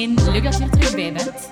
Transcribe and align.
iedereen, 0.00 0.32
leuk 0.32 0.42
dat 0.42 0.56
je 0.56 0.64
er 0.64 0.70
terug 0.70 0.94
bij 0.94 1.12
bent. 1.12 1.48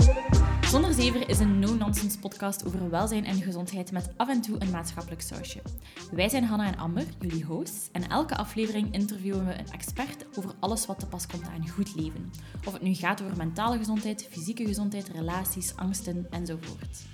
Zonder 0.67 0.92
Zever 0.92 1.28
is 1.28 1.39
een 1.39 1.58
no-nonsense 1.58 2.18
podcast 2.18 2.67
over 2.67 2.91
welzijn 2.91 3.25
en 3.25 3.42
gezondheid 3.42 3.92
met 3.92 4.10
af 4.17 4.28
en 4.28 4.41
toe 4.41 4.57
een 4.58 4.71
maatschappelijk 4.71 5.23
sausje. 5.23 5.62
Wij 6.10 6.28
zijn 6.28 6.44
Hanna 6.44 6.66
en 6.66 6.78
Amber, 6.78 7.05
jullie 7.21 7.44
hosts, 7.44 7.89
en 7.92 8.09
elke 8.09 8.37
aflevering 8.37 8.95
interviewen 8.95 9.46
we 9.46 9.59
een 9.59 9.71
expert 9.71 10.25
over 10.39 10.50
alles 10.61 10.87
wat 10.87 10.98
te 10.98 11.07
pas 11.07 11.27
komt 11.27 11.46
aan 11.46 11.69
goed 11.69 11.95
leven. 11.95 12.30
Of 12.66 12.73
het 12.73 12.82
nu 12.82 12.95
gaat 12.95 13.23
over 13.23 13.37
mentale 13.37 13.79
gezondheid, 13.79 14.29
fysieke 14.30 14.67
gezondheid, 14.67 15.09
relaties, 15.09 15.77
angsten 15.77 16.27
enzovoort. 16.30 17.07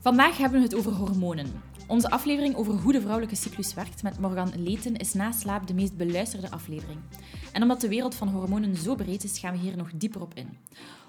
Vandaag 0.00 0.36
hebben 0.36 0.58
we 0.58 0.64
het 0.64 0.74
over 0.74 0.92
hormonen. 0.92 1.52
Onze 1.86 2.10
aflevering 2.10 2.56
over 2.56 2.74
hoe 2.74 2.92
de 2.92 3.00
vrouwelijke 3.00 3.36
cyclus 3.36 3.74
werkt 3.74 4.02
met 4.02 4.18
Morgan 4.18 4.52
Leten 4.56 4.96
is 4.96 5.14
na 5.14 5.32
slaap 5.32 5.66
de 5.66 5.74
meest 5.74 5.96
beluisterde 5.96 6.50
aflevering. 6.50 6.98
En 7.52 7.62
omdat 7.62 7.80
de 7.80 7.88
wereld 7.88 8.14
van 8.14 8.28
hormonen 8.28 8.76
zo 8.76 8.94
breed 8.94 9.24
is, 9.24 9.38
gaan 9.38 9.52
we 9.52 9.58
hier 9.58 9.76
nog 9.76 9.90
dieper 9.94 10.20
op 10.20 10.34
in. 10.34 10.48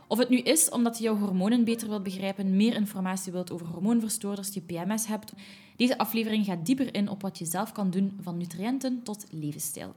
Of 0.07 0.17
het 0.17 0.29
nu 0.29 0.37
is 0.37 0.69
omdat 0.69 0.97
je 0.97 1.03
jouw 1.03 1.17
hormonen 1.17 1.63
beter 1.63 1.87
wilt 1.87 2.03
begrijpen, 2.03 2.55
meer 2.55 2.75
informatie 2.75 3.31
wilt 3.31 3.51
over 3.51 3.67
hormoonverstoorders, 3.67 4.53
je 4.53 4.61
PMS 4.61 5.07
hebt. 5.07 5.33
Deze 5.75 5.97
aflevering 5.97 6.45
gaat 6.45 6.65
dieper 6.65 6.93
in 6.93 7.09
op 7.09 7.21
wat 7.21 7.37
je 7.37 7.45
zelf 7.45 7.71
kan 7.71 7.89
doen, 7.89 8.17
van 8.21 8.37
nutriënten 8.37 9.03
tot 9.03 9.25
levensstijl. 9.29 9.95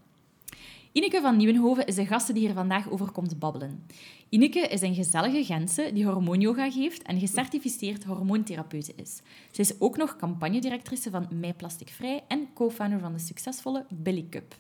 Ineke 0.99 1.21
van 1.21 1.37
Nieuwenhoven 1.37 1.87
is 1.87 1.95
de 1.95 2.07
gasten 2.07 2.35
die 2.35 2.47
hier 2.47 2.55
vandaag 2.55 2.91
over 2.91 3.11
komt 3.11 3.39
babbelen. 3.39 3.87
Ineke 4.29 4.59
is 4.61 4.81
een 4.81 4.95
gezellige 4.95 5.45
Gentse 5.45 5.91
die 5.95 6.05
hormoonyoga 6.05 6.71
geeft 6.71 7.03
en 7.03 7.19
gecertificeerd 7.19 8.05
hormoontherapeute 8.05 8.93
is. 8.97 9.21
Ze 9.51 9.61
is 9.61 9.81
ook 9.81 9.97
nog 9.97 10.17
campagnedirectrice 10.17 11.11
van 11.11 11.27
Mij 11.31 11.55
Plastic 11.55 11.89
Vrij 11.89 12.25
en 12.29 12.49
co-founder 12.55 13.01
van 13.01 13.13
de 13.13 13.19
succesvolle 13.19 13.85
Billy 13.89 14.27
Cup. 14.31 14.55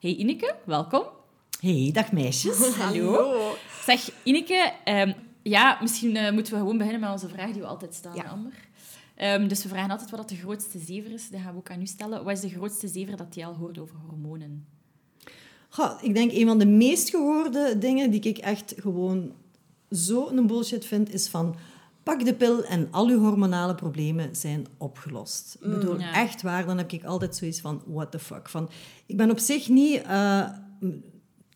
Hey 0.00 0.14
Ineke, 0.14 0.54
welkom. 0.64 1.02
Hey, 1.60 1.90
dag 1.92 2.12
meisjes. 2.12 2.74
Hallo. 2.76 3.54
Zeg, 3.84 4.10
Ineke, 4.22 4.72
ehm, 4.84 5.12
ja, 5.42 5.78
misschien 5.80 6.16
eh, 6.16 6.32
moeten 6.32 6.52
we 6.52 6.58
gewoon 6.58 6.78
beginnen 6.78 7.00
met 7.00 7.10
onze 7.10 7.28
vraag 7.28 7.50
die 7.50 7.60
we 7.60 7.66
altijd 7.66 7.94
stellen, 7.94 8.16
Ja. 8.16 8.22
Amber. 8.22 8.52
Ehm, 9.14 9.48
dus 9.48 9.62
we 9.62 9.68
vragen 9.68 9.90
altijd 9.90 10.10
wat 10.10 10.20
dat 10.20 10.28
de 10.28 10.36
grootste 10.36 10.78
zever 10.78 11.12
is. 11.12 11.30
Dat 11.30 11.40
gaan 11.40 11.52
we 11.52 11.58
ook 11.58 11.70
aan 11.70 11.80
u 11.80 11.86
stellen. 11.86 12.24
Wat 12.24 12.32
is 12.32 12.40
de 12.40 12.48
grootste 12.48 12.88
zever 12.88 13.16
dat 13.16 13.34
je 13.34 13.44
al 13.44 13.54
hoort 13.54 13.78
over 13.78 13.96
hormonen? 14.08 14.73
Goh, 15.74 15.90
ik 16.02 16.14
denk 16.14 16.32
een 16.32 16.46
van 16.46 16.58
de 16.58 16.66
meest 16.66 17.10
gehoorde 17.10 17.78
dingen 17.78 18.10
die 18.10 18.20
ik 18.20 18.38
echt 18.38 18.74
gewoon 18.76 19.32
zo 19.90 20.28
een 20.28 20.46
bullshit 20.46 20.84
vind, 20.84 21.12
is 21.14 21.28
van 21.28 21.54
pak 22.02 22.24
de 22.24 22.34
pil 22.34 22.64
en 22.64 22.88
al 22.90 23.08
uw 23.08 23.18
hormonale 23.20 23.74
problemen 23.74 24.36
zijn 24.36 24.66
opgelost. 24.78 25.56
ik 25.62 25.70
bedoel, 25.70 25.98
Ja. 26.00 26.12
echt 26.14 26.42
waar, 26.42 26.66
dan 26.66 26.78
heb 26.78 26.92
ik 26.92 27.04
altijd 27.04 27.36
zoiets 27.36 27.60
van 27.60 27.82
what 27.86 28.10
the 28.10 28.18
fuck. 28.18 28.48
Van, 28.48 28.68
ik 29.06 29.16
ben 29.16 29.30
op 29.30 29.38
zich 29.38 29.68
niet 29.68 30.02
eh, 30.02 30.48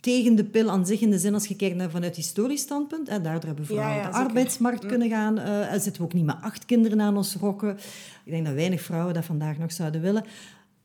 tegen 0.01 0.35
de 0.35 0.45
pil 0.45 0.71
aan 0.71 0.87
zich 0.87 1.01
in 1.01 1.11
de 1.11 1.19
zin 1.19 1.35
als 1.35 1.47
je 1.47 1.57
kijkt 1.57 1.77
naar 1.77 1.91
vanuit 1.91 2.17
historisch 2.17 2.61
standpunt. 2.61 3.09
Hè, 3.09 3.21
daardoor 3.21 3.47
hebben 3.47 3.67
vrouwen 3.67 3.89
Ja, 3.95 4.01
ja, 4.01 4.07
op 4.07 4.13
de 4.13 4.19
arbeidsmarkt 4.19 4.87
kunnen 4.87 5.09
gaan. 5.09 5.39
er 5.39 5.81
zitten 5.81 6.03
we 6.03 6.09
ook 6.09 6.15
niet 6.15 6.25
met 6.25 6.37
acht 6.41 6.65
kinderen 6.65 7.01
aan 7.01 7.17
ons 7.17 7.35
rokken. 7.35 7.77
Ik 8.25 8.33
denk 8.33 8.47
dat 8.47 8.55
weinig 8.55 8.83
vrouwen 8.83 9.15
dat 9.15 9.25
vandaag 9.25 9.59
nog 9.59 9.73
zouden 9.73 10.01
willen. 10.01 10.25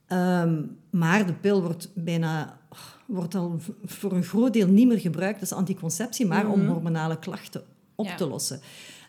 Ehm, 0.07 0.61
maar 0.89 1.25
de 1.25 1.33
pil 1.33 1.61
wordt 1.61 1.89
bijna 1.95 2.59
wordt 3.05 3.35
al 3.35 3.59
voor 3.85 4.11
een 4.11 4.23
groot 4.23 4.53
deel 4.53 4.67
niet 4.67 4.87
meer 4.87 4.99
gebruikt 4.99 5.39
als 5.39 5.51
anticonceptie, 5.51 6.25
maar 6.25 6.49
om 6.51 6.67
hormonale 6.67 7.19
klachten 7.19 7.63
op 7.95 8.05
Ja. 8.05 8.15
te 8.15 8.27
lossen. 8.27 8.59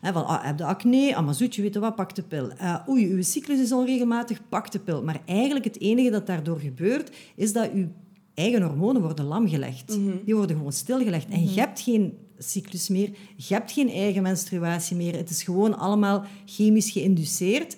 Hè, 0.01 0.13
van, 0.13 0.27
ah, 0.27 0.45
heb 0.45 0.59
je 0.59 0.65
acne? 0.65 1.17
Ah, 1.17 1.25
maar 1.25 1.35
zoetje, 1.35 1.63
weet 1.63 1.75
je 1.75 1.81
wat, 1.81 1.95
pak 1.95 2.15
de 2.15 2.23
pil. 2.23 2.51
Eh, 2.51 2.77
oei, 2.89 3.13
uw 3.13 3.23
cyclus 3.23 3.61
is 3.61 3.73
onregelmatig, 3.73 4.41
pak 4.49 4.71
de 4.71 4.79
pil. 4.79 5.03
Maar 5.03 5.21
eigenlijk 5.27 5.65
het 5.65 5.81
enige 5.81 6.11
dat 6.11 6.27
daardoor 6.27 6.59
gebeurt, 6.59 7.17
is 7.37 7.53
dat 7.53 7.71
uw 7.73 7.87
eigen 8.35 8.63
hormonen 8.63 9.03
worden 9.03 9.25
lamgelegd. 9.25 9.99
Die 10.25 10.35
worden 10.35 10.57
gewoon 10.57 10.73
stilgelegd. 10.73 11.29
En 11.29 11.43
je 11.53 11.61
hebt 11.61 11.81
geen 11.81 12.13
cyclus 12.39 12.89
meer, 12.89 13.11
je 13.37 13.55
hebt 13.55 13.73
geen 13.73 13.91
eigen 13.91 14.23
menstruatie 14.23 14.97
meer. 14.97 15.17
Het 15.17 15.31
is 15.31 15.43
gewoon 15.43 15.79
allemaal 15.79 16.25
chemisch 16.45 16.91
geïnduceerd. 16.91 17.77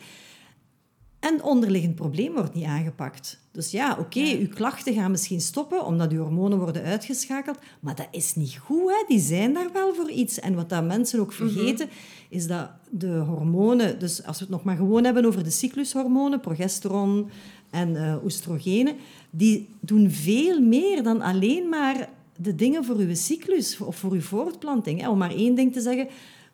En 1.26 1.42
onderliggend 1.42 1.94
probleem 1.94 2.32
wordt 2.32 2.54
niet 2.54 2.64
aangepakt. 2.64 3.40
Dus 3.52 3.70
ja, 3.70 3.96
oké, 4.00 4.36
uw 4.38 4.48
klachten 4.48 4.94
gaan 4.94 5.10
misschien 5.10 5.40
stoppen 5.40 5.86
omdat 5.86 6.12
uw 6.12 6.22
hormonen 6.22 6.58
worden 6.58 6.82
uitgeschakeld, 6.82 7.58
maar 7.80 7.94
dat 7.94 8.08
is 8.10 8.34
niet 8.34 8.56
goed, 8.56 8.90
hè? 8.90 9.04
die 9.08 9.20
zijn 9.20 9.52
daar 9.52 9.72
wel 9.72 9.94
voor 9.94 10.10
iets. 10.10 10.40
En 10.40 10.54
wat 10.54 10.68
dat 10.68 10.84
mensen 10.84 11.20
ook 11.20 11.32
vergeten, 11.32 11.88
is 12.28 12.46
dat 12.46 12.70
de 12.90 13.08
hormonen, 13.08 13.98
dus 13.98 14.24
als 14.24 14.38
we 14.38 14.44
het 14.44 14.52
nog 14.52 14.64
maar 14.64 14.76
gewoon 14.76 15.04
hebben 15.04 15.24
over 15.24 15.44
de 15.44 15.50
cyclushormonen, 15.50 16.40
progesteron 16.40 17.30
en 17.70 17.96
eh 17.96 18.24
oestrogenen, 18.24 18.94
die 19.30 19.68
doen 19.80 20.10
veel 20.10 20.60
meer 20.60 21.02
dan 21.02 21.20
alleen 21.20 21.68
maar 21.68 22.08
de 22.36 22.54
dingen 22.54 22.84
voor 22.84 22.96
uw 22.96 23.14
cyclus 23.14 23.80
of 23.80 23.96
voor 23.96 24.12
uw 24.12 24.20
voortplanting. 24.20 25.00
Hè? 25.00 25.08
Om 25.08 25.18
maar 25.18 25.34
één 25.34 25.54
ding 25.54 25.72
te 25.72 25.80
zeggen, 25.80 26.08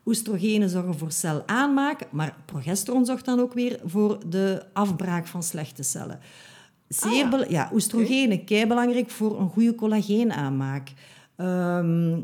Oestrogenen 0.04 0.68
zorgen 0.68 0.98
voor 0.98 1.12
celaanmaak, 1.12 2.00
maar 2.10 2.36
progesteron 2.44 3.06
zorgt 3.06 3.24
dan 3.24 3.40
ook 3.40 3.52
weer 3.52 3.80
voor 3.84 4.18
de 4.28 4.62
afbraak 4.72 5.26
van 5.26 5.42
slechte 5.42 5.82
cellen. 5.82 6.20
Zeer 6.88 7.28
bel- 7.28 7.50
ja, 7.50 7.70
oestrogenen, 7.72 8.44
kei 8.44 8.66
belangrijk 8.66 9.10
voor 9.10 9.40
een 9.40 9.48
goede 9.48 9.74
collageenaanmaak. 9.74 10.92
Ehm 11.36 12.20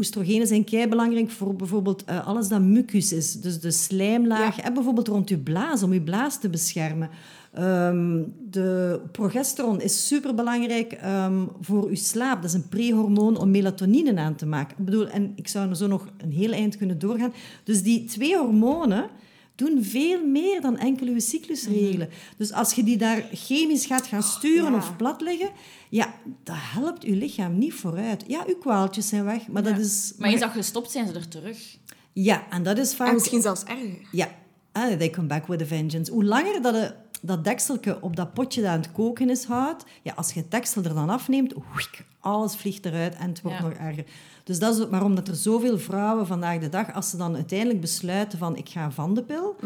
oestrogenen 0.00 0.46
zijn 0.46 0.64
kei 0.64 0.88
belangrijk 0.88 1.30
voor 1.30 1.56
bijvoorbeeld 1.56 2.04
eh, 2.04 2.26
alles 2.26 2.48
dat 2.48 2.60
mucus 2.60 3.12
is, 3.12 3.32
dus 3.32 3.60
de 3.60 3.70
slijmlaag, 3.70 4.62
hè, 4.62 4.72
bijvoorbeeld 4.72 5.08
rond 5.08 5.28
uw 5.28 5.42
blaas, 5.42 5.82
om 5.82 5.92
uw 5.92 6.02
blaas 6.02 6.40
te 6.40 6.48
beschermen. 6.48 7.10
Ehm, 7.52 8.22
de 8.50 9.00
progesteron 9.12 9.80
is 9.80 10.06
superbelangrijk 10.06 10.92
ehm, 10.92 11.46
voor 11.60 11.86
uw 11.86 11.94
slaap. 11.94 12.42
Dat 12.42 12.50
is 12.50 12.56
een 12.56 12.68
prehormoon 12.68 13.38
om 13.38 13.50
melatonine 13.50 14.20
aan 14.20 14.34
te 14.34 14.46
maken. 14.46 14.76
Ik 14.78 14.84
bedoel, 14.84 15.08
en 15.08 15.32
ik 15.36 15.48
zou 15.48 15.68
er 15.68 15.76
zo 15.76 15.86
nog 15.86 16.06
een 16.16 16.32
heel 16.32 16.52
eind 16.52 16.76
kunnen 16.76 16.98
doorgaan. 16.98 17.32
Dus 17.64 17.82
die 17.82 18.04
twee 18.04 18.36
hormonen 18.36 19.08
doen 19.54 19.84
veel 19.84 20.26
meer 20.26 20.60
dan 20.60 20.78
enkel 20.78 21.06
uw 21.06 21.20
cyclus 21.20 21.66
regelen. 21.66 22.08
Dus 22.36 22.52
als 22.52 22.72
je 22.72 22.84
die 22.84 22.96
daar 22.96 23.28
chemisch 23.32 23.86
gaat 23.86 24.06
gaan 24.06 24.22
sturen 24.22 24.72
ja. 24.72 24.76
of 24.76 24.96
platleggen, 24.96 25.50
ja, 25.88 26.14
dat 26.44 26.56
helpt 26.58 27.04
uw 27.04 27.14
lichaam 27.14 27.58
niet 27.58 27.74
vooruit. 27.74 28.24
Ja, 28.26 28.44
uw 28.46 28.56
kwaaltjes 28.56 29.08
zijn 29.08 29.24
weg, 29.24 29.48
maar 29.48 29.62
dat 29.62 29.78
is... 29.78 30.12
Maar 30.18 30.30
eens 30.30 30.40
dat 30.40 30.50
gestopt 30.50 30.90
zijn 30.90 31.06
ze 31.06 31.12
er 31.12 31.28
terug. 31.28 31.78
Ja, 32.12 32.46
en 32.50 32.62
dat 32.62 32.78
is 32.78 32.94
vaak... 32.94 33.08
En 33.08 33.14
misschien 33.14 33.42
zelfs 33.42 33.62
erger. 33.62 34.08
Ja, 34.12 34.28
ah, 34.72 34.92
they 34.92 35.10
come 35.10 35.26
back 35.26 35.46
with 35.46 35.62
a 35.62 35.66
vengeance. 35.66 36.12
Hoe 36.12 36.24
langer 36.24 36.62
dat, 36.62 36.74
de, 36.74 36.94
dat 37.20 37.44
dekseltje 37.44 38.02
op 38.02 38.16
dat 38.16 38.34
potje 38.34 38.60
dat 38.60 38.70
aan 38.70 38.80
het 38.80 38.92
koken 38.92 39.30
is 39.30 39.44
houdt, 39.44 39.84
ja, 40.02 40.12
als 40.16 40.32
je 40.32 40.40
het 40.40 40.50
deksel 40.50 40.82
er 40.82 40.94
dan 40.94 41.10
afneemt, 41.10 41.54
oeik, 41.56 42.04
alles 42.20 42.56
vliegt 42.56 42.86
eruit 42.86 43.14
en 43.16 43.28
het 43.28 43.40
wordt 43.42 43.58
Ja. 43.58 43.64
nog 43.64 43.72
erger. 43.72 44.04
Dus 44.44 44.58
dat 44.58 44.78
is 44.78 44.88
waarom 44.88 45.14
dat 45.14 45.28
er 45.28 45.34
zoveel 45.34 45.78
vrouwen 45.78 46.26
vandaag 46.26 46.58
de 46.58 46.68
dag, 46.68 46.94
als 46.94 47.10
ze 47.10 47.16
dan 47.16 47.34
uiteindelijk 47.34 47.80
besluiten 47.80 48.38
van 48.38 48.56
ik 48.56 48.68
ga 48.68 48.90
van 48.90 49.14
de 49.14 49.22
pil, 49.22 49.56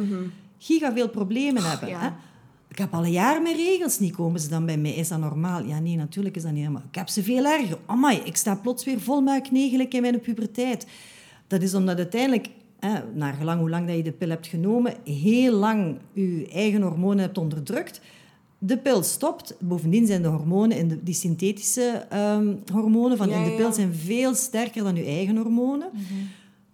giga 0.58 0.92
veel 0.92 1.08
problemen 1.08 1.70
hebben. 1.70 1.88
ja. 1.88 2.00
Hè? 2.00 2.08
Ik 2.68 2.78
heb 2.80 2.94
al 2.94 3.04
een 3.04 3.10
jaar 3.10 3.42
mijn 3.42 3.56
regels 3.56 3.98
niet, 3.98 4.14
komen 4.14 4.40
ze 4.40 4.48
dan 4.48 4.66
bij 4.66 4.76
mij. 4.76 4.90
Is 4.94 5.08
dat 5.08 5.18
normaal? 5.18 5.64
Ja, 5.64 5.78
nee, 5.78 5.96
natuurlijk 5.96 6.36
is 6.36 6.42
dat 6.42 6.52
niet 6.52 6.62
normaal. 6.64 6.82
Ik 6.88 6.94
heb 6.94 7.08
ze 7.08 7.22
veel 7.22 7.44
erger. 7.44 7.78
Amai, 7.86 8.18
ik 8.24 8.36
sta 8.36 8.54
plots 8.54 8.84
weer 8.84 9.00
vol 9.00 9.20
met 9.20 9.42
acne 9.42 9.68
gelijk 9.68 9.94
in 9.94 10.00
mijn 10.02 10.20
puberteit. 10.20 10.86
Dat 11.46 11.62
is 11.62 11.74
omdat 11.74 11.96
uiteindelijk, 11.96 12.48
hè, 12.84 13.00
naar 13.14 13.34
gelang 13.34 13.60
hoe 13.60 13.70
lang 13.70 13.86
dat 13.86 13.96
je 13.96 14.02
de 14.02 14.12
pil 14.12 14.28
hebt 14.28 14.46
genomen, 14.46 14.94
heel 15.04 15.52
lang 15.52 15.98
je 16.12 16.48
eigen 16.52 16.82
hormonen 16.82 17.18
hebt 17.18 17.38
onderdrukt. 17.38 18.00
De 18.58 18.78
pil 18.78 19.02
stopt. 19.02 19.56
Bovendien 19.60 20.06
zijn 20.06 20.22
de 20.22 20.28
hormonen, 20.28 20.76
in 20.76 20.88
de, 20.88 21.02
die 21.02 21.14
synthetische 21.14 22.06
ehm, 22.10 22.54
hormonen 22.72 23.16
van 23.16 23.28
Ja, 23.28 23.36
in 23.36 23.44
de 23.44 23.56
pil, 23.56 23.66
ja. 23.66 23.72
zijn 23.72 23.94
veel 23.94 24.34
sterker 24.34 24.82
dan 24.82 24.96
je 24.96 25.04
eigen 25.04 25.36
hormonen. 25.36 25.90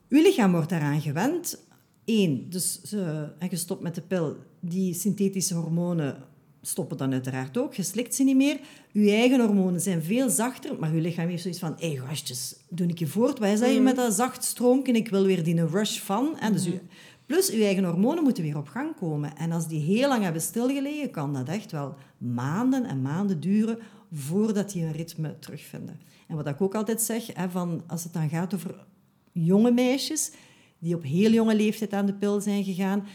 Uw 0.08 0.22
lichaam 0.22 0.52
wordt 0.52 0.68
daaraan 0.68 1.00
gewend. 1.00 1.64
Eén, 2.04 2.46
dus 2.48 2.82
ze, 2.82 3.28
en 3.38 3.48
je 3.50 3.56
stopt 3.56 3.82
met 3.82 3.94
de 3.94 4.00
pil. 4.00 4.36
Die 4.60 4.94
synthetische 4.94 5.54
hormonen 5.54 6.16
stoppen 6.62 6.96
dan 6.96 7.12
uiteraard 7.12 7.58
ook. 7.58 7.74
Je 7.74 7.82
slikt 7.82 8.14
ze 8.14 8.24
niet 8.24 8.36
meer. 8.36 8.60
Uw 8.92 9.08
eigen 9.08 9.40
hormonen 9.40 9.80
zijn 9.80 10.02
veel 10.02 10.28
zachter, 10.30 10.76
maar 10.78 10.90
uw 10.90 11.00
lichaam 11.00 11.28
heeft 11.28 11.42
zoiets 11.42 11.60
van... 11.60 11.74
Hé, 11.78 11.86
hey, 11.86 11.96
gastjes, 11.96 12.56
doe 12.68 12.86
ik 12.86 12.98
je 12.98 13.06
voort? 13.06 13.38
Wij 13.38 13.56
zijn 13.56 13.70
hier 13.70 13.82
met 13.82 13.96
dat 13.96 14.12
zacht 14.14 14.44
stroomje. 14.44 14.92
Ik 14.92 15.08
wil 15.08 15.24
weer 15.24 15.44
die 15.44 15.66
rush 15.66 15.98
van. 15.98 16.38
En 16.38 16.52
dus 16.52 16.66
u- 16.66 16.80
plus, 17.26 17.50
uw 17.50 17.62
eigen 17.62 17.84
hormonen 17.84 18.22
moeten 18.22 18.42
weer 18.42 18.56
op 18.56 18.68
gang 18.68 18.96
komen. 18.96 19.36
En 19.36 19.52
als 19.52 19.68
die 19.68 19.80
heel 19.80 20.08
lang 20.08 20.22
hebben 20.22 20.42
stilgelegen, 20.42 21.10
kan 21.10 21.32
dat 21.32 21.48
echt 21.48 21.72
wel 21.72 21.94
maanden 22.18 22.84
en 22.84 23.02
maanden 23.02 23.40
duren 23.40 23.78
voordat 24.12 24.72
die 24.72 24.84
een 24.84 24.92
ritme 24.92 25.38
terugvinden. 25.38 26.00
En 26.28 26.36
wat 26.36 26.46
ik 26.46 26.60
ook 26.60 26.74
altijd 26.74 27.02
zeg, 27.02 27.26
hè, 27.34 27.50
van, 27.50 27.82
als 27.86 28.04
het 28.04 28.12
dan 28.12 28.28
gaat 28.28 28.54
over 28.54 28.86
jonge 29.32 29.70
meisjes 29.70 30.30
die 30.78 30.94
op 30.94 31.02
heel 31.02 31.30
jonge 31.30 31.54
leeftijd 31.54 31.92
aan 31.92 32.06
de 32.06 32.14
pil 32.14 32.40
zijn 32.40 32.64
gegaan, 32.64 33.06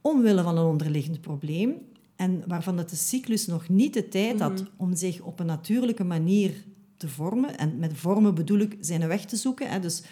omwille 0.00 0.42
van 0.42 0.58
een 0.58 0.64
onderliggend 0.64 1.20
probleem 1.20 1.74
en 2.20 2.42
waarvan 2.46 2.76
dat 2.76 2.90
de 2.90 2.96
cyclus 2.96 3.46
nog 3.46 3.68
niet 3.68 3.94
de 3.94 4.08
tijd 4.08 4.40
had 4.40 4.64
om 4.76 4.96
zich 4.96 5.20
op 5.20 5.40
een 5.40 5.46
natuurlijke 5.46 6.04
manier 6.04 6.64
te 6.96 7.08
vormen. 7.08 7.58
En 7.58 7.78
met 7.78 7.96
vormen 7.96 8.34
bedoel 8.34 8.58
ik 8.58 8.76
zijn 8.80 9.06
weg 9.08 9.24
te 9.24 9.36
zoeken. 9.36 9.70
Hè. 9.70 9.80
Dus 9.80 10.02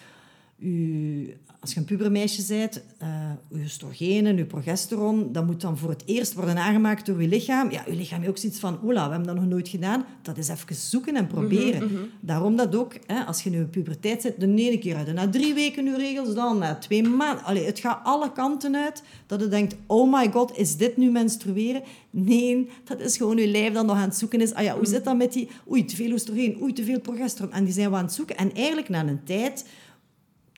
je, 0.58 1.34
als 1.60 1.72
je 1.72 1.78
een 1.78 1.84
pubermeisje 1.84 2.54
bent, 2.54 2.82
uh, 3.02 3.08
je 3.48 3.62
oestrogenen, 3.62 4.36
je 4.36 4.44
progesteron, 4.44 5.32
dat 5.32 5.46
moet 5.46 5.60
dan 5.60 5.78
voor 5.78 5.90
het 5.90 6.02
eerst 6.06 6.34
worden 6.34 6.56
aangemaakt 6.56 7.06
door 7.06 7.22
je 7.22 7.28
lichaam. 7.28 7.70
Ja, 7.70 7.84
je 7.86 7.94
lichaam 7.94 8.18
heeft 8.18 8.30
ook 8.30 8.38
zoiets 8.38 8.58
van, 8.58 8.78
ola, 8.82 9.04
we 9.04 9.10
hebben 9.10 9.26
dat 9.26 9.36
nog 9.36 9.46
nooit 9.46 9.68
gedaan. 9.68 10.04
Dat 10.22 10.38
is 10.38 10.48
even 10.48 10.74
zoeken 10.74 11.16
en 11.16 11.26
proberen. 11.26 11.84
Mhm, 11.84 11.94
mhm. 11.94 12.02
Daarom 12.20 12.56
dat 12.56 12.76
ook, 12.76 12.94
hè, 13.06 13.24
als 13.24 13.42
je 13.42 13.50
nu 13.50 13.58
in 13.58 13.70
puberteit 13.70 14.22
zit, 14.22 14.40
de 14.40 14.46
ene 14.46 14.78
keer 14.78 14.96
uit. 14.96 15.12
Na 15.12 15.28
drie 15.28 15.54
weken 15.54 15.84
je 15.84 15.96
regels, 15.96 16.34
dan 16.34 16.58
na 16.58 16.74
twee 16.74 17.02
maanden. 17.02 17.44
Allee, 17.44 17.64
het 17.64 17.78
gaat 17.78 18.00
alle 18.02 18.32
kanten 18.32 18.76
uit. 18.76 19.02
Dat 19.26 19.40
je 19.40 19.48
denkt, 19.48 19.76
oh 19.86 20.12
my 20.12 20.30
god, 20.32 20.56
is 20.56 20.76
dit 20.76 20.96
nu 20.96 21.10
menstrueren? 21.10 21.82
Nee, 22.10 22.68
dat 22.84 23.00
is 23.00 23.16
gewoon 23.16 23.36
je 23.36 23.46
lijf 23.46 23.72
dat 23.72 23.86
nog 23.86 23.96
aan 23.96 24.08
het 24.08 24.16
zoeken 24.16 24.40
is. 24.40 24.54
Ah 24.54 24.62
ja, 24.62 24.72
hoe 24.72 24.82
mhm. 24.82 24.90
zit 24.90 25.04
dat 25.04 25.16
met 25.16 25.32
die... 25.32 25.48
Oei, 25.70 25.84
te 25.84 25.96
veel 25.96 26.12
oestrogeen, 26.12 26.58
oei, 26.62 26.72
te 26.72 26.84
veel 26.84 27.00
progesteron. 27.00 27.52
En 27.52 27.64
die 27.64 27.72
zijn 27.72 27.90
we 27.90 27.96
aan 27.96 28.04
het 28.04 28.12
zoeken. 28.12 28.36
En 28.36 28.54
eigenlijk 28.54 28.88
na 28.88 29.06
een 29.06 29.24
tijd 29.24 29.64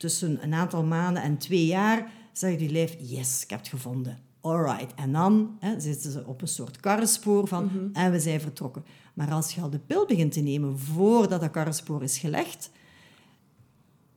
tussen 0.00 0.42
een 0.42 0.54
aantal 0.54 0.84
maanden 0.84 1.22
en 1.22 1.38
twee 1.38 1.66
jaar 1.66 2.12
zegt 2.32 2.58
die 2.58 2.70
lijf, 2.70 2.96
yes, 2.98 3.42
ik 3.42 3.50
heb 3.50 3.58
het 3.58 3.68
gevonden. 3.68 4.18
Alright. 4.40 4.94
En 4.94 5.12
dan 5.12 5.56
hè, 5.58 5.80
zitten 5.80 6.10
ze 6.10 6.26
op 6.26 6.42
een 6.42 6.48
soort 6.48 6.80
karrenspoor 6.80 7.48
van, 7.48 7.64
mhm. 7.64 7.78
en 7.92 8.12
we 8.12 8.20
zijn 8.20 8.40
vertrokken. 8.40 8.84
Maar 9.14 9.30
als 9.30 9.54
je 9.54 9.60
al 9.60 9.70
de 9.70 9.78
pil 9.78 10.06
begint 10.06 10.32
te 10.32 10.40
nemen 10.40 10.78
voordat 10.78 11.40
dat 11.40 11.50
karrenspoor 11.50 12.02
is 12.02 12.18
gelegd, 12.18 12.70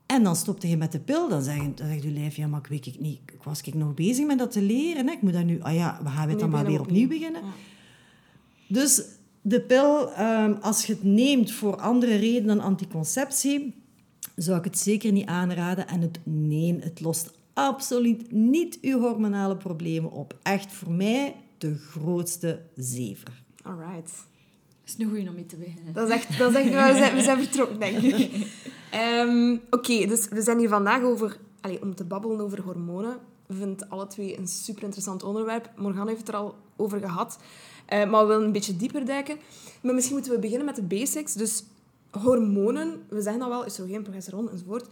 en 0.05 0.23
dan 0.23 0.35
stopte 0.35 0.69
je 0.69 0.77
met 0.77 0.91
de 0.91 0.99
pil, 0.99 1.29
dan 1.29 1.43
zegt, 1.43 1.77
dan 1.77 1.87
zegt 1.87 2.03
je 2.03 2.11
lijf, 2.11 2.35
ja, 2.35 2.47
maar 2.47 2.59
ik 2.59 2.67
weet 2.67 2.85
ik 2.85 2.99
niet, 2.99 3.19
ik 3.25 3.43
was 3.43 3.61
ik 3.61 3.73
nog 3.73 3.93
bezig 3.93 4.25
met 4.25 4.37
dat 4.37 4.51
te 4.51 4.61
leren. 4.61 5.07
Hè? 5.07 5.13
Ik 5.13 5.21
moet 5.21 5.33
dat 5.33 5.45
nu, 5.45 5.61
ah 5.61 5.73
ja, 5.73 5.99
we 6.03 6.09
gaan 6.09 6.29
het 6.29 6.39
dan 6.39 6.49
maar 6.49 6.65
weer 6.65 6.81
opnieuw 6.81 7.07
beginnen. 7.07 7.41
Dus 8.67 9.03
de 9.41 9.61
pil, 9.61 10.19
um, 10.19 10.57
als 10.61 10.85
je 10.85 10.93
het 10.93 11.03
neemt 11.03 11.51
voor 11.51 11.75
andere 11.75 12.15
redenen 12.15 12.57
dan 12.57 12.65
anticonceptie, 12.65 13.82
zou 14.35 14.57
ik 14.57 14.63
het 14.63 14.77
zeker 14.77 15.11
niet 15.11 15.25
aanraden. 15.25 15.87
En 15.87 16.01
het 16.01 16.19
nee, 16.23 16.79
het 16.79 17.01
lost 17.01 17.31
absoluut 17.53 18.31
niet 18.31 18.77
uw 18.81 18.99
hormonale 18.99 19.57
problemen 19.57 20.11
op. 20.11 20.37
Echt 20.41 20.73
voor 20.73 20.91
mij 20.91 21.35
de 21.57 21.75
grootste 21.75 22.61
zever. 22.75 23.43
Alright. 23.63 24.11
Dat 24.83 24.95
is 24.97 24.97
een 24.97 25.09
goede 25.09 25.29
om 25.29 25.35
mee 25.35 25.45
te 25.45 25.55
beginnen. 25.55 25.93
Dat 25.93 26.07
is 26.07 26.13
echt, 26.13 26.37
dat 26.37 26.49
is 26.49 26.55
echt 26.55 26.65
we, 26.65 26.97
zijn, 26.97 27.15
we 27.15 27.21
zijn 27.21 27.37
vertrokken, 27.37 27.79
denk 27.79 27.97
ik. 27.97 28.31
Ehm, 28.91 29.57
oké, 29.69 30.05
dus 30.05 30.27
we 30.27 30.41
zijn 30.41 30.59
hier 30.59 30.69
vandaag 30.69 31.01
over, 31.01 31.37
allez, 31.61 31.79
om 31.81 31.95
te 31.95 32.03
babbelen 32.03 32.39
over 32.39 32.61
hormonen. 32.61 33.17
We 33.47 33.53
vinden 33.53 33.89
alle 33.89 34.07
twee 34.07 34.37
een 34.37 34.47
super 34.47 34.83
interessant 34.83 35.23
onderwerp. 35.23 35.69
Morgan 35.75 36.07
heeft 36.07 36.19
het 36.19 36.27
er 36.27 36.35
al 36.35 36.55
over 36.75 36.99
gehad. 36.99 37.39
Uh, 37.93 38.09
maar 38.09 38.21
we 38.21 38.27
willen 38.27 38.45
een 38.45 38.51
beetje 38.51 38.75
dieper 38.75 39.05
duiken. 39.05 39.37
Maar 39.81 39.93
misschien 39.93 40.15
moeten 40.15 40.33
we 40.33 40.39
beginnen 40.39 40.65
met 40.65 40.75
de 40.75 40.83
basics. 40.83 41.33
Dus 41.33 41.63
hormonen, 42.21 43.01
we 43.09 43.21
zeggen 43.21 43.39
dan 43.39 43.49
wel 43.49 43.63
oestrogeen, 43.63 44.01
progesteron 44.01 44.51
enzovoort. 44.51 44.87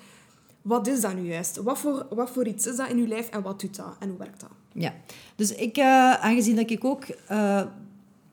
Wat 0.62 0.88
is 0.88 1.02
dat 1.02 1.16
nu 1.16 1.22
juist? 1.22 1.58
Wat 1.58 1.80
voor, 1.80 2.06
wat 2.10 2.30
voor 2.30 2.48
iets 2.48 2.68
is 2.68 2.76
dat 2.76 2.90
in 2.90 2.98
uw 2.98 3.08
lijf 3.08 3.30
en 3.30 3.42
wat 3.42 3.60
doet 3.60 3.76
dat 3.76 3.96
en 4.00 4.10
hoe 4.10 4.18
werkt 4.18 4.40
dat? 4.40 4.50
Ja, 4.74 4.94
dus 5.36 5.56
ik, 5.56 5.78
uh, 5.78 6.14
aangezien 6.14 6.56
dat 6.56 6.70
ik 6.70 6.86
ook... 6.86 7.04
Uh, 7.32 7.62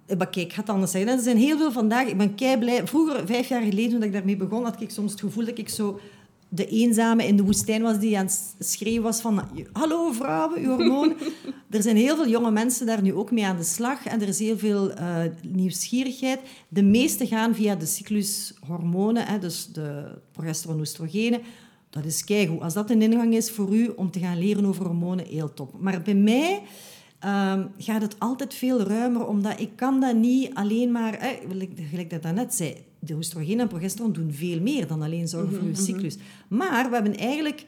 kijk, 0.06 0.36
ik 0.36 0.52
ga 0.52 0.60
het 0.60 0.70
anders 0.70 0.90
zeggen. 0.90 1.10
Er 1.10 1.18
zijn 1.18 1.36
heel 1.36 1.56
veel 1.56 1.72
vandaag... 1.72 2.06
Ik 2.06 2.16
ben 2.16 2.34
kei 2.34 2.58
blij. 2.58 2.86
Vroeger, 2.86 3.26
vijf 3.26 3.48
jaar 3.48 3.62
geleden, 3.62 3.90
toen 3.90 4.02
ik 4.02 4.12
daarmee 4.12 4.36
begon, 4.36 4.64
had 4.64 4.80
ik 4.80 4.90
soms 4.90 5.10
het 5.10 5.20
gevoel 5.20 5.44
dat 5.44 5.58
ik 5.58 5.68
zo 5.68 6.00
de 6.48 6.66
eenzame 6.66 7.26
in 7.26 7.36
de 7.36 7.44
woestijn 7.44 7.82
was 7.82 7.98
die 7.98 8.18
aan 8.18 8.24
het 8.24 8.54
schreeuwen 8.58 9.02
was 9.02 9.20
van 9.20 9.42
hallo 9.72 10.12
vrouwen, 10.12 10.60
uw 10.60 10.68
hormoon. 10.68 11.16
er 11.70 11.82
zijn 11.82 11.96
heel 11.96 12.16
veel 12.16 12.28
jonge 12.28 12.50
mensen 12.50 12.86
daar 12.86 13.02
nu 13.02 13.14
ook 13.14 13.30
mee 13.30 13.46
aan 13.46 13.56
de 13.56 13.64
slag 13.64 14.06
en 14.06 14.20
er 14.22 14.28
is 14.28 14.38
heel 14.38 14.58
veel 14.58 14.90
uh, 14.90 15.22
nieuwsgierigheid. 15.48 16.40
De 16.68 16.82
meeste 16.82 17.26
gaan 17.26 17.54
via 17.54 17.74
de 17.74 17.86
cyclushormonen, 17.86 19.26
hè, 19.26 19.38
dus 19.38 19.66
de 19.66 20.18
progesteron, 20.32 20.80
oestrogenen. 20.80 21.40
Dat 21.90 22.04
is 22.04 22.24
keigoed. 22.24 22.60
Als 22.60 22.74
dat 22.74 22.90
een 22.90 23.02
ingang 23.02 23.34
is 23.34 23.50
voor 23.50 23.74
u 23.74 23.88
om 23.96 24.10
te 24.10 24.18
gaan 24.18 24.38
leren 24.38 24.64
over 24.64 24.84
hormonen, 24.84 25.26
heel 25.26 25.54
top. 25.54 25.74
Maar 25.78 26.02
bij 26.02 26.14
mij 26.14 26.62
um, 27.24 27.70
gaat 27.78 28.02
het 28.02 28.18
altijd 28.18 28.54
veel 28.54 28.80
ruimer, 28.80 29.26
omdat 29.26 29.60
ik 29.60 29.70
kan 29.74 30.00
dat 30.00 30.14
niet 30.14 30.54
alleen 30.54 30.92
maar... 30.92 31.14
Eh, 31.14 31.28
gelijk 31.90 32.10
dat 32.10 32.24
ik 32.24 32.32
net 32.32 32.54
zei, 32.54 32.76
de 32.98 33.14
oestrogeen 33.14 33.60
en 33.60 33.68
progesteron 33.68 34.12
doen 34.12 34.32
veel 34.32 34.60
meer 34.60 34.86
dan 34.86 35.02
alleen 35.02 35.28
zorgen 35.28 35.50
voor 35.50 35.62
uw 35.62 35.70
mhm, 35.70 35.80
mhm. 35.80 35.82
cyclus. 35.82 36.16
Maar 36.48 36.88
we 36.88 36.94
hebben 36.94 37.16
eigenlijk 37.16 37.64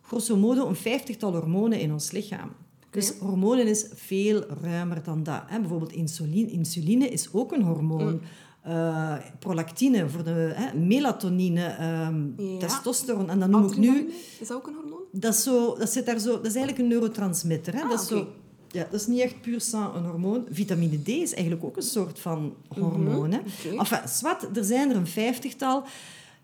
grosso 0.00 0.36
modo 0.36 0.68
een 0.68 0.76
vijftigtal 0.76 1.32
hormonen 1.32 1.80
in 1.80 1.92
ons 1.92 2.10
lichaam. 2.10 2.50
Dus 2.90 3.12
hormonen 3.18 3.66
is 3.66 3.86
veel 3.94 4.44
ruimer 4.62 5.02
dan 5.02 5.22
dat. 5.22 5.42
Hè. 5.46 5.60
Bijvoorbeeld 5.60 5.92
insuline, 5.92 6.50
insuline 6.50 7.08
is 7.08 7.32
ook 7.32 7.52
een 7.52 7.62
hormoon. 7.62 8.12
Mm. 8.12 8.20
Uh, 8.66 9.14
prolactine 9.38 10.08
voor 10.08 10.24
de 10.24 10.52
hè, 10.54 10.78
melatonine, 10.78 11.76
um, 12.08 12.34
testosteron. 12.58 13.30
En 13.30 13.38
dan 13.38 13.50
noem 13.50 13.64
ik 13.64 13.76
nu... 13.76 14.10
Is 14.40 14.48
dat 14.48 14.56
ook 14.56 14.66
een 14.66 14.74
hormoon? 14.74 15.00
Dat 15.12 15.34
is, 15.34 15.42
zo, 15.42 15.76
dat 15.78 15.90
zit 15.90 16.06
daar 16.06 16.18
zo, 16.18 16.30
dat 16.30 16.46
is 16.46 16.54
eigenlijk 16.54 16.78
een 16.78 16.88
neurotransmitter. 16.88 17.74
Hè. 17.74 17.82
Ah, 17.82 17.90
dat 17.90 18.00
is 18.00 18.06
zo 18.06 18.26
ja, 18.70 18.86
dat 18.90 19.00
is 19.00 19.06
niet 19.06 19.20
echt 19.20 19.40
puur 19.40 19.60
sang 19.60 19.94
een 19.94 20.04
hormoon. 20.04 20.46
Vitamine 20.50 21.02
D 21.02 21.08
is 21.08 21.34
eigenlijk 21.34 21.64
ook 21.64 21.76
een 21.76 21.82
soort 21.82 22.18
van 22.18 22.54
hormoon. 22.68 23.28
Mm 23.28 23.42
-hmm. 23.62 23.78
enfin, 23.78 24.08
zwart, 24.08 24.56
er 24.56 24.64
zijn 24.64 24.90
er 24.90 24.96
een 24.96 25.06
vijftigtal 25.06 25.84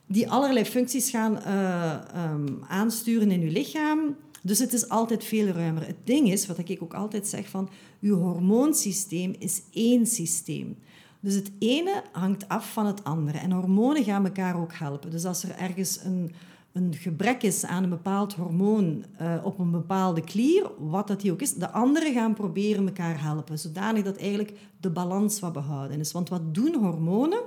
die 0.06 0.30
allerlei 0.30 0.64
functies 0.64 1.10
gaan 1.10 1.38
uh, 1.46 2.32
um, 2.32 2.64
aansturen 2.68 3.30
in 3.30 3.40
je 3.40 3.50
lichaam. 3.50 4.16
Dus 4.42 4.58
het 4.58 4.72
is 4.72 4.88
altijd 4.88 5.24
veel 5.24 5.46
ruimer. 5.46 5.86
Het 5.86 5.96
ding 6.04 6.32
is, 6.32 6.46
wat 6.46 6.58
ik 6.58 6.78
ook 6.82 6.94
altijd 6.94 7.26
zeg, 7.26 7.48
van 7.48 7.68
je 7.98 8.12
hormoonsysteem 8.12 9.34
is 9.38 9.62
één 9.72 10.06
systeem. 10.06 10.76
Dus 11.20 11.34
het 11.34 11.50
ene 11.58 12.02
hangt 12.12 12.48
af 12.48 12.72
van 12.72 12.86
het 12.86 13.04
andere. 13.04 13.38
En 13.38 13.52
hormonen 13.52 14.04
gaan 14.04 14.24
elkaar 14.24 14.60
ook 14.60 14.72
helpen. 14.72 15.10
Dus 15.10 15.24
als 15.24 15.42
er 15.42 15.56
ergens 15.56 16.00
een 16.04 16.32
een 16.76 16.94
gebrek 16.94 17.42
is 17.42 17.64
aan 17.64 17.82
een 17.82 17.88
bepaald 17.90 18.34
hormoon 18.34 19.04
uh, 19.20 19.34
op 19.44 19.58
een 19.58 19.70
bepaalde 19.70 20.20
klier, 20.20 20.70
wat 20.78 21.08
dat 21.08 21.30
ook 21.30 21.40
is, 21.40 21.54
de 21.54 21.70
anderen 21.70 22.12
gaan 22.12 22.34
proberen 22.34 22.86
elkaar 22.86 23.22
helpen, 23.22 23.58
zodanig 23.58 24.04
dat 24.04 24.16
eigenlijk 24.16 24.52
de 24.80 24.90
balans 24.90 25.40
wat 25.40 25.52
behouden 25.52 26.00
is. 26.00 26.12
Want 26.12 26.28
wat 26.28 26.54
doen 26.54 26.74
hormonen? 26.74 27.40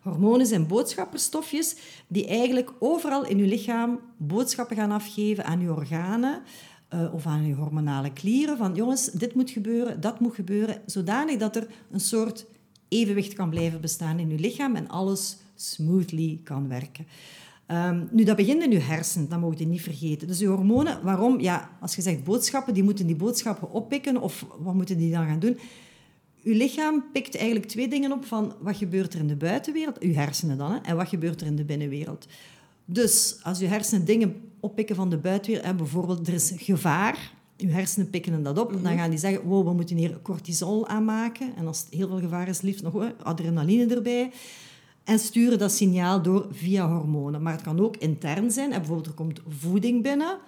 Hormonen 0.00 0.46
zijn 0.46 0.66
boodschapperstofjes 0.66 1.76
die 2.06 2.26
eigenlijk 2.26 2.72
overal 2.78 3.26
in 3.26 3.38
je 3.38 3.46
lichaam 3.46 4.00
boodschappen 4.16 4.76
gaan 4.76 4.92
afgeven 4.92 5.44
aan 5.44 5.60
je 5.60 5.72
organen 5.72 6.42
uh, 6.94 7.14
of 7.14 7.26
aan 7.26 7.46
je 7.46 7.54
hormonale 7.54 8.12
klieren. 8.12 8.56
Van 8.56 8.74
jongens, 8.74 9.04
dit 9.04 9.34
moet 9.34 9.50
gebeuren, 9.50 10.00
dat 10.00 10.20
moet 10.20 10.34
gebeuren, 10.34 10.82
zodanig 10.86 11.36
dat 11.36 11.56
er 11.56 11.66
een 11.90 12.00
soort 12.00 12.46
evenwicht 12.88 13.34
kan 13.34 13.50
blijven 13.50 13.80
bestaan 13.80 14.18
in 14.18 14.28
je 14.28 14.38
lichaam 14.38 14.76
en 14.76 14.88
alles 14.88 15.36
smoothly 15.54 16.40
kan 16.44 16.68
werken. 16.68 17.06
Um, 17.68 18.08
nu, 18.10 18.24
dat 18.24 18.36
begint 18.36 18.62
in 18.62 18.70
je 18.70 18.78
hersenen, 18.78 19.28
dat 19.28 19.40
mogen 19.40 19.58
je 19.58 19.66
niet 19.66 19.82
vergeten. 19.82 20.26
Dus 20.26 20.38
je 20.38 20.46
hormonen, 20.46 21.02
waarom? 21.02 21.40
Ja, 21.40 21.70
als 21.80 21.94
je 21.94 22.02
zegt 22.02 22.24
boodschappen, 22.24 22.74
die 22.74 22.82
moeten 22.82 23.06
die 23.06 23.16
boodschappen 23.16 23.70
oppikken, 23.70 24.20
of 24.20 24.46
wat 24.58 24.74
moeten 24.74 24.98
die 24.98 25.12
dan 25.12 25.26
gaan 25.26 25.38
doen? 25.38 25.58
Je 26.34 26.54
lichaam 26.54 27.04
pikt 27.12 27.36
eigenlijk 27.36 27.66
twee 27.66 27.88
dingen 27.88 28.12
op 28.12 28.24
van 28.24 28.54
wat 28.60 28.76
gebeurt 28.76 29.14
er 29.14 29.20
in 29.20 29.26
de 29.26 29.36
buitenwereld, 29.36 29.96
je 30.00 30.14
hersenen 30.14 30.58
dan, 30.58 30.72
hè, 30.72 30.78
en 30.78 30.96
wat 30.96 31.08
gebeurt 31.08 31.40
er 31.40 31.46
in 31.46 31.56
de 31.56 31.64
binnenwereld. 31.64 32.26
Dus 32.84 33.38
als 33.42 33.58
je 33.58 33.66
hersenen 33.66 34.04
dingen 34.04 34.34
oppikken 34.60 34.96
van 34.96 35.10
de 35.10 35.18
buitenwereld, 35.18 35.66
hè, 35.66 35.74
bijvoorbeeld 35.74 36.28
er 36.28 36.34
is 36.34 36.52
gevaar, 36.56 37.32
je 37.56 37.70
hersenen 37.70 38.10
pikken 38.10 38.42
dat 38.42 38.58
op, 38.58 38.72
dan 38.72 38.80
mhm. 38.82 38.96
gaan 38.96 39.10
die 39.10 39.18
zeggen, 39.18 39.42
wow, 39.44 39.66
we 39.66 39.72
moeten 39.72 39.96
hier 39.96 40.18
cortisol 40.22 40.88
aanmaken. 40.88 41.56
En 41.56 41.66
als 41.66 41.78
het 41.78 41.88
heel 41.90 42.08
veel 42.08 42.20
gevaar 42.20 42.48
is, 42.48 42.60
liefst 42.60 42.82
nog 42.82 43.12
adrenaline 43.22 43.94
erbij 43.94 44.30
en 45.04 45.18
sturen 45.18 45.58
dat 45.58 45.72
signaal 45.72 46.22
door 46.22 46.46
via 46.50 46.88
hormonen. 46.88 47.42
Maar 47.42 47.52
het 47.52 47.62
kan 47.62 47.80
ook 47.80 47.96
intern 47.96 48.50
zijn. 48.50 48.72
En 48.72 48.78
bijvoorbeeld 48.78 49.06
er 49.06 49.14
komt 49.14 49.40
voeding 49.48 50.02
binnen. 50.02 50.38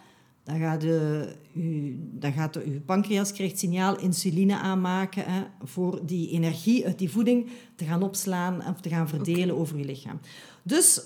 Dan 0.45 0.59
gaat, 0.59 0.81
de, 0.81 1.29
u, 1.55 1.97
dan 2.01 2.33
gaat 2.33 2.53
de, 2.53 2.65
uw 2.65 2.81
pancreas 2.81 3.33
krijgt 3.33 3.59
signaal 3.59 3.99
insuline 3.99 4.59
aanmaken 4.59 5.25
hè, 5.25 5.43
voor 5.63 6.07
die 6.07 6.31
energie 6.31 6.87
uit 6.87 6.99
die 6.99 7.11
voeding 7.11 7.49
te 7.75 7.85
gaan 7.85 8.03
opslaan 8.03 8.67
of 8.69 8.81
te 8.81 8.89
gaan 8.89 9.09
verdelen 9.09 9.57
over 9.57 9.79
je 9.79 9.85
lichaam. 9.85 10.21
Dus 10.63 11.03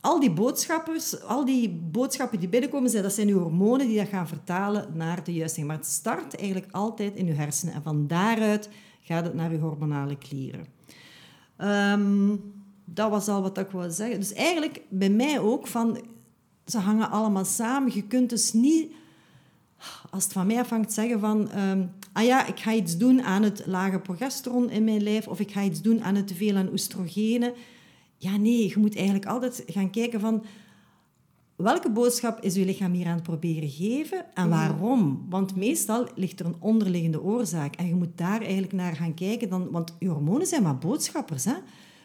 al 0.00 0.20
die 0.20 0.32
boodschappers, 0.32 1.22
al 1.22 1.44
die 1.44 1.70
boodschappen 1.70 2.40
die 2.40 2.48
binnenkomen, 2.48 2.90
zijn, 2.90 3.02
dat 3.02 3.12
zijn 3.12 3.28
uw 3.28 3.38
hormonen 3.38 3.86
die 3.86 3.98
dat 3.98 4.08
gaan 4.08 4.28
vertalen 4.28 4.88
naar 4.94 5.24
de 5.24 5.32
juiste. 5.32 5.64
Maar 5.64 5.76
het 5.76 5.86
start 5.86 6.36
eigenlijk 6.36 6.72
altijd 6.72 7.14
in 7.14 7.26
uw 7.26 7.34
hersenen. 7.34 7.74
En 7.74 7.82
van 7.82 8.06
daaruit 8.06 8.68
gaat 9.00 9.24
het 9.24 9.34
naar 9.34 9.50
uw 9.50 9.58
hormonale 9.58 10.16
klieren. 10.16 10.66
Um, 11.58 12.63
dat 12.84 13.10
was 13.10 13.28
al 13.28 13.42
wat 13.42 13.58
ik 13.58 13.70
wou 13.70 13.90
zeggen. 13.90 14.20
Dus 14.20 14.32
eigenlijk 14.32 14.80
bij 14.88 15.10
mij 15.10 15.40
ook 15.40 15.66
van... 15.66 15.98
Ze 16.66 16.78
hangen 16.78 17.10
allemaal 17.10 17.44
samen. 17.44 17.94
Je 17.94 18.02
kunt 18.02 18.30
dus 18.30 18.52
niet, 18.52 18.92
als 20.10 20.24
het 20.24 20.32
van 20.32 20.46
mij 20.46 20.58
afhangt, 20.58 20.92
zeggen 20.92 21.20
van... 21.20 21.50
Um, 21.58 21.90
ah 22.12 22.24
ja, 22.24 22.46
ik 22.46 22.60
ga 22.60 22.72
iets 22.72 22.96
doen 22.96 23.22
aan 23.22 23.42
het 23.42 23.62
lage 23.66 23.98
progesteron 23.98 24.70
in 24.70 24.84
mijn 24.84 25.02
lijf. 25.02 25.28
Of 25.28 25.40
ik 25.40 25.50
ga 25.52 25.62
iets 25.62 25.82
doen 25.82 26.02
aan 26.02 26.14
het 26.14 26.26
te 26.26 26.34
veel 26.34 26.56
aan 26.56 26.72
oestrogenen. 26.72 27.52
Ja, 28.16 28.36
nee. 28.36 28.68
Je 28.68 28.78
moet 28.78 28.96
eigenlijk 28.96 29.26
altijd 29.26 29.62
gaan 29.66 29.90
kijken 29.90 30.20
van... 30.20 30.44
Welke 31.56 31.90
boodschap 31.90 32.40
is 32.40 32.56
uw 32.56 32.64
lichaam 32.64 32.92
hier 32.92 33.06
aan 33.06 33.14
het 33.14 33.22
proberen 33.22 33.70
geven 33.70 34.34
en 34.34 34.48
mhm. 34.48 34.58
waarom? 34.58 35.26
Want 35.28 35.56
meestal 35.56 36.08
ligt 36.14 36.40
er 36.40 36.46
een 36.46 36.56
onderliggende 36.58 37.22
oorzaak 37.22 37.76
en 37.76 37.86
je 37.86 37.94
moet 37.94 38.16
daar 38.18 38.40
eigenlijk 38.40 38.72
naar 38.72 38.96
gaan 38.96 39.14
kijken. 39.14 39.48
Dan, 39.48 39.70
want 39.70 39.94
je 39.98 40.08
hormonen 40.08 40.46
zijn 40.46 40.62
maar 40.62 40.78
boodschappers. 40.78 41.44
Hè? 41.44 41.54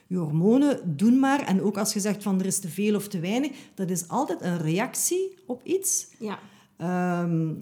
Je 0.09 0.17
hormonen 0.17 0.97
doen 0.97 1.19
maar, 1.19 1.39
en 1.39 1.61
ook 1.61 1.77
als 1.77 1.93
je 1.93 1.99
zegt 1.99 2.23
van 2.23 2.39
er 2.39 2.45
is 2.45 2.59
te 2.59 2.69
veel 2.69 2.95
of 2.95 3.07
te 3.07 3.19
weinig, 3.19 3.51
dat 3.73 3.89
is 3.89 4.07
altijd 4.07 4.41
een 4.41 4.57
reactie 4.57 5.35
op 5.45 5.63
iets. 5.63 6.07
Ja. 6.19 6.39
Ehm, 6.77 7.53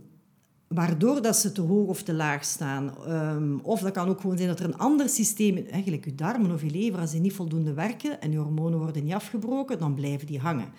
waardoor 0.67 1.21
dat 1.21 1.35
ze 1.35 1.51
te 1.51 1.61
hoog 1.61 1.87
of 1.87 2.03
te 2.03 2.13
laag 2.13 2.45
staan. 2.45 2.95
Ehm, 3.05 3.57
of 3.61 3.79
dat 3.79 3.91
kan 3.91 4.07
ook 4.09 4.21
gewoon 4.21 4.37
zijn 4.37 4.49
dat 4.49 4.59
er 4.59 4.65
een 4.65 4.77
ander 4.77 5.09
systeem, 5.09 5.65
eigenlijk 5.71 6.05
je 6.05 6.15
darmen 6.15 6.51
of 6.51 6.61
je 6.61 6.69
lever, 6.69 6.99
als 6.99 7.11
die 7.11 7.21
niet 7.21 7.33
voldoende 7.33 7.73
werken 7.73 8.21
en 8.21 8.31
je 8.31 8.37
hormonen 8.37 8.79
worden 8.79 9.03
niet 9.03 9.13
afgebroken, 9.13 9.79
dan 9.79 9.93
blijven 9.93 10.27
die 10.27 10.39
hangen. 10.39 10.69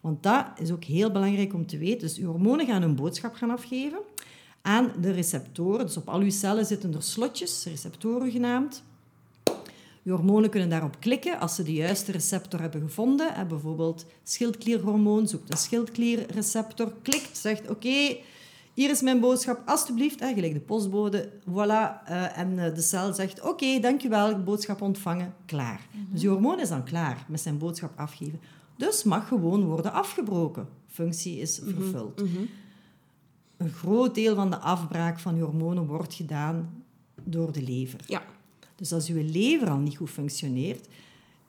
Want 0.00 0.22
dat 0.22 0.46
is 0.56 0.70
ook 0.70 0.84
heel 0.84 1.10
belangrijk 1.10 1.54
om 1.54 1.66
te 1.66 1.78
weten. 1.78 2.00
Dus 2.00 2.16
je 2.16 2.26
hormonen 2.26 2.66
gaan 2.66 2.82
een 2.82 2.96
boodschap 2.96 3.34
gaan 3.34 3.50
afgeven 3.50 3.98
aan 4.62 4.92
de 5.00 5.10
receptoren. 5.10 5.86
Dus 5.86 5.96
op 5.96 6.08
al 6.08 6.20
uw 6.20 6.30
cellen 6.30 6.66
zitten 6.66 6.94
er 6.94 7.02
slotjes, 7.02 7.64
receptoren 7.64 8.30
genaamd. 8.30 8.84
Je 10.06 10.12
hormonen 10.12 10.50
kunnen 10.50 10.68
daarop 10.68 11.00
klikken 11.00 11.40
als 11.40 11.54
ze 11.54 11.62
de 11.62 11.72
juiste 11.72 12.12
receptor 12.12 12.60
hebben 12.60 12.80
gevonden. 12.80 13.48
Bijvoorbeeld 13.48 14.06
schildklierhormoon 14.22 15.28
zoekt 15.28 15.50
een 15.50 15.56
schildklierreceptor, 15.56 16.92
klikt, 17.02 17.38
zegt 17.38 17.68
oké, 17.70 18.16
hier 18.74 18.90
is 18.90 19.00
mijn 19.00 19.20
boodschap, 19.20 19.62
alstublieft, 19.64 20.20
hè, 20.20 20.34
gelijk 20.34 20.52
de 20.52 20.60
postbode, 20.60 21.28
voilà. 21.50 22.08
Uh, 22.10 22.38
en 22.38 22.52
uh, 22.52 22.74
de 22.74 22.80
cel 22.80 23.14
zegt, 23.14 23.40
oké, 23.40 23.48
okay, 23.48 23.80
dankjewel, 23.80 24.42
boodschap 24.42 24.80
ontvangen, 24.80 25.34
klaar. 25.46 25.86
Mm 25.92 26.00
-hmm. 26.00 26.12
Dus 26.12 26.22
je 26.22 26.28
hormoon 26.28 26.60
is 26.60 26.68
dan 26.68 26.84
klaar 26.84 27.24
met 27.28 27.40
zijn 27.40 27.58
boodschap 27.58 27.98
afgeven. 27.98 28.40
Dus 28.76 29.04
mag 29.04 29.28
gewoon 29.28 29.64
worden 29.64 29.92
afgebroken. 29.92 30.68
Functie 30.86 31.38
is 31.38 31.60
vervuld. 31.64 32.20
Mm 32.20 32.28
-hmm. 32.34 32.48
Een 33.56 33.72
groot 33.72 34.14
deel 34.14 34.34
van 34.34 34.50
de 34.50 34.58
afbraak 34.58 35.18
van 35.18 35.36
je 35.36 35.42
hormonen 35.42 35.86
wordt 35.86 36.14
gedaan 36.14 36.84
door 37.24 37.52
de 37.52 37.62
lever. 37.62 38.00
Ja. 38.06 38.22
Dus 38.76 38.92
als 38.92 39.06
je 39.06 39.24
lever 39.24 39.70
al 39.70 39.78
niet 39.78 39.96
goed 39.96 40.10
functioneert, 40.10 40.88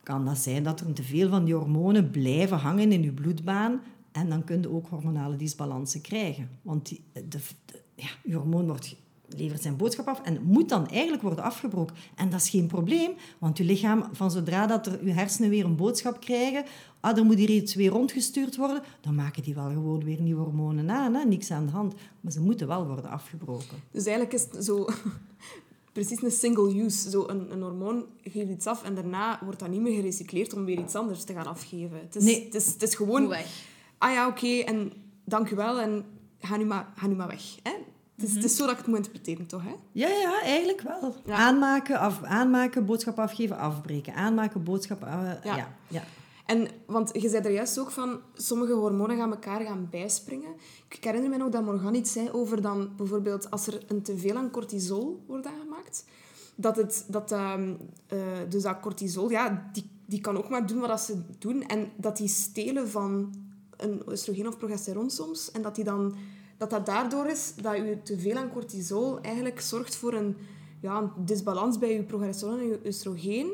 kan 0.03 0.25
dat 0.25 0.37
zijn 0.37 0.63
dat 0.63 0.79
er 0.79 0.93
te 0.93 1.03
veel 1.03 1.29
van 1.29 1.45
die 1.45 1.53
hormonen 1.53 2.09
blijven 2.09 2.57
hangen 2.57 2.91
in 2.91 3.03
je 3.03 3.11
bloedbaan, 3.11 3.81
en 4.11 4.29
dan 4.29 4.43
kun 4.43 4.61
je 4.61 4.71
ook 4.71 4.87
hormonale 4.87 5.35
disbalansen 5.35 6.01
krijgen. 6.01 6.49
Want 6.61 6.87
die, 6.87 7.03
de, 7.13 7.39
de, 7.65 7.81
ja, 7.95 8.35
hormoon 8.35 8.67
wordt, 8.67 8.95
levert 9.27 9.61
zijn 9.61 9.77
boodschap 9.77 10.07
af 10.07 10.21
en 10.21 10.43
moet 10.43 10.69
dan 10.69 10.87
eigenlijk 10.87 11.23
worden 11.23 11.43
afgebroken. 11.43 11.95
En 12.15 12.29
dat 12.29 12.41
is 12.41 12.49
geen 12.49 12.67
probleem, 12.67 13.11
want 13.39 13.57
je 13.57 13.63
lichaam, 13.63 14.09
van 14.11 14.31
zodra 14.31 14.67
dat 14.67 14.87
er 14.87 15.05
je 15.05 15.11
hersenen 15.11 15.49
weer 15.49 15.65
een 15.65 15.75
boodschap 15.75 16.19
krijgen, 16.19 16.65
ah, 16.99 17.21
moet 17.21 17.37
hier 17.37 17.49
iets 17.49 17.75
weer 17.75 17.89
rondgestuurd 17.89 18.55
worden, 18.55 18.81
dan 19.01 19.15
maken 19.15 19.43
die 19.43 19.55
wel 19.55 19.69
gewoon 19.69 20.03
weer 20.03 20.21
nieuwe 20.21 20.41
hormonen 20.41 20.89
aan. 20.91 21.13
Hè? 21.13 21.25
Niks 21.25 21.51
aan 21.51 21.65
de 21.65 21.71
hand. 21.71 21.93
Maar 22.21 22.31
ze 22.31 22.41
moeten 22.41 22.67
wel 22.67 22.85
worden 22.87 23.09
afgebroken. 23.09 23.77
Dus 23.91 24.05
eigenlijk 24.05 24.33
is 24.33 24.47
het 24.51 24.65
zo... 24.65 24.87
Precies 25.97 26.21
een 26.21 26.31
single 26.31 26.83
use. 26.83 27.09
Zo 27.09 27.27
een, 27.27 27.51
een 27.51 27.61
hormoon 27.61 28.05
geeft 28.23 28.49
iets 28.49 28.67
af 28.67 28.83
en 28.83 28.95
daarna 28.95 29.39
wordt 29.43 29.59
dat 29.59 29.69
niet 29.69 29.81
meer 29.81 29.95
gerecycleerd 29.95 30.53
om 30.53 30.65
weer 30.65 30.79
iets 30.79 30.95
anders 30.95 31.23
te 31.23 31.33
gaan 31.33 31.47
afgeven. 31.47 31.99
Het 31.99 32.15
is, 32.15 32.23
Nee. 32.23 32.45
het 32.45 32.55
is, 32.55 32.65
het 32.65 32.81
is 32.81 32.95
gewoon 32.95 33.33
ah 33.97 34.11
ja, 34.11 34.27
oké, 34.27 34.47
en 34.47 34.91
dank 35.23 35.49
u 35.49 35.55
wel, 35.55 35.79
en 35.79 36.05
ga 36.39 36.57
nu 36.57 36.65
maar, 36.65 36.87
ga 36.95 37.07
nu 37.07 37.15
maar 37.15 37.27
weg. 37.27 37.41
Hè? 37.63 37.71
Het, 38.15 38.29
is, 38.29 38.35
het 38.35 38.43
is 38.43 38.55
zo 38.55 38.63
dat 38.63 38.71
ik 38.71 38.77
het 38.77 38.87
moet 38.87 38.97
interpreteren, 38.97 39.47
toch? 39.47 39.63
Hè? 39.63 39.75
Ja, 39.91 40.07
ja, 40.07 40.41
eigenlijk 40.41 40.81
wel. 40.81 41.15
Ja. 41.25 41.35
Aanmaken, 41.35 41.99
af, 41.99 42.23
aanmaken, 42.23 42.85
boodschap 42.85 43.19
afgeven, 43.19 43.57
afbreken. 43.57 44.13
Aanmaken, 44.13 44.63
boodschap... 44.63 45.01
Ja. 45.01 45.39
ja. 45.43 45.75
Ja, 45.87 46.03
En, 46.47 46.67
want 46.85 47.09
je 47.13 47.29
zei 47.29 47.43
er 47.43 47.51
juist 47.51 47.79
ook 47.79 47.91
van, 47.91 48.19
sommige 48.33 48.73
hormonen 48.73 49.17
gaan 49.17 49.31
elkaar 49.31 49.61
gaan 49.61 49.87
bijspringen. 49.89 50.55
Ik 50.89 51.03
herinner 51.03 51.29
me 51.29 51.37
nog 51.37 51.49
dat 51.49 51.63
Morgan 51.63 51.95
iets 51.95 52.11
zei 52.11 52.29
over 52.31 52.61
dan, 52.61 52.89
bijvoorbeeld, 52.95 53.51
als 53.51 53.67
er 53.67 53.83
een 53.87 54.01
teveel 54.01 54.35
aan 54.35 54.51
cortisol 54.51 55.23
wordt 55.25 55.45
aangemaakt, 55.45 56.05
dat 56.55 56.75
het, 56.75 57.05
dat, 57.07 57.31
ehm, 57.31 57.73
eh, 58.07 58.19
dus 58.49 58.63
dat 58.63 58.79
cortisol, 58.79 59.29
ja, 59.29 59.69
die, 59.73 59.89
die 60.05 60.21
kan 60.21 60.37
ook 60.37 60.49
maar 60.49 60.67
doen 60.67 60.79
wat 60.79 61.01
ze 61.01 61.21
doen. 61.39 61.63
En 61.63 61.91
dat 61.95 62.17
die 62.17 62.27
stelen 62.27 62.89
van 62.89 63.33
een 63.77 64.01
oestrogeen 64.09 64.47
of 64.47 64.57
progesteron 64.57 65.09
soms. 65.09 65.51
En 65.51 65.61
dat, 65.61 65.75
die 65.75 65.83
dan, 65.83 66.15
dat 66.57 66.69
dat 66.69 66.85
daardoor 66.85 67.25
is 67.25 67.55
dat 67.55 67.75
je 67.75 68.01
te 68.03 68.19
veel 68.19 68.35
aan 68.35 68.51
cortisol 68.51 69.21
eigenlijk 69.21 69.61
zorgt 69.61 69.95
voor 69.95 70.13
een, 70.13 70.37
ja, 70.81 70.97
een 70.97 71.11
disbalans 71.25 71.77
bij 71.77 71.93
je 71.93 72.03
progesteron 72.03 72.59
en 72.59 72.67
je 72.67 72.79
oestrogeen. 72.85 73.51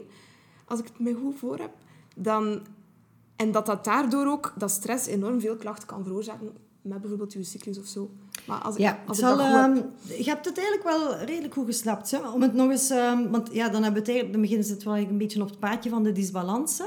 Als 0.66 0.80
ik 0.80 0.86
het 0.86 1.00
me 1.00 1.14
goed 1.14 1.36
voor 1.36 1.58
heb. 1.58 1.72
Dan, 2.16 2.62
en 3.36 3.52
dat 3.52 3.66
dat 3.66 3.84
daardoor 3.86 4.26
ook, 4.28 4.54
dat 4.58 4.72
stress 4.72 5.06
enorm 5.08 5.40
veel 5.42 5.56
klachten 5.56 5.88
kan 5.88 6.04
veroorzaken. 6.04 6.52
Met 6.82 7.00
bijvoorbeeld 7.02 7.34
je 7.34 7.44
cyclus 7.44 7.80
of 7.80 7.86
zo. 7.86 8.10
Maar 8.48 8.58
als 8.62 8.76
ik, 8.76 8.82
als 9.08 9.18
het 9.22 9.30
ik 9.30 9.36
goed 9.36 9.46
heb- 9.52 9.76
ehm, 9.76 9.76
je 10.24 10.30
hebt 10.30 10.46
het 10.46 10.58
eigenlijk 10.58 10.88
wel 10.90 11.16
redelijk 11.18 11.54
goed 11.54 11.66
geslapt. 11.66 12.12
Hè? 12.12 12.30
Om 12.30 12.42
het 12.42 12.54
nog 12.54 12.70
eens, 12.72 12.90
ehm, 12.90 13.30
want 13.30 13.50
ja, 13.54 13.70
dan, 13.70 13.84
hebben 13.84 13.94
we 13.94 14.00
het 14.00 14.08
eigenlijk, 14.08 14.32
dan 14.32 14.42
beginnen 14.42 14.66
ze 14.68 14.74
het 14.74 14.84
wel 14.84 14.98
een 14.98 15.18
beetje 15.18 15.42
op 15.42 15.50
het 15.50 15.60
paadje 15.60 15.90
van 15.90 16.04
de 16.04 16.12
disbalansen. 16.12 16.86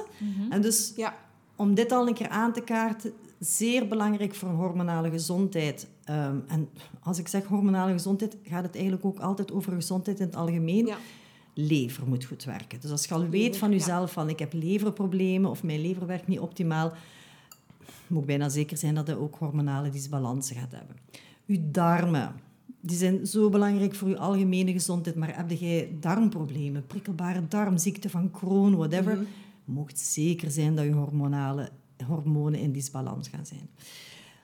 En 0.51 0.61
dus 0.63 0.93
Ja, 0.97 1.15
om 1.57 1.75
dit 1.75 1.93
al 1.93 2.09
een 2.09 2.15
keer 2.15 2.29
aan 2.29 2.53
te 2.53 2.61
kaarten, 2.61 3.13
zeer 3.39 3.89
belangrijk 3.89 4.35
voor 4.35 4.49
een 4.49 4.55
hormonale 4.55 5.11
gezondheid. 5.11 5.87
Ehm, 6.05 6.37
en 6.47 6.69
als 7.03 7.19
ik 7.19 7.29
zeg 7.29 7.45
hormonale 7.45 7.93
gezondheid, 7.93 8.37
gaat 8.43 8.63
het 8.63 8.75
eigenlijk 8.75 9.05
ook 9.05 9.19
altijd 9.19 9.53
over 9.53 9.73
gezondheid 9.73 10.21
in 10.21 10.27
het 10.27 10.37
algemeen. 10.37 10.87
ja. 10.87 10.97
Lever 11.59 12.09
moet 12.09 12.25
goed 12.25 12.45
werken. 12.45 12.81
Dus 12.81 12.91
als 12.91 13.05
je 13.05 13.15
al 13.15 13.29
weet 13.29 13.57
van 13.57 13.71
jezelf 13.71 14.13
van 14.13 14.29
ik 14.29 14.39
heb 14.39 14.53
leverproblemen 14.53 15.51
of 15.51 15.63
mijn 15.63 15.81
lever 15.81 16.07
werkt 16.07 16.27
niet 16.27 16.41
optimaal, 16.41 16.93
moet 18.07 18.21
ik 18.21 18.27
bijna 18.27 18.49
zeker 18.49 18.77
zijn 18.77 18.95
dat 18.95 19.07
je 19.07 19.19
ook 19.19 19.37
hormonale 19.37 19.91
disbalansen 19.91 20.57
gaat 20.57 20.73
hebben. 20.73 20.97
Uw 21.47 21.59
darmen, 21.61 22.35
die 22.81 22.97
zijn 22.97 23.27
zo 23.27 23.49
belangrijk 23.49 23.95
voor 23.95 24.09
je 24.09 24.19
algemene 24.19 24.73
gezondheid, 24.73 25.17
maar 25.17 25.37
heb 25.37 25.51
jij 25.51 25.97
darmproblemen, 26.01 26.87
prikkelbare 26.87 27.49
darmziekte 27.49 28.11
van 28.11 28.31
Crohn, 28.31 28.77
whatever, 28.77 29.27
mocht 29.65 29.99
zeker 29.99 30.51
zijn 30.51 30.75
dat 30.75 30.85
je 30.85 30.93
hormonale 30.93 31.71
hormonen 32.07 32.61
in 32.61 32.73
disbalans 32.73 33.29
gaan 33.29 33.47
zijn. 33.47 33.69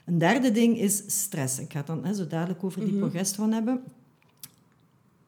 Een 0.05 0.19
derde 0.19 0.51
ding 0.51 0.79
is 0.79 1.03
stress. 1.07 1.59
Ik 1.59 1.73
ga 1.73 1.79
het 1.79 1.87
dan 1.87 2.05
hè, 2.05 2.15
zo 2.15 2.27
dadelijk 2.27 2.65
over 2.65 2.85
die 2.85 2.99
progesteron 2.99 3.53
hebben. 3.53 3.83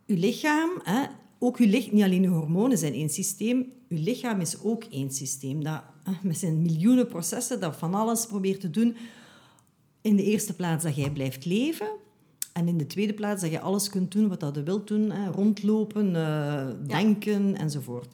Uw 0.06 0.16
lichaam, 0.16 0.70
hè, 0.82 1.06
ook 1.44 1.56
uw 1.56 1.66
lichaam, 1.66 1.94
niet 1.94 2.04
alleen 2.04 2.24
uw 2.24 2.32
hormonen 2.32 2.78
zijn 2.78 2.92
één 2.92 3.08
systeem, 3.08 3.72
uw 3.88 3.98
lichaam 4.02 4.40
is 4.40 4.62
ook 4.62 4.84
één 4.84 5.10
systeem. 5.10 5.64
Dat 5.64 5.82
hè, 6.02 6.12
met 6.22 6.38
zijn 6.38 6.62
miljoenen 6.62 7.08
processen, 7.08 7.60
dat 7.60 7.76
van 7.76 7.94
alles 7.94 8.26
probeert 8.26 8.60
te 8.60 8.70
doen. 8.70 8.96
In 10.00 10.16
de 10.16 10.22
eerste 10.22 10.54
plaats 10.54 10.84
dat 10.84 10.96
jij 10.96 11.10
blijft 11.10 11.44
leven. 11.44 11.88
En 12.52 12.68
in 12.68 12.78
de 12.78 12.86
tweede 12.86 13.14
plaats 13.14 13.42
dat 13.42 13.50
je 13.50 13.60
alles 13.60 13.88
kunt 13.88 14.12
doen 14.12 14.28
wat 14.28 14.40
dat 14.40 14.54
je 14.54 14.62
wilt 14.62 14.88
doen. 14.88 15.10
Hè, 15.10 15.30
rondlopen, 15.30 16.16
eh, 16.16 16.68
denken 16.86 17.56
enzovoort. 17.56 18.08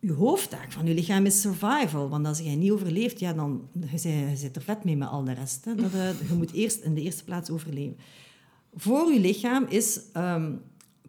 Je 0.00 0.12
hoofdtaak 0.12 0.72
van 0.72 0.86
je 0.86 0.94
lichaam 0.94 1.26
is 1.26 1.40
survival. 1.40 2.08
Want 2.08 2.26
als 2.26 2.38
jij 2.38 2.54
niet 2.54 2.70
overleeft, 2.70 3.20
ja, 3.20 3.32
dan 3.32 3.68
je 3.90 3.98
zit 3.98 4.12
je 4.12 4.36
zit 4.36 4.56
er 4.56 4.62
vet 4.62 4.84
mee 4.84 4.96
met 4.96 5.08
al 5.08 5.24
de 5.24 5.32
rest. 5.32 5.64
Hè. 5.64 5.74
Dat, 5.74 5.92
eh, 5.92 6.28
je 6.28 6.34
moet 6.34 6.52
eerst 6.52 6.82
in 6.82 6.94
de 6.94 7.02
eerste 7.02 7.24
plaats 7.24 7.50
overleven. 7.50 7.96
Voor 8.74 9.12
je 9.12 9.20
lichaam 9.20 9.66
is 9.68 10.00
ehm, 10.12 10.52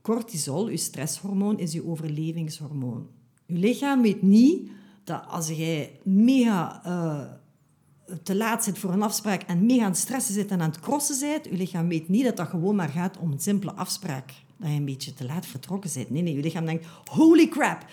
cortisol, 0.08 0.70
je 0.70 0.78
stresshormoon, 0.78 1.60
is 1.60 1.72
je 1.72 1.88
overlevingshormoon. 1.88 3.08
Je 3.46 3.58
lichaam 3.58 4.02
weet 4.02 4.22
niet 4.22 4.70
dat 5.04 5.24
als 5.28 5.48
jij 5.48 6.00
mega 6.04 6.82
eh, 6.84 8.16
te 8.24 8.36
laat 8.36 8.64
zit 8.64 8.80
voor 8.80 8.92
een 8.94 9.02
afspraak 9.02 9.42
en 9.42 9.66
mega 9.66 9.84
aan 9.84 9.90
het 9.90 10.00
stressen 10.00 10.34
zit 10.34 10.52
en 10.52 10.62
aan 10.62 10.70
het 10.70 10.80
crossen 10.80 11.20
bent, 11.20 11.46
je 11.46 11.58
lichaam 11.58 11.88
weet 11.88 12.10
niet 12.10 12.24
dat 12.24 12.38
dat 12.38 12.48
gewoon 12.48 12.76
maar 12.76 12.90
gaat 12.90 13.18
om 13.18 13.32
een 13.32 13.40
simpele 13.40 13.74
afspraak. 13.74 14.34
Dat 14.60 14.70
je 14.70 14.76
een 14.76 14.86
beetje 14.86 15.14
te 15.14 15.26
laat 15.26 15.46
vertrokken 15.46 15.90
bent. 15.94 16.10
Nee, 16.10 16.22
nee, 16.22 16.36
je 16.36 16.42
lichaam 16.42 16.66
denkt, 16.66 16.86
holy 17.12 17.48
crap, 17.48 17.86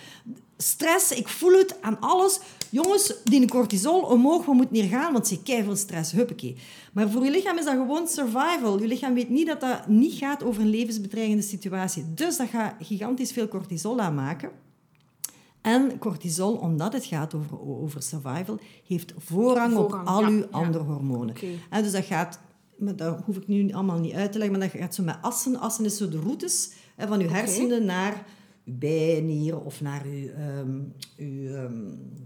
stress, 0.57 1.13
ik 1.13 1.29
voel 1.29 1.53
het 1.53 1.83
aan 1.83 2.01
alles. 2.01 2.41
Jongens, 2.71 3.15
die 3.25 3.49
cortisol 3.49 4.01
omhoog, 4.01 4.45
we 4.45 4.55
moeten 4.55 4.77
hier 4.77 4.89
gaan, 4.89 5.13
want 5.13 5.27
ze 5.27 5.39
veel 5.45 5.77
stress, 5.77 6.13
huppakee. 6.13 6.57
Maar 6.93 7.11
voor 7.11 7.25
je 7.25 7.31
lichaam 7.31 7.59
is 7.59 7.65
dat 7.65 7.75
gewoon 7.75 8.09
survival. 8.09 8.81
Je 8.81 8.87
lichaam 8.87 9.15
weet 9.15 9.29
niet 9.29 9.47
dat 9.47 9.61
dat 9.61 9.89
niet 9.89 10.15
gaat 10.15 10.45
over 10.45 10.63
een 10.63 10.71
levensbedreigende 10.71 11.43
situatie. 11.43 12.15
Dus 12.15 12.37
dat 12.37 12.49
gaat 12.49 12.75
gigantisch 12.81 13.33
veel 13.33 13.49
cortisol 13.49 14.01
aanmaken. 14.01 14.51
En 15.61 15.99
cortisol, 15.99 16.55
omdat 16.55 16.93
het 16.93 17.05
gaat 17.05 17.35
over, 17.35 17.61
over 17.61 18.03
survival, 18.03 18.59
heeft 18.87 19.15
voorrang, 19.19 19.77
op 19.77 20.01
al 20.05 20.21
ja, 20.21 20.29
uw 20.29 20.39
ja. 20.39 20.47
andere 20.51 20.85
hormonen. 20.85 21.35
En 21.71 21.83
dus 21.83 21.93
dat 21.93 22.05
gaat, 22.05 22.41
maar 22.79 22.97
dat 22.97 23.21
hoef 23.25 23.37
ik 23.37 23.47
nu 23.47 23.73
allemaal 23.73 23.99
niet 23.99 24.13
uit 24.13 24.33
te 24.33 24.39
leggen, 24.39 24.59
maar 24.59 24.69
dat 24.69 24.81
gaat 24.81 24.95
zo 24.95 25.03
met 25.03 25.17
assen. 25.21 25.61
Assen 25.61 25.85
is 25.85 25.97
zo 25.97 26.09
de 26.09 26.21
routes 26.21 26.71
hè, 26.97 27.07
van 27.07 27.21
uw 27.21 27.29
hersenen 27.29 27.85
naar 27.85 28.27
uw 28.65 28.73
bijnieren 28.79 29.65
of 29.65 29.81
naar 29.81 30.05
uw, 30.05 30.29
ehm, 30.29 30.81
uw, 31.17 31.55
ehm, 31.55 31.75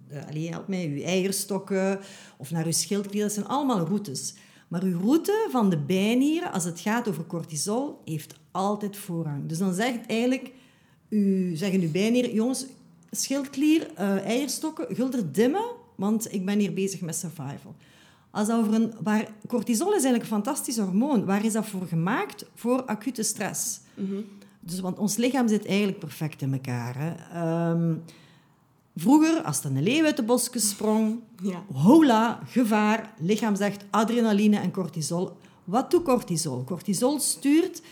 eh, 0.08 0.50
help 0.50 0.68
mij, 0.68 0.86
uw 0.88 1.02
eierstokken 1.02 2.00
of 2.36 2.50
naar 2.50 2.64
uw 2.64 2.72
schildklier. 2.72 3.22
Dat 3.22 3.32
zijn 3.32 3.46
allemaal 3.46 3.86
routes. 3.86 4.34
Maar 4.68 4.82
uw 4.82 5.00
route 5.00 5.48
van 5.50 5.70
de 5.70 5.78
bijnieren, 5.78 6.52
als 6.52 6.64
het 6.64 6.80
gaat 6.80 7.08
over 7.08 7.26
cortisol, 7.26 8.00
heeft 8.04 8.34
altijd 8.50 8.96
voorrang. 8.96 9.48
Dus 9.48 9.58
dan 9.58 9.74
zegt 9.74 10.06
eigenlijk, 10.06 10.52
u, 11.08 11.56
zeggen 11.56 11.80
uw 11.80 11.90
bijnieren, 11.90 12.34
jongens, 12.34 12.66
schildklier, 13.10 13.90
eh, 13.94 14.24
eierstokken, 14.24 14.94
gulder 14.94 15.32
dimmen, 15.32 15.64
want 15.94 16.32
ik 16.32 16.44
ben 16.44 16.58
hier 16.58 16.74
bezig 16.74 17.00
met 17.00 17.16
survival. 17.16 17.74
Als 18.30 18.50
over 18.50 18.74
een, 18.74 18.92
waar, 19.02 19.28
cortisol 19.46 19.86
is 19.86 19.92
eigenlijk 19.92 20.22
een 20.22 20.28
fantastisch 20.42 20.78
hormoon. 20.78 21.24
Waar 21.24 21.44
is 21.44 21.52
dat 21.52 21.66
voor 21.66 21.86
gemaakt? 21.86 22.44
Voor 22.54 22.84
acute 22.84 23.22
stress. 23.22 23.80
Dus, 24.60 24.80
want 24.80 24.98
ons 24.98 25.16
lichaam 25.16 25.48
zit 25.48 25.66
eigenlijk 25.66 25.98
perfect 25.98 26.42
in 26.42 26.52
elkaar. 26.52 26.94
Hè. 26.98 27.12
Ehm, 27.40 27.94
Vroeger, 28.96 29.42
als 29.42 29.64
er 29.64 29.70
een 29.70 29.82
leeuw 29.82 30.04
uit 30.04 30.16
de 30.16 30.22
bosjes 30.22 30.68
sprong, 30.68 31.20
Ja. 31.42 31.62
hola, 31.72 32.40
gevaar, 32.46 33.14
lichaam 33.18 33.56
zegt 33.56 33.84
adrenaline 33.90 34.58
en 34.58 34.70
cortisol. 34.70 35.36
Wat 35.64 35.90
doet 35.90 36.02
cortisol? 36.02 36.64
Cortisol 36.64 37.20
stuurt 37.20 37.82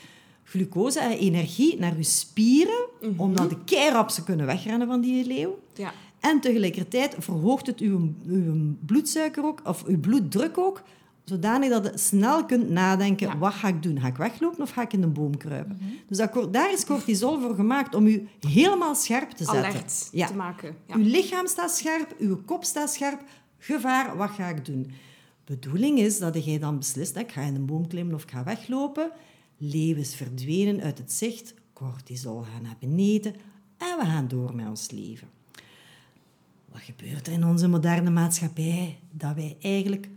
glucose 0.44 1.00
en 1.00 1.10
energie 1.10 1.78
naar 1.78 1.94
uw 1.96 2.02
spieren, 2.02 2.86
omdat 3.16 3.50
de 3.50 3.64
keirap 3.64 4.10
ze 4.10 4.24
kunnen 4.24 4.46
wegrennen 4.46 4.86
van 4.86 5.00
die 5.00 5.26
leeuw. 5.26 5.58
Ja. 5.74 5.92
En 6.30 6.40
tegelijkertijd 6.40 7.16
verhoogt 7.18 7.66
het 7.66 7.80
uw, 7.80 8.14
uw 8.26 8.76
bloedsuiker 8.86 9.44
ook, 9.44 9.60
of 9.64 9.84
uw 9.84 10.00
bloeddruk 10.00 10.58
ook, 10.58 10.82
zodanig 11.24 11.70
dat 11.70 11.84
je 11.84 11.98
snel 11.98 12.44
kunt 12.44 12.70
nadenken, 12.70 13.26
Ja. 13.28 13.38
wat 13.38 13.52
ga 13.52 13.68
ik 13.68 13.82
doen? 13.82 14.00
Ga 14.00 14.06
ik 14.06 14.16
weglopen 14.16 14.62
of 14.62 14.70
ga 14.70 14.82
ik 14.82 14.92
in 14.92 15.02
een 15.02 15.12
boom 15.12 15.36
kruipen? 15.36 15.78
Dus 16.08 16.16
dat, 16.18 16.30
cor- 16.30 16.50
daar 16.50 16.72
is 16.72 16.84
cortisol 16.84 17.40
voor 17.40 17.54
gemaakt, 17.54 17.94
om 17.94 18.06
u 18.06 18.28
helemaal 18.48 18.94
scherp 18.94 19.30
te 19.30 19.44
zetten. 19.44 19.64
Alert 19.64 20.08
Ja. 20.12 20.26
te 20.26 20.34
maken. 20.34 20.76
Ja. 20.86 20.94
Uw 20.96 21.02
lichaam 21.02 21.46
staat 21.46 21.76
scherp, 21.76 22.14
uw 22.18 22.36
kop 22.44 22.64
staat 22.64 22.92
scherp. 22.92 23.22
Gevaar, 23.58 24.16
wat 24.16 24.30
ga 24.30 24.48
ik 24.48 24.64
doen? 24.64 24.90
Bedoeling 25.44 25.98
is 25.98 26.18
dat 26.18 26.44
jij 26.44 26.58
dan 26.58 26.78
beslist, 26.78 27.14
hè, 27.14 27.20
ik 27.20 27.32
ga 27.32 27.40
in 27.40 27.54
een 27.54 27.66
boom 27.66 27.86
klimmen 27.86 28.14
of 28.14 28.22
ik 28.22 28.30
ga 28.30 28.44
weglopen. 28.44 29.10
Leeuw 29.58 29.96
is 29.96 30.14
verdwenen 30.14 30.80
uit 30.80 30.98
het 30.98 31.12
zicht, 31.12 31.54
cortisol 31.72 32.40
gaat 32.52 32.62
naar 32.62 32.76
beneden 32.80 33.34
en 33.78 33.96
we 33.98 34.04
gaan 34.04 34.28
door 34.28 34.54
met 34.54 34.68
ons 34.68 34.90
leven. 34.90 35.28
Wat 36.76 36.84
gebeurt 36.84 37.26
er 37.26 37.32
in 37.32 37.44
onze 37.44 37.68
moderne 37.68 38.10
maatschappij? 38.10 38.98
Dat 39.10 39.34
wij 39.34 39.56
eigenlijk 39.60 40.08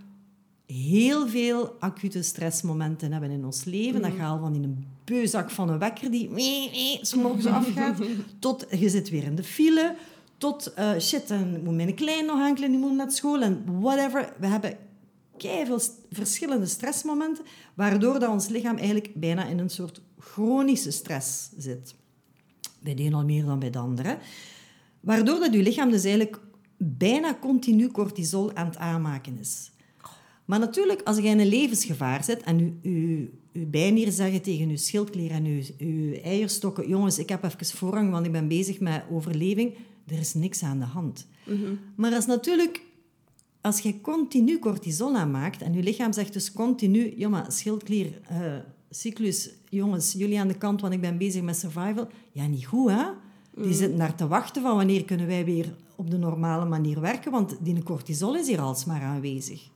heel 0.66 1.28
veel 1.28 1.75
acute 1.80 2.22
stressmomenten 2.22 3.12
hebben 3.12 3.30
in 3.30 3.46
ons 3.46 3.63
leven. 3.63 4.01
Dat 4.01 4.12
gaat 4.18 4.30
al 4.30 4.39
van 4.39 4.56
in 4.56 4.63
een 4.63 4.86
beuzak 5.04 5.50
van 5.51 5.70
een 5.70 5.80
wekker 5.80 6.12
die 6.12 6.30
wee, 6.30 6.70
wee, 6.72 7.00
's 7.01 7.13
morgens 7.13 7.46
afgaat, 7.46 8.00
tot 8.39 8.66
je 8.70 8.89
zit 8.89 9.10
weer 9.10 9.24
in 9.24 9.36
de 9.36 9.44
file, 9.44 9.96
tot 10.38 10.74
eh, 10.74 10.98
shit, 11.00 11.28
dan 11.28 11.63
moet 11.63 11.75
mijn 11.75 11.96
klein 11.96 12.25
nog 12.25 12.39
aankleden, 12.39 12.72
die 12.72 12.80
moet 12.80 12.96
naar 12.96 13.12
school 13.12 13.42
en 13.42 13.80
whatever. 13.80 14.34
We 14.39 14.48
hebben 14.48 14.78
veel 15.38 15.80
verschillende 16.12 16.66
stressmomenten, 16.66 17.46
waardoor 17.74 18.20
dat 18.20 18.30
ons 18.30 18.48
lichaam 18.48 18.78
eigenlijk 18.78 19.13
bijna 19.16 19.46
in 19.46 19.60
een 19.60 19.70
soort 19.70 20.01
chronische 20.20 20.92
stress 20.92 21.50
zit. 21.58 21.96
Bij 22.80 22.96
de 22.96 23.04
een 23.04 23.13
al 23.13 23.25
meer 23.25 23.46
dan 23.46 23.60
bij 23.60 23.70
de 23.70 23.80
andere. 23.80 24.18
Waardoor 25.00 25.39
dat 25.39 25.54
je 25.54 25.63
lichaam 25.63 25.92
dus 25.92 26.04
eigenlijk 26.04 26.48
bijna 26.82 27.38
continu 27.42 27.88
cortisol 27.88 28.56
aan 28.56 28.66
het 28.66 28.78
aanmaken 28.78 29.40
is. 29.40 29.72
Maar 30.46 30.60
natuurlijk, 30.60 31.02
als 31.02 31.18
je 31.18 31.24
in 31.24 31.40
een 31.40 31.48
levensgevaar 31.48 32.24
zit 32.24 32.42
en 32.42 32.58
je, 32.58 32.90
je, 32.90 33.30
je 33.52 33.66
bijnieren 33.66 34.14
zeggen 34.14 34.42
tegen 34.42 34.70
je 34.70 34.78
schildklier 34.78 35.32
en 35.32 35.46
je, 35.46 35.74
je 35.78 36.22
eierstokken, 36.22 36.88
jongens, 36.88 37.20
ik 37.20 37.30
heb 37.30 37.44
even 37.44 37.78
voorrang, 37.78 38.12
want 38.12 38.26
ik 38.26 38.32
ben 38.32 38.48
bezig 38.48 38.80
met 38.80 39.04
overleving, 39.12 39.74
er 40.08 40.20
is 40.20 40.34
niks 40.34 40.64
aan 40.64 40.80
de 40.80 40.86
hand. 40.86 41.28
Maar 41.96 42.14
als 42.14 42.26
natuurlijk, 42.26 42.82
als 43.62 43.80
je 43.80 44.02
continu 44.02 44.60
cortisol 44.60 45.16
aanmaakt 45.16 45.62
en 45.62 45.74
je 45.74 45.84
lichaam 45.84 46.14
zegt 46.14 46.34
dus 46.34 46.54
continu, 46.54 47.28
maar 47.28 47.52
schildklier, 47.52 48.22
eh, 48.28 48.56
cyclus, 48.90 49.50
jongens, 49.70 50.14
jullie 50.14 50.40
aan 50.40 50.48
de 50.48 50.58
kant, 50.58 50.82
want 50.82 50.94
ik 50.94 51.02
ben 51.02 51.18
bezig 51.18 51.42
met 51.42 51.58
survival. 51.58 52.08
Ja, 52.32 52.48
niet 52.48 52.66
goed, 52.66 52.90
hè? 52.90 53.06
Die 53.56 53.74
zitten 53.74 53.98
daar 53.98 54.16
te 54.16 54.28
wachten 54.28 54.62
van 54.62 54.76
wanneer 54.76 55.06
kunnen 55.06 55.28
wij 55.28 55.46
weer 55.46 55.76
op 56.00 56.10
de 56.10 56.18
normale 56.18 56.65
manier 56.65 57.01
werken, 57.01 57.32
want 57.32 57.58
die 57.60 57.84
cortisol 57.84 58.36
is 58.36 58.48
hier 58.48 58.62
alsmaar 58.62 59.01
aanwezig. 59.01 59.70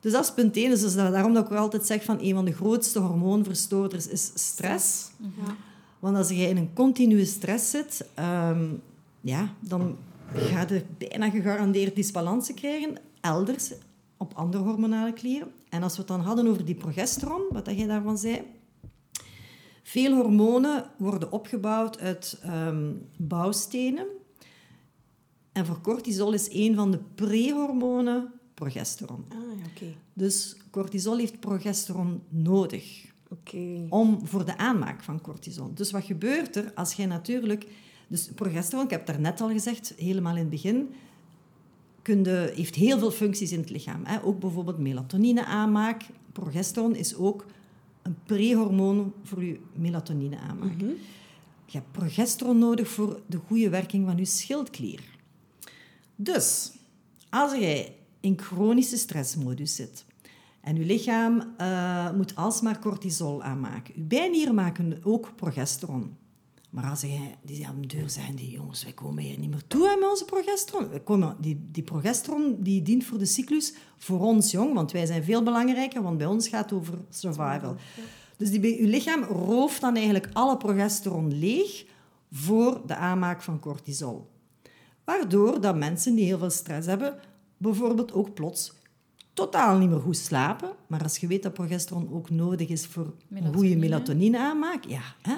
Dus 0.00 0.12
dat 0.12 0.24
is 0.24 0.32
punt 0.32 0.56
één. 0.56 0.70
Dus 0.70 0.94
daarom 0.94 1.34
dat 1.34 1.44
ik 1.44 1.52
ook 1.52 1.58
altijd 1.58 1.86
zeg 1.86 2.04
van 2.04 2.18
een 2.20 2.34
van 2.34 2.44
de 2.44 2.52
grootste 2.52 2.98
hormoonverstoorders 2.98 4.06
is 4.08 4.30
stress. 4.34 5.10
Ja. 5.16 5.56
Want 5.98 6.16
als 6.16 6.28
je 6.28 6.48
in 6.48 6.56
een 6.56 6.72
continue 6.72 7.24
stress 7.24 7.70
zit, 7.70 8.08
ehm, 8.14 8.66
ja, 9.20 9.54
dan 9.60 9.96
ga 10.32 10.66
je 10.68 10.84
bijna 10.98 11.30
gegarandeerd 11.30 11.94
disbalansen 11.94 12.54
krijgen, 12.54 12.96
elders, 13.20 13.72
op 14.16 14.32
andere 14.34 14.62
hormonale 14.62 15.12
klieren. 15.12 15.48
En 15.68 15.82
als 15.82 15.92
we 15.92 15.98
het 15.98 16.08
dan 16.08 16.20
hadden 16.20 16.46
over 16.46 16.64
die 16.64 16.74
progesteron, 16.74 17.42
wat 17.50 17.64
dat 17.64 17.76
jij 17.76 17.86
daarvan 17.86 18.18
zei, 18.18 18.42
veel 19.82 20.14
hormonen 20.14 20.84
worden 20.96 21.32
opgebouwd 21.32 21.98
uit 21.98 22.38
ehm, 22.42 22.92
bouwstenen. 23.16 24.06
En 25.58 25.66
voor 25.66 25.80
cortisol 25.80 26.32
is 26.32 26.48
een 26.52 26.74
van 26.74 26.90
de 26.90 26.98
prehormonen 27.14 28.32
progesteron. 28.54 29.24
Ah, 29.28 29.36
oké. 29.70 29.94
Dus 30.12 30.56
cortisol 30.70 31.16
heeft 31.18 31.40
progesteron 31.40 32.22
nodig 32.28 33.06
om 33.88 34.26
voor 34.26 34.44
de 34.44 34.56
aanmaak 34.58 35.02
van 35.02 35.20
cortisol. 35.20 35.70
Dus 35.74 35.90
wat 35.90 36.04
gebeurt 36.04 36.56
er 36.56 36.72
als 36.74 36.92
jij 36.92 37.06
natuurlijk... 37.06 37.66
Dus 38.08 38.28
progesteron, 38.34 38.84
ik 38.84 38.90
heb 38.90 39.06
het 39.06 39.08
daarnet 39.14 39.40
al 39.40 39.48
gezegd, 39.50 39.94
helemaal 39.96 40.32
in 40.34 40.40
het 40.40 40.50
begin, 40.50 40.88
kun 42.02 42.24
je- 42.24 42.52
heeft 42.54 42.74
heel 42.74 42.98
veel 42.98 43.10
functies 43.10 43.52
in 43.52 43.60
het 43.60 43.70
lichaam. 43.70 44.00
Hè? 44.04 44.22
Ook 44.24 44.40
bijvoorbeeld 44.40 44.78
melatonine 44.78 45.44
aanmaak. 45.44 46.02
Progesteron 46.32 46.94
is 46.96 47.14
ook 47.16 47.46
een 48.02 48.16
prehormoon 48.24 49.12
voor 49.22 49.44
je 49.44 49.60
melatonine 49.74 50.38
aanmaak. 50.38 50.80
Je 51.66 51.78
hebt 51.78 51.92
progesteron 51.92 52.58
nodig 52.58 52.88
voor 52.88 53.20
de 53.26 53.38
goede 53.46 53.68
werking 53.68 54.06
van 54.06 54.16
je 54.16 54.24
schildklier. 54.24 55.16
Dus, 56.20 56.72
als 57.30 57.52
jij 57.52 57.96
in 58.20 58.38
chronische 58.38 58.96
stressmodus 58.96 59.74
zit 59.74 60.04
en 60.60 60.76
je 60.76 60.84
lichaam 60.84 61.54
eh, 61.56 62.12
moet 62.12 62.34
alsmaar 62.34 62.78
cortisol 62.78 63.42
aanmaken, 63.42 63.94
je 63.96 64.02
bijnieren 64.02 64.54
maken 64.54 65.00
ook 65.02 65.36
progesteron. 65.36 66.16
Maar 66.70 66.90
als 66.90 67.00
jij 67.00 67.36
die 67.42 67.66
aan 67.66 67.80
de 67.80 67.86
deur 67.86 68.10
zeggen, 68.10 68.36
die 68.36 68.50
jongens, 68.50 68.84
wij 68.84 68.92
komen 68.92 69.22
hier 69.22 69.38
niet 69.38 69.50
meer 69.50 69.66
toe 69.66 69.90
aan 69.90 70.08
onze 70.10 70.24
progesteron. 70.24 71.02
Komen, 71.04 71.36
die, 71.40 71.68
die 71.72 71.82
progesteron 71.82 72.56
die 72.60 72.82
dient 72.82 73.04
voor 73.04 73.18
de 73.18 73.26
cyclus 73.26 73.74
voor 73.96 74.20
ons 74.20 74.50
jong, 74.50 74.74
want 74.74 74.92
wij 74.92 75.06
zijn 75.06 75.24
veel 75.24 75.42
belangrijker, 75.42 76.02
want 76.02 76.18
bij 76.18 76.26
ons 76.26 76.48
gaat 76.48 76.70
het 76.70 76.78
over 76.78 76.98
survival. 77.08 77.76
Dus 78.36 78.50
je 78.50 78.86
lichaam 78.86 79.22
rooft 79.22 79.80
dan 79.80 79.94
eigenlijk 79.94 80.28
alle 80.32 80.56
progesteron 80.56 81.38
leeg 81.38 81.84
voor 82.32 82.82
de 82.86 82.94
aanmaak 82.94 83.42
van 83.42 83.60
cortisol. 83.60 84.28
Waardoor 85.08 85.60
dat 85.60 85.76
mensen 85.76 86.14
die 86.14 86.24
heel 86.24 86.38
veel 86.38 86.50
stress 86.50 86.86
hebben, 86.86 87.18
bijvoorbeeld 87.56 88.12
ook 88.12 88.34
plots 88.34 88.72
totaal 89.32 89.78
niet 89.78 89.90
meer 89.90 90.00
goed 90.00 90.16
slapen. 90.16 90.70
Maar 90.86 91.02
als 91.02 91.18
je 91.18 91.26
weet 91.26 91.42
dat 91.42 91.54
progesteron 91.54 92.12
ook 92.12 92.30
nodig 92.30 92.68
is 92.68 92.86
voor 92.86 93.14
een 93.30 93.54
goede 93.54 93.76
Melatonine. 93.76 93.76
melatonine-aanmaak, 93.76 94.84
ja. 94.84 95.02
Hè? 95.22 95.34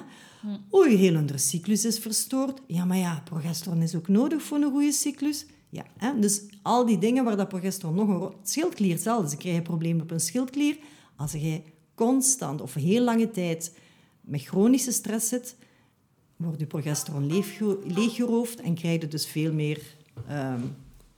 Oei, 0.73 0.95
heel 0.95 1.15
andere 1.15 1.37
cyclus 1.37 1.85
is 1.85 1.99
verstoord. 1.99 2.61
Ja, 2.67 2.85
maar 2.85 2.97
ja, 2.97 3.21
progesteron 3.25 3.81
is 3.81 3.95
ook 3.95 4.07
nodig 4.07 4.41
voor 4.41 4.57
een 4.57 4.71
goede 4.71 4.91
cyclus. 4.91 5.45
Ja, 5.69 5.85
hè? 5.97 6.19
Dus 6.19 6.41
al 6.61 6.85
die 6.85 6.97
dingen 6.97 7.23
waar 7.23 7.37
dat 7.37 7.47
progesteron 7.47 7.95
nog 7.95 8.07
een 8.07 8.17
rol... 8.17 8.35
Het 8.39 8.49
schildklier 8.49 8.91
hetzelfde. 8.91 9.29
Ze 9.29 9.37
krijgen 9.37 9.63
problemen 9.63 10.01
op 10.01 10.11
een 10.11 10.19
schildklier. 10.19 10.77
Als 11.15 11.31
jij 11.31 11.63
constant 11.95 12.61
of 12.61 12.73
heel 12.73 13.03
lange 13.03 13.31
tijd 13.31 13.75
met 14.21 14.41
chronische 14.41 14.91
stress 14.91 15.27
zit, 15.27 15.55
wordt 16.43 16.59
je 16.59 16.65
progesteron 16.65 17.27
leegge- 17.27 17.77
leeggeroofd 17.83 18.61
en 18.61 18.73
krijg 18.75 19.01
je 19.01 19.07
dus 19.07 19.25
veel 19.27 19.53
meer 19.53 19.79
ehm, 20.27 20.59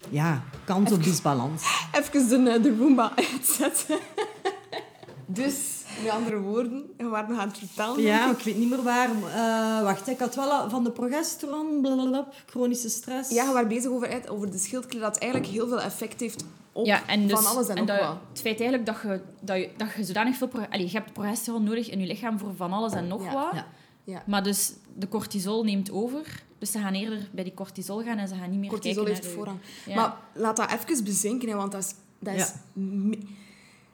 ja, 0.10 0.44
kans 0.64 0.92
op 0.92 1.04
disbalans. 1.04 1.64
Even 1.92 2.44
de, 2.44 2.50
eh, 2.52 2.64
de 2.64 2.76
Roomba 2.78 3.12
uitzetten. 3.16 3.98
dus, 5.26 5.56
met 6.04 6.12
andere 6.12 6.40
woorden, 6.40 6.84
we 6.98 7.04
waren 7.08 7.30
nog 7.30 7.40
aan 7.40 7.48
het 7.48 7.58
vertellen. 7.58 8.02
Ja, 8.02 8.32
ik 8.32 8.40
weet 8.40 8.58
niet 8.58 8.70
meer 8.70 8.84
waar. 8.84 9.10
Eh, 9.10 9.84
wacht, 9.84 10.08
ik 10.08 10.20
had 10.20 10.36
wel 10.36 10.52
al 10.52 10.70
van 10.70 10.84
de 10.84 10.92
progesteron, 10.92 11.82
blablabla, 11.82 12.28
chronische 12.46 12.90
stress. 12.90 13.30
Ja, 13.30 13.48
we 13.48 13.54
waren 13.54 13.68
bezig 13.68 13.92
over, 13.92 14.10
het- 14.12 14.30
over 14.30 14.52
de 14.52 14.58
schildklier, 14.58 15.02
dat 15.02 15.18
eigenlijk 15.18 15.52
heel 15.52 15.68
veel 15.68 15.82
effect 15.82 16.20
heeft 16.20 16.46
op 16.72 16.86
Ja, 16.86 17.08
en 17.08 17.28
dus, 17.28 17.40
van 17.40 17.52
alles 17.52 17.68
en, 17.68 17.76
nog 17.76 17.86
dat, 17.86 18.00
wat. 18.00 18.18
het 18.30 18.42
feit 18.42 18.60
eigenlijk 18.60 18.86
dat 18.86 18.98
je, 19.02 19.22
dat 19.40 19.58
je, 19.58 19.70
dat 19.78 19.88
je 19.98 20.04
zodanig 20.04 20.38
veel... 20.38 20.50
Allee, 20.70 20.86
je 20.86 20.92
hebt 20.92 21.14
progesteron 21.14 21.64
nodig 21.64 21.90
in 21.90 22.00
je 22.00 22.08
lichaam 22.08 22.40
voor 22.40 22.56
van 22.56 22.74
alles 22.74 22.94
en 22.94 23.08
nog 23.08 23.24
Ja. 23.24 23.34
wat. 23.34 23.50
Ja. 23.54 23.66
Ja. 24.04 24.24
Maar 24.28 24.44
dus 24.44 24.74
de 24.96 25.08
cortisol 25.08 25.64
neemt 25.64 25.92
over. 25.92 26.44
Dus 26.58 26.72
ze 26.72 26.80
gaan 26.80 26.94
eerder 26.94 27.30
bij 27.32 27.44
die 27.44 27.54
cortisol 27.54 28.04
gaan 28.04 28.18
en 28.18 28.28
ze 28.28 28.36
gaan 28.36 28.50
niet 28.50 28.60
meer 28.60 28.70
Cortisol 28.70 29.04
kijken 29.04 29.22
heeft 29.22 29.22
naar 29.22 29.32
je- 29.32 29.38
voorrang. 29.38 29.60
Ja. 29.86 29.96
Maar 29.96 30.18
laat 30.34 30.56
dat 30.56 30.72
even 30.72 31.04
bezinken, 31.04 31.50
hè, 31.50 31.56
want 31.56 31.72
dat 31.72 31.82
is, 31.84 31.94
dat 32.20 32.34
is 32.34 32.52
Ja. 32.74 33.18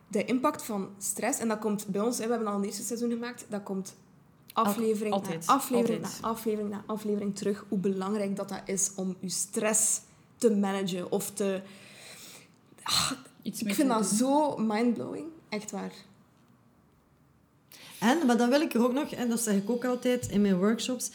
de 0.07 0.25
impact 0.25 0.63
van 0.63 0.89
stress. 0.97 1.39
En 1.39 1.47
dat 1.47 1.59
komt 1.59 1.87
bij 1.87 2.01
ons, 2.01 2.17
hè, 2.17 2.23
we 2.25 2.29
hebben 2.29 2.47
al 2.47 2.55
een 2.57 2.63
eerste 2.63 2.83
seizoen 2.83 3.09
gemaakt, 3.09 3.45
dat 3.49 3.63
komt 3.63 3.95
aflevering 4.53 5.15
na 5.15 5.21
aflevering 5.45 6.01
na 6.01 6.09
aflevering 6.21 6.69
na 6.69 6.83
aflevering 6.85 7.35
terug. 7.35 7.65
Hoe 7.69 7.77
belangrijk 7.79 8.35
dat, 8.35 8.49
dat 8.49 8.61
is 8.65 8.91
om 8.95 9.15
je 9.19 9.29
stress 9.29 10.01
te 10.37 10.55
managen 10.55 11.11
of 11.11 11.31
te... 11.31 11.61
Iets 13.41 13.61
Ik 13.61 13.73
vind 13.73 13.87
dat 13.89 13.97
doen. 14.09 14.17
zo 14.17 14.57
mindblowing. 14.57 15.25
Echt 15.49 15.71
waar. 15.71 15.91
En, 17.99 18.25
maar 18.25 18.37
dan 18.37 18.49
wil 18.49 18.61
ik 18.61 18.73
er 18.73 18.83
ook 18.83 18.93
nog, 18.93 19.09
en 19.11 19.29
dat 19.29 19.41
zeg 19.41 19.55
ik 19.55 19.69
ook 19.69 19.85
altijd 19.85 20.27
in 20.29 20.41
mijn 20.41 20.57
workshops, 20.57 21.09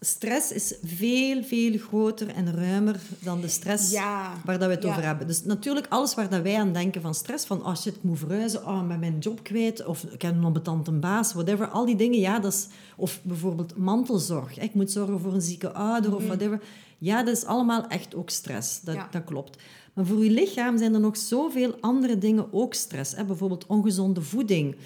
stress 0.00 0.52
is 0.52 0.74
veel, 0.84 1.42
veel 1.44 1.78
groter 1.78 2.28
en 2.28 2.54
ruimer 2.54 3.00
dan 3.18 3.40
de 3.40 3.48
stress 3.48 3.90
Ja. 3.90 4.32
waar 4.44 4.58
dat 4.58 4.68
we 4.68 4.74
het 4.74 4.82
Ja. 4.82 4.90
over 4.90 5.02
hebben. 5.04 5.26
Dus 5.26 5.44
natuurlijk 5.44 5.86
alles 5.88 6.14
waar 6.14 6.28
dat 6.28 6.42
wij 6.42 6.58
aan 6.58 6.72
denken 6.72 7.02
van 7.02 7.14
stress, 7.14 7.44
van 7.46 7.66
oh 7.66 7.76
shit, 7.76 7.94
ik 7.94 8.02
moet 8.02 8.18
verhuizen, 8.18 8.66
oh, 8.66 8.86
met 8.86 9.00
mijn 9.00 9.18
job 9.18 9.42
kwijt, 9.42 9.84
of 9.86 10.02
ik 10.02 10.22
heb 10.22 10.34
een 10.34 10.44
ambetante 10.44 10.92
baas, 10.92 11.32
whatever. 11.32 11.68
Al 11.68 11.84
die 11.86 11.96
dingen, 11.96 12.18
ja, 12.18 12.38
dat 12.38 12.52
is... 12.52 12.66
Of 12.96 13.20
bijvoorbeeld 13.22 13.76
mantelzorg. 13.76 14.58
Ik 14.58 14.74
moet 14.74 14.90
zorgen 14.90 15.20
voor 15.20 15.34
een 15.34 15.40
zieke 15.42 15.72
ouder 15.72 16.14
of 16.16 16.24
whatever. 16.26 16.60
Ja, 16.98 17.22
dat 17.22 17.36
is 17.36 17.44
allemaal 17.44 17.86
echt 17.86 18.14
ook 18.14 18.30
stress. 18.30 18.80
Dat, 18.80 18.94
Ja. 18.94 19.08
dat 19.10 19.24
klopt. 19.24 19.62
Maar 19.92 20.06
voor 20.06 20.24
je 20.24 20.30
lichaam 20.30 20.78
zijn 20.78 20.94
er 20.94 21.00
nog 21.00 21.16
zoveel 21.16 21.76
andere 21.80 22.18
dingen 22.18 22.52
ook 22.52 22.74
stress. 22.74 23.16
Hè? 23.16 23.24
Bijvoorbeeld 23.24 23.66
ongezonde 23.66 24.20
voeding, 24.20 24.76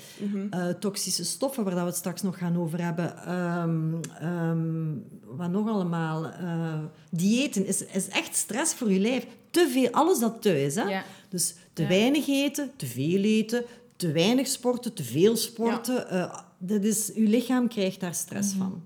eh, 0.51 0.69
toxische 0.69 1.25
stoffen, 1.25 1.65
waar 1.65 1.73
dat 1.73 1.83
we 1.83 1.89
het 1.89 1.97
straks 1.99 2.23
nog 2.23 2.39
gaan 2.39 2.57
over 2.59 2.83
hebben. 2.85 3.17
Ehm, 3.25 3.95
ehm, 4.21 4.95
wat 5.37 5.51
nog 5.51 5.69
allemaal? 5.69 6.25
Eh, 6.27 6.79
diëten 7.11 7.67
is, 7.67 7.85
is 7.85 8.09
echt 8.09 8.37
stress 8.37 8.75
voor 8.75 8.93
je 8.93 9.01
lijf. 9.01 9.27
Te 9.51 9.69
veel, 9.73 9.91
alles 9.91 10.19
dat 10.19 10.43
te 10.43 10.63
is. 10.65 10.75
Hè? 10.75 10.83
Ja. 10.83 11.05
Dus 11.29 11.55
te 11.73 11.83
Ja. 11.83 11.89
weinig 11.89 12.29
eten, 12.29 12.71
te 12.77 12.87
veel 12.87 13.23
eten, 13.23 13.65
te 13.97 14.13
weinig 14.13 14.47
sporten, 14.47 14.95
te 14.95 15.05
veel 15.05 15.37
sporten. 15.37 16.11
Eh, 16.11 16.39
dat 16.59 16.85
is, 16.85 17.11
je 17.15 17.21
lichaam 17.29 17.69
krijgt 17.69 18.01
daar 18.01 18.15
stress 18.15 18.53
van. 18.53 18.83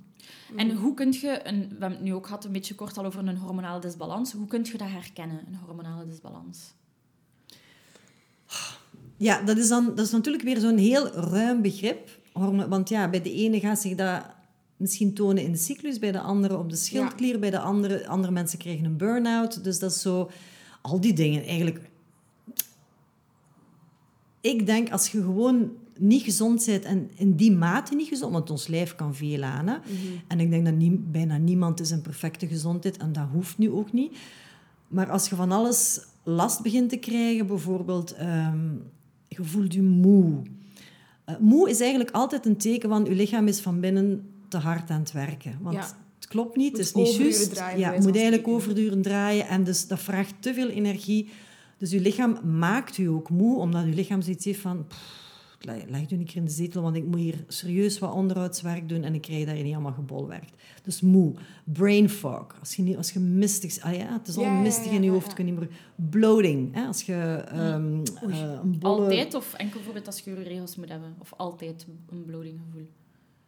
En 0.56 0.76
hoe 0.76 0.94
kun 0.94 1.12
je, 1.12 1.40
een, 1.44 1.58
we 1.60 1.66
hebben 1.68 1.90
het 1.90 2.00
nu 2.00 2.14
ook 2.14 2.26
gehad 2.26 2.44
een 2.44 2.52
beetje 2.52 2.74
kort 2.74 2.98
al 2.98 3.04
over 3.04 3.28
een 3.28 3.36
hormonale 3.36 3.80
disbalans, 3.80 4.32
hoe 4.32 4.46
kun 4.46 4.64
je 4.64 4.78
dat 4.78 4.88
herkennen, 4.88 5.44
een 5.46 5.58
hormonale 5.66 6.06
disbalans? 6.06 6.72
Ja, 9.16 9.42
dat 9.42 9.56
is, 9.56 9.68
dan, 9.68 9.86
dat 9.94 10.06
is 10.06 10.12
natuurlijk 10.12 10.44
weer 10.44 10.58
zo'n 10.58 10.78
heel 10.78 11.08
ruim 11.08 11.62
begrip. 11.62 12.08
Want 12.68 12.88
ja, 12.88 13.08
bij 13.10 13.22
de 13.22 13.32
ene 13.32 13.60
gaat 13.60 13.80
zich 13.80 13.94
dat 13.94 14.22
misschien 14.76 15.14
tonen 15.14 15.42
in 15.42 15.52
de 15.52 15.58
cyclus, 15.58 15.98
bij 15.98 16.12
de 16.12 16.20
andere 16.20 16.58
op 16.58 16.70
de 16.70 16.76
schildklier, 16.76 17.38
bij 17.38 17.50
de 17.50 17.58
andere, 17.58 18.06
andere 18.06 18.32
mensen 18.32 18.58
krijgen 18.58 18.84
een 18.84 18.96
burn-out. 18.96 19.64
Dus 19.64 19.78
dat 19.78 19.90
is 19.90 20.00
zo... 20.00 20.30
Al 20.82 21.00
die 21.00 21.12
dingen 21.12 21.44
eigenlijk... 21.44 21.90
Ik 24.40 24.66
denk, 24.66 24.90
als 24.90 25.08
je 25.08 25.22
gewoon 25.22 25.72
niet 26.00 26.22
gezond 26.22 26.66
bent 26.66 26.84
en 26.84 27.10
in 27.14 27.36
die 27.36 27.52
mate 27.52 27.94
niet 27.94 28.08
gezond, 28.08 28.32
want 28.32 28.50
ons 28.50 28.66
lijf 28.66 28.94
kan 28.94 29.14
veel 29.14 29.42
aan. 29.42 29.66
Hè? 29.66 29.76
En 30.26 30.40
ik 30.40 30.50
denk 30.50 30.64
dat 30.64 30.74
nie- 30.74 31.04
bijna 31.10 31.36
niemand 31.36 31.80
is 31.80 31.90
een 31.90 32.02
perfecte 32.02 32.46
gezondheid 32.46 32.96
en 32.96 33.12
dat 33.12 33.26
hoeft 33.32 33.58
nu 33.58 33.70
ook 33.70 33.92
niet. 33.92 34.16
Maar 34.88 35.10
als 35.10 35.28
je 35.28 35.34
van 35.36 35.52
alles 35.52 36.00
last 36.22 36.62
begint 36.62 36.90
te 36.90 36.96
krijgen, 36.96 37.46
bijvoorbeeld 37.46 38.12
ehm, 38.14 38.68
je 39.28 39.44
voelt 39.44 39.74
je 39.74 39.82
moe. 39.82 40.42
Eh, 41.24 41.34
moe 41.40 41.70
is 41.70 41.80
eigenlijk 41.80 42.10
altijd 42.10 42.46
een 42.46 42.56
teken 42.56 42.88
van 42.88 43.04
je 43.04 43.14
lichaam 43.14 43.46
is 43.48 43.60
van 43.60 43.80
binnen 43.80 44.28
te 44.48 44.56
hard 44.56 44.90
aan 44.90 45.00
het 45.00 45.12
werken. 45.12 45.58
Want 45.60 45.74
Ja. 45.76 45.80
het 46.18 46.28
klopt 46.28 46.56
niet, 46.56 46.72
het 46.72 46.80
is 46.80 46.92
niet 46.92 47.14
juist. 47.16 47.54
draaien, 47.54 47.78
Ja, 47.78 47.92
moet 48.00 48.14
eigenlijk 48.14 48.48
overduren 48.48 49.02
draaien 49.02 49.46
en 49.48 49.64
dus 49.64 49.86
dat 49.86 50.00
vraagt 50.00 50.34
te 50.40 50.54
veel 50.54 50.68
energie. 50.68 51.28
Dus 51.78 51.90
je 51.90 52.00
lichaam 52.00 52.38
maakt 52.58 52.96
je 52.96 53.08
ook 53.10 53.30
moe, 53.30 53.58
omdat 53.58 53.84
je 53.84 53.94
lichaam 53.94 54.22
zoiets 54.22 54.44
heeft 54.44 54.60
van... 54.60 54.86
"Pff, 54.86 55.28
leg 55.61 55.83
leg 55.88 56.09
je 56.11 56.16
een 56.16 56.25
keer 56.25 56.37
in 56.37 56.44
de 56.44 56.51
zetel, 56.51 56.83
want 56.83 56.96
ik 56.96 57.05
moet 57.05 57.18
hier 57.18 57.44
serieus 57.49 57.99
wat 57.99 58.12
onderhoudswerk 58.12 58.88
doen 58.88 59.03
en 59.03 59.14
ik 59.14 59.20
krijg 59.20 59.46
daar 59.46 59.55
niet 59.62 59.73
allemaal 59.73 59.92
gebolwerkt. 59.92 60.53
Dus 60.83 61.01
moe. 61.01 61.35
Brain 61.64 62.09
fog. 62.09 62.46
Als 62.61 62.75
je, 62.77 62.83
niet, 62.83 62.96
als 62.96 63.11
je 63.12 63.18
mistig... 63.18 63.81
Ah 63.81 63.94
ja, 63.94 64.12
het 64.12 64.29
is 64.29 64.37
al 64.37 64.42
Ja, 64.42 64.61
mistig 64.61 64.85
ja, 64.85 64.90
in 64.90 65.03
je 65.03 65.07
ja, 65.07 65.12
hoofd. 65.12 65.27
ja. 65.27 65.33
kun 65.33 65.46
je 65.46 65.51
niet 65.53 65.61
meer... 65.61 65.70
Bloating. 66.11 66.75
Hè? 66.75 66.87
Als 66.87 67.03
je 67.03 67.44
ehm, 67.49 68.01
eh, 68.31 68.59
een 68.62 68.79
bolle... 68.79 69.03
Altijd 69.03 69.35
of 69.35 69.53
enkel 69.55 69.75
bijvoorbeeld 69.75 70.07
als 70.07 70.20
je 70.20 70.31
je 70.31 70.42
regels 70.42 70.77
moet 70.77 70.88
hebben? 70.88 71.14
Of 71.18 71.33
altijd 71.37 71.87
een 72.11 72.25
bloatinggevoel? 72.25 72.87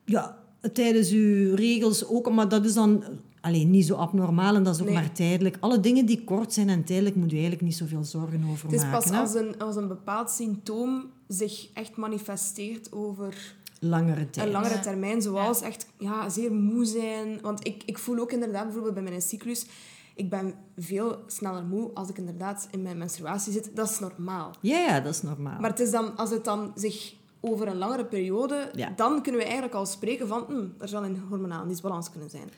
Ja, 0.04 0.38
tijdens 0.72 1.10
je 1.10 1.54
regels 1.54 2.06
ook, 2.06 2.30
maar 2.32 2.48
dat 2.48 2.64
is 2.64 2.74
dan 2.74 3.04
alleen 3.42 3.70
niet 3.70 3.86
zo 3.86 3.94
abnormaal 3.94 4.54
en 4.54 4.62
dat 4.62 4.74
is 4.74 4.80
ook 4.80 4.86
Nee. 4.86 4.94
maar 4.96 5.12
tijdelijk. 5.12 5.56
Alle 5.60 5.80
dingen 5.80 6.06
die 6.06 6.24
kort 6.24 6.52
zijn 6.52 6.68
en 6.68 6.84
tijdelijk 6.84 7.14
moet 7.16 7.26
je 7.30 7.32
eigenlijk 7.36 7.64
niet 7.64 7.76
zoveel 7.76 8.04
zorgen 8.04 8.44
over 8.50 8.64
Het 8.64 8.72
is 8.74 8.82
maken. 8.82 8.98
pas 9.00 9.10
hè. 9.10 9.16
als 9.20 9.34
een, 9.34 9.58
als 9.58 9.76
een 9.76 9.88
bepaald 9.88 10.30
symptoom 10.30 11.10
zich 11.28 11.68
echt 11.74 11.96
manifesteert 11.96 12.92
over 12.92 13.54
Langere 13.80 14.30
tijd. 14.30 14.46
een 14.46 14.52
langere 14.52 14.80
termijn, 14.80 15.22
zoals 15.22 15.60
echt 15.60 15.86
ja, 15.98 16.28
zeer 16.28 16.52
moe 16.52 16.84
zijn. 16.84 17.38
Want 17.40 17.66
ik, 17.66 17.82
ik 17.86 17.98
voel 17.98 18.18
ook 18.18 18.32
inderdaad 18.32 18.64
bijvoorbeeld 18.64 18.94
bij 18.94 19.02
mijn 19.02 19.22
cyclus, 19.22 19.66
ik 20.14 20.30
ben 20.30 20.54
veel 20.76 21.18
sneller 21.26 21.64
moe 21.64 21.90
als 21.94 22.08
ik 22.08 22.18
inderdaad 22.18 22.68
in 22.70 22.82
mijn 22.82 22.98
menstruatie 22.98 23.52
zit. 23.52 23.70
Dat 23.74 23.90
is 23.90 23.98
normaal. 23.98 24.50
Ja, 24.60 24.78
ja, 24.78 25.00
dat 25.00 25.14
is 25.14 25.22
normaal. 25.22 25.60
Maar 25.60 25.70
het 25.70 25.80
is 25.80 25.90
dan, 25.90 26.16
als 26.16 26.30
het 26.30 26.44
dan 26.44 26.72
zich 26.74 27.14
over 27.40 27.68
een 27.68 27.76
langere 27.78 28.04
periode, 28.04 28.70
Ja. 28.74 28.92
dan 28.96 29.22
kunnen 29.22 29.40
we 29.40 29.46
eigenlijk 29.46 29.74
al 29.76 29.86
spreken 29.86 30.28
van, 30.28 30.44
hm, 30.48 30.82
er 30.82 30.88
zal 30.88 31.04
een 31.04 31.22
hormonale 31.28 31.68
disbalans 31.68 32.10
kunnen 32.10 32.30
zijn. 32.30 32.48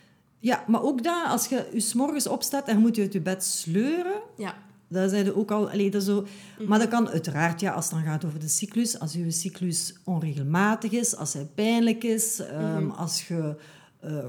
Ja, 0.44 0.64
maar 0.66 0.82
ook 0.82 1.02
dat, 1.02 1.26
als 1.28 1.46
je 1.46 1.68
je 1.72 1.80
's 1.80 1.94
morgens 1.94 2.26
opstaat 2.26 2.68
en 2.68 2.74
je 2.74 2.80
moet 2.80 2.96
je 2.96 3.02
uit 3.02 3.12
je 3.12 3.20
bed 3.20 3.44
sleuren, 3.44 4.20
Ja, 4.36 4.54
dat 4.88 5.10
zijn 5.10 5.34
ook 5.34 5.50
al... 5.50 5.70
Allee, 5.70 5.90
dat 5.90 6.00
is 6.02 6.08
zo, 6.08 6.26
Mhm. 6.58 6.68
Maar 6.68 6.78
dat 6.78 6.88
kan 6.88 7.08
uiteraard, 7.08 7.60
ja, 7.60 7.72
als 7.72 7.84
het 7.84 7.94
dan 7.94 8.02
gaat 8.04 8.24
over 8.24 8.38
de 8.40 8.48
cyclus, 8.48 8.98
als 8.98 9.12
je 9.12 9.30
cyclus 9.30 9.94
onregelmatig 10.04 10.90
is, 10.90 11.16
als 11.16 11.32
hij 11.32 11.44
pijnlijk 11.54 12.04
is, 12.04 12.38
ehm, 12.40 12.82
Mhm. 12.84 12.90
als 12.90 13.28
je 13.28 13.56
eh, 14.00 14.24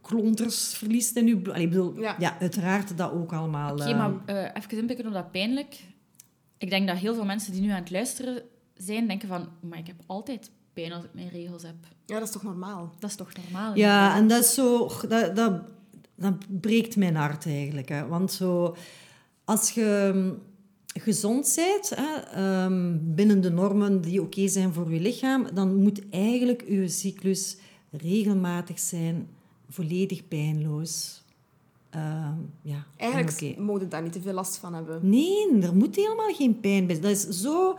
klonters 0.00 0.74
verliest 0.74 1.16
in 1.16 1.26
je... 1.26 1.36
blo- 1.36 1.52
Allee, 1.52 1.64
ik 1.64 1.70
bedoel, 1.70 2.00
Ja. 2.00 2.16
ja. 2.18 2.36
uiteraard 2.40 2.98
dat 2.98 3.12
ook 3.12 3.32
allemaal... 3.32 3.72
Oké, 3.72 3.94
maar 3.94 4.12
eh, 4.26 4.50
even 4.62 4.78
inpikken 4.78 5.06
op 5.06 5.12
dat 5.12 5.30
pijnlijk. 5.30 5.80
Ik 6.58 6.70
denk 6.70 6.86
dat 6.88 6.96
heel 6.96 7.14
veel 7.14 7.24
mensen 7.24 7.52
die 7.52 7.60
nu 7.60 7.68
aan 7.70 7.80
het 7.80 7.90
luisteren 7.90 8.42
zijn, 8.76 9.06
denken 9.06 9.28
van... 9.28 9.48
Maar 9.60 9.78
ik 9.78 9.86
heb 9.86 9.96
altijd 10.06 10.50
pijn 10.74 10.92
als 10.92 11.04
ik 11.04 11.14
mijn 11.14 11.28
regels 11.28 11.62
heb. 11.62 11.74
ja, 12.06 12.14
dat 12.14 12.28
is 12.28 12.30
toch 12.30 12.42
normaal? 12.42 12.94
Dat 12.98 13.10
is 13.10 13.16
toch 13.16 13.32
normaal? 13.42 13.76
Ja, 13.76 14.16
en 14.16 14.28
dat 14.28 14.44
is 14.44 14.54
zo... 14.54 14.90
Dat, 15.08 15.36
dat, 15.36 15.62
dat 16.14 16.60
breekt 16.60 16.96
mijn 16.96 17.16
hart 17.16 17.46
eigenlijk. 17.46 17.88
Hè. 17.88 18.06
Want 18.06 18.32
zo... 18.32 18.76
Als 19.44 19.70
je 19.70 20.10
mm, 20.14 20.38
gezond 21.00 21.52
bent, 21.56 21.92
hè, 21.94 22.16
ehm, 22.16 22.98
binnen 23.00 23.40
de 23.40 23.50
normen 23.50 24.00
die 24.00 24.22
oké 24.22 24.48
zijn 24.48 24.72
voor 24.72 24.92
je 24.92 25.00
lichaam, 25.00 25.46
dan 25.54 25.76
moet 25.76 26.08
eigenlijk 26.10 26.64
je 26.68 26.88
cyclus 26.88 27.56
regelmatig 27.90 28.78
zijn, 28.78 29.28
volledig 29.68 30.28
pijnloos. 30.28 31.22
Ehm, 31.90 32.38
ja, 32.62 32.86
Eigenlijk 32.96 33.58
moet 33.58 33.80
je 33.80 33.88
daar 33.88 34.02
niet 34.02 34.12
te 34.12 34.20
veel 34.20 34.32
last 34.32 34.56
van 34.56 34.74
hebben. 34.74 35.08
Nee, 35.08 35.62
er 35.62 35.74
moet 35.74 35.96
helemaal 35.96 36.34
geen 36.34 36.60
pijn 36.60 36.86
bij. 36.86 37.00
Dat 37.00 37.10
is 37.10 37.28
zo 37.28 37.78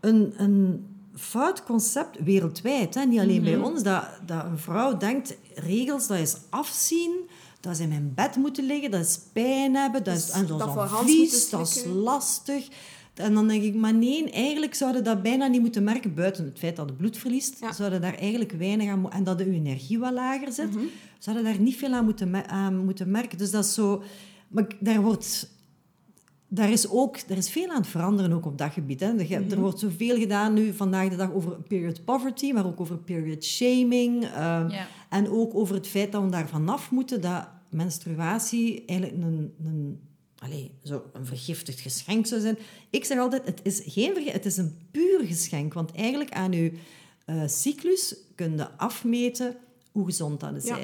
een, 0.00 0.34
een 0.36 0.86
fout 1.16 1.62
concept 1.64 2.18
wereldwijd. 2.24 2.94
Hè? 2.94 3.04
Niet 3.04 3.20
alleen 3.20 3.42
bij 3.42 3.56
ons. 3.56 3.82
Dat, 3.82 4.04
dat 4.26 4.44
een 4.44 4.58
vrouw 4.58 4.96
denkt, 4.96 5.36
regels, 5.54 6.06
dat 6.06 6.18
is 6.18 6.36
afzien. 6.50 7.12
Dat 7.60 7.76
ze 7.76 7.82
in 7.82 7.88
mijn 7.88 8.12
bed 8.14 8.36
moeten 8.36 8.64
liggen. 8.66 8.90
Dat 8.90 9.00
is 9.00 9.18
pijn 9.32 9.74
hebben. 9.74 10.04
Dat 10.04 10.16
is, 10.16 10.26
Dus 10.26 10.34
en 10.34 10.46
dat 10.46 10.58
dat 10.58 10.84
is 10.84 10.90
vies. 11.12 11.30
moeten 11.50 11.58
Dat 11.58 11.68
is 11.68 11.84
lastig. 12.02 12.68
En 13.14 13.34
dan 13.34 13.48
denk 13.48 13.62
ik, 13.62 13.74
maar 13.74 13.94
nee, 13.94 14.30
eigenlijk 14.30 14.74
zouden 14.74 15.04
dat 15.04 15.22
bijna 15.22 15.46
niet 15.46 15.60
moeten 15.60 15.84
merken. 15.84 16.14
Buiten 16.14 16.44
het 16.44 16.58
feit 16.58 16.76
dat 16.76 16.88
het 16.88 16.96
bloed 16.96 17.16
verliest, 17.16 17.56
Ja. 17.60 17.72
zouden 17.72 18.00
daar 18.00 18.14
eigenlijk 18.14 18.52
weinig 18.52 18.88
aan... 18.90 18.98
mo- 19.00 19.08
En 19.08 19.24
dat 19.24 19.38
de 19.38 19.50
energie 19.50 19.98
wat 19.98 20.12
lager 20.12 20.52
zit, 20.52 20.70
Mhm. 20.74 20.84
zouden 21.18 21.44
daar 21.44 21.58
niet 21.60 21.76
veel 21.76 21.92
aan 21.92 22.04
moeten, 22.04 22.48
aan 22.48 22.84
moeten 22.84 23.10
merken. 23.10 23.38
Dus 23.38 23.50
dat 23.50 23.64
is 23.64 23.74
zo... 23.74 24.02
Maar 24.48 24.66
daar 24.80 25.00
wordt 25.02 25.50
daar 26.54 26.70
is 26.70 26.88
ook 26.88 27.16
er 27.28 27.36
is 27.36 27.50
veel 27.50 27.68
aan 27.68 27.76
het 27.80 27.86
veranderen 27.86 28.32
ook 28.32 28.46
op 28.46 28.58
dat 28.58 28.72
gebied. 28.72 29.00
Hè. 29.00 29.06
Er, 29.06 29.14
Mhm. 29.40 29.50
er 29.50 29.60
wordt 29.60 29.78
zoveel 29.78 30.16
gedaan 30.18 30.54
nu 30.54 30.72
vandaag 30.72 31.08
de 31.08 31.16
dag 31.16 31.32
over 31.32 31.52
period 31.68 32.04
poverty, 32.04 32.52
maar 32.52 32.66
ook 32.66 32.80
over 32.80 32.96
period 32.98 33.44
shaming. 33.44 34.24
ehm, 34.24 34.68
Ja. 34.68 34.86
En 35.08 35.28
ook 35.30 35.54
over 35.54 35.74
het 35.74 35.86
feit 35.86 36.12
dat 36.12 36.22
we 36.22 36.30
daar 36.30 36.48
vanaf 36.48 36.90
moeten 36.90 37.20
dat 37.20 37.48
menstruatie 37.70 38.84
eigenlijk 38.86 39.22
een, 39.22 39.54
een, 39.64 40.00
allez, 40.38 40.68
zo 40.82 41.02
een 41.12 41.26
vergiftigd 41.26 41.80
geschenk 41.80 42.26
zou 42.26 42.40
zijn. 42.40 42.58
Ik 42.90 43.04
zeg 43.04 43.18
altijd, 43.18 43.44
het 43.46 43.60
is 43.62 43.82
geen 43.86 44.28
het 44.28 44.46
is 44.46 44.56
een 44.56 44.78
puur 44.90 45.20
geschenk. 45.26 45.74
Want 45.74 45.92
eigenlijk 45.92 46.30
aan 46.30 46.52
je 46.52 46.72
eh, 47.24 47.42
cyclus 47.46 48.16
kun 48.34 48.56
je 48.56 48.70
afmeten 48.76 49.56
hoe 49.92 50.04
gezond 50.04 50.40
dat 50.40 50.54
is. 50.56 50.64
Ja. 50.64 50.78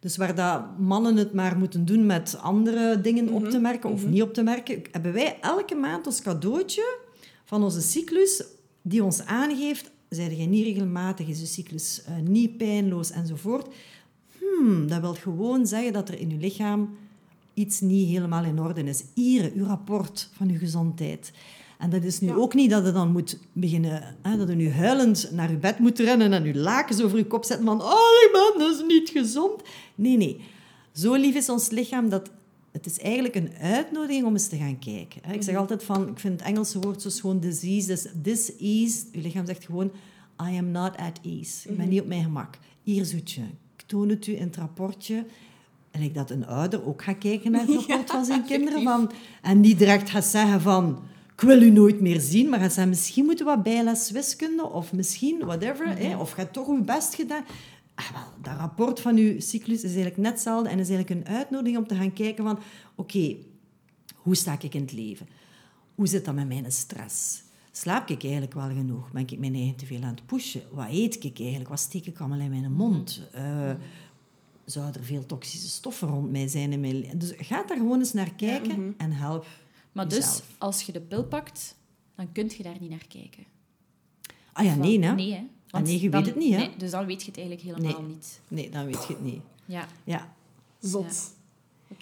Dus 0.00 0.16
waar 0.16 0.34
dat 0.34 0.78
mannen 0.78 1.16
het 1.16 1.32
maar 1.32 1.58
moeten 1.58 1.84
doen 1.84 2.06
met 2.06 2.38
andere 2.40 3.00
dingen 3.00 3.28
op 3.28 3.48
te 3.48 3.58
merken 3.58 3.90
of 3.90 4.06
niet 4.06 4.22
op 4.22 4.34
te 4.34 4.42
merken, 4.42 4.82
hebben 4.90 5.12
wij 5.12 5.38
elke 5.40 5.74
maand 5.74 6.06
ons 6.06 6.22
cadeautje 6.22 6.98
van 7.44 7.62
onze 7.62 7.80
cyclus 7.80 8.44
die 8.82 9.04
ons 9.04 9.24
aangeeft, 9.24 9.90
zijn 10.08 10.36
jij 10.36 10.46
niet 10.46 10.64
regelmatig, 10.64 11.28
is 11.28 11.40
je 11.40 11.46
cyclus 11.46 12.02
eh, 12.04 12.14
niet 12.16 12.56
pijnloos 12.56 13.10
enzovoort. 13.10 13.74
Hmm, 14.38 14.88
dat 14.88 15.00
wil 15.00 15.14
gewoon 15.14 15.66
zeggen 15.66 15.92
dat 15.92 16.08
er 16.08 16.18
in 16.18 16.30
je 16.30 16.36
lichaam 16.36 16.96
iets 17.54 17.80
niet 17.80 18.08
helemaal 18.08 18.44
in 18.44 18.60
orde 18.60 18.82
is. 18.82 19.04
Hier, 19.14 19.52
uw 19.54 19.64
rapport 19.64 20.30
van 20.32 20.48
uw 20.48 20.58
gezondheid. 20.58 21.32
En 21.80 21.90
dat 21.90 22.04
is 22.04 22.20
nu 22.20 22.28
Ja. 22.28 22.34
ook 22.34 22.54
niet 22.54 22.70
dat 22.70 22.86
je 22.86 22.92
dan 22.92 23.12
moet 23.12 23.38
beginnen, 23.52 24.16
hè, 24.22 24.36
dat 24.36 24.48
je 24.48 24.54
nu 24.54 24.70
huilend 24.70 25.28
naar 25.32 25.50
je 25.50 25.56
bed 25.56 25.78
moet 25.78 25.98
rennen 25.98 26.32
en 26.32 26.44
je 26.44 26.54
lakens 26.54 27.02
over 27.02 27.18
je 27.18 27.26
kop 27.26 27.44
zetten 27.44 27.66
van 27.66 27.80
oh 27.82 28.32
man, 28.32 28.52
dat 28.58 28.74
is 28.74 28.82
niet 28.86 29.08
gezond. 29.08 29.62
Nee, 29.94 30.16
nee. 30.16 30.40
Zo 30.92 31.14
lief 31.14 31.34
is 31.34 31.48
ons 31.48 31.70
lichaam 31.70 32.08
dat 32.08 32.30
het 32.72 32.86
is 32.86 32.98
eigenlijk 32.98 33.34
een 33.34 33.50
uitnodiging 33.60 34.24
om 34.26 34.32
eens 34.32 34.48
te 34.48 34.56
gaan 34.56 34.78
kijken. 34.78 35.32
Ik 35.32 35.42
zeg 35.42 35.56
altijd 35.56 35.84
van, 35.84 36.08
ik 36.08 36.18
vind 36.18 36.40
het 36.40 36.48
Engelse 36.48 36.80
woord 36.80 37.02
zo 37.02 37.08
schoon, 37.08 37.40
disease, 37.40 37.86
dus 37.86 38.06
dis-ease. 38.14 39.04
Je 39.12 39.20
lichaam 39.20 39.46
zegt 39.46 39.64
gewoon, 39.64 39.90
I 40.50 40.56
am 40.58 40.70
not 40.70 40.96
at 40.96 41.20
ease. 41.22 41.68
Ik 41.68 41.76
ben 41.76 41.88
niet 41.88 42.00
op 42.00 42.06
mijn 42.06 42.22
gemak. 42.22 42.58
Hier 42.82 43.04
zoetje. 43.04 43.42
Ik 43.76 43.84
toon 43.86 44.08
het 44.08 44.26
u 44.26 44.36
in 44.36 44.42
het 44.46 44.56
rapportje. 44.56 45.24
En 45.90 46.02
ik 46.02 46.14
dat 46.14 46.30
een 46.30 46.46
ouder 46.46 46.86
ook 46.86 47.02
gaat 47.02 47.18
kijken 47.18 47.50
naar 47.50 47.66
het 47.66 47.70
rapport 47.86 48.10
van 48.10 48.24
zijn 48.24 48.44
kinderen. 48.44 48.82
Van, 48.82 49.10
en 49.42 49.60
niet 49.60 49.78
direct 49.78 50.10
gaat 50.10 50.24
zeggen 50.24 50.60
van... 50.60 50.98
Ik 51.40 51.46
wil 51.46 51.62
u 51.62 51.70
nooit 51.70 52.00
meer 52.00 52.20
zien, 52.20 52.48
maar 52.48 52.88
misschien 52.88 53.24
moeten 53.24 53.46
we 53.46 53.54
wat 53.54 53.62
bijles 53.62 54.10
wiskunde 54.10 54.66
of 54.66 54.92
misschien 54.92 55.38
whatever. 55.38 55.98
hè, 55.98 56.16
of 56.16 56.30
gaat 56.30 56.52
toch 56.52 56.68
uw 56.68 56.84
best 56.84 57.14
gedaan. 57.14 57.44
Ah, 57.94 58.10
wel, 58.12 58.22
dat 58.42 58.56
rapport 58.56 59.00
van 59.00 59.16
uw 59.16 59.40
cyclus 59.40 59.76
is 59.76 59.84
eigenlijk 59.84 60.16
net 60.16 60.32
hetzelfde 60.32 60.68
en 60.68 60.78
is 60.78 60.88
eigenlijk 60.88 61.20
een 61.20 61.34
uitnodiging 61.34 61.78
om 61.78 61.86
te 61.86 61.94
gaan 61.94 62.12
kijken 62.12 62.44
van... 62.44 62.58
Oké, 62.94 63.36
hoe 64.14 64.34
sta 64.34 64.52
ik 64.60 64.74
in 64.74 64.80
het 64.80 64.92
leven? 64.92 65.28
Hoe 65.94 66.06
zit 66.06 66.24
dat 66.24 66.34
met 66.34 66.48
mijn 66.48 66.72
stress? 66.72 67.42
Slaap 67.70 68.08
ik 68.08 68.22
eigenlijk 68.22 68.54
wel 68.54 68.68
genoeg? 68.68 69.10
Ben 69.10 69.22
ik 69.22 69.38
mijn 69.38 69.54
eigen 69.54 69.76
te 69.76 69.86
veel 69.86 70.02
aan 70.02 70.14
het 70.14 70.26
pushen? 70.26 70.62
Wat 70.70 70.88
eet 70.90 71.24
ik 71.24 71.38
eigenlijk? 71.38 71.68
Wat 71.68 71.80
steek 71.80 72.06
ik 72.06 72.18
allemaal 72.18 72.40
in 72.40 72.50
mijn 72.50 72.72
mond? 72.72 73.28
Uh, 73.36 73.70
zou 74.64 74.86
er 74.92 75.04
veel 75.04 75.26
toxische 75.26 75.68
stoffen 75.68 76.08
rond 76.08 76.30
mij 76.30 76.48
zijn 76.48 76.72
in 76.72 76.80
mijn 76.80 77.18
Dus 77.18 77.32
ga 77.36 77.62
daar 77.62 77.76
gewoon 77.76 77.98
eens 77.98 78.12
naar 78.12 78.34
kijken 78.34 78.94
en 78.96 79.12
help 79.12 79.46
Maar 79.92 80.08
dus, 80.08 80.42
als 80.58 80.82
je 80.82 80.92
de 80.92 81.00
pil 81.00 81.24
pakt, 81.24 81.76
dan 82.16 82.32
kun 82.32 82.50
je 82.56 82.62
daar 82.62 82.76
niet 82.80 82.90
naar 82.90 83.06
kijken. 83.08 83.44
Ah 84.52 84.64
ja, 84.64 84.74
nee, 84.74 85.00
hè? 85.00 85.14
Nee, 85.14 85.32
hè? 85.32 85.46
Want 85.70 85.86
nee, 85.86 86.00
je 86.00 86.10
weet 86.10 86.26
het 86.26 86.36
niet, 86.36 86.52
hè? 86.52 86.58
Nee, 86.58 86.76
dus 86.76 86.90
dan 86.90 87.06
weet 87.06 87.20
je 87.22 87.26
het 87.30 87.38
eigenlijk 87.38 87.66
helemaal 87.66 88.02
niet. 88.02 88.40
Nee, 88.48 88.70
dan 88.70 88.84
weet 88.84 89.06
je 89.06 89.12
het 89.12 89.22
niet. 89.22 89.42
Ja. 89.64 89.86
Ja. 90.04 90.34
Zot. 90.78 91.32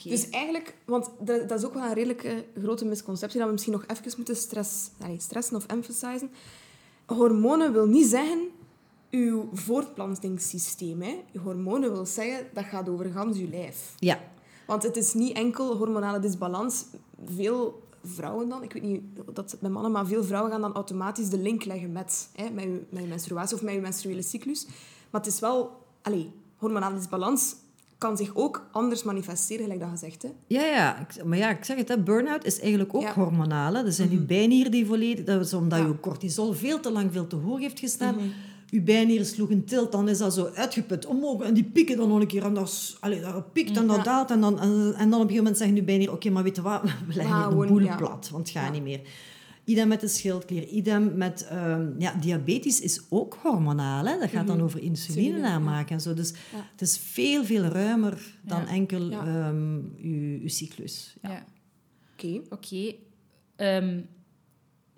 Dus 0.04 0.28
eigenlijk, 0.28 0.76
want 0.84 1.10
dat, 1.20 1.48
dat, 1.48 1.58
is 1.58 1.64
ook 1.64 1.74
wel 1.74 1.82
een 1.82 1.94
redelijke 1.94 2.44
grote 2.60 2.84
misconceptie, 2.84 3.38
dat 3.38 3.46
we 3.46 3.52
misschien 3.52 3.72
nog 3.72 3.84
even 3.86 4.12
moeten 4.16 4.36
stress, 4.36 4.90
allez, 5.00 5.22
stressen 5.22 5.56
of 5.56 5.66
emphasizen. 5.66 6.30
Hormonen 7.06 7.72
wil 7.72 7.86
niet 7.86 8.06
zeggen 8.06 8.48
uw 9.10 9.48
voortplantingssysteem. 9.52 11.02
Hè. 11.02 11.20
Uw 11.32 11.40
hormonen 11.40 11.92
wil 11.92 12.06
zeggen, 12.06 12.46
dat 12.52 12.64
gaat 12.64 12.88
over 12.88 13.10
gans 13.10 13.38
uw 13.38 13.48
lijf. 13.48 13.94
Ja. 13.98 14.20
Want 14.66 14.82
het 14.82 14.96
is 14.96 15.14
niet 15.14 15.36
enkel 15.36 15.76
hormonale 15.76 16.18
disbalans. 16.18 16.84
Veel 17.24 17.82
vrouwen 18.04 18.48
dan, 18.48 18.62
ik 18.62 18.72
weet 18.72 18.82
niet 18.82 19.02
dat 19.32 19.50
het 19.50 19.60
mannen, 19.70 19.92
maar 19.92 20.06
veel 20.06 20.24
vrouwen 20.24 20.50
gaan 20.52 20.60
dan 20.60 20.74
automatisch 20.74 21.28
de 21.28 21.38
link 21.38 21.64
leggen 21.64 21.92
met, 21.92 22.30
hè, 22.34 22.50
met, 22.50 22.64
uw, 22.64 22.80
met 22.90 23.08
menstruatie 23.08 23.56
of 23.56 23.62
met 23.62 23.74
uw 23.74 23.80
menstruele 23.80 24.22
cyclus. 24.22 24.66
Maar 25.10 25.20
het 25.20 25.32
is 25.32 25.40
wel, 25.40 25.86
allez, 26.02 26.26
hormonale 26.56 26.96
disbalans 26.96 27.56
kan 27.98 28.16
zich 28.16 28.34
ook 28.34 28.68
anders 28.72 29.02
manifesteren, 29.02 29.62
gelijk 29.62 29.80
dat 29.80 29.90
gezegd. 29.90 30.22
Hè? 30.22 30.28
Ja, 30.46 30.64
ja. 30.64 31.06
Maar 31.24 31.38
ja, 31.38 31.50
ik 31.50 31.64
zeg 31.64 31.86
het, 31.86 32.04
burn-out 32.04 32.44
is 32.44 32.60
eigenlijk 32.60 32.94
ook 32.94 33.02
ja. 33.02 33.14
hormonale. 33.14 33.82
Dat 33.84 33.94
zijn 33.94 34.08
mm 34.08 34.14
-hmm. 34.14 34.22
uw 34.22 34.28
bijnieren 34.28 34.70
die 34.70 34.86
volledig... 34.86 35.24
Dat 35.24 35.44
is 35.44 35.54
omdat 35.54 35.78
ja. 35.78 35.86
je 35.86 36.00
cortisol 36.00 36.52
veel 36.52 36.80
te 36.80 36.90
lang, 36.90 37.12
veel 37.12 37.26
te 37.26 37.36
hoog 37.36 37.58
heeft 37.58 37.78
gestaan. 37.78 38.14
Mm 38.14 38.20
-hmm. 38.20 38.32
Uw 38.70 38.82
bijnieren 38.82 39.26
sloeg 39.26 39.50
een 39.50 39.64
tilt, 39.64 39.92
dan 39.92 40.08
is 40.08 40.18
dat 40.18 40.34
zo 40.34 40.50
uitgeput 40.54 41.06
omhoog. 41.06 41.42
En 41.42 41.54
die 41.54 41.64
pieken 41.64 41.96
dan 41.96 42.08
nog 42.08 42.20
een 42.20 42.26
keer. 42.26 42.44
En 42.44 42.54
dat, 42.54 42.96
allee, 43.00 43.20
dat 43.20 43.52
piekt 43.52 43.76
en 43.76 43.86
dat 43.86 44.04
daalt. 44.04 44.30
En 44.30 44.40
dan, 44.40 44.60
en, 44.60 44.94
en 44.96 45.10
dan 45.10 45.20
op 45.20 45.28
een 45.28 45.34
gegeven 45.34 45.36
moment 45.36 45.56
zeggen 45.56 45.76
uw 45.76 45.84
bijnieren... 45.84 46.14
Oké, 46.14 46.22
okay, 46.22 46.32
maar 46.32 46.42
weet 46.42 46.56
je 46.56 46.62
wat? 46.62 46.82
We 47.08 47.14
leggen 47.14 47.34
ah, 47.34 47.48
de 47.48 47.66
boel 47.66 47.80
ja. 47.80 47.96
plat, 47.96 48.28
want 48.32 48.48
het 48.48 48.58
gaat 48.58 48.72
niet 48.72 48.82
meer. 48.82 49.00
Idem 49.64 49.88
met 49.88 50.00
de 50.00 50.08
schildklier, 50.08 50.66
idem 50.66 51.16
met... 51.16 51.48
Um, 51.52 51.94
ja, 51.98 52.14
diabetes 52.20 52.80
is 52.80 53.00
ook 53.08 53.38
hormonaal. 53.42 54.04
Hè? 54.04 54.18
Dat 54.18 54.30
gaat 54.30 54.46
dan 54.46 54.62
over 54.62 54.82
insuline 54.82 55.46
aanmaken 55.46 55.94
en 55.94 56.00
zo. 56.00 56.14
Dus 56.14 56.30
ja. 56.30 56.68
het 56.70 56.80
is 56.80 56.98
veel, 56.98 57.44
veel 57.44 57.62
ruimer 57.62 58.34
dan 58.42 58.60
ja. 58.60 58.68
enkel 58.68 59.10
ja. 59.10 59.48
Um, 59.48 59.94
uw, 60.02 60.40
uw 60.40 60.48
cyclus. 60.48 61.16
Ja. 61.22 61.46
Oké. 62.12 62.26
Okay. 62.26 62.42
Oké. 62.50 62.96
Okay. 63.56 63.78
Um, 63.82 64.08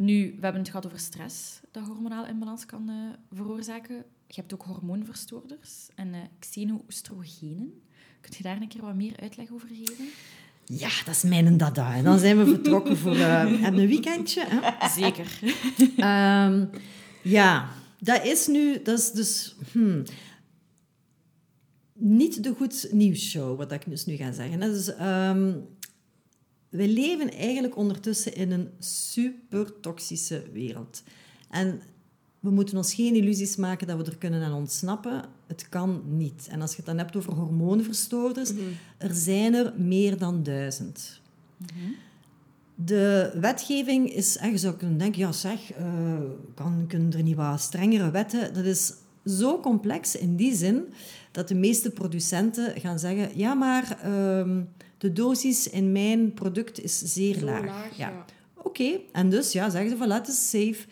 nu, 0.00 0.34
we 0.36 0.40
hebben 0.40 0.60
het 0.60 0.70
gehad 0.70 0.86
over 0.86 0.98
stress, 0.98 1.60
dat 1.70 1.86
hormonaal 1.86 2.26
imbalans 2.26 2.66
kan 2.66 2.90
uh, 2.90 2.96
veroorzaken. 3.32 3.96
Je 4.26 4.40
hebt 4.40 4.54
ook 4.54 4.62
hormoonverstoorders 4.62 5.88
en 5.94 6.08
uh, 6.08 6.18
xeno-oestrogenen. 6.38 7.82
Kun 8.20 8.32
je 8.36 8.42
daar 8.42 8.60
een 8.60 8.68
keer 8.68 8.80
wat 8.80 8.94
meer 8.94 9.16
uitleg 9.20 9.52
over 9.52 9.68
geven? 9.68 10.04
Ja, 10.64 10.88
dat 11.04 11.14
is 11.14 11.22
mijn 11.22 11.56
dada. 11.56 11.94
En 11.94 12.04
dan 12.04 12.18
zijn 12.18 12.38
we 12.38 12.44
vertrokken 12.46 12.96
voor 12.96 13.16
uh, 13.16 13.62
een 13.66 13.86
weekendje. 13.86 14.44
Hè? 14.46 14.88
Zeker. 14.88 15.38
um, 15.96 16.70
ja, 17.36 17.68
dat 17.98 18.24
is 18.24 18.46
nu... 18.46 18.82
Dat 18.82 18.98
is 18.98 19.10
dus... 19.10 19.56
Hmm, 19.72 20.02
niet 21.92 22.42
de 22.42 22.54
goed 22.54 22.88
nieuwsshow, 22.92 23.58
wat 23.58 23.72
ik 23.72 23.82
dus 23.86 24.06
nu 24.06 24.16
ga 24.16 24.32
zeggen. 24.32 24.60
Dus, 24.60 24.88
um, 25.00 25.68
we 26.70 26.88
leven 26.88 27.32
eigenlijk 27.32 27.76
ondertussen 27.76 28.34
in 28.34 28.50
een 28.50 28.68
super 28.78 29.80
toxische 29.80 30.42
wereld. 30.52 31.02
En 31.50 31.80
we 32.40 32.50
moeten 32.50 32.76
ons 32.76 32.94
geen 32.94 33.14
illusies 33.14 33.56
maken 33.56 33.86
dat 33.86 33.96
we 33.96 34.04
er 34.04 34.18
kunnen 34.18 34.42
aan 34.42 34.52
ontsnappen. 34.52 35.24
Het 35.46 35.68
kan 35.68 36.02
niet. 36.06 36.48
En 36.50 36.60
als 36.60 36.70
je 36.70 36.76
het 36.76 36.86
dan 36.86 36.98
hebt 36.98 37.16
over 37.16 37.32
hormoonverstoorders, 37.32 38.52
mm 38.52 38.58
-hmm. 38.58 38.72
er 38.98 39.14
zijn 39.14 39.54
er 39.54 39.72
meer 39.76 40.18
dan 40.18 40.42
duizend. 40.42 41.20
Mm 41.56 41.66
-hmm. 41.66 41.94
De 42.84 43.32
wetgeving 43.40 44.12
is, 44.12 44.38
je 44.42 44.58
zou 44.58 44.74
kunnen 44.74 44.98
denken, 44.98 45.20
ja 45.20 45.32
zeg, 45.32 45.78
uh, 45.78 46.20
kan, 46.54 46.84
kunnen 46.88 47.12
er 47.12 47.22
niet 47.22 47.36
wat 47.36 47.60
strengere 47.60 48.10
wetten? 48.10 48.54
Dat 48.54 48.64
is 48.64 48.92
zo 49.24 49.60
complex 49.60 50.16
in 50.16 50.36
die 50.36 50.54
zin 50.54 50.84
dat 51.30 51.48
de 51.48 51.54
meeste 51.54 51.90
producenten 51.90 52.80
gaan 52.80 52.98
zeggen, 52.98 53.38
ja 53.38 53.54
maar 53.54 53.98
uh, 54.06 54.56
de 55.00 55.12
dosis 55.12 55.68
in 55.68 55.92
mijn 55.92 56.34
product 56.34 56.80
is 56.80 56.98
zeer 56.98 57.38
zo 57.38 57.44
laag. 57.44 57.64
laag 57.64 57.96
ja. 57.96 58.08
ja. 58.08 58.24
Oké, 58.54 58.68
okay. 58.68 59.04
en 59.12 59.30
dus 59.30 59.52
ja, 59.52 59.70
zeggen 59.70 59.90
ze 59.90 59.96
van, 59.96 60.10
het 60.10 60.28
is 60.28 60.50
safe 60.50 60.86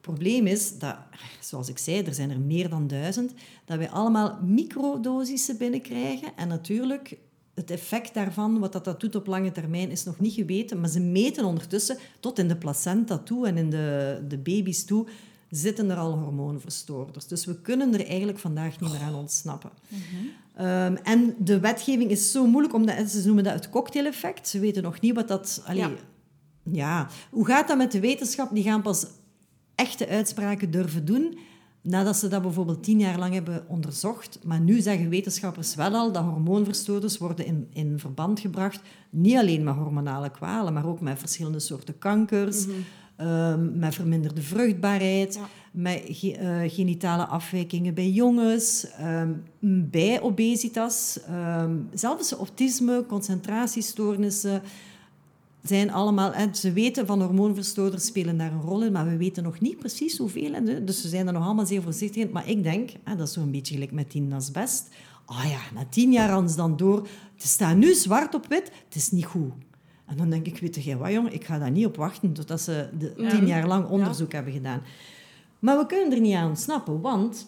probleem 0.00 0.46
is 0.46 0.78
dat, 0.78 0.96
zoals 1.40 1.68
ik 1.68 1.78
zei, 1.78 2.02
er 2.02 2.14
zijn 2.14 2.30
er 2.30 2.40
meer 2.40 2.68
dan 2.68 2.86
duizend, 2.86 3.32
dat 3.64 3.78
wij 3.78 3.90
allemaal 3.90 4.38
microdosissen 4.42 5.56
binnenkrijgen. 5.56 6.36
En 6.36 6.48
natuurlijk, 6.48 7.16
het 7.54 7.70
effect 7.70 8.14
daarvan, 8.14 8.58
wat 8.58 8.72
dat, 8.72 8.84
dat 8.84 9.00
doet 9.00 9.14
op 9.14 9.26
lange 9.26 9.52
termijn, 9.52 9.90
is 9.90 10.04
nog 10.04 10.20
niet 10.20 10.34
geweten. 10.34 10.80
Maar 10.80 10.88
ze 10.88 11.00
meten 11.00 11.44
ondertussen, 11.44 11.98
tot 12.20 12.38
in 12.38 12.48
de 12.48 12.56
placenta 12.56 13.18
toe 13.18 13.46
en 13.46 13.56
in 13.56 13.70
de, 13.70 14.20
de 14.28 14.38
baby's 14.38 14.84
toe, 14.84 15.06
zitten 15.50 15.90
er 15.90 15.96
al 15.96 16.18
hormoonverstoorders. 16.18 17.26
Dus 17.26 17.44
we 17.44 17.60
kunnen 17.60 17.94
er 17.94 18.06
eigenlijk 18.06 18.38
vandaag 18.38 18.80
niet 18.80 18.92
meer 18.92 19.00
aan 19.00 19.14
ontsnappen. 19.14 19.70
Mm 19.88 19.98
-hmm. 20.10 20.30
Um, 20.60 20.96
en 20.96 21.34
de 21.38 21.60
wetgeving 21.60 22.10
is 22.10 22.30
zo 22.30 22.46
moeilijk, 22.46 22.74
omdat 22.74 23.10
ze 23.10 23.22
noemen 23.26 23.44
dat 23.44 23.52
het 23.54 23.70
cocktaileffect. 23.70 24.48
Ze 24.48 24.58
weten 24.58 24.82
nog 24.82 25.00
niet 25.00 25.14
wat 25.14 25.28
dat... 25.28 25.62
Allee, 25.66 25.80
ja. 25.80 25.90
ja. 26.62 27.08
Hoe 27.30 27.46
gaat 27.46 27.68
dat 27.68 27.76
met 27.76 27.92
de 27.92 28.00
wetenschap? 28.00 28.54
Die 28.54 28.64
gaan 28.64 28.82
pas 28.82 29.06
echte 29.74 30.08
uitspraken 30.08 30.70
durven 30.70 31.04
doen 31.04 31.38
nadat 31.84 32.16
ze 32.16 32.28
dat 32.28 32.42
bijvoorbeeld 32.42 32.82
tien 32.82 32.98
jaar 32.98 33.18
lang 33.18 33.34
hebben 33.34 33.64
onderzocht. 33.68 34.38
Maar 34.44 34.60
nu 34.60 34.80
zeggen 34.80 35.08
wetenschappers 35.08 35.74
wel 35.74 35.94
al 35.94 36.12
dat 36.12 36.24
hormoonverstoorders 36.24 37.18
worden 37.18 37.46
in, 37.46 37.66
in 37.72 37.98
verband 37.98 38.40
gebracht, 38.40 38.80
niet 39.10 39.36
alleen 39.36 39.64
met 39.64 39.74
hormonale 39.74 40.30
kwalen, 40.30 40.72
maar 40.72 40.86
ook 40.86 41.00
met 41.00 41.18
verschillende 41.18 41.60
soorten 41.60 41.98
kankers, 41.98 42.66
mm 42.66 42.72
-hmm. 42.72 42.84
Um, 43.20 43.78
met 43.78 43.94
verminderde 43.94 44.42
vruchtbaarheid, 44.42 45.34
ja. 45.34 45.48
met 45.70 46.02
ge, 46.06 46.38
uh, 46.40 46.72
genitale 46.72 47.26
afwijkingen 47.26 47.94
bij 47.94 48.10
jongens, 48.10 48.86
um, 49.00 49.42
bij 49.90 50.20
obesitas, 50.20 51.20
um, 51.30 51.88
zelfs 51.92 52.32
autisme, 52.32 53.04
concentratiestoornissen 53.06 54.62
zijn 55.62 55.92
allemaal... 55.92 56.32
En 56.32 56.54
ze 56.54 56.72
weten 56.72 57.06
van 57.06 57.22
hormoonverstoorders 57.22 58.06
spelen 58.06 58.38
daar 58.38 58.52
een 58.52 58.60
rol 58.60 58.82
in, 58.82 58.92
maar 58.92 59.08
we 59.08 59.16
weten 59.16 59.42
nog 59.42 59.60
niet 59.60 59.78
precies 59.78 60.18
hoeveel. 60.18 60.54
En 60.54 60.84
dus 60.84 61.00
ze 61.00 61.08
zijn 61.08 61.26
er 61.26 61.32
nog 61.32 61.44
allemaal 61.44 61.66
zeer 61.66 61.82
voorzichtig 61.82 62.22
in. 62.22 62.30
Maar 62.32 62.48
ik 62.48 62.62
denk, 62.62 62.90
dat 63.16 63.28
is 63.28 63.32
zo'n 63.32 63.50
beetje 63.50 63.74
gelijk 63.74 63.92
met 63.92 64.10
tien 64.10 64.32
asbest. 64.32 64.88
Ah 65.24 65.44
ja, 65.44 65.60
na 65.74 65.86
tien 65.90 66.12
jaar 66.12 66.48
ze 66.48 66.56
dan 66.56 66.76
door. 66.76 67.08
Het 67.34 67.46
staat 67.46 67.76
nu 67.76 67.94
zwart 67.94 68.34
op 68.34 68.46
wit, 68.48 68.70
het 68.84 68.94
is 68.94 69.10
niet 69.10 69.24
goed. 69.24 69.52
En 70.06 70.16
dan 70.16 70.30
denk 70.30 70.46
ik, 70.46 70.58
weet 70.58 70.84
je 70.84 70.96
wat 70.96 71.12
jong, 71.12 71.30
ik 71.30 71.44
ga 71.44 71.58
daar 71.58 71.70
niet 71.70 71.86
op 71.86 71.96
wachten 71.96 72.32
totdat 72.32 72.60
ze 72.60 72.88
de 72.98 73.12
ja. 73.16 73.28
tien 73.30 73.46
jaar 73.46 73.66
lang 73.66 73.88
onderzoek 73.88 74.30
ja. 74.30 74.34
hebben 74.34 74.54
gedaan. 74.54 74.82
Maar 75.58 75.78
we 75.78 75.86
kunnen 75.86 76.12
er 76.12 76.20
niet 76.20 76.34
aan 76.34 76.48
ontsnappen, 76.48 77.00
want 77.00 77.46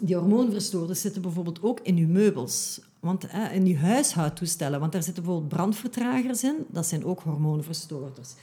die 0.00 0.16
hormoonverstoorders 0.16 1.00
zitten 1.00 1.22
bijvoorbeeld 1.22 1.62
ook 1.62 1.80
in 1.82 1.96
uw 1.96 2.08
meubels. 2.08 2.80
Want 3.00 3.26
eh, 3.26 3.54
in 3.54 3.66
je 3.66 3.76
huishoudtoestellen, 3.76 4.80
want 4.80 4.92
daar 4.92 5.02
zitten 5.02 5.22
bijvoorbeeld 5.22 5.52
brandvertragers 5.52 6.44
in, 6.44 6.54
dat 6.68 6.86
zijn 6.86 7.04
ook 7.04 7.20
hormoonverstoorders. 7.20 8.34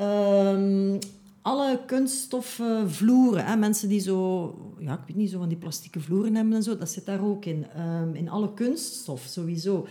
Um, 0.00 0.98
alle 1.42 1.80
kunststoffen 1.86 2.90
vloeren, 2.90 3.44
hè, 3.44 3.56
mensen 3.56 3.88
die 3.88 4.00
zo, 4.00 4.54
ja, 4.78 4.92
ik 4.92 5.06
weet 5.06 5.16
niet, 5.16 5.30
zo 5.30 5.38
van 5.38 5.48
die 5.48 5.58
plastieke 5.58 6.00
vloeren 6.00 6.34
hebben 6.34 6.54
en 6.54 6.62
zo, 6.62 6.76
dat 6.76 6.90
zit 6.90 7.06
daar 7.06 7.24
ook 7.24 7.44
in. 7.44 7.66
Um, 7.80 8.14
in 8.14 8.28
alle 8.28 8.54
kunststof 8.54 9.26
sowieso. 9.28 9.86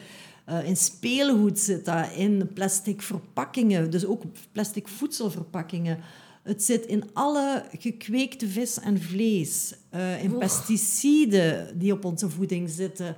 Uh, 0.49 0.67
in 0.67 0.77
speelgoed 0.77 1.59
zit 1.59 1.85
dat, 1.85 2.11
in 2.15 2.49
plastic 2.53 3.01
verpakkingen, 3.01 3.91
dus 3.91 4.05
ook 4.05 4.23
plastic 4.51 4.87
voedselverpakkingen. 4.87 5.99
Het 6.43 6.63
zit 6.63 6.85
in 6.85 7.03
alle 7.13 7.65
gekweekte 7.77 8.47
vis 8.47 8.79
en 8.79 9.01
vlees, 9.01 9.73
uh, 9.95 10.23
in 10.23 10.33
oh. 10.33 10.37
pesticiden 10.39 11.79
die 11.79 11.93
op 11.93 12.05
onze 12.05 12.29
voeding 12.29 12.69
zitten. 12.69 13.15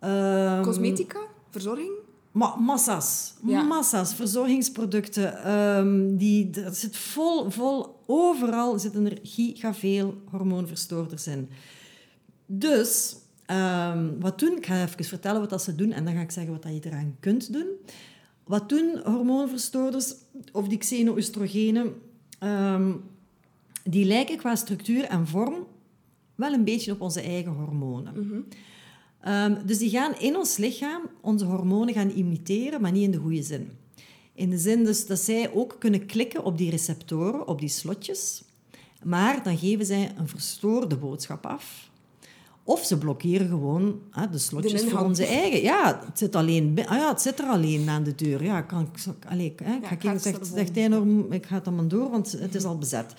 Um, 0.00 0.62
Cosmetica? 0.62 1.18
Verzorging? 1.50 1.92
Ma 2.30 2.56
massa's. 2.56 3.34
Ja. 3.46 3.62
Massa's. 3.62 4.14
Verzorgingsproducten. 4.14 5.52
Um, 5.52 6.16
die, 6.16 6.50
er 6.50 6.74
zit 6.74 6.96
vol, 6.96 7.50
vol... 7.50 8.00
Overal 8.06 8.78
zitten 8.78 9.10
er 9.10 9.18
gigaveel 9.22 10.14
hormoonverstoorders 10.30 11.26
in. 11.26 11.48
Dus... 12.46 13.16
Ehm, 13.52 14.08
wat 14.20 14.38
doen? 14.38 14.56
Ik 14.56 14.66
ga 14.66 14.82
even 14.82 15.04
vertellen 15.04 15.40
wat 15.40 15.50
dat 15.50 15.62
ze 15.62 15.74
doen 15.74 15.92
en 15.92 16.04
dan 16.04 16.14
ga 16.14 16.20
ik 16.20 16.30
zeggen 16.30 16.52
wat 16.52 16.62
dat 16.62 16.72
je 16.72 16.80
eraan 16.84 17.16
kunt 17.20 17.52
doen. 17.52 17.66
Wat 18.44 18.68
doen 18.68 19.00
hormoonverstoorders 19.04 20.14
of 20.52 20.68
die 20.68 20.78
xeno-oestrogenen? 20.78 21.94
Ehm, 22.38 22.92
die 23.84 24.04
lijken 24.04 24.36
qua 24.36 24.54
structuur 24.54 25.04
en 25.04 25.26
vorm 25.26 25.54
wel 26.34 26.52
een 26.52 26.64
beetje 26.64 26.92
op 26.92 27.00
onze 27.00 27.20
eigen 27.20 27.52
hormonen. 27.52 28.46
Ehm, 29.20 29.66
dus 29.66 29.78
die 29.78 29.90
gaan 29.90 30.14
in 30.18 30.36
ons 30.36 30.56
lichaam 30.56 31.02
onze 31.20 31.44
hormonen 31.44 31.94
gaan 31.94 32.10
imiteren, 32.10 32.80
maar 32.80 32.92
niet 32.92 33.04
in 33.04 33.10
de 33.10 33.18
goede 33.18 33.42
zin. 33.42 33.70
In 34.34 34.50
de 34.50 34.58
zin 34.58 34.84
dus 34.84 35.06
dat 35.06 35.18
zij 35.18 35.52
ook 35.52 35.76
kunnen 35.78 36.06
klikken 36.06 36.44
op 36.44 36.58
die 36.58 36.70
receptoren, 36.70 37.46
op 37.46 37.60
die 37.60 37.68
slotjes, 37.68 38.42
maar 39.02 39.42
dan 39.42 39.58
geven 39.58 39.86
zij 39.86 40.12
een 40.16 40.28
verstoorde 40.28 40.96
boodschap 40.96 41.46
af. 41.46 41.90
Of 42.64 42.84
ze 42.84 42.98
blokkeren 42.98 43.48
gewoon 43.48 44.00
hè, 44.10 44.30
de 44.30 44.38
slotjes 44.38 44.82
De 44.82 44.88
voor 44.88 45.00
onze 45.00 45.26
eigen. 45.26 45.62
Ja, 45.62 46.00
het 46.06 46.18
zit, 46.18 46.36
alleen, 46.36 46.78
ah 46.86 46.96
ja, 46.96 47.08
het 47.08 47.22
zit 47.22 47.38
er 47.38 47.46
alleen 47.46 47.88
aan 47.88 48.02
de 48.02 48.14
deur. 48.14 48.44
Ja, 48.44 48.62
kan 48.62 48.88
allee, 49.28 49.54
hè, 49.56 49.74
ik 49.74 49.82
Ja, 49.82 49.88
ga 49.88 50.12
ik 50.12 50.20
zegt, 50.20 50.46
zo 50.46 50.54
zegt 50.54 50.74
hij 50.74 50.88
nog, 50.88 51.04
ik 51.30 51.46
ga 51.46 51.60
het 51.64 51.90
door, 51.90 52.10
want 52.10 52.32
het 52.32 52.54
is 52.54 52.64
al 52.64 52.78
bezet. 52.78 53.14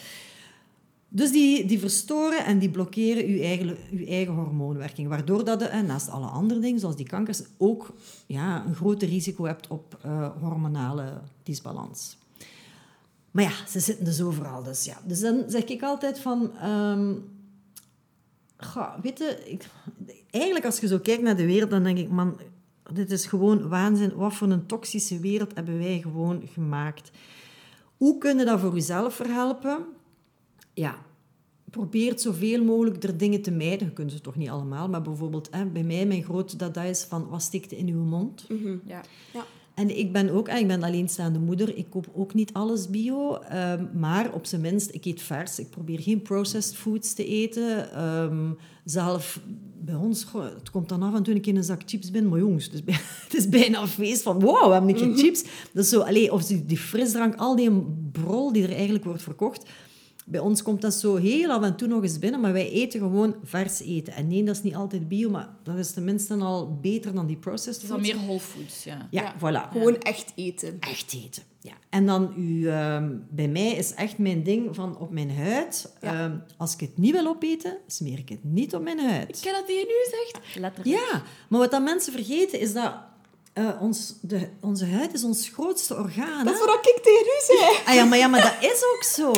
Dus 1.08 1.32
die, 1.32 1.66
die 1.66 1.80
verstoren 1.80 2.46
en 2.46 2.60
die 2.60 2.70
blokkeren 2.70 3.26
uw 3.26 3.42
eigen, 3.42 3.78
uw 3.92 4.06
eigen 4.06 4.34
hormoonwerking. 4.34 5.08
Waardoor 5.08 5.46
dat 5.46 5.62
je, 5.62 5.82
naast 5.82 6.10
alle 6.10 6.26
andere 6.26 6.60
dingen, 6.60 6.80
zoals 6.80 6.96
die 6.96 7.08
kankers, 7.08 7.42
ook 7.58 7.94
ja, 8.26 8.66
een 8.66 8.76
groter 8.76 9.08
risico 9.08 9.46
hebt 9.46 9.68
op 9.68 9.98
eh, 10.02 10.30
hormonale 10.42 11.22
disbalans. 11.44 12.18
Maar 13.32 13.44
ja, 13.44 13.68
ze 13.68 13.80
zitten 13.80 14.06
dus 14.06 14.22
overal. 14.22 14.64
Dus, 14.64 14.86
ja. 14.86 14.98
dus 15.06 15.20
dan 15.20 15.44
zeg 15.48 15.64
ik 15.64 15.82
altijd 15.82 16.20
van... 16.20 16.58
ehm, 16.58 17.14
goh, 18.64 18.94
weet 19.02 19.38
eigenlijk 20.30 20.66
als 20.66 20.80
je 20.80 20.88
zo 20.88 21.00
kijkt 21.00 21.22
naar 21.22 21.38
de 21.38 21.46
wereld, 21.46 21.70
dan 21.70 21.84
denk 21.84 21.98
ik, 21.98 22.10
man, 22.10 22.40
dit 22.94 23.12
is 23.12 23.26
gewoon 23.26 23.68
waanzin. 23.68 24.16
Wat 24.16 24.34
voor 24.34 24.50
een 24.50 24.66
toxische 24.66 25.20
wereld 25.20 25.56
hebben 25.56 25.78
wij 25.78 26.02
gewoon 26.02 26.42
gemaakt? 26.54 27.12
Hoe 27.98 28.18
kun 28.18 28.38
je 28.38 28.46
dat 28.46 28.60
voor 28.60 28.74
jezelf 28.74 29.16
verhelpen? 29.16 29.86
Ja, 30.74 30.98
probeer 31.70 32.20
zoveel 32.20 32.64
mogelijk 32.64 33.04
er 33.04 33.18
dingen 33.18 33.42
te 33.42 33.52
mijden. 33.52 33.88
Je 33.88 33.94
kunt 33.94 34.12
ze 34.12 34.22
toch 34.22 34.36
niet 34.36 34.50
allemaal, 34.50 34.90
maar 34.90 35.02
bijvoorbeeld 35.02 35.48
hè, 35.52 35.66
bij 35.66 35.84
mij, 35.84 36.06
mijn 36.06 36.24
grote 36.24 36.58
dada 36.58 36.84
is 36.84 37.04
van, 37.04 37.28
wat 37.30 37.42
stikt 37.42 37.72
in 37.72 37.88
uw 37.88 38.04
mond? 38.04 38.48
Ja. 38.86 39.02
Ja. 39.34 39.46
En 39.76 39.98
ik 39.98 40.12
ben 40.12 40.30
ook, 40.30 40.50
ik 40.50 40.68
ben 40.68 40.84
alleenstaande 40.84 41.40
moeder, 41.40 41.78
ik 41.78 41.86
koop 41.90 42.08
ook 42.16 42.34
niet 42.34 42.54
alles 42.54 42.90
bio, 42.90 43.36
ehm, 43.36 43.86
maar 43.94 44.34
op 44.34 44.46
zijn 44.46 44.62
minst, 44.62 44.94
ik 44.94 45.06
eet 45.06 45.22
vers. 45.22 45.60
Ik 45.60 45.70
probeer 45.70 46.00
geen 46.00 46.22
processed 46.22 46.76
foods 46.76 47.14
te 47.14 47.26
eten. 47.26 47.92
Ehm, 47.92 48.52
zelf, 48.86 49.40
bij 49.80 49.96
ons, 49.96 50.24
goh, 50.24 50.44
het 50.44 50.70
komt 50.70 50.90
dan 50.90 51.04
af 51.04 51.16
en 51.16 51.24
toe 51.24 51.36
ik 51.36 51.48
in 51.48 51.56
een 51.56 51.64
zak 51.64 51.82
chips 51.86 52.12
ben, 52.12 52.30
maar 52.30 52.40
jongens, 52.40 52.66
het 52.66 52.74
is, 52.74 52.84
bij- 52.84 53.00
het 53.26 53.34
is 53.34 53.50
bijna 53.50 53.82
een 53.82 53.88
feest 53.88 54.22
van, 54.22 54.40
wow, 54.40 54.66
we 54.68 54.72
hebben 54.74 54.90
een 54.90 54.96
keer 54.96 55.18
chips. 55.24 55.44
Dat 55.74 55.84
is 55.84 55.90
zo, 55.90 56.00
allee, 56.00 56.32
of 56.34 56.46
die, 56.46 56.66
die 56.66 56.78
frisdrank, 56.78 57.36
al 57.36 57.56
die 57.56 57.72
brol 58.12 58.52
die 58.54 58.64
er 58.64 58.74
eigenlijk 58.74 59.04
wordt 59.06 59.22
verkocht, 59.22 59.70
bij 60.26 60.40
ons 60.40 60.62
komt 60.62 60.82
dat 60.82 60.94
zo 60.94 61.16
heel 61.16 61.50
af 61.52 61.64
en 61.64 61.76
toe 61.76 61.88
nog 61.88 62.04
eens 62.04 62.20
binnen, 62.20 62.40
maar 62.40 62.54
wij 62.54 62.70
eten 62.70 63.00
gewoon 63.00 63.36
vers 63.44 63.80
eten. 63.82 64.14
En 64.14 64.28
nee, 64.28 64.44
dat 64.44 64.56
is 64.56 64.62
niet 64.64 64.76
altijd 64.76 65.08
bio, 65.08 65.30
maar 65.30 65.50
dat 65.64 65.78
is 65.78 65.92
tenminste 65.92 66.36
al 66.36 66.78
beter 66.82 67.14
dan 67.14 67.28
die 67.28 67.38
processed 67.38 67.82
Het 67.82 67.84
is 67.84 67.90
al 67.92 67.98
foods. 67.98 68.14
meer 68.14 68.22
whole 68.26 68.40
foods, 68.40 68.84
ja. 68.84 69.08
Ja, 69.12 69.34
voilà. 69.38 69.72
Gewoon 69.72 69.98
echt 69.98 70.32
eten. 70.36 70.78
Echt 70.80 71.14
eten. 71.14 71.44
Ja. 71.60 71.74
En 71.90 72.06
dan, 72.06 72.34
u, 72.38 72.68
ehm, 72.70 73.10
bij 73.30 73.48
mij 73.48 73.72
is 73.72 73.94
echt 73.94 74.18
mijn 74.18 74.44
ding 74.44 74.76
van 74.76 74.98
op 74.98 75.12
mijn 75.12 75.32
huid. 75.36 75.94
Ja. 76.02 76.14
ehm, 76.14 76.36
als 76.58 76.74
ik 76.74 76.80
het 76.80 76.98
niet 76.98 77.12
wil 77.12 77.28
opeten, 77.28 77.78
smeer 77.88 78.18
ik 78.20 78.30
het 78.30 78.44
niet 78.44 78.76
op 78.76 78.82
mijn 78.82 79.00
huid. 79.00 79.30
Ik 79.38 79.42
ken 79.42 79.54
dat 79.54 79.68
die 79.68 79.76
je 79.76 79.86
nu 79.86 80.18
zegt. 80.18 80.60
Letterlijk. 80.60 81.00
Ja, 81.00 81.22
maar 81.50 81.60
wat 81.60 81.72
dat 81.72 81.84
mensen 81.84 82.14
vergeten 82.14 82.60
is 82.60 82.74
dat 82.74 82.94
eh, 83.54 83.70
ons, 83.82 84.14
de, 84.22 84.48
onze 84.62 84.86
huid 84.86 85.14
is 85.14 85.24
ons 85.24 85.50
grootste 85.50 85.96
orgaan. 85.96 86.46
Dat 86.46 86.54
is 86.54 86.60
wat 86.60 86.76
ik 86.76 87.00
tegen 87.04 87.26
u 87.26 87.58
zei. 87.58 87.78
Ah 87.86 87.94
ja, 87.94 88.06
maar, 88.06 88.18
ja, 88.18 88.28
maar 88.28 88.42
dat 88.42 88.72
is 88.72 88.84
ook 88.96 89.04
zo. 89.04 89.32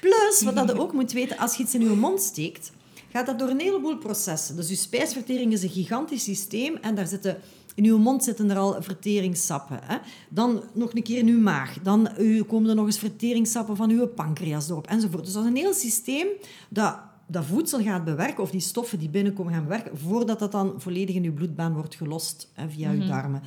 Plus, 0.00 0.42
wat 0.44 0.54
dat 0.54 0.68
je 0.68 0.80
ook 0.80 0.92
moet 0.92 1.12
weten, 1.12 1.38
als 1.38 1.56
je 1.56 1.62
iets 1.62 1.74
in 1.74 1.80
je 1.80 1.88
mond 1.88 2.20
steekt, 2.20 2.72
gaat 3.12 3.26
dat 3.26 3.38
door 3.38 3.48
een 3.48 3.60
heleboel 3.60 3.96
processen. 3.96 4.56
Dus 4.56 4.68
je 4.68 4.74
spijsvertering 4.74 5.52
is 5.52 5.62
een 5.62 5.68
gigantisch 5.68 6.24
systeem 6.24 6.76
en 6.76 6.94
daar 6.94 7.06
zitten... 7.06 7.40
In 7.74 7.84
uw 7.84 7.98
mond 7.98 8.24
zitten 8.24 8.50
er 8.50 8.56
al 8.56 8.82
verteringssappen. 8.82 9.80
Hè? 9.82 9.96
Dan 10.28 10.62
nog 10.74 10.94
een 10.94 11.02
keer 11.02 11.18
in 11.18 11.26
uw 11.26 11.40
maag. 11.40 11.78
Dan 11.82 12.08
u, 12.18 12.42
komen 12.42 12.70
er 12.70 12.76
nog 12.76 12.86
eens 12.86 12.98
verteringssappen 12.98 13.76
van 13.76 13.90
uw 13.90 14.06
pancreas 14.06 14.68
erop, 14.68 14.86
enzovoort. 14.86 15.24
Dus 15.24 15.32
dat 15.32 15.42
is 15.42 15.48
een 15.48 15.56
heel 15.56 15.74
systeem 15.74 16.26
dat, 16.68 16.98
dat 17.26 17.44
voedsel 17.44 17.82
gaat 17.82 18.04
bewerken, 18.04 18.42
of 18.42 18.50
die 18.50 18.60
stoffen 18.60 18.98
die 18.98 19.08
binnenkomen 19.08 19.52
gaan 19.52 19.62
bewerken, 19.62 19.98
voordat 19.98 20.38
dat 20.38 20.52
dan 20.52 20.74
volledig 20.76 21.14
in 21.14 21.24
uw 21.24 21.34
bloedbaan 21.34 21.72
wordt 21.72 21.94
gelost 21.94 22.50
hè, 22.52 22.68
via 22.68 22.90
uw 22.90 23.06
darmen. 23.06 23.42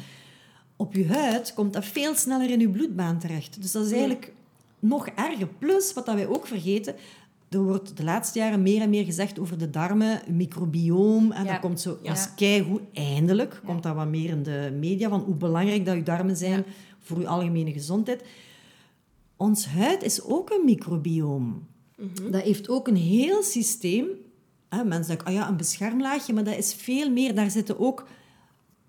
Op 0.75 0.93
uw 0.93 1.07
huid 1.07 1.53
komt 1.53 1.73
dat 1.73 1.85
veel 1.85 2.15
sneller 2.15 2.49
in 2.49 2.59
uw 2.59 2.71
bloedbaan 2.71 3.19
terecht. 3.19 3.61
Dus 3.61 3.71
dat 3.71 3.85
is 3.85 3.91
eigenlijk 3.91 4.33
nog 4.83 5.07
erger. 5.07 5.47
Plus, 5.47 5.93
wat 5.93 6.05
dat 6.05 6.15
wij 6.15 6.27
ook 6.27 6.47
vergeten, 6.47 6.95
er 7.49 7.63
wordt 7.63 7.97
de 7.97 8.03
laatste 8.03 8.39
jaren 8.39 8.61
meer 8.61 8.81
en 8.81 8.89
meer 8.89 9.05
gezegd 9.05 9.39
over 9.39 9.57
de 9.57 9.69
darmen, 9.69 10.21
microbioom. 10.27 11.31
En 11.31 11.43
Ja. 11.45 11.51
dat 11.51 11.59
komt 11.61 11.81
zo, 11.81 11.97
Ja. 12.01 12.11
is 12.11 12.33
keigoed. 12.35 12.81
Eindelijk 12.93 13.61
komt 13.65 13.83
dat 13.83 13.95
wat 13.95 14.07
meer 14.07 14.29
in 14.29 14.43
de 14.43 14.73
media, 14.79 15.09
van 15.09 15.19
hoe 15.19 15.35
belangrijk 15.35 15.85
dat 15.85 15.95
uw 15.95 16.03
darmen 16.03 16.37
zijn 16.37 16.51
Ja. 16.57 16.63
voor 16.99 17.17
uw 17.17 17.27
algemene 17.27 17.71
gezondheid. 17.71 18.23
Ons 19.37 19.65
huid 19.65 20.03
is 20.03 20.23
ook 20.23 20.49
een 20.49 20.65
microbioom. 20.65 21.67
Dat 22.31 22.41
heeft 22.41 22.69
ook 22.69 22.87
een 22.87 22.95
heel 22.95 23.43
systeem. 23.43 24.05
Hè, 24.69 24.83
mensen 24.83 25.07
denken, 25.07 25.27
ah 25.27 25.33
ja, 25.33 25.49
een 25.49 25.57
beschermlaagje, 25.57 26.33
maar 26.33 26.43
dat 26.43 26.57
is 26.57 26.73
veel 26.73 27.09
meer. 27.11 27.35
Daar 27.35 27.51
zitten 27.51 27.79
ook 27.79 28.07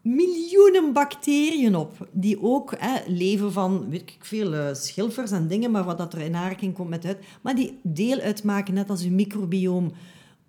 miljoenen 0.05 0.93
bacteriën 0.93 1.77
op, 1.77 2.09
die 2.13 2.43
ook 2.43 2.75
hè, 2.79 3.01
leven 3.07 3.53
van, 3.53 3.89
weet 3.91 4.01
ik 4.01 4.17
veel, 4.21 4.55
eh, 4.55 4.75
schilfers 4.75 5.31
en 5.31 5.49
dingen, 5.49 5.71
maar 5.71 5.85
wat 5.85 5.99
dat 5.99 6.13
er 6.13 6.21
in 6.21 6.35
aanraking 6.35 6.75
komt 6.75 6.89
met 6.89 7.05
huid, 7.05 7.19
maar 7.41 7.55
die 7.55 7.79
deel 7.83 8.21
uitmaken, 8.21 8.75
net 8.75 8.91
als 8.91 9.05
uw 9.05 9.11
microbioom. 9.11 9.93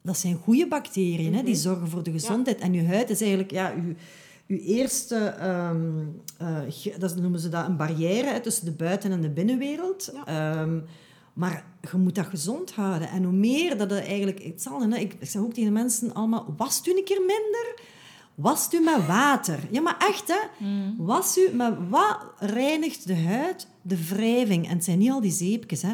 Dat 0.01 0.17
zijn 0.17 0.35
goede 0.35 0.67
bacteriën, 0.67 1.33
hè, 1.33 1.43
die 1.43 1.55
zorgen 1.55 1.87
voor 1.87 2.03
de 2.03 2.11
gezondheid. 2.11 2.59
En 2.59 2.73
uw 2.73 2.85
huid 2.85 3.09
is 3.09 3.21
eigenlijk 3.21 3.51
ja, 3.51 3.73
uw 4.47 4.57
eerste, 4.57 5.15
ehm, 5.15 5.99
eh, 6.37 6.97
dat 6.99 7.15
noemen 7.15 7.39
ze 7.39 7.49
dat, 7.49 7.67
een 7.67 7.77
barrière 7.77 8.27
hè, 8.27 8.39
tussen 8.39 8.65
de 8.65 8.71
buiten- 8.71 9.11
en 9.11 9.21
de 9.21 9.29
binnenwereld. 9.29 10.13
Ehm, 10.25 10.79
maar 11.33 11.65
je 11.91 11.97
moet 11.97 12.15
dat 12.15 12.25
gezond 12.25 12.71
houden. 12.71 13.09
En 13.09 13.23
hoe 13.23 13.33
meer 13.33 13.77
dat 13.77 13.89
je 13.89 13.95
eigenlijk... 13.95 14.43
Hetzelfde, 14.43 14.95
hè? 14.95 14.99
Ik, 14.99 15.17
zeg 15.21 15.41
ook 15.41 15.53
tegen 15.53 15.73
de 15.73 15.79
mensen 15.79 16.13
allemaal, 16.13 16.53
was 16.57 16.81
u 16.87 16.97
een 16.97 17.03
keer 17.03 17.19
minder? 17.19 17.75
Was 18.35 18.67
u 18.73 18.79
met 18.79 19.05
water? 19.07 19.59
Ja, 19.71 19.81
maar 19.81 19.97
echt, 19.97 20.27
hè? 20.27 20.65
Was 20.97 21.37
u 21.37 21.49
met 21.55 21.73
wat 21.89 22.17
reinigt 22.39 23.07
de 23.07 23.15
huid? 23.17 23.67
De 23.81 24.07
wrijving. 24.07 24.65
En 24.67 24.75
het 24.75 24.83
zijn 24.83 24.97
niet 24.97 25.11
al 25.11 25.21
die 25.21 25.31
zeepjes, 25.31 25.81
hè? 25.81 25.93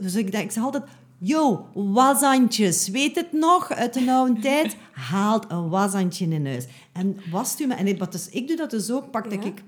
Dus 0.00 0.14
ik, 0.14 0.32
denk, 0.32 0.44
ik 0.44 0.50
zeg 0.50 0.62
altijd... 0.62 0.84
Yo, 1.18 1.66
washandjes. 1.74 2.88
Weet 2.88 3.14
het 3.16 3.32
nog 3.32 3.70
uit 3.72 3.94
de 3.94 4.10
oude 4.10 4.40
tijd? 4.48 4.76
Haalt 4.92 5.44
een 5.48 5.68
washandje 5.68 6.26
in 6.28 6.46
huis. 6.46 6.64
En 6.92 7.16
wast 7.30 7.60
u 7.60 7.66
met... 7.66 7.78
En 7.78 7.98
wat 7.98 8.12
dus, 8.12 8.28
ik 8.28 8.48
doe 8.48 8.56
dat 8.56 8.70
dus 8.70 8.90
ook. 8.90 9.10
Pak 9.10 9.30
dat 9.30 9.42
Ja. 9.42 9.48
ik 9.48 9.62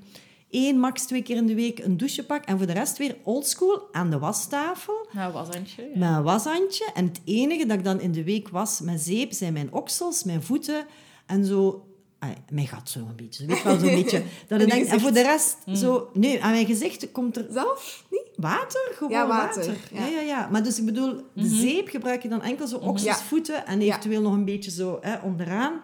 één, 0.51 0.79
max 0.79 1.05
twee 1.07 1.23
keer 1.23 1.37
in 1.37 1.47
de 1.47 1.55
week 1.55 1.79
een 1.79 1.97
douche 1.97 2.25
pak. 2.27 2.45
En 2.45 2.57
voor 2.59 2.67
de 2.67 2.73
rest 2.73 2.99
weer 2.99 3.17
oldschool 3.25 3.83
aan 3.93 4.11
de 4.11 4.19
wastafel. 4.19 5.09
Nou, 5.13 5.33
was 5.33 5.49
Antje. 5.49 5.83
Ja. 5.83 5.99
Met 5.99 6.17
een 6.17 6.23
washandje. 6.23 6.91
En 6.95 7.05
het 7.05 7.21
enige 7.25 7.67
dat 7.67 7.79
ik 7.79 7.85
dan 7.85 8.01
in 8.01 8.13
de 8.13 8.25
week 8.25 8.49
was 8.49 8.81
met 8.81 9.01
zeep 9.01 9.33
zijn 9.33 9.53
mijn 9.53 9.73
oksels, 9.73 10.25
mijn 10.25 10.43
voeten 10.43 10.87
en 11.27 11.45
zo. 11.45 11.86
Ah, 12.31 12.37
mijn 12.51 12.67
gat 12.67 12.89
zo 12.91 12.99
een 12.99 13.17
beetje. 13.17 13.47
Weet 13.47 13.63
wel, 13.63 13.79
zo'n 13.79 13.95
beetje. 14.03 14.23
Dat 14.49 14.61
En 14.61 14.79
je 14.79 15.01
voor 15.01 15.13
de 15.13 15.23
rest, 15.23 15.57
Mm. 15.67 15.75
zo... 15.75 16.11
Nee, 16.13 16.43
aan 16.43 16.51
mijn 16.51 16.67
gezicht 16.67 17.13
komt 17.13 17.37
er 17.37 17.47
Zelf? 17.51 18.05
Niet? 18.11 18.23
water. 18.37 18.91
Gewoon 18.95 19.13
Ja, 19.13 19.27
water, 19.27 19.67
water. 19.67 19.77
ja. 19.93 20.01
Ja. 20.01 20.07
ja, 20.07 20.21
ja, 20.21 20.49
Maar 20.51 20.63
dus 20.63 20.79
ik 20.79 20.85
bedoel, 20.85 21.15
de 21.17 21.23
Mhm. 21.35 21.55
zeep 21.55 21.89
gebruik 21.89 22.23
je 22.23 22.29
dan 22.29 22.43
enkel 22.43 22.67
zo 22.67 22.77
oksels, 22.77 23.03
Ja. 23.19 23.25
voeten 23.25 23.67
en 23.67 23.81
eventueel 23.81 24.21
nog 24.23 24.33
een 24.33 24.45
beetje 24.45 24.71
zo 24.71 24.99
hè, 25.01 25.17
onderaan. 25.19 25.81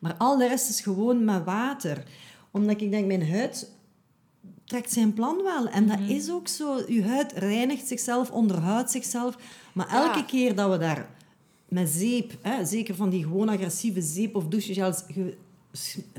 Maar 0.00 0.14
al 0.18 0.36
de 0.36 0.48
rest 0.48 0.68
is 0.68 0.80
gewoon 0.80 1.24
met 1.24 1.44
water. 1.44 2.02
Omdat 2.50 2.80
ik 2.80 2.90
denk, 2.90 3.06
mijn 3.06 3.30
huid 3.30 3.70
trekt 4.64 4.92
zijn 4.92 5.12
plan 5.12 5.42
wel. 5.42 5.66
En 5.68 5.84
Mhm. 5.84 5.98
dat 5.98 6.08
is 6.16 6.30
ook 6.30 6.48
zo. 6.48 6.82
Je 6.86 7.02
huid 7.04 7.32
reinigt 7.32 7.86
zichzelf, 7.86 8.30
onderhoudt 8.30 8.90
zichzelf. 8.90 9.36
Maar 9.72 9.88
elke 9.88 10.24
keer 10.24 10.54
dat 10.54 10.70
we 10.70 10.78
daar 10.78 11.10
met 11.68 11.88
zeep, 11.88 12.32
hè, 12.42 12.64
zeker 12.64 12.94
van 12.94 13.10
die 13.10 13.22
gewoon 13.22 13.48
agressieve 13.48 14.00
zeep 14.02 14.36
of 14.36 14.44
douchegels, 14.48 15.02
ge- 15.12 15.36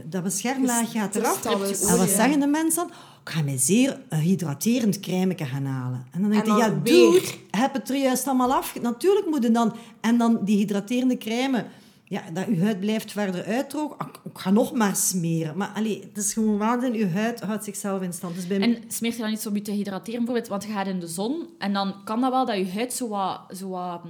dat 0.06 0.24
beschermlaag 0.24 0.92
gaat 0.92 1.16
eraf. 1.16 1.46
En 1.46 1.98
wat 1.98 2.10
zeggen 2.10 2.40
de 2.40 2.48
mensen 2.48 2.88
dan? 2.88 2.98
Ik 3.24 3.30
ga 3.36 3.42
mij 3.42 3.58
zeer 3.58 4.00
een 4.10 4.20
hydraterend 4.20 5.00
crème 5.00 5.34
gaan 5.38 5.66
halen. 5.66 6.06
En 6.12 6.22
dan 6.22 6.32
denk 6.32 6.46
En 6.48 6.54
je, 6.54 6.58
ja, 6.60 6.82
weer. 6.82 6.84
dude, 7.12 7.28
heb 7.52 7.74
het 7.74 7.90
er 7.90 7.96
juist 7.98 8.28
allemaal 8.28 8.54
af. 8.54 8.82
Natuurlijk 8.82 9.26
moet 9.26 9.44
je 9.44 9.52
dan... 9.52 9.76
En 10.02 10.18
dan 10.18 10.40
die 10.46 10.58
hydraterende 10.58 11.18
crème, 11.18 11.66
ja, 12.04 12.22
dat 12.34 12.46
je 12.46 12.62
huid 12.62 12.80
blijft 12.80 13.12
verder 13.12 13.46
uitdrogen. 13.46 13.98
Ah, 13.98 14.08
Ik 14.24 14.38
ga 14.38 14.50
nog 14.50 14.74
maar 14.74 14.96
smeren. 14.96 15.58
Maar 15.58 15.72
allee, 15.76 16.00
het 16.14 16.24
is 16.24 16.34
gewoon 16.34 16.58
waanzin. 16.58 16.94
Je 16.94 17.08
huid 17.10 17.40
houdt 17.42 17.64
zichzelf 17.64 18.02
in 18.02 18.14
stand. 18.14 18.36
Dus 18.36 18.48
bij 18.48 18.60
En 18.60 18.78
smeert 18.88 19.16
je 19.16 19.22
dan 19.22 19.30
niet 19.30 19.40
zo 19.40 19.50
om 19.50 19.56
je 19.56 19.62
te 19.62 19.72
hydrateren 19.72 20.18
bijvoorbeeld? 20.20 20.48
Want 20.48 20.64
je 20.64 20.72
gaat 20.72 20.88
in 20.88 21.00
de 21.00 21.08
zon 21.08 21.48
en 21.58 21.74
dan 21.74 21.96
kan 22.04 22.22
dat 22.22 22.32
wel 22.32 22.46
dat 22.46 22.58
je 22.58 22.72
huid 22.72 22.94
zo 22.94 23.08
wat... 23.08 23.40
Zo 23.56 23.70
wat 23.70 24.02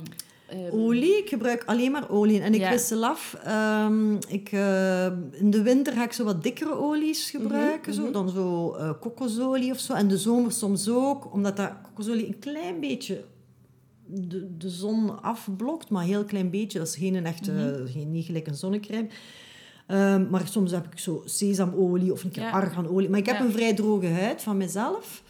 eh, 0.50 0.74
Olie, 0.74 1.18
ik 1.18 1.30
gebruik 1.30 1.64
alleen 1.66 1.91
maar 1.91 2.10
olie. 2.10 2.41
En 2.41 2.54
ik 2.54 2.60
Ja. 2.60 2.70
wissel 2.70 3.06
af. 3.06 3.38
ehm, 3.43 4.14
ik, 4.28 4.52
eh, 4.52 5.06
in 5.32 5.50
de 5.50 5.62
winter 5.62 5.93
ga 5.93 6.04
ik 6.04 6.12
zo 6.14 6.24
wat 6.24 6.43
dikkere 6.43 6.78
olies 6.78 7.32
Mhm, 7.32 7.41
gebruiken. 7.43 7.93
zo. 7.93 8.12
Dan 8.12 8.30
zo 8.30 8.74
eh, 8.76 8.91
kokosolie 9.00 9.72
of 9.72 9.80
zo. 9.80 9.93
En 9.93 10.08
de 10.08 10.18
zomer 10.18 10.52
soms 10.52 10.89
ook. 10.89 11.34
Omdat 11.34 11.58
dat 11.58 11.72
kokosolie 11.84 12.28
een 12.28 12.39
klein 12.39 12.80
beetje 12.80 13.24
de, 14.06 14.58
de 14.58 14.70
zon 14.70 15.22
afblokt. 15.24 15.89
Maar 15.89 16.02
een 16.02 16.08
heel 16.10 16.24
klein 16.26 16.50
beetje. 16.50 16.78
Dat 16.80 16.88
is 16.88 16.95
geen 16.95 17.26
echte, 17.26 17.52
Mhm. 17.52 17.88
geen, 17.88 18.12
niet 18.12 18.26
gelijk 18.26 18.47
een 18.47 18.56
zonnecrème. 18.56 19.08
Ehm, 19.88 20.30
maar 20.30 20.47
soms 20.47 20.72
heb 20.72 20.86
ik 20.91 21.00
zo 21.00 21.22
sesamolie 21.26 22.12
of 22.12 22.24
een 22.24 22.32
keer 22.32 22.43
Ja. 22.43 22.50
arganolie. 22.52 23.10
Maar 23.10 23.20
ik 23.20 23.26
heb 23.26 23.38
Ja. 23.38 23.43
een 23.45 23.52
vrij 23.52 23.74
droge 23.74 24.08
huid 24.08 24.41
van 24.41 24.58
mezelf. 24.58 25.24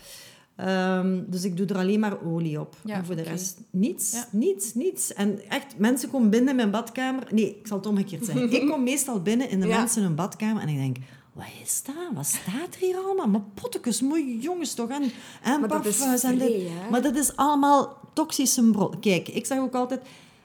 Ehm, 0.59 1.19
dus 1.27 1.43
ik 1.43 1.57
doe 1.57 1.65
er 1.67 1.77
alleen 1.77 1.99
maar 1.99 2.21
olie 2.25 2.59
op. 2.59 2.75
Ja, 2.85 2.95
en 2.95 3.05
voor 3.05 3.15
de 3.15 3.21
rest 3.21 3.57
niets, 3.69 4.11
Ja. 4.11 4.27
niets, 4.31 4.73
niets. 4.73 5.13
En 5.13 5.49
echt, 5.49 5.77
mensen 5.77 6.09
komen 6.09 6.29
binnen 6.29 6.49
in 6.49 6.55
mijn 6.55 6.71
badkamer. 6.71 7.23
Nee, 7.29 7.49
ik 7.59 7.67
zal 7.67 7.77
het 7.77 7.85
omgekeerd 7.85 8.25
zeggen. 8.25 8.51
ik 8.61 8.67
kom 8.69 8.83
meestal 8.83 9.21
binnen 9.21 9.49
in 9.49 9.59
de 9.59 9.67
Ja. 9.67 9.77
mensen 9.77 10.01
hun 10.03 10.15
badkamer 10.15 10.61
en 10.61 10.69
ik 10.69 10.77
denk... 10.77 10.97
Wat 11.33 11.45
is 11.63 11.83
dat? 11.85 11.95
Wat 12.13 12.25
staat 12.25 12.73
er 12.75 12.79
hier 12.79 12.97
allemaal? 12.97 13.27
Maar 13.27 13.41
pottekes, 13.53 14.01
mooie 14.01 14.37
jongens 14.39 14.73
toch? 14.73 14.89
En, 14.89 15.11
en 15.43 15.59
Maar 15.59 15.69
dat 15.69 15.85
is 15.85 15.97
parfums 15.97 16.23
en 16.23 16.37
dit. 16.37 16.61
Maar 16.91 17.01
dat 17.01 17.15
is 17.15 17.35
allemaal 17.35 17.97
toxische 18.13 18.69
bron. 18.71 18.99
Kijk, 18.99 19.27
ik 19.27 19.45
zeg 19.45 19.59
ook 19.59 19.73
altijd... 19.75 20.01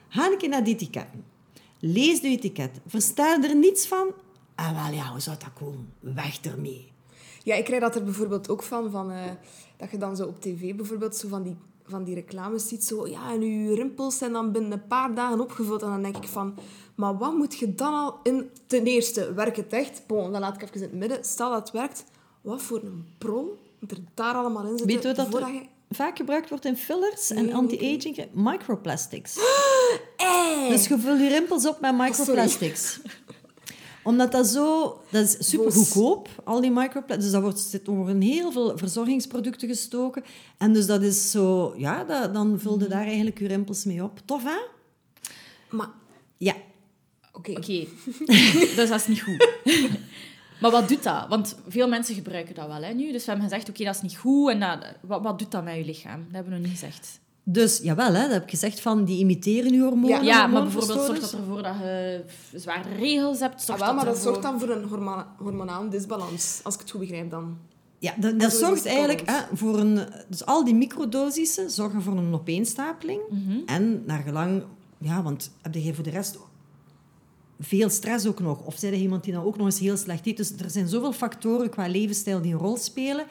Ga 0.09 0.31
een 0.31 0.37
keer 0.37 0.49
naar 0.49 0.63
die 0.63 0.73
etiketten. 0.73 1.23
Lees 1.79 2.21
de 2.21 2.27
etiket. 2.27 2.71
Versta 2.87 3.43
er 3.43 3.55
niets 3.55 3.87
van? 3.87 4.07
Ah, 4.55 4.83
wel 4.85 4.93
ja, 4.97 5.11
hoe 5.11 5.19
zou 5.19 5.37
dat 5.39 5.53
komen? 5.53 5.93
Weg 5.99 6.39
ermee. 6.41 6.91
Ja, 7.45 7.55
ik 7.55 7.63
krijg 7.63 7.81
dat 7.81 7.95
er 7.95 8.03
bijvoorbeeld 8.03 8.49
ook 8.49 8.63
van, 8.63 8.91
van 8.91 9.11
eh, 9.11 9.31
dat 9.77 9.91
je 9.91 9.97
dan 9.97 10.15
zo 10.15 10.25
op 10.25 10.41
tv 10.41 10.75
bijvoorbeeld 10.75 11.15
zo 11.15 11.27
van 11.27 11.43
die, 11.43 11.55
van 11.83 12.03
die 12.03 12.15
reclames 12.15 12.67
ziet, 12.67 12.83
zo, 12.83 13.07
ja, 13.07 13.31
en 13.31 13.41
je 13.41 13.75
rimpels 13.75 14.17
zijn 14.17 14.31
dan 14.31 14.51
binnen 14.51 14.71
een 14.71 14.87
paar 14.87 15.15
dagen 15.15 15.39
opgevuld. 15.39 15.81
En 15.81 15.89
dan 15.89 16.01
denk 16.01 16.17
ik 16.17 16.27
van, 16.27 16.55
maar 16.95 17.17
wat 17.17 17.33
moet 17.33 17.55
je 17.55 17.75
dan 17.75 17.93
al 17.93 18.19
in... 18.23 18.49
Ten 18.67 18.85
eerste, 18.85 19.33
werkt 19.33 19.57
het 19.57 19.73
echt? 19.73 20.01
Bon, 20.07 20.31
dan 20.31 20.41
laat 20.41 20.55
ik 20.55 20.61
even 20.61 20.75
in 20.75 20.81
het 20.81 20.93
midden. 20.93 21.23
Stel 21.23 21.49
dat 21.49 21.59
het 21.59 21.71
werkt, 21.71 22.03
wat 22.41 22.61
voor 22.61 22.81
een 22.83 23.05
bron 23.17 23.47
moet 23.79 23.91
er 23.91 23.97
daar 24.13 24.33
allemaal 24.33 24.63
in 24.63 24.77
zitten? 24.77 25.01
Weet 25.01 25.15
dat 25.15 25.27
voordat 25.29 25.49
je... 25.49 25.61
vaak 25.89 26.17
gebruikt 26.17 26.49
wordt 26.49 26.65
in 26.65 26.77
fillers 26.77 27.29
en 27.29 27.53
anti-aging? 27.53 28.27
Microplastics. 28.33 29.37
Eh! 30.17 30.69
Dus 30.69 30.87
je 30.87 30.99
vult 30.99 31.19
je 31.19 31.27
rimpels 31.27 31.67
op 31.67 31.79
met 31.79 31.97
microplastics. 31.97 32.99
Omdat 34.05 34.31
dat 34.31 34.47
zo... 34.47 34.99
Dat 35.09 35.23
is 35.23 35.49
super 35.49 35.71
goedkoop, 35.71 36.29
al 36.43 36.61
die 36.61 36.71
microplastics. 36.71 37.23
Dus 37.23 37.31
dat 37.31 37.41
wordt, 37.41 37.59
zit 37.59 37.87
over 37.89 38.15
heel 38.15 38.51
veel 38.51 38.77
verzorgingsproducten 38.77 39.67
gestoken. 39.67 40.23
En 40.57 40.73
dus 40.73 40.85
dat 40.85 41.01
is 41.01 41.31
zo... 41.31 41.73
Ja, 41.77 42.03
dat, 42.03 42.33
dan 42.33 42.59
vul 42.59 42.79
je 42.79 42.87
daar 42.87 43.05
eigenlijk 43.05 43.39
je 43.39 43.47
rimpels 43.47 43.85
mee 43.85 44.03
op. 44.03 44.21
Tof, 44.25 44.43
hè? 44.43 44.57
Maar, 45.69 45.89
Ja. 46.37 46.53
oké. 47.33 47.51
Oké, 47.51 47.85
dus 48.75 48.89
dat 48.89 48.99
is 48.99 49.07
niet 49.07 49.21
goed. 49.21 49.47
maar 50.61 50.71
wat 50.71 50.87
doet 50.89 51.03
dat? 51.03 51.27
Want 51.27 51.55
veel 51.67 51.87
mensen 51.87 52.15
gebruiken 52.15 52.55
dat 52.55 52.67
wel 52.67 52.81
hè, 52.81 52.93
nu. 52.93 53.11
Dus 53.11 53.25
we 53.25 53.31
hebben 53.31 53.49
gezegd, 53.49 53.69
oké, 53.69 53.83
dat 53.83 53.95
is 53.95 54.01
niet 54.01 54.17
goed. 54.17 54.49
En 54.49 54.59
dat, 54.59 54.79
wat, 55.01 55.21
wat 55.21 55.39
doet 55.39 55.51
dat 55.51 55.63
met 55.63 55.75
je 55.75 55.85
lichaam? 55.85 56.23
Dat 56.23 56.31
hebben 56.33 56.51
we 56.53 56.59
nog 56.59 56.67
niet 56.67 56.79
gezegd. 56.79 57.19
Dus, 57.47 57.79
jawel, 57.83 58.13
hè, 58.13 58.21
dat 58.21 58.31
heb 58.31 58.43
ik 58.43 58.49
gezegd 58.49 58.79
van, 58.79 59.03
die 59.05 59.19
imiteren 59.19 59.73
je 59.73 59.79
hormonen. 59.81 60.09
Ja, 60.09 60.21
Ja, 60.21 60.47
maar 60.47 60.61
bijvoorbeeld 60.61 61.05
zorgt 61.05 61.21
dat 61.21 61.33
ervoor 61.33 61.63
dat 61.63 61.75
je 61.81 62.23
zware 62.53 62.95
regels 62.97 63.39
hebt. 63.39 63.53
Ah, 63.59 63.65
Zorgt 63.65 63.81
wel, 63.81 63.93
maar 63.93 64.05
dat 64.05 64.17
zorgt 64.17 64.41
dan 64.41 64.59
voor 64.59 64.69
een 64.69 64.83
hormona- 64.87 65.35
hormonale 65.37 65.89
disbalans, 65.89 66.59
als 66.63 66.73
ik 66.73 66.79
het 66.79 66.91
goed 66.91 66.99
begrijp 66.99 67.29
dan. 67.29 67.57
Ja, 67.99 68.13
dat, 68.37 68.53
zorgt 68.53 68.85
eigenlijk 68.85 69.21
hè, 69.29 69.41
voor 69.53 69.79
een... 69.79 69.99
Dus 70.27 70.45
al 70.45 70.63
die 70.63 70.75
microdosissen 70.75 71.71
zorgen 71.71 72.01
voor 72.01 72.17
een 72.17 72.33
opeenstapeling. 72.33 73.21
Mhm. 73.29 73.57
En 73.65 74.03
naar 74.05 74.21
gelang... 74.21 74.63
Ja, 74.97 75.23
want 75.23 75.51
heb 75.61 75.73
je 75.73 75.93
voor 75.93 76.03
de 76.03 76.09
rest 76.09 76.37
veel 77.59 77.89
stress 77.89 78.25
ook 78.27 78.39
nog? 78.39 78.65
Of 78.65 78.75
zijn 78.77 78.93
er 78.93 78.99
iemand 78.99 79.23
die 79.23 79.33
dan 79.33 79.43
ook 79.43 79.57
nog 79.57 79.65
eens 79.65 79.79
heel 79.79 79.97
slecht 79.97 80.25
eet? 80.27 80.37
Dus 80.37 80.51
er 80.57 80.69
zijn 80.69 80.87
zoveel 80.87 81.13
factoren 81.13 81.69
qua 81.69 81.87
levensstijl 81.87 82.41
die 82.41 82.53
een 82.53 82.59
rol 82.59 82.77
spelen. 82.77 83.25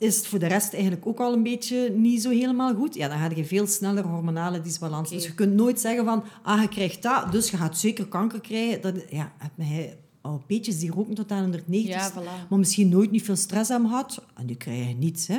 Is 0.00 0.16
het 0.16 0.26
voor 0.26 0.38
de 0.38 0.46
rest 0.46 0.72
eigenlijk 0.72 1.06
ook 1.06 1.18
al 1.20 1.32
een 1.32 1.42
beetje 1.42 1.90
niet 1.90 2.22
zo 2.22 2.30
helemaal 2.30 2.74
goed? 2.74 2.94
Ja, 2.94 3.08
dan 3.08 3.18
ga 3.18 3.30
je 3.34 3.44
veel 3.44 3.66
sneller 3.66 4.04
hormonale 4.04 4.60
disbalans. 4.60 5.10
Dus 5.10 5.26
je 5.26 5.34
kunt 5.34 5.54
nooit 5.54 5.80
zeggen 5.80 6.04
van... 6.04 6.24
Ah, 6.42 6.62
je 6.62 6.68
krijgt 6.68 7.02
dat, 7.02 7.32
dus 7.32 7.50
je 7.50 7.56
gaat 7.56 7.78
zeker 7.78 8.06
kanker 8.06 8.40
krijgen. 8.40 8.80
Dat, 8.80 8.94
ja, 9.10 9.32
heb 9.38 9.50
mij 9.54 9.96
al 10.20 10.42
beetjes 10.46 10.78
die 10.78 10.90
roken 10.90 11.14
tot 11.14 11.30
aan 11.30 11.40
190 11.40 11.94
Ja, 11.94 12.12
voilà. 12.12 12.48
maar 12.48 12.58
misschien 12.58 12.88
nooit 12.88 13.10
niet 13.10 13.22
veel 13.22 13.36
stress 13.36 13.70
aan 13.70 13.86
gehad. 13.88 14.24
En 14.34 14.46
die 14.46 14.56
krijgen 14.56 14.98
niets. 14.98 15.26
Hè? 15.26 15.38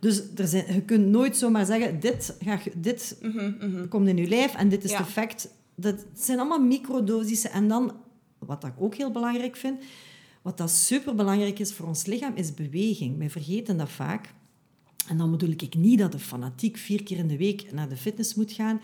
Dus 0.00 0.22
er 0.36 0.46
zijn, 0.48 0.74
je 0.74 0.82
kunt 0.82 1.06
nooit 1.06 1.36
zomaar 1.36 1.66
zeggen, 1.66 2.00
dit, 2.00 2.36
ga, 2.44 2.58
je- 2.64 2.72
dit 2.80 3.18
komt 3.88 4.08
in 4.08 4.16
je 4.16 4.28
lijf 4.28 4.54
en 4.54 4.68
dit 4.68 4.84
is 4.84 4.90
Ja. 4.90 4.96
het 4.98 5.06
effect. 5.06 5.48
Dat 5.74 5.94
zijn 6.14 6.38
allemaal 6.38 6.60
microdosissen. 6.62 7.50
En 7.50 7.68
dan, 7.68 7.92
wat 8.38 8.64
ik 8.64 8.72
ook 8.78 8.94
heel 8.94 9.10
belangrijk 9.10 9.56
vind, 9.56 9.80
wat 10.42 10.58
dat 10.58 10.70
superbelangrijk 10.70 11.58
is 11.58 11.72
voor 11.72 11.86
ons 11.86 12.06
lichaam, 12.06 12.34
is 12.34 12.54
beweging. 12.54 13.18
Wij 13.18 13.30
vergeten 13.30 13.76
dat 13.76 13.90
vaak. 13.90 14.34
En 15.08 15.16
dan 15.16 15.30
bedoel 15.30 15.50
ik 15.50 15.74
niet 15.74 15.98
dat 15.98 16.12
je 16.12 16.18
fanatiek 16.18 16.76
vier 16.76 17.02
keer 17.02 17.18
in 17.18 17.28
de 17.28 17.36
week 17.36 17.72
naar 17.72 17.88
de 17.88 17.96
fitness 17.96 18.34
moet 18.34 18.52
gaan. 18.52 18.80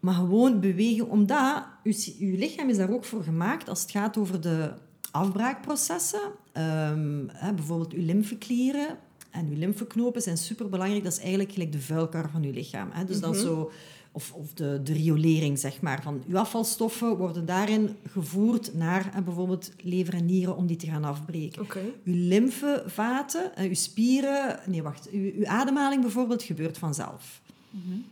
Maar 0.00 0.14
gewoon 0.14 0.60
bewegen, 0.60 1.08
omdat 1.08 1.64
je, 1.82 2.34
lichaam 2.38 2.68
is 2.68 2.76
daar 2.76 2.90
ook 2.90 3.04
voor 3.04 3.22
gemaakt 3.22 3.68
als 3.68 3.82
het 3.82 3.90
gaat 3.90 4.16
over 4.16 4.40
de 4.40 4.72
afbraakprocessen. 5.10 6.32
Ehm, 6.52 7.24
hè, 7.28 7.52
bijvoorbeeld 7.52 7.92
je 7.92 7.98
lymfeklieren 7.98 8.98
en 9.30 9.50
je 9.50 9.56
lymfeknopen 9.56 10.22
zijn 10.22 10.36
superbelangrijk. 10.36 11.04
Dat 11.04 11.12
is 11.12 11.18
eigenlijk 11.18 11.52
gelijk 11.52 11.72
de 11.72 11.80
vuilkar 11.80 12.30
van 12.30 12.42
je 12.42 12.52
lichaam. 12.52 12.88
Hè. 12.92 13.04
Dus 13.04 13.20
dat 13.20 13.34
is 13.34 13.40
zo, 13.40 13.70
of, 14.12 14.32
of 14.32 14.54
de, 14.54 14.80
de 14.84 14.92
riolering, 14.92 15.58
zeg 15.58 15.80
maar, 15.80 16.02
van 16.02 16.22
je 16.26 16.38
afvalstoffen 16.38 17.16
worden 17.16 17.46
daarin 17.46 17.96
gevoerd 18.06 18.74
naar 18.74 19.14
hè, 19.14 19.22
bijvoorbeeld 19.22 19.72
lever 19.82 20.14
en 20.14 20.26
nieren 20.26 20.56
om 20.56 20.66
die 20.66 20.76
te 20.76 20.86
gaan 20.86 21.04
afbreken. 21.04 21.66
Uw 22.04 22.14
lymfevaten, 22.28 23.56
eh, 23.56 23.68
uw 23.68 23.74
spieren... 23.74 24.58
Nee, 24.66 24.82
wacht. 24.82 25.10
Uw, 25.10 25.32
uw 25.34 25.46
ademhaling 25.46 26.02
bijvoorbeeld 26.02 26.42
gebeurt 26.42 26.78
vanzelf. 26.78 27.40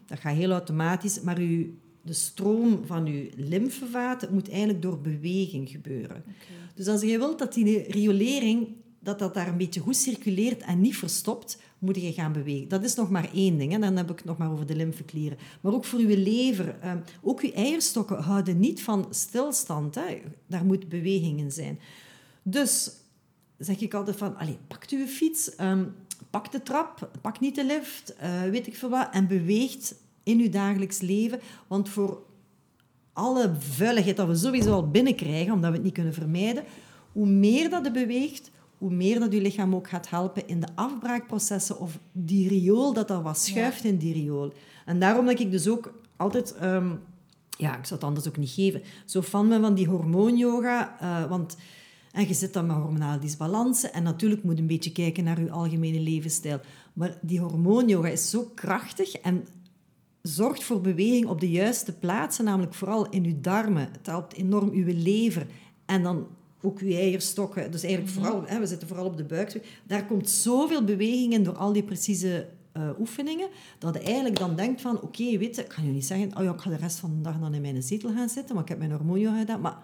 Dat 0.06 0.20
gaat 0.20 0.36
heel 0.36 0.50
automatisch. 0.50 1.20
Maar 1.20 1.38
uw, 1.38 1.66
de 2.02 2.12
stroom 2.12 2.80
van 2.86 3.06
uw 3.06 3.28
lymfevaten 3.36 4.34
moet 4.34 4.50
eigenlijk 4.50 4.82
door 4.82 5.00
beweging 5.00 5.68
gebeuren. 5.68 6.24
Dus 6.74 6.86
als 6.86 7.00
je 7.00 7.18
wilt 7.18 7.38
dat 7.38 7.54
die 7.54 7.92
riolering 7.92 8.68
dat 9.00 9.18
dat 9.18 9.34
daar 9.34 9.48
een 9.48 9.56
beetje 9.56 9.80
goed 9.80 9.96
circuleert 9.96 10.62
en 10.62 10.80
niet 10.80 10.96
verstopt, 10.96 11.58
moet 11.78 11.96
je 11.96 12.12
gaan 12.12 12.32
bewegen. 12.32 12.68
Dat 12.68 12.84
is 12.84 12.94
nog 12.94 13.10
maar 13.10 13.30
één 13.34 13.58
ding. 13.58 13.72
Hè. 13.72 13.78
Dan 13.78 13.96
heb 13.96 14.10
ik 14.10 14.16
het 14.16 14.24
nog 14.24 14.38
maar 14.38 14.52
over 14.52 14.66
de 14.66 14.76
lymfeklieren. 14.76 15.38
Maar 15.60 15.72
ook 15.72 15.84
voor 15.84 15.98
uw 15.98 16.16
lever. 16.16 16.78
eh, 16.80 16.92
ook 17.22 17.40
uw 17.40 17.50
eierstokken 17.50 18.22
houden 18.22 18.60
niet 18.60 18.82
van 18.82 19.06
stilstand. 19.10 19.94
Hè. 19.94 20.20
Daar 20.46 20.64
moet 20.64 20.88
beweging 20.88 21.38
in 21.38 21.52
zijn. 21.52 21.78
Dus 22.42 22.90
zeg 23.58 23.80
ik 23.80 23.94
altijd 23.94 24.16
van, 24.16 24.36
allez, 24.36 24.56
pak 24.68 24.86
uw 24.90 25.06
fiets, 25.06 25.54
ehm, 25.54 25.84
pak 26.30 26.52
de 26.52 26.62
trap, 26.62 27.10
pak 27.20 27.40
niet 27.40 27.54
de 27.54 27.64
lift, 27.64 28.14
eh, 28.16 28.42
weet 28.42 28.66
ik 28.66 28.76
veel 28.76 28.88
wat, 28.88 29.08
en 29.12 29.26
beweegt 29.26 29.94
in 30.22 30.40
uw 30.40 30.50
dagelijks 30.50 31.00
leven. 31.00 31.40
Want 31.66 31.88
voor 31.88 32.22
alle 33.12 33.54
vuiligheid 33.58 34.16
dat 34.16 34.26
we 34.26 34.34
sowieso 34.34 34.72
al 34.72 34.90
binnenkrijgen, 34.90 35.52
omdat 35.52 35.70
we 35.70 35.76
het 35.76 35.84
niet 35.84 35.94
kunnen 35.94 36.14
vermijden, 36.14 36.64
hoe 37.12 37.26
meer 37.26 37.70
dat 37.70 37.84
je 37.84 37.90
beweegt, 37.90 38.50
hoe 38.80 38.90
meer 38.90 39.20
dat 39.20 39.32
je 39.32 39.40
lichaam 39.40 39.74
ook 39.74 39.88
gaat 39.88 40.08
helpen 40.08 40.48
in 40.48 40.60
de 40.60 40.68
afbraakprocessen 40.74 41.78
of 41.78 41.98
die 42.12 42.48
riool, 42.48 42.92
dat 42.92 43.08
dat 43.08 43.22
wat 43.22 43.38
schuift 43.38 43.84
in 43.84 43.96
die 43.96 44.12
riool. 44.12 44.52
En 44.84 45.00
daarom 45.00 45.26
dat 45.26 45.40
ik 45.40 45.50
dus 45.50 45.68
ook 45.68 45.92
altijd... 46.16 46.54
ehm, 46.54 46.90
ja, 47.58 47.76
ik 47.78 47.84
zou 47.84 48.00
het 48.00 48.08
anders 48.08 48.28
ook 48.28 48.36
niet 48.36 48.50
geven. 48.50 48.82
Zo 49.04 49.22
fan 49.22 49.48
ben 49.48 49.60
van 49.60 49.74
die 49.74 49.86
hormoonyoga, 49.86 51.00
eh, 51.00 51.28
want... 51.28 51.56
En 52.10 52.28
je 52.28 52.34
zit 52.34 52.52
dan 52.52 52.66
met 52.66 52.76
hormonale 52.76 53.18
disbalansen. 53.18 53.92
En 53.92 54.02
natuurlijk 54.02 54.42
moet 54.42 54.54
je 54.54 54.60
een 54.60 54.66
beetje 54.66 54.92
kijken 54.92 55.24
naar 55.24 55.40
je 55.40 55.50
algemene 55.50 56.00
levensstijl. 56.00 56.60
Maar 56.92 57.18
die 57.22 57.40
hormoonyoga 57.40 58.08
is 58.08 58.30
zo 58.30 58.50
krachtig 58.54 59.12
en 59.12 59.46
zorgt 60.22 60.64
voor 60.64 60.80
beweging 60.80 61.26
op 61.26 61.40
de 61.40 61.50
juiste 61.50 61.92
plaatsen, 61.92 62.44
namelijk 62.44 62.74
vooral 62.74 63.08
in 63.08 63.24
uw 63.24 63.40
darmen. 63.40 63.88
Het 63.92 64.06
helpt 64.06 64.34
enorm 64.34 64.70
uw 64.70 64.84
lever 64.86 65.46
en 65.86 66.02
dan 66.02 66.26
ook 66.62 66.78
uw 66.78 66.88
eierstokken. 66.88 67.70
Dus 67.70 67.82
eigenlijk 67.82 68.14
vooral, 68.14 68.42
hè, 68.46 68.58
we 68.58 68.66
zitten 68.66 68.88
vooral 68.88 69.06
op 69.06 69.16
de 69.16 69.24
buik. 69.24 69.60
Daar 69.86 70.06
komt 70.06 70.28
zoveel 70.30 70.84
beweging 70.84 71.32
in 71.32 71.44
door 71.44 71.56
al 71.56 71.72
die 71.72 71.82
precieze 71.82 72.46
eh, 72.72 72.88
oefeningen, 72.98 73.48
dat 73.78 73.94
je 73.94 74.00
eigenlijk 74.00 74.38
dan 74.38 74.56
denkt 74.56 74.80
van, 74.80 75.00
oké, 75.00 75.38
weet 75.38 75.56
je, 75.56 75.64
ik 75.64 75.72
ga 75.72 75.82
nu 75.82 75.90
niet 75.90 76.06
zeggen, 76.06 76.36
oh 76.36 76.42
ja, 76.42 76.52
ik 76.52 76.60
ga 76.60 76.70
de 76.70 76.76
rest 76.76 76.98
van 76.98 77.10
de 77.16 77.20
dag 77.20 77.38
dan 77.38 77.54
in 77.54 77.60
mijn 77.60 77.82
zetel 77.82 78.12
gaan 78.12 78.28
zitten, 78.28 78.54
maar 78.54 78.64
ik 78.64 78.68
heb 78.68 78.78
mijn 78.78 78.92
hormoonyoga 78.92 79.38
gedaan. 79.38 79.60
Maar 79.60 79.76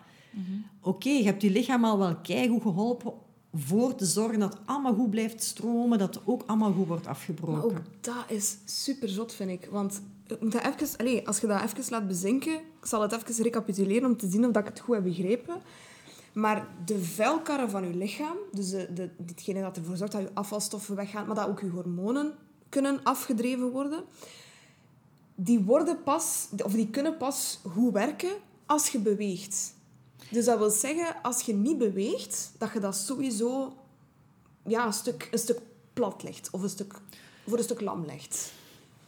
oké, 0.80 1.08
je 1.08 1.24
hebt 1.24 1.42
je 1.42 1.50
lichaam 1.50 1.84
al 1.84 1.98
wel 1.98 2.16
keigoed 2.16 2.62
geholpen 2.62 3.12
voor 3.54 3.94
te 3.94 4.04
zorgen 4.04 4.38
dat 4.38 4.52
het 4.52 4.62
allemaal 4.64 4.94
goed 4.94 5.10
blijft 5.10 5.42
stromen, 5.42 5.98
dat 5.98 6.14
het 6.14 6.26
ook 6.26 6.42
allemaal 6.46 6.72
goed 6.72 6.86
wordt 6.86 7.06
afgebroken. 7.06 7.56
Maar 7.56 7.64
ook 7.64 7.82
dat 8.00 8.24
is 8.28 8.56
super 8.64 9.08
zot, 9.08 9.34
vind 9.34 9.50
ik. 9.50 9.68
Want 9.70 10.00
moet 10.40 10.52
dat 10.52 10.64
even, 10.64 10.98
allez, 10.98 11.24
als 11.24 11.38
je 11.38 11.46
dat 11.46 11.62
even 11.62 11.84
laat 11.90 12.06
bezinken, 12.06 12.54
ik 12.54 12.86
zal 12.86 13.02
het 13.02 13.12
even 13.12 13.44
recapituleren 13.44 14.08
om 14.08 14.16
te 14.16 14.30
zien 14.30 14.44
of 14.44 14.52
dat 14.52 14.62
ik 14.62 14.68
het 14.68 14.80
goed 14.80 14.94
heb 14.94 15.04
begrepen. 15.04 15.54
Maar 16.36 16.68
de 16.84 17.04
vuilkarren 17.04 17.70
van 17.70 17.86
je 17.88 17.94
lichaam, 17.94 18.36
dus 18.52 18.70
de, 18.70 18.92
de, 18.92 19.10
ditgene 19.18 19.60
dat 19.60 19.76
ervoor 19.76 19.96
zorgt 19.96 20.12
dat 20.12 20.22
je 20.22 20.30
afvalstoffen 20.34 20.96
weggaan, 20.96 21.26
maar 21.26 21.34
dat 21.34 21.48
ook 21.48 21.60
je 21.60 21.68
hormonen 21.68 22.34
kunnen 22.68 23.00
afgedreven 23.02 23.70
worden, 23.70 24.04
die 25.34 25.58
worden 25.60 26.02
pas, 26.02 26.48
of 26.64 26.72
die 26.72 26.90
kunnen 26.90 27.16
pas 27.16 27.60
goed 27.68 27.92
werken 27.92 28.32
als 28.66 28.88
je 28.88 28.98
beweegt. 28.98 29.74
Dus 30.30 30.44
dat 30.44 30.58
wil 30.58 30.70
zeggen, 30.70 31.14
als 31.22 31.42
je 31.42 31.54
niet 31.54 31.78
beweegt, 31.78 32.52
dat 32.58 32.72
je 32.72 32.80
dat 32.80 32.96
sowieso 32.96 33.76
ja, 34.66 34.86
een, 34.86 34.92
stuk, 34.92 35.28
een 35.30 35.38
stuk 35.38 35.60
plat 35.92 36.22
legt. 36.22 36.48
Of 36.50 36.62
een 36.62 36.68
stuk, 36.68 36.94
voor 37.46 37.58
een 37.58 37.64
stuk 37.64 37.80
lam 37.80 38.04
legt. 38.04 38.52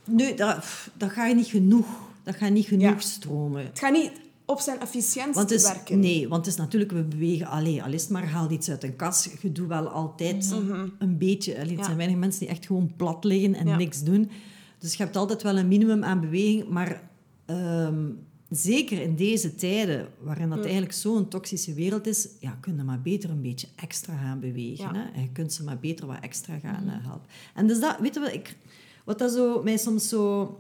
Nee, 0.05 0.35
dat, 0.35 0.64
dat 0.95 1.11
gaat 1.11 1.35
niet 1.35 1.47
genoeg. 1.47 1.87
Dat 2.22 2.35
gaat 2.35 2.51
niet 2.51 2.66
genoeg 2.66 2.91
Ja. 2.91 2.99
stromen. 2.99 3.64
Het 3.66 3.79
gaat 3.79 3.93
niet 3.93 4.12
op 4.51 4.61
zijn 4.61 4.80
efficiënt 4.80 5.34
Want 5.34 5.51
het 5.51 5.61
is, 5.61 5.66
werken. 5.66 5.99
nee, 6.01 6.28
want 6.28 6.44
het 6.46 6.55
is 6.55 6.61
natuurlijk, 6.61 6.92
we 6.92 7.03
bewegen 7.03 7.46
alleen. 7.46 7.82
Al 7.82 7.92
is 7.92 8.03
het 8.03 8.11
maar, 8.11 8.28
haal 8.28 8.51
iets 8.51 8.70
uit 8.70 8.84
een 8.84 8.96
kas. 8.96 9.28
Je 9.42 9.53
doet 9.53 9.68
wel 9.68 9.88
altijd 9.88 10.55
een 10.99 11.18
beetje. 11.18 11.53
Allee, 11.53 11.62
het 11.62 11.70
Mhm. 11.70 11.78
Ja. 11.78 11.84
zijn 11.84 11.96
weinig 11.96 12.16
mensen 12.18 12.40
die 12.40 12.49
echt 12.49 12.66
gewoon 12.66 12.92
plat 12.96 13.24
liggen 13.24 13.55
en 13.55 13.66
Ja. 13.66 13.76
niks 13.76 14.03
doen. 14.03 14.30
Dus 14.78 14.94
je 14.94 15.03
hebt 15.03 15.16
altijd 15.16 15.42
wel 15.42 15.59
een 15.59 15.68
minimum 15.68 16.05
aan 16.05 16.20
beweging. 16.20 16.68
Maar 16.68 17.03
ehm, 17.46 18.05
zeker 18.51 19.01
in 19.03 19.16
deze 19.16 19.55
tijden, 19.55 20.09
waarin 20.20 20.49
dat 20.49 20.62
eigenlijk 20.64 20.92
zo'n 20.92 21.28
toxische 21.28 21.74
wereld 21.74 22.07
is, 22.07 22.28
ja, 22.40 22.51
kun 22.61 22.76
je 22.76 22.82
maar 22.82 23.01
beter 23.03 23.30
een 23.30 23.42
beetje 23.42 23.66
extra 23.76 24.16
gaan 24.16 24.40
bewegen. 24.40 24.84
Ja. 24.84 24.90
Mhm. 24.90 25.01
Hè? 25.01 25.05
En 25.14 25.22
je 25.22 25.32
kunt 25.32 25.53
ze 25.53 25.64
maar 25.64 25.78
beter 25.78 26.07
wat 26.07 26.16
extra 26.20 26.59
gaan 26.59 26.88
eh, 26.88 26.94
helpen. 27.07 27.28
En 27.55 27.66
dus 27.66 27.80
dat, 27.80 27.96
weet 28.01 28.14
je 28.14 28.20
wat, 28.20 28.32
ik, 28.32 28.57
wat 29.05 29.18
dat 29.18 29.32
zo, 29.32 29.62
mij 29.62 29.76
soms 29.76 30.09
zo 30.09 30.57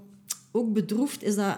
ook 0.52 0.72
bedroeft, 0.72 1.22
is 1.22 1.34
dat 1.34 1.56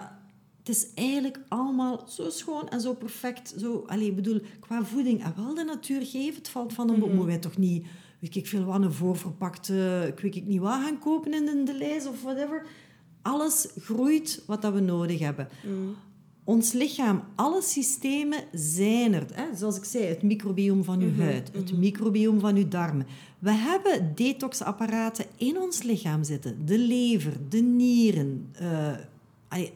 het 0.63 0.69
is 0.69 0.87
eigenlijk 0.93 1.39
allemaal 1.47 2.03
zo 2.07 2.29
schoon 2.29 2.69
en 2.69 2.81
zo 2.81 2.93
perfect. 2.93 3.53
Zo, 3.59 3.83
allee, 3.87 4.07
ik 4.07 4.15
bedoel, 4.15 4.41
qua 4.59 4.85
voeding, 4.85 5.23
en 5.23 5.33
wel 5.35 5.53
de 5.53 5.63
natuur 5.63 6.05
geeft, 6.05 6.37
het 6.37 6.49
valt 6.49 6.73
van 6.73 6.89
een 6.89 6.99
boom. 6.99 7.09
Moeten 7.09 7.27
wij 7.27 7.37
toch 7.37 7.57
niet, 7.57 7.85
weet 8.19 8.35
ik 8.35 8.47
veel 8.47 8.63
wat, 8.63 8.81
een 8.81 8.93
voorverpakte, 8.93 10.05
ik 10.15 10.19
weet 10.19 10.35
ik 10.35 10.45
niet 10.45 10.59
wat 10.59 10.81
gaan 10.81 10.99
kopen 10.99 11.33
in 11.33 11.45
de, 11.45 11.63
de 11.63 11.77
lijst 11.77 12.07
of 12.07 12.21
whatever. 12.21 12.65
Alles 13.21 13.67
groeit 13.79 14.43
wat 14.47 14.61
dat 14.61 14.73
we 14.73 14.79
nodig 14.79 15.19
hebben. 15.19 15.47
Ons 16.43 16.71
lichaam, 16.71 17.23
alle 17.35 17.61
systemen 17.61 18.43
zijn 18.53 19.13
er. 19.13 19.25
Hè? 19.33 19.55
Zoals 19.55 19.77
ik 19.77 19.83
zei, 19.83 20.05
het 20.05 20.21
microbiome 20.21 20.83
van 20.83 21.01
uw 21.01 21.15
huid, 21.15 21.51
het 21.53 21.77
microbiome 21.77 22.39
van 22.39 22.55
uw 22.55 22.67
darmen. 22.67 23.07
We 23.39 23.51
hebben 23.51 24.11
detoxapparaten 24.15 25.25
in 25.37 25.59
ons 25.59 25.83
lichaam 25.83 26.23
zitten. 26.23 26.65
De 26.65 26.77
lever, 26.77 27.33
de 27.49 27.61
nieren, 27.61 28.53
allee, 29.47 29.73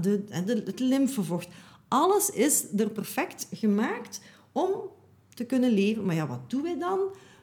de, 0.00 0.24
de, 0.44 0.62
het 0.64 0.80
lymfevocht. 0.80 1.48
Alles 1.88 2.30
is 2.30 2.64
er 2.76 2.90
perfect 2.90 3.48
gemaakt 3.52 4.20
om 4.52 4.70
te 5.34 5.44
kunnen 5.44 5.70
leven. 5.70 6.04
Maar 6.04 6.14
ja, 6.14 6.26
wat 6.26 6.50
doen 6.50 6.62
wij 6.62 6.78
dan? 6.78 6.98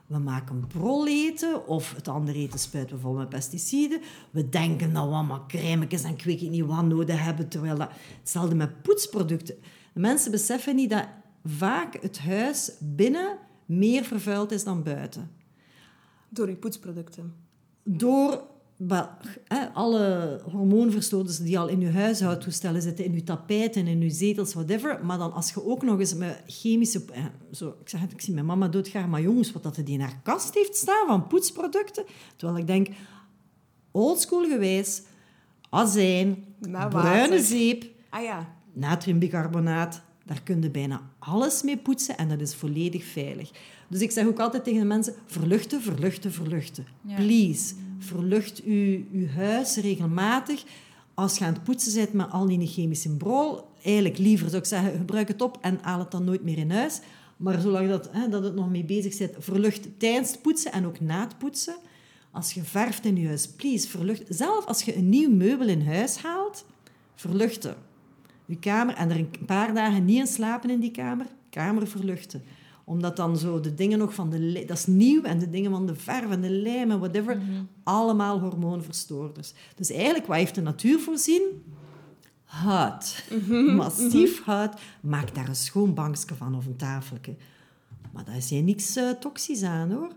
We 0.08 0.18
maken 0.18 0.68
broleten 0.68 1.68
of 1.68 1.94
het 1.96 2.08
andere 2.08 2.38
eten 2.38 2.60
spuiten 2.60 2.96
we 2.96 3.02
vol 3.02 3.14
met 3.14 3.30
pesticiden. 3.30 4.02
We 4.32 4.50
denken 4.50 4.94
dat 4.94 5.04
we 5.04 5.14
allemaal 5.14 5.46
crèmetjes 5.48 6.04
en 6.04 6.12
ik 6.12 6.24
weet 6.24 6.42
niet 6.42 6.66
wat 6.66 6.86
nodig 6.86 7.24
hebben. 7.24 7.50
Terwijl 7.50 7.78
dat... 7.78 7.90
Hetzelfde 8.20 8.56
met 8.56 8.82
poetsproducten. 8.82 9.56
De 9.94 10.00
mensen 10.00 10.32
beseffen 10.32 10.76
niet 10.76 10.90
dat 10.90 11.08
vaak 11.44 12.02
het 12.02 12.20
huis 12.20 12.72
binnen 12.80 13.38
meer 13.66 14.04
vervuild 14.04 14.52
is 14.52 14.64
dan 14.64 14.84
buiten. 14.84 15.32
Door 16.30 16.50
je 16.50 16.56
poetsproducten. 16.56 17.36
Door 17.84 18.44
alle 19.74 20.40
hormoonverstoters 20.52 21.38
die 21.38 21.60
al 21.60 21.68
in 21.68 21.80
je 21.80 21.92
huishoudtoestellen 21.92 22.82
zitten, 22.82 23.06
in 23.06 23.14
je 23.14 23.24
tapijten, 23.24 23.88
in 23.88 24.02
je 24.02 24.10
zetels, 24.10 24.54
whatever. 24.54 25.06
Maar 25.06 25.18
dan 25.18 25.34
als 25.34 25.52
je 25.54 25.66
ook 25.66 25.84
nog 25.84 26.00
eens 26.00 26.16
met 26.16 26.42
chemische... 26.48 27.02
eh, 27.12 27.24
Zo, 27.52 27.76
ik 27.82 27.90
zeg 27.90 28.02
het, 28.02 28.12
ik 28.12 28.22
zie 28.22 28.34
mijn 28.34 28.46
mama 28.46 28.68
doodgaan, 28.68 29.10
maar 29.10 29.22
jongens, 29.22 29.52
wat 29.52 29.64
dat 29.64 29.76
die 29.76 29.86
in 29.86 30.02
haar 30.02 30.20
kast 30.24 30.54
heeft 30.54 30.76
staan 30.76 31.08
van 31.08 31.28
poetsproducten. 31.28 32.04
Terwijl 32.36 32.60
ik 32.60 32.68
denk, 32.68 32.88
oldschool 33.92 34.44
gewijs, 34.48 35.02
azijn, 35.70 36.44
bruine 36.60 36.92
water. 36.92 37.40
zeep, 37.40 37.86
Ah 38.10 38.24
ja. 38.24 38.56
natriumbicarbonaat, 38.74 40.02
daar 40.26 40.42
kun 40.44 40.62
je 40.62 40.70
bijna 40.70 41.02
alles 41.20 41.64
mee 41.64 41.78
poetsen 41.78 42.18
en 42.18 42.30
dat 42.30 42.42
is 42.42 42.56
volledig 42.56 43.04
veilig. 43.04 43.52
Dus 43.90 44.02
ik 44.02 44.12
zeg 44.12 44.26
ook 44.26 44.40
altijd 44.40 44.64
tegen 44.64 44.80
de 44.80 44.86
mensen, 44.86 45.14
verluchten, 45.26 45.82
verluchten, 45.82 46.32
verluchten. 46.32 46.86
Ja. 47.02 47.16
Please, 47.16 47.74
verlucht 48.04 48.64
uw, 48.64 49.04
uw 49.12 49.28
huis 49.28 49.76
regelmatig. 49.76 50.64
Als 51.14 51.38
je 51.38 51.46
aan 51.46 51.54
het 51.54 51.64
poetsen 51.64 51.94
bent 51.94 52.14
met 52.14 52.32
al 52.32 52.46
die 52.46 52.68
chemische 52.68 53.10
brol, 53.10 53.68
eigenlijk 53.84 54.18
liever 54.18 54.50
zou 54.50 54.62
ik 54.62 54.68
zeggen, 54.68 54.98
gebruik 54.98 55.28
het 55.28 55.42
op 55.42 55.58
en 55.62 55.80
haal 55.82 56.00
het 56.00 56.12
dan 56.12 56.24
nooit 56.24 56.44
meer 56.44 56.58
in 56.58 56.72
huis. 56.72 57.00
Maar 57.38 57.62
zolang 57.62 57.90
dat, 57.90 58.10
hè, 58.12 58.30
dat 58.30 58.44
het 58.44 58.56
nog 58.56 58.70
mee 58.70 58.84
bezig 58.84 59.14
zit, 59.14 59.36
verlucht 59.40 59.88
tijdens 59.98 60.32
het 60.32 60.42
poetsen 60.42 60.72
en 60.72 60.86
ook 60.86 61.00
na 61.00 61.20
het 61.20 61.38
poetsen. 61.38 61.76
Als 62.32 62.54
je 62.54 62.64
verft 62.64 63.06
in 63.06 63.16
je 63.16 63.28
huis, 63.28 63.48
please, 63.48 63.88
verlucht. 63.88 64.24
Zelf 64.30 64.66
als 64.66 64.84
je 64.84 64.96
een 64.96 65.10
nieuw 65.10 65.32
meubel 65.32 65.68
in 65.68 65.86
huis 65.86 66.18
haalt, 66.18 66.66
verluchten 67.16 67.76
je 68.46 68.60
kamer 68.60 68.96
en 68.96 69.10
er 69.10 69.18
een 69.18 69.46
paar 69.46 69.74
dagen 69.74 70.06
niet 70.06 70.20
in 70.20 70.28
slapen 70.28 70.70
in 70.70 70.80
die 70.80 70.92
kamer, 70.92 71.26
kamer 71.50 71.88
verluchten. 71.88 72.44
Omdat 72.84 73.16
dan 73.16 73.38
zo 73.38 73.60
de 73.60 73.74
dingen 73.74 73.98
nog 73.98 74.14
van 74.14 74.30
de... 74.30 74.64
Dat 74.68 74.78
is 74.78 74.86
nieuw 74.86 75.24
en 75.24 75.40
de 75.40 75.50
dingen 75.50 75.72
van 75.72 75.86
de 75.86 75.96
verf 75.96 76.32
en 76.32 76.42
de 76.42 76.50
lijm 76.50 76.92
en 76.92 77.00
whatever, 77.00 77.42
allemaal 77.84 78.40
hormoonverstoorders. 78.40 79.54
Dus 79.76 79.92
eigenlijk, 79.92 80.26
wat 80.26 80.38
heeft 80.38 80.56
de 80.56 80.62
natuur 80.62 81.00
voorzien? 81.00 81.64
Hout. 82.44 83.24
Massief 83.76 84.44
hout. 84.44 84.80
Maak 85.02 85.36
daar 85.36 85.48
een 85.48 85.56
schoon 85.56 85.94
bankje 85.94 86.36
van 86.36 86.56
of 86.56 86.66
een 86.66 86.76
tafeltje. 86.76 87.36
Maar 88.12 88.26
daar 88.26 88.36
is 88.36 88.50
hier 88.50 88.64
niks 88.64 88.96
eh, 88.96 89.10
toxisch 89.10 89.64
aan, 89.64 89.92
hoor. 89.92 90.12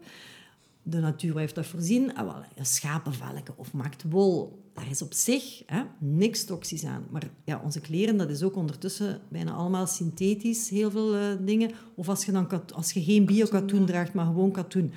De 0.83 0.99
natuur 0.99 1.39
heeft 1.39 1.55
dat 1.55 1.67
voorzien. 1.67 2.17
Ah, 2.17 2.25
wel, 2.25 2.65
schapenvelken 2.65 3.55
of 3.57 3.73
maakt 3.73 4.05
wol. 4.09 4.65
Daar 4.77 4.91
is 4.91 5.03
op 5.03 5.15
zich 5.15 5.63
hè, 5.67 5.83
niks 5.99 6.45
toxisch 6.45 6.85
aan. 6.85 7.07
Maar 7.11 7.23
ja, 7.45 7.61
onze 7.65 7.81
kleren, 7.81 8.17
dat 8.17 8.31
is 8.31 8.43
ook 8.43 8.57
ondertussen 8.57 9.21
bijna 9.29 9.53
allemaal 9.53 9.87
synthetisch, 9.87 10.69
heel 10.69 10.91
veel 10.91 11.15
eh, 11.15 11.23
dingen. 11.41 11.71
Of 11.95 12.09
als 12.09 12.25
je, 12.25 12.33
dan 12.33 12.49
als 12.75 12.93
je 12.93 13.03
geen 13.03 13.25
bio-katoen 13.25 13.87
draagt, 13.87 14.15
maar 14.15 14.25
gewoon 14.25 14.51
katoen. 14.51 14.93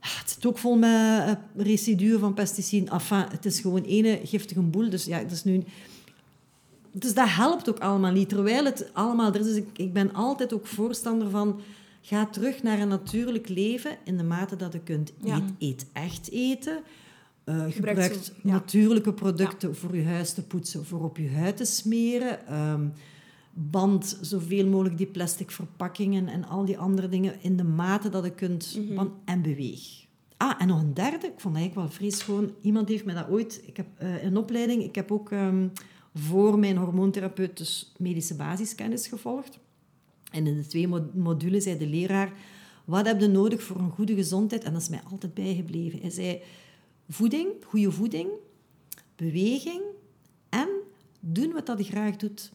Ah, 0.00 0.18
Het 0.18 0.30
zit 0.30 0.46
ook 0.46 0.58
vol 0.58 0.76
met 0.76 0.90
eh, 0.90 1.32
residuen 1.56 2.20
van 2.20 2.34
pesticiden. 2.34 2.92
Enfin, 2.92 3.24
het 3.30 3.44
is 3.44 3.60
gewoon 3.60 3.82
ene 3.82 4.20
giftige 4.24 4.60
boel. 4.60 4.90
Dus 4.90 5.04
ja, 5.04 5.22
dat 5.22 5.30
is 5.30 5.44
nu... 5.44 5.64
Dus 6.92 7.14
dat 7.14 7.28
helpt 7.28 7.68
ook 7.68 7.78
allemaal 7.78 8.12
niet. 8.12 8.28
Terwijl 8.28 8.64
het 8.64 8.90
allemaal 8.92 9.34
er 9.34 9.40
is. 9.40 9.46
Dus 9.46 9.56
ik, 9.56 9.68
ik 9.76 9.92
ben 9.92 10.14
altijd 10.14 10.52
ook 10.52 10.66
voorstander 10.66 11.30
van... 11.30 11.60
Ga 12.00 12.26
terug 12.26 12.62
naar 12.62 12.80
een 12.80 12.88
natuurlijk 12.88 13.48
leven 13.48 13.96
in 14.04 14.16
de 14.16 14.24
mate 14.24 14.56
dat 14.56 14.72
je 14.72 14.80
kunt. 14.80 15.12
Ja. 15.22 15.40
Eet 15.58 15.86
echt 15.92 16.30
eten. 16.30 16.78
Gebruik 17.44 18.12
zo- 18.14 18.32
ja. 18.42 18.52
natuurlijke 18.52 19.12
producten 19.12 19.76
voor 19.76 19.96
je 19.96 20.04
huis 20.04 20.32
te 20.32 20.42
poetsen, 20.42 20.84
voor 20.84 21.04
op 21.04 21.16
je 21.16 21.30
huid 21.30 21.56
te 21.56 21.64
smeren. 21.64 22.46
Ehm, 22.46 22.88
band 23.52 24.18
zoveel 24.20 24.66
mogelijk 24.66 24.96
die 24.96 25.06
plastic 25.06 25.50
verpakkingen 25.50 26.28
en 26.28 26.44
al 26.44 26.64
die 26.64 26.78
andere 26.78 27.08
dingen 27.08 27.34
in 27.42 27.56
de 27.56 27.64
mate 27.64 28.08
dat 28.08 28.24
je 28.24 28.30
kunt. 28.30 28.78
Band- 28.94 29.12
en 29.24 29.42
beweeg. 29.42 30.02
Ah, 30.36 30.54
en 30.58 30.66
nog 30.68 30.80
een 30.80 30.94
derde. 30.94 31.26
Ik 31.26 31.40
vond 31.40 31.56
eigenlijk 31.56 31.88
wel 31.88 31.96
vrees 31.96 32.18
schoon. 32.18 32.52
Iemand 32.62 32.88
heeft 32.88 33.04
mij 33.04 33.14
dat 33.14 33.28
ooit... 33.28 33.62
Ik 33.66 33.76
heb 33.76 33.86
eh, 33.96 34.22
een 34.22 34.36
opleiding... 34.36 34.82
Ik 34.82 34.94
heb 34.94 35.12
ook 35.12 35.30
ehm, 35.30 35.68
voor 36.14 36.58
mijn 36.58 36.76
hormoontherapeut 36.76 37.56
dus 37.56 37.92
medische 37.98 38.34
basiskennis 38.36 39.06
gevolgd. 39.06 39.58
En 40.30 40.46
in 40.46 40.56
de 40.56 40.66
twee 40.66 40.88
mo- 40.88 41.10
modules 41.14 41.62
zei 41.64 41.78
de 41.78 41.86
leraar... 41.86 42.32
Wat 42.84 43.06
heb 43.06 43.20
je 43.20 43.26
nodig 43.26 43.62
voor 43.62 43.76
een 43.78 43.90
goede 43.90 44.14
gezondheid? 44.14 44.64
En 44.64 44.72
dat 44.72 44.82
is 44.82 44.88
mij 44.88 45.00
altijd 45.10 45.34
bijgebleven. 45.34 46.00
Hij 46.00 46.10
zei... 46.10 46.40
Voeding, 47.08 47.48
goede 47.66 47.90
voeding, 47.90 48.28
beweging 49.16 49.82
en 50.48 50.68
doen 51.20 51.52
wat 51.52 51.66
dat 51.66 51.78
je 51.78 51.84
graag 51.84 52.16
doet. 52.16 52.52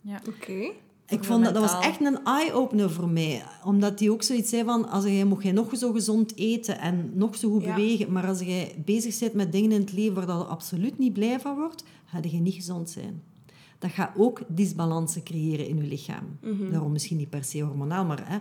Ja. 0.00 0.20
Oké. 0.28 0.70
Ik 1.08 1.24
vond 1.24 1.44
dat, 1.44 1.54
dat 1.54 1.70
was 1.70 1.84
echt 1.84 2.00
een 2.00 2.24
eye-opener 2.24 2.90
voor 2.90 3.08
mij. 3.08 3.42
Omdat 3.64 3.98
hij 3.98 4.10
ook 4.10 4.22
zoiets 4.22 4.50
zei 4.50 4.64
van... 4.64 4.88
Als 4.88 5.04
jij, 5.04 5.24
mocht 5.24 5.42
jij 5.42 5.52
nog 5.52 5.76
zo 5.76 5.92
gezond 5.92 6.36
eten 6.36 6.78
en 6.78 7.10
nog 7.14 7.36
zo 7.36 7.50
goed 7.50 7.64
Ja. 7.64 7.74
bewegen... 7.74 8.12
Maar 8.12 8.26
als 8.26 8.40
jij 8.40 8.74
bezig 8.84 9.18
bent 9.18 9.32
met 9.32 9.52
dingen 9.52 9.72
in 9.72 9.80
het 9.80 9.92
leven 9.92 10.14
waar 10.14 10.26
dat 10.26 10.40
je 10.40 10.44
absoluut 10.44 10.98
niet 10.98 11.12
blij 11.12 11.40
van 11.40 11.56
wordt... 11.56 11.84
ga 12.04 12.20
je 12.22 12.38
niet 12.38 12.54
gezond 12.54 12.90
zijn. 12.90 13.22
Dat 13.78 13.90
gaat 13.90 14.12
ook 14.16 14.42
disbalansen 14.48 15.22
creëren 15.22 15.68
in 15.68 15.76
je 15.76 15.88
lichaam. 15.88 16.38
Daarom 16.70 16.92
misschien 16.92 17.16
niet 17.16 17.30
per 17.30 17.44
se 17.44 17.60
hormonaal, 17.60 18.04
maar... 18.04 18.30
Hè, 18.30 18.38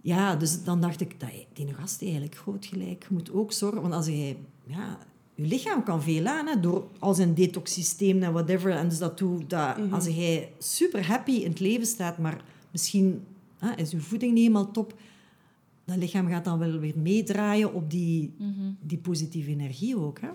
ja, 0.00 0.36
dus 0.36 0.64
dan 0.64 0.80
dacht 0.80 1.00
ik, 1.00 1.20
dat, 1.20 1.30
die 1.52 1.74
gast 1.74 2.02
eigenlijk 2.02 2.34
groot 2.34 2.66
gelijk. 2.66 3.06
Je 3.08 3.14
moet 3.14 3.32
ook 3.32 3.52
zorgen... 3.52 3.82
Want 3.82 3.94
als 3.94 4.06
jij... 4.06 4.36
Ja, 4.66 4.98
je 5.34 5.46
lichaam 5.46 5.82
kan 5.82 6.02
veel 6.02 6.26
aan, 6.26 6.46
hè, 6.46 6.60
door 6.60 6.88
als 6.98 7.18
een 7.18 7.34
detoxsysteem 7.34 8.22
en 8.22 8.32
whatever. 8.32 8.70
En 8.70 8.88
dus 8.88 8.98
dat 8.98 9.18
doet 9.18 9.50
dat 9.50 9.76
als 9.90 10.06
jij 10.06 10.52
super 10.58 11.06
happy 11.06 11.32
in 11.32 11.50
het 11.50 11.60
leven 11.60 11.86
staat, 11.86 12.18
maar 12.18 12.44
misschien 12.70 13.22
hè, 13.58 13.74
is 13.74 13.90
je 13.90 14.00
voeding 14.00 14.32
niet 14.32 14.42
helemaal 14.42 14.70
top, 14.70 14.94
dat 15.84 15.96
lichaam 15.96 16.28
gaat 16.28 16.44
dan 16.44 16.58
wel 16.58 16.78
weer 16.78 16.98
meedraaien 16.98 17.74
op 17.74 17.90
die, 17.90 18.34
die 18.80 18.98
positieve 18.98 19.50
energie 19.50 19.98
ook. 19.98 20.20
Hè? 20.20 20.28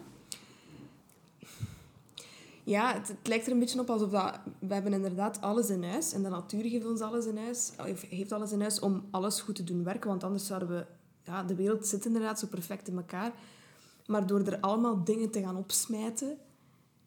Ja, 2.66 2.94
het, 2.94 3.08
het 3.08 3.28
lijkt 3.28 3.46
er 3.46 3.52
een 3.52 3.60
beetje 3.60 3.80
op 3.80 3.90
alsof 3.90 4.10
dat... 4.10 4.40
We 4.60 4.74
hebben 4.74 4.94
inderdaad 4.94 5.42
alles 5.42 5.70
in 5.70 5.84
huis. 5.84 6.14
En 6.14 6.24
de 6.24 6.30
natuur 6.30 6.64
geeft 6.64 6.86
ons 6.86 7.02
alles 7.02 7.26
in 7.26 7.38
huis. 7.38 7.72
Heeft 8.10 8.32
alles 8.32 8.52
in 8.52 8.62
huis 8.62 8.80
om 8.80 9.04
alles 9.12 9.42
goed 9.42 9.56
te 9.56 9.64
doen 9.64 9.84
werken. 9.84 10.10
Want 10.10 10.24
anders 10.24 10.46
zouden 10.46 10.70
we... 10.70 10.86
Ja, 11.24 11.44
de 11.44 11.56
wereld 11.56 11.88
zit 11.88 12.06
inderdaad 12.06 12.40
zo 12.40 12.48
perfect 12.48 12.88
in 12.88 12.98
elkaar. 12.98 13.34
Maar 14.06 14.28
door 14.28 14.40
er 14.40 14.60
allemaal 14.60 15.04
dingen 15.04 15.32
te 15.32 15.42
gaan 15.42 15.56
opsmijten... 15.56 16.38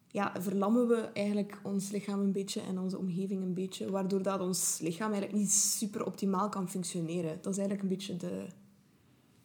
ja, 0.07 0.33
verlammen 0.39 0.87
we 0.87 0.95
eigenlijk 0.95 1.59
ons 1.63 1.89
lichaam 1.89 2.19
een 2.19 2.31
beetje 2.31 2.61
en 2.61 2.79
onze 2.79 2.97
omgeving 2.97 3.43
een 3.43 3.53
beetje, 3.53 3.91
waardoor 3.91 4.23
dat 4.23 4.41
ons 4.41 4.79
lichaam 4.81 5.11
eigenlijk 5.11 5.41
niet 5.41 5.51
super 5.51 6.05
optimaal 6.05 6.49
kan 6.49 6.69
functioneren. 6.69 7.37
Dat 7.41 7.53
is 7.53 7.57
eigenlijk 7.57 7.81
een 7.81 7.97
beetje 7.97 8.17
de, 8.17 8.45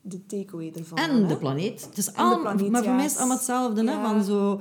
de 0.01 0.27
takeaway 0.27 0.73
ervan. 0.75 0.99
En 0.99 1.23
hè? 1.23 1.27
de 1.27 1.37
planeet. 1.37 1.85
Het 1.85 1.99
is 1.99 2.15
allemaal, 2.15 2.55
maar 2.55 2.83
voor 2.83 2.91
ja. 2.91 2.95
mij 2.95 3.05
is 3.05 3.11
het 3.11 3.21
allemaal 3.21 3.37
hetzelfde. 3.37 3.91
Hè? 3.91 4.03
Van 4.03 4.25
zo, 4.25 4.61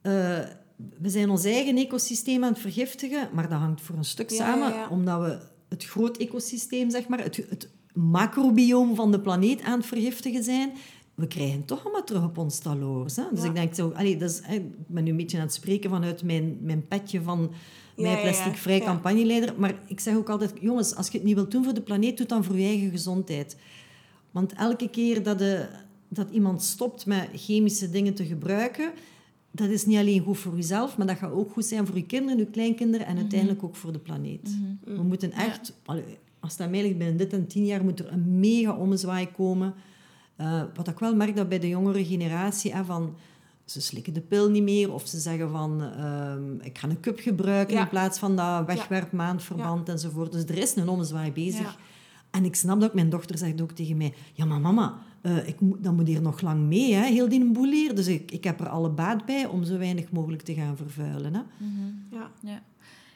eh, 0.00 0.58
we 0.98 1.08
zijn 1.08 1.30
ons 1.30 1.44
eigen 1.44 1.76
ecosysteem 1.76 2.44
aan 2.44 2.52
het 2.52 2.60
vergiftigen, 2.60 3.28
maar 3.32 3.48
dat 3.48 3.58
hangt 3.58 3.80
voor 3.80 3.96
een 3.96 4.04
stuk 4.04 4.30
samen, 4.30 4.90
omdat 4.90 5.20
we 5.20 5.38
het 5.68 5.84
groot 5.84 6.16
ecosysteem, 6.16 6.90
zeg 6.90 7.08
maar, 7.08 7.22
het, 7.22 7.36
het 7.48 7.68
macrobioom 7.94 8.94
van 8.94 9.10
de 9.10 9.20
planeet 9.20 9.62
aan 9.62 9.78
het 9.78 9.86
vergiftigen 9.86 10.42
zijn. 10.44 10.70
We 11.14 11.26
krijgen 11.26 11.64
toch 11.64 11.82
allemaal 11.84 12.04
terug 12.04 12.24
op 12.24 12.38
ons 12.38 12.58
taloors. 12.58 13.16
Hè? 13.16 13.22
Dus 13.30 13.42
Ja. 13.42 13.48
ik 13.48 13.54
denk 13.54 13.74
zo, 13.74 13.90
allee, 13.94 14.16
dat 14.16 14.30
is, 14.30 14.40
ik 14.56 14.62
ben 14.86 15.04
nu 15.04 15.10
een 15.10 15.16
beetje 15.16 15.36
aan 15.36 15.42
het 15.44 15.54
spreken 15.54 15.90
vanuit 15.90 16.22
mijn, 16.22 16.58
mijn 16.60 16.86
petje 16.88 17.22
van 17.22 17.50
Ja, 17.96 18.02
mij 18.02 18.10
ja, 18.10 18.16
ja. 18.16 18.22
plasticvrij 18.22 18.78
Ja. 18.78 18.84
campagneleider. 18.84 19.54
Maar 19.56 19.74
ik 19.86 20.00
zeg 20.00 20.14
ook 20.16 20.28
altijd, 20.28 20.52
jongens, 20.60 20.94
als 20.94 21.06
je 21.08 21.12
het 21.18 21.26
niet 21.26 21.34
wilt 21.34 21.50
doen 21.50 21.64
voor 21.64 21.74
de 21.74 21.80
planeet, 21.82 22.10
doe 22.10 22.18
het 22.18 22.28
dan 22.28 22.44
voor 22.44 22.58
je 22.58 22.66
eigen 22.66 22.90
gezondheid. 22.90 23.56
Want 24.30 24.52
elke 24.52 24.88
keer 24.90 25.22
dat, 25.22 25.38
de, 25.38 25.66
dat 26.08 26.30
iemand 26.30 26.62
stopt 26.62 27.06
met 27.06 27.28
chemische 27.34 27.90
dingen 27.90 28.14
te 28.14 28.24
gebruiken, 28.24 28.90
dat 29.50 29.68
is 29.68 29.86
niet 29.86 29.98
alleen 29.98 30.22
goed 30.22 30.38
voor 30.38 30.56
jezelf, 30.56 30.96
maar 30.96 31.06
dat 31.06 31.16
gaat 31.16 31.32
ook 31.32 31.52
goed 31.52 31.64
zijn 31.64 31.86
voor 31.86 31.96
je 31.96 32.06
kinderen, 32.06 32.38
je 32.38 32.46
kleinkinderen 32.46 33.06
en 33.06 33.16
uiteindelijk 33.16 33.62
ook 33.64 33.76
voor 33.76 33.92
de 33.92 33.98
planeet. 33.98 34.56
We 34.84 35.02
moeten 35.02 35.32
echt, 35.32 35.72
als 36.40 36.52
het 36.52 36.60
aan 36.60 36.70
mij 36.70 36.82
ligt, 36.82 36.98
binnen 36.98 37.16
dit 37.16 37.32
en 37.32 37.46
tien 37.46 37.66
jaar 37.66 37.84
moet 37.84 37.98
er 37.98 38.12
een 38.12 38.38
mega 38.40 38.72
ommezwaai 38.76 39.28
komen. 39.36 39.74
Eh, 40.36 40.62
wat 40.74 40.88
ik 40.88 40.98
wel 40.98 41.14
merk 41.14 41.36
dat 41.36 41.48
bij 41.48 41.58
de 41.58 41.68
jongere 41.68 42.04
generatie, 42.04 42.74
hè, 42.74 42.84
van, 42.84 43.14
ze 43.64 43.80
slikken 43.80 44.12
de 44.14 44.20
pil 44.20 44.50
niet 44.50 44.62
meer 44.62 44.92
of 44.92 45.06
ze 45.06 45.18
zeggen 45.18 45.50
van 45.50 45.82
ehm, 45.82 46.54
ik 46.60 46.78
ga 46.78 46.88
een 46.88 47.00
cup 47.00 47.18
gebruiken 47.20 47.74
Ja. 47.76 47.82
in 47.82 47.88
plaats 47.88 48.18
van 48.18 48.36
dat 48.36 48.66
wegwerpmaandverband 48.66 49.88
enzovoort. 49.88 50.32
Dus 50.32 50.42
er 50.44 50.58
is 50.58 50.76
een 50.76 50.88
ommezwaai 50.88 51.32
bezig. 51.32 51.60
Ja. 51.60 51.76
En 52.30 52.44
ik 52.44 52.54
snap 52.54 52.80
dat 52.80 52.94
mijn 52.94 53.10
dochter 53.10 53.38
zegt 53.38 53.60
ook 53.60 53.72
tegen 53.72 53.96
mij, 53.96 54.14
ja 54.32 54.44
maar 54.44 54.60
mama, 54.60 54.98
eh, 55.20 55.48
ik 55.48 55.60
moet, 55.60 55.84
dat 55.84 55.92
moet 55.92 56.06
hier 56.06 56.22
nog 56.22 56.40
lang 56.40 56.60
mee, 56.60 56.94
hè, 56.94 57.04
heel 57.04 57.28
die 57.28 57.44
boel 57.44 57.70
hier. 57.70 57.94
Dus 57.94 58.06
ik, 58.06 58.30
ik 58.30 58.44
heb 58.44 58.60
er 58.60 58.68
alle 58.68 58.90
baat 58.90 59.24
bij 59.24 59.46
om 59.46 59.64
zo 59.64 59.78
weinig 59.78 60.12
mogelijk 60.12 60.42
te 60.42 60.54
gaan 60.54 60.76
vervuilen. 60.76 61.34
Hè. 61.34 61.40
Ja. 62.10 62.30
Ja. 62.40 62.62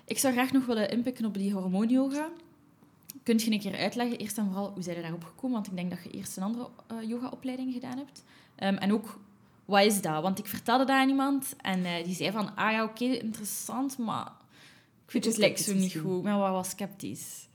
Ik 0.04 0.18
zou 0.18 0.34
graag 0.34 0.52
nog 0.52 0.66
willen 0.66 0.90
inpikken 0.90 1.24
op 1.24 1.34
die 1.34 1.52
hormoonyoga. 1.52 2.28
Kunt 3.22 3.42
je 3.42 3.50
een 3.50 3.60
keer 3.60 3.76
uitleggen, 3.76 4.18
eerst 4.18 4.38
en 4.38 4.46
vooral, 4.46 4.70
hoe 4.74 4.82
zijn 4.82 4.96
je 4.96 5.02
daarop 5.02 5.24
gekomen? 5.24 5.56
Want 5.56 5.66
ik 5.66 5.76
denk 5.76 5.90
dat 5.90 5.98
je 6.02 6.10
eerst 6.10 6.36
een 6.36 6.42
andere 6.42 6.68
eh 6.86 7.08
yoga-opleiding 7.08 7.72
gedaan 7.72 7.98
hebt. 7.98 8.24
Ehm, 8.54 8.74
en 8.74 8.92
ook, 8.92 9.18
wat 9.64 9.84
is 9.84 10.00
dat? 10.00 10.22
Want 10.22 10.38
ik 10.38 10.46
vertelde 10.46 10.84
dat 10.84 10.96
aan 10.96 11.08
iemand 11.08 11.56
en 11.60 11.84
eh, 11.84 12.04
die 12.04 12.14
zei 12.14 12.30
van, 12.30 12.56
ah 12.56 12.72
ja, 12.72 12.84
oké, 12.84 13.04
interessant, 13.04 13.98
maar 13.98 14.32
ik 15.04 15.10
vind 15.10 15.24
het 15.24 15.36
lijkt 15.36 15.60
zo 15.60 15.74
niet 15.74 15.96
goed. 15.96 16.16
Ik 16.16 16.22
ben 16.22 16.38
wel 16.38 16.52
wat 16.52 16.66
sceptisch. 16.66 17.48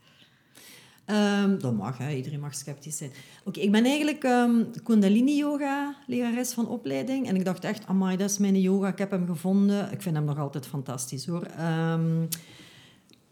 Ehm, 1.04 1.58
dat 1.58 1.74
mag, 1.76 1.98
hè. 1.98 2.12
iedereen 2.12 2.40
mag 2.40 2.54
sceptisch 2.54 2.96
zijn. 2.96 3.10
Oké, 3.44 3.60
ik 3.60 3.72
ben 3.72 3.84
eigenlijk 3.84 4.24
ehm, 4.24 4.64
Kundalini-yoga-lerares 4.82 6.52
van 6.52 6.68
opleiding. 6.68 7.28
En 7.28 7.36
ik 7.36 7.44
dacht 7.44 7.64
echt, 7.64 7.86
amai, 7.86 8.16
dat 8.16 8.30
is 8.30 8.38
mijn 8.38 8.60
yoga, 8.60 8.88
ik 8.88 8.98
heb 8.98 9.10
hem 9.10 9.26
gevonden. 9.26 9.92
Ik 9.92 10.02
vind 10.02 10.16
hem 10.16 10.24
nog 10.24 10.38
altijd 10.38 10.66
fantastisch, 10.66 11.26
hoor. 11.26 11.42
Ehm, 11.42 12.26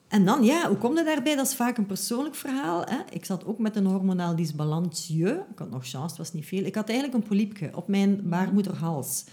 en 0.09 0.25
dan, 0.25 0.45
ja, 0.45 0.69
hoe 0.69 0.77
kom 0.77 0.97
je 0.97 1.05
daarbij? 1.05 1.37
Dat 1.37 1.47
is 1.47 1.55
vaak 1.55 1.79
een 1.79 1.87
persoonlijk 1.87 2.35
verhaal. 2.35 2.85
Hè? 2.85 2.99
Ik 3.11 3.25
zat 3.25 3.47
ook 3.47 3.59
met 3.59 3.77
een 3.77 3.87
hormonaal 3.87 4.37
disbalansje. 4.37 5.45
Ik 5.53 5.59
had 5.59 5.71
nog 5.71 5.89
chance, 5.89 6.09
het 6.09 6.17
was 6.17 6.33
niet 6.33 6.47
veel. 6.47 6.65
Ik 6.65 6.75
had 6.75 6.89
eigenlijk 6.89 7.19
een 7.19 7.29
polypje 7.29 7.71
op 7.77 7.89
mijn 7.89 8.29
baarmoederhals. 8.29 9.25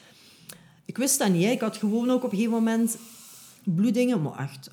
Ik 0.86 0.98
wist 0.98 1.20
dat 1.20 1.30
niet. 1.30 1.52
Ik 1.52 1.62
had 1.62 1.78
gewoon 1.78 2.10
ook 2.10 2.24
op 2.24 2.32
een 2.32 2.38
gegeven 2.38 2.58
moment 2.58 2.98
bloedingen. 3.66 4.22
Maar 4.22 4.40
echt, 4.40 4.70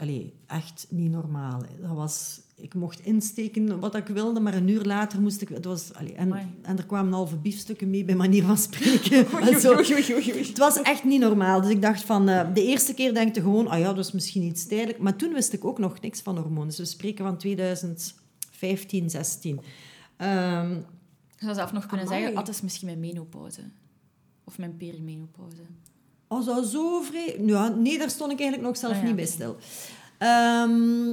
echt 0.46 0.86
niet 0.88 1.10
normaal. 1.10 1.60
hè. 1.60 1.86
Dat 1.86 1.96
was, 1.96 2.40
ik 2.54 2.74
mocht 2.74 3.00
insteken 3.00 3.80
wat 3.80 3.94
ik 3.96 4.06
wilde, 4.06 4.40
maar 4.40 4.54
een 4.54 4.68
uur 4.68 4.82
later 4.84 5.20
moest 5.20 5.40
ik... 5.40 5.48
Het 5.48 5.64
was, 5.64 5.92
en, 5.92 6.16
Amai. 6.16 6.46
en 6.62 6.78
er 6.78 6.86
kwamen 6.86 7.12
halve 7.12 7.36
biefstukken 7.36 7.90
mee, 7.90 8.04
bij 8.04 8.14
manier 8.14 8.42
van 8.44 8.56
spreken. 8.58 9.26
Oei, 9.34 9.94
oei, 9.94 10.12
oei. 10.34 10.46
Het 10.48 10.58
was 10.58 10.82
echt 10.82 11.04
niet 11.04 11.20
normaal. 11.20 11.60
Dus 11.60 11.70
ik 11.70 11.82
dacht 11.82 12.02
van... 12.04 12.28
eh, 12.28 12.54
de 12.54 12.64
eerste 12.64 12.94
keer 12.94 13.14
dacht 13.14 13.26
ik 13.36 13.42
gewoon... 13.42 13.68
Ah 13.68 13.78
ja, 13.78 13.92
dat 13.92 14.04
is 14.06 14.12
misschien 14.12 14.42
iets 14.42 14.66
tijdelijk. 14.66 14.98
Maar 14.98 15.16
toen 15.16 15.32
wist 15.32 15.52
ik 15.52 15.64
ook 15.64 15.78
nog 15.78 16.00
niks 16.00 16.20
van 16.20 16.38
hormonen. 16.38 16.68
Dus 16.68 16.78
we 16.78 16.84
spreken 16.84 17.24
van 17.24 17.36
2015, 17.38 19.10
16. 19.10 19.60
Ehm, 20.16 20.70
Je 20.70 20.80
zou 21.38 21.54
zelf 21.54 21.72
nog 21.72 21.86
kunnen 21.86 22.06
Amai. 22.06 22.18
zeggen, 22.20 22.38
ah, 22.38 22.44
het 22.46 22.54
is 22.54 22.62
misschien 22.62 22.86
mijn 22.86 23.00
menopauze. 23.00 23.60
Of 24.44 24.58
mijn 24.58 24.76
perimenopauze. 24.76 25.62
Als 26.32 26.44
dat 26.44 26.66
zo 26.66 27.00
vrij... 27.00 27.40
Ja, 27.46 27.68
nee, 27.68 27.98
daar 27.98 28.10
stond 28.10 28.32
ik 28.32 28.40
eigenlijk 28.40 28.68
nog 28.68 28.78
zelf 28.78 28.92
Ah 28.92 29.00
ja, 29.00 29.06
niet 29.06 29.16
bij 29.16 29.26
stil. 29.26 29.56
Ehm, 30.18 31.08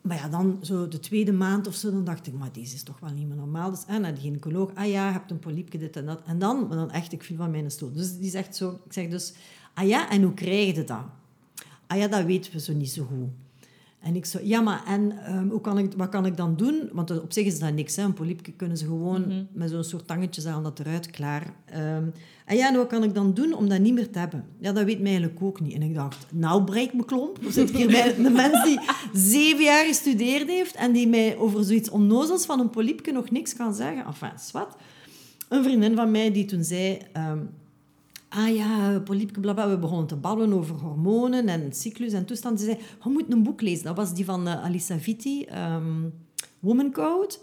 maar 0.00 0.16
ja, 0.16 0.28
dan 0.28 0.58
zo 0.62 0.88
de 0.88 1.00
tweede 1.00 1.32
maand 1.32 1.66
of 1.66 1.74
zo, 1.74 1.90
dan 1.90 2.04
dacht 2.04 2.26
ik, 2.26 2.32
maar 2.32 2.52
deze 2.52 2.74
is 2.74 2.82
toch 2.82 3.00
wel 3.00 3.10
niet 3.10 3.26
meer 3.26 3.36
normaal. 3.36 3.70
Dus 3.70 3.84
en 3.86 4.00
naar 4.00 4.14
de 4.14 4.20
gynaecoloog, 4.20 4.70
ah 4.74 4.86
ja, 4.86 5.06
je 5.06 5.12
hebt 5.12 5.30
een 5.30 5.38
polypje, 5.38 5.78
dit 5.78 5.96
en 5.96 6.06
dat. 6.06 6.20
En 6.26 6.38
dan, 6.38 6.66
maar 6.68 6.76
dan 6.76 6.90
echt, 6.90 7.12
ik 7.12 7.22
viel 7.22 7.36
van 7.36 7.50
mijn 7.50 7.70
stoel. 7.70 7.92
Dus 7.92 8.18
die 8.18 8.30
zegt 8.30 8.56
zo, 8.56 8.80
ik 8.84 8.92
zeg 8.92 9.08
dus, 9.08 9.32
ah 9.74 9.86
ja, 9.86 10.10
en 10.10 10.22
hoe 10.22 10.34
krijg 10.34 10.76
je 10.76 10.84
dat? 10.84 11.04
Ah 11.86 11.98
ja, 11.98 12.08
dat 12.08 12.24
weten 12.24 12.52
we 12.52 12.60
zo 12.60 12.72
niet 12.72 12.90
zo 12.90 13.04
goed. 13.04 13.43
En 14.04 14.16
ik 14.16 14.24
zo, 14.24 14.38
ja, 14.42 14.60
maar 14.60 14.82
en 14.86 15.12
ehm, 15.24 15.48
hoe 15.48 15.60
kan 15.60 15.78
ik, 15.78 15.92
wat 15.96 16.08
kan 16.08 16.26
ik 16.26 16.36
dan 16.36 16.56
doen? 16.56 16.88
Want 16.92 17.20
op 17.22 17.32
zich 17.32 17.46
is 17.46 17.58
dat 17.58 17.72
niks. 17.72 17.96
Hè. 17.96 18.02
Een 18.02 18.14
polypje 18.14 18.52
kunnen 18.52 18.76
ze 18.76 18.84
gewoon 18.84 19.46
met 19.52 19.70
zo'n 19.70 19.84
soort 19.84 20.06
tangetjes 20.06 20.44
halen 20.44 20.62
dat 20.62 20.78
eruit, 20.78 21.10
klaar. 21.10 21.54
Ehm, 21.64 22.04
en 22.46 22.56
ja, 22.56 22.68
en 22.68 22.76
wat 22.76 22.86
kan 22.86 23.02
ik 23.02 23.14
dan 23.14 23.34
doen 23.34 23.54
om 23.54 23.68
dat 23.68 23.80
niet 23.80 23.94
meer 23.94 24.10
te 24.10 24.18
hebben? 24.18 24.44
Ja, 24.58 24.72
dat 24.72 24.84
weet 24.84 25.00
mij 25.00 25.10
eigenlijk 25.10 25.42
ook 25.42 25.60
niet. 25.60 25.74
En 25.74 25.82
ik 25.82 25.94
dacht, 25.94 26.26
nou 26.32 26.64
breek 26.64 26.94
me 26.94 27.04
klomp. 27.04 27.42
Dan 27.42 27.52
zit 27.52 27.70
hier 27.70 27.86
bij 27.86 28.16
een 28.18 28.32
mens 28.32 28.64
die 28.64 28.80
zeven 29.12 29.64
jaar 29.64 29.84
gestudeerd 29.84 30.48
heeft 30.48 30.74
en 30.74 30.92
die 30.92 31.08
mij 31.08 31.36
over 31.36 31.64
zoiets 31.64 31.90
onnozels 31.90 32.46
van 32.46 32.60
een 32.60 32.70
polypje 32.70 33.12
nog 33.12 33.30
niks 33.30 33.56
kan 33.56 33.74
zeggen. 33.74 34.06
Enfin, 34.06 34.32
wat? 34.52 34.76
Een 35.48 35.64
vriendin 35.64 35.96
van 35.96 36.10
mij 36.10 36.32
die 36.32 36.44
toen 36.44 36.64
zei... 36.64 36.98
ehm, 37.12 37.38
Ah 38.36 38.54
ja, 38.54 39.00
polypje, 39.00 39.40
blabla. 39.40 39.68
We 39.68 39.78
begonnen 39.78 40.06
te 40.06 40.16
babbelen 40.16 40.52
over 40.52 40.76
hormonen 40.76 41.48
en 41.48 41.72
cyclus 41.72 42.12
en 42.12 42.24
toestand. 42.24 42.58
Ze 42.60 42.64
zei, 42.64 42.78
je 43.04 43.10
moet 43.10 43.32
een 43.32 43.42
boek 43.42 43.60
lezen. 43.60 43.84
Dat 43.84 43.96
was 43.96 44.14
die 44.14 44.24
van 44.24 44.48
eh, 44.48 44.64
Alisa 44.64 44.98
Vitti, 44.98 45.44
ehm, 45.44 46.08
Woman 46.60 46.92
Code. 46.92 47.34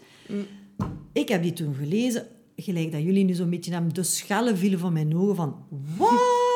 Ik 1.11 1.29
heb 1.29 1.43
die 1.43 1.53
toen 1.53 1.73
gelezen, 1.75 2.27
gelijk 2.55 2.91
dat 2.91 3.01
jullie 3.01 3.23
nu 3.25 3.33
zo'n 3.33 3.49
beetje 3.49 3.71
hebben. 3.71 3.93
De 3.93 4.03
schellen 4.03 4.57
vielen 4.57 4.79
van 4.79 4.93
mijn 4.93 5.17
ogen 5.17 5.35
van, 5.35 5.55
wat? 5.97 6.09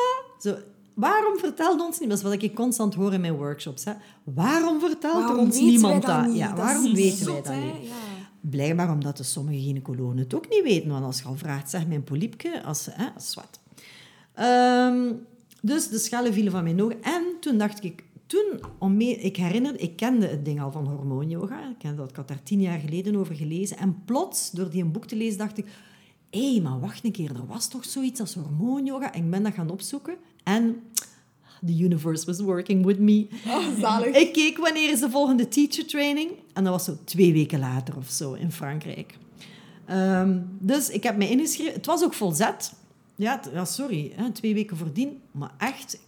Zo, 0.42 0.56
waarom 0.94 1.38
vertelde 1.38 1.82
ons 1.84 1.98
niet? 1.98 2.08
Dat 2.08 2.18
is 2.18 2.24
wat 2.24 2.42
ik 2.42 2.54
constant 2.54 2.94
hoor 2.94 3.12
in 3.12 3.20
mijn 3.20 3.36
workshops. 3.36 3.84
Hè. 3.84 3.92
Waarom 4.24 4.80
vertelt 4.80 5.14
er 5.14 5.20
Waarom 5.20 5.38
ons 5.38 5.60
niemand 5.60 6.02
dat 6.06 6.26
niet? 6.26 6.36
Ja, 6.36 6.48
Dat 6.48 6.58
waarom 6.58 6.94
weten 6.94 7.18
zot, 7.18 7.46
wij 7.46 7.56
dat 7.56 7.72
hè? 7.72 7.78
niet? 7.78 7.88
Ja. 7.88 7.94
Blijkbaar 8.40 8.90
omdat 8.90 9.16
de 9.16 9.22
sommige 9.22 9.58
gynaecologen 9.58 10.16
het 10.16 10.34
ook 10.34 10.48
niet 10.48 10.62
weten. 10.62 10.90
Want 10.90 11.04
als 11.04 11.18
je 11.18 11.24
al 11.24 11.36
vraagt, 11.36 11.70
zeg 11.70 11.86
mijn 11.86 12.04
polypje, 12.04 12.62
als, 12.62 12.88
hè, 12.90 13.06
zwart. 13.16 13.58
Ehm, 14.36 15.12
dus 15.62 15.88
de 15.88 15.98
schellen 15.98 16.32
vielen 16.32 16.52
van 16.52 16.62
mijn 16.62 16.82
ogen. 16.82 17.02
En 17.02 17.22
toen 17.40 17.58
dacht 17.58 17.84
ik, 17.84 18.04
toen, 18.26 18.60
om 18.78 18.96
mee, 18.96 19.16
ik 19.16 19.36
herinner, 19.36 19.80
ik 19.80 19.96
kende 19.96 20.26
het 20.26 20.44
ding 20.44 20.60
al 20.60 20.72
van 20.72 20.86
hormoonyoga. 20.86 21.68
Ik, 21.68 21.78
kende 21.78 21.96
dat, 21.96 22.10
ik 22.10 22.16
had 22.16 22.28
daar 22.28 22.42
tien 22.42 22.60
jaar 22.60 22.78
geleden 22.78 23.16
over 23.16 23.34
gelezen. 23.34 23.76
En 23.76 24.02
plots, 24.04 24.50
door 24.50 24.70
die 24.70 24.82
een 24.82 24.92
boek 24.92 25.06
te 25.06 25.16
lezen, 25.16 25.38
dacht 25.38 25.58
ik... 25.58 25.66
Hé, 26.30 26.52
hey, 26.52 26.60
maar 26.60 26.80
wacht 26.80 27.04
een 27.04 27.12
keer, 27.12 27.30
er 27.30 27.46
was 27.46 27.68
toch 27.68 27.84
zoiets 27.84 28.20
als 28.20 28.34
hormoonyoga? 28.34 29.12
En 29.12 29.24
ik 29.24 29.30
ben 29.30 29.42
dat 29.42 29.54
gaan 29.54 29.70
opzoeken. 29.70 30.16
En 30.42 30.82
the 31.64 31.78
universe 31.78 32.26
was 32.26 32.40
working 32.40 32.84
with 32.84 32.98
me. 32.98 33.28
Oh, 33.46 33.80
zalig. 33.80 34.16
Ik 34.16 34.32
keek 34.32 34.58
wanneer 34.58 34.90
is 34.90 35.00
de 35.00 35.10
volgende 35.10 35.48
teacher 35.48 35.86
training. 35.86 36.30
En 36.52 36.64
dat 36.64 36.72
was 36.72 36.84
zo 36.84 36.96
twee 37.04 37.32
weken 37.32 37.58
later 37.58 37.96
of 37.96 38.08
zo 38.08 38.32
in 38.32 38.52
Frankrijk. 38.52 39.18
Ehm, 39.84 40.38
dus 40.58 40.88
ik 40.90 41.02
heb 41.02 41.16
me 41.16 41.28
ingeschreven. 41.28 41.72
Het 41.72 41.86
was 41.86 42.04
ook 42.04 42.14
volzet. 42.14 42.72
Ja, 43.16 43.64
sorry, 43.64 44.12
hè, 44.14 44.30
twee 44.30 44.54
weken 44.54 44.76
voordien. 44.76 45.20
Maar 45.30 45.52
echt, 45.58 45.98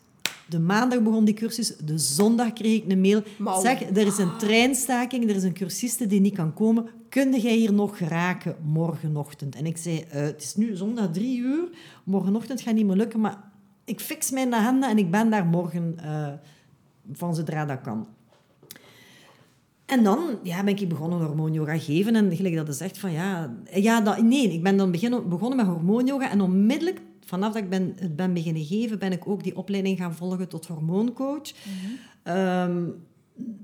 de 0.48 0.58
maandag 0.58 1.02
begon 1.02 1.24
die 1.24 1.34
cursus. 1.34 1.76
De 1.76 1.98
zondag 1.98 2.52
kreeg 2.52 2.82
ik 2.82 2.92
een 2.92 3.00
mail. 3.00 3.22
Zeg, 3.62 3.82
er 3.82 4.06
is 4.06 4.18
een 4.18 4.36
treinstaking, 4.36 5.28
er 5.30 5.36
is 5.36 5.42
een 5.42 5.52
cursiste 5.52 6.06
die 6.06 6.20
niet 6.20 6.34
kan 6.34 6.54
komen. 6.54 6.86
Kun 7.08 7.40
jij 7.40 7.56
hier 7.56 7.72
nog 7.72 7.96
geraken 7.96 8.56
morgenochtend? 8.64 9.54
En 9.54 9.66
ik 9.66 9.76
zei, 9.76 10.00
eh, 10.00 10.22
het 10.22 10.42
is 10.42 10.56
nu 10.56 10.76
zondag 10.76 11.10
drie 11.10 11.38
uur. 11.38 11.68
Morgenochtend 12.04 12.60
gaat 12.60 12.74
niet 12.74 12.86
meer 12.86 12.96
lukken, 12.96 13.20
maar 13.20 13.50
ik 13.84 14.00
fix 14.00 14.30
mijn 14.30 14.54
agenda 14.54 14.90
en 14.90 14.98
ik 14.98 15.10
ben 15.10 15.30
daar 15.30 15.46
morgen 15.46 15.94
eh, 15.98 16.32
van 17.12 17.34
zodra 17.34 17.64
dat 17.64 17.80
kan. 17.80 18.06
En 19.88 20.02
dan 20.02 20.38
ja, 20.42 20.64
ben 20.64 20.78
ik 20.78 20.88
begonnen 20.88 21.18
hormoonyoga 21.18 21.78
geven. 21.78 22.14
En 22.16 22.36
gelijk 22.36 22.56
dat 22.56 22.66
je 22.66 22.72
zegt 22.72 22.98
van 22.98 23.12
ja... 23.12 23.56
ja 23.74 24.00
dat, 24.00 24.22
nee, 24.22 24.52
ik 24.52 24.62
ben 24.62 24.76
dan 24.76 24.90
beginnen, 24.90 25.28
begonnen 25.28 25.56
met 25.56 25.66
hormoonyoga. 25.66 26.30
En 26.30 26.40
onmiddellijk, 26.40 27.00
vanaf 27.24 27.52
dat 27.52 27.62
ik 27.62 27.68
ben, 27.70 27.92
het 27.96 28.16
ben 28.16 28.32
beginnen 28.32 28.64
geven, 28.64 28.98
ben 28.98 29.12
ik 29.12 29.28
ook 29.28 29.42
die 29.42 29.56
opleiding 29.56 29.98
gaan 29.98 30.14
volgen 30.14 30.48
tot 30.48 30.66
hormooncoach. 30.66 31.52
Ehm, 32.22 32.82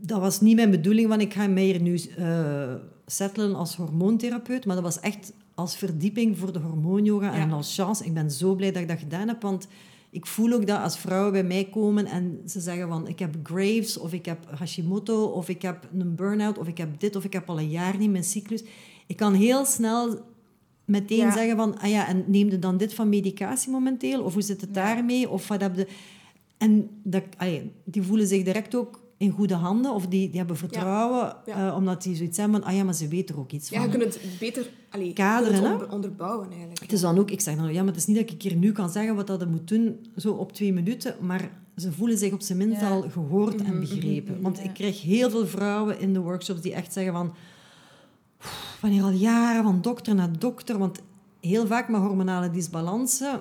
dat 0.00 0.20
was 0.20 0.40
niet 0.40 0.56
mijn 0.56 0.70
bedoeling, 0.70 1.08
want 1.08 1.20
ik 1.22 1.32
ga 1.34 1.46
mij 1.46 1.64
hier 1.64 1.80
nu 1.80 2.00
eh 2.16 2.74
settelen 3.06 3.54
als 3.54 3.76
hormoontherapeut. 3.76 4.66
Maar 4.66 4.74
dat 4.74 4.84
was 4.84 5.00
echt 5.00 5.32
als 5.54 5.76
verdieping 5.76 6.38
voor 6.38 6.52
de 6.52 6.58
hormoonyoga. 6.58 7.32
En 7.32 7.48
Ja. 7.48 7.54
als 7.54 7.74
chance, 7.74 8.04
ik 8.04 8.14
ben 8.14 8.30
zo 8.30 8.54
blij 8.54 8.72
dat 8.72 8.82
ik 8.82 8.88
dat 8.88 8.98
gedaan 8.98 9.28
heb, 9.28 9.42
want... 9.42 9.68
ik 10.14 10.26
voel 10.26 10.52
ook 10.52 10.66
dat 10.66 10.80
als 10.80 10.98
vrouwen 10.98 11.32
bij 11.32 11.44
mij 11.44 11.64
komen 11.64 12.06
en 12.06 12.40
ze 12.46 12.60
zeggen 12.60 12.88
van 12.88 13.08
ik 13.08 13.18
heb 13.18 13.36
Graves 13.42 13.98
of 13.98 14.12
ik 14.12 14.26
heb 14.26 14.38
Hashimoto 14.58 15.24
of 15.24 15.48
ik 15.48 15.62
heb 15.62 15.88
een 15.98 16.14
burn-out 16.14 16.58
of 16.58 16.66
ik 16.68 16.78
heb 16.78 17.00
dit 17.00 17.16
of 17.16 17.24
ik 17.24 17.32
heb 17.32 17.48
al 17.48 17.58
een 17.58 17.70
jaar 17.70 17.96
niet 17.98 18.10
mijn 18.10 18.24
cyclus. 18.24 18.64
Ik 19.06 19.16
kan 19.16 19.34
heel 19.34 19.64
snel 19.64 20.18
meteen 20.84 21.16
Ja. 21.18 21.32
zeggen 21.32 21.56
van 21.56 21.78
ah 21.78 21.90
ja, 21.90 22.08
en 22.08 22.24
neem 22.26 22.50
je 22.50 22.58
dan 22.58 22.76
dit 22.76 22.94
van 22.94 23.08
medicatie 23.08 23.70
momenteel 23.70 24.22
of 24.22 24.32
hoe 24.32 24.42
zit 24.42 24.60
het 24.60 24.74
daarmee 24.74 25.30
of 25.30 25.48
wat 25.48 25.60
heb 25.60 25.76
je... 25.76 25.86
En 26.58 26.90
dat, 27.02 27.22
allee, 27.36 27.72
die 27.84 28.02
voelen 28.02 28.26
zich 28.26 28.42
direct 28.44 28.74
ook 28.74 29.02
in 29.24 29.30
goede 29.30 29.54
handen 29.54 29.92
of 29.94 30.06
die, 30.06 30.28
die 30.28 30.38
hebben 30.38 30.56
vertrouwen 30.56 31.36
Ja. 31.46 31.68
eh, 31.68 31.76
omdat 31.76 32.02
die 32.02 32.16
zoiets 32.16 32.36
hebben 32.38 32.60
van 32.60 32.70
ah 32.70 32.76
ja, 32.76 32.84
maar 32.84 32.94
ze 32.94 33.08
weten 33.08 33.34
er 33.34 33.40
ook 33.40 33.52
iets 33.52 33.68
Ja, 33.68 33.80
van. 33.80 33.90
je 33.90 33.98
kunt 33.98 34.14
het 34.14 34.38
beter 34.38 34.70
allee, 34.90 35.12
Kaderen, 35.12 35.44
kunt 35.52 35.56
het 35.56 35.66
hè? 35.66 35.72
onder- 35.72 35.92
onderbouwen 35.94 36.48
eigenlijk. 36.50 36.80
Het 36.80 36.92
is 36.92 37.00
dan 37.00 37.18
ook, 37.18 37.30
ik 37.30 37.40
zeg 37.40 37.56
dan, 37.56 37.72
ja, 37.72 37.78
maar 37.78 37.92
het 37.92 37.96
is 37.96 38.06
niet 38.06 38.16
dat 38.16 38.30
ik 38.30 38.42
hier 38.42 38.56
nu 38.56 38.72
kan 38.72 38.90
zeggen 38.90 39.14
wat 39.14 39.26
dat 39.26 39.48
moet 39.48 39.68
doen, 39.68 40.06
zo 40.16 40.32
op 40.32 40.52
twee 40.52 40.72
minuten, 40.72 41.14
maar 41.20 41.50
ze 41.76 41.92
voelen 41.92 42.18
zich 42.18 42.32
op 42.32 42.40
zijn 42.42 42.58
minst 42.58 42.80
Ja. 42.80 42.90
al 42.90 43.02
gehoord 43.10 43.62
Mhm, 43.62 43.72
en 43.72 43.80
begrepen. 43.80 44.40
Want 44.42 44.64
ik 44.64 44.74
krijg 44.74 45.02
heel 45.02 45.30
veel 45.30 45.46
vrouwen 45.46 46.00
in 46.00 46.12
de 46.12 46.20
workshops 46.20 46.60
die 46.60 46.72
echt 46.74 46.92
zeggen 46.92 47.12
van, 47.12 47.32
"Oef, 48.40 48.76
van 48.80 48.90
hier 48.90 49.02
al 49.02 49.10
jaren 49.10 49.62
van 49.62 49.80
dokter 49.80 50.14
naar 50.14 50.38
dokter, 50.38 50.78
want 50.78 50.98
heel 51.40 51.66
vaak 51.66 51.88
met 51.88 52.00
hormonale 52.00 52.50
disbalansen, 52.50 53.40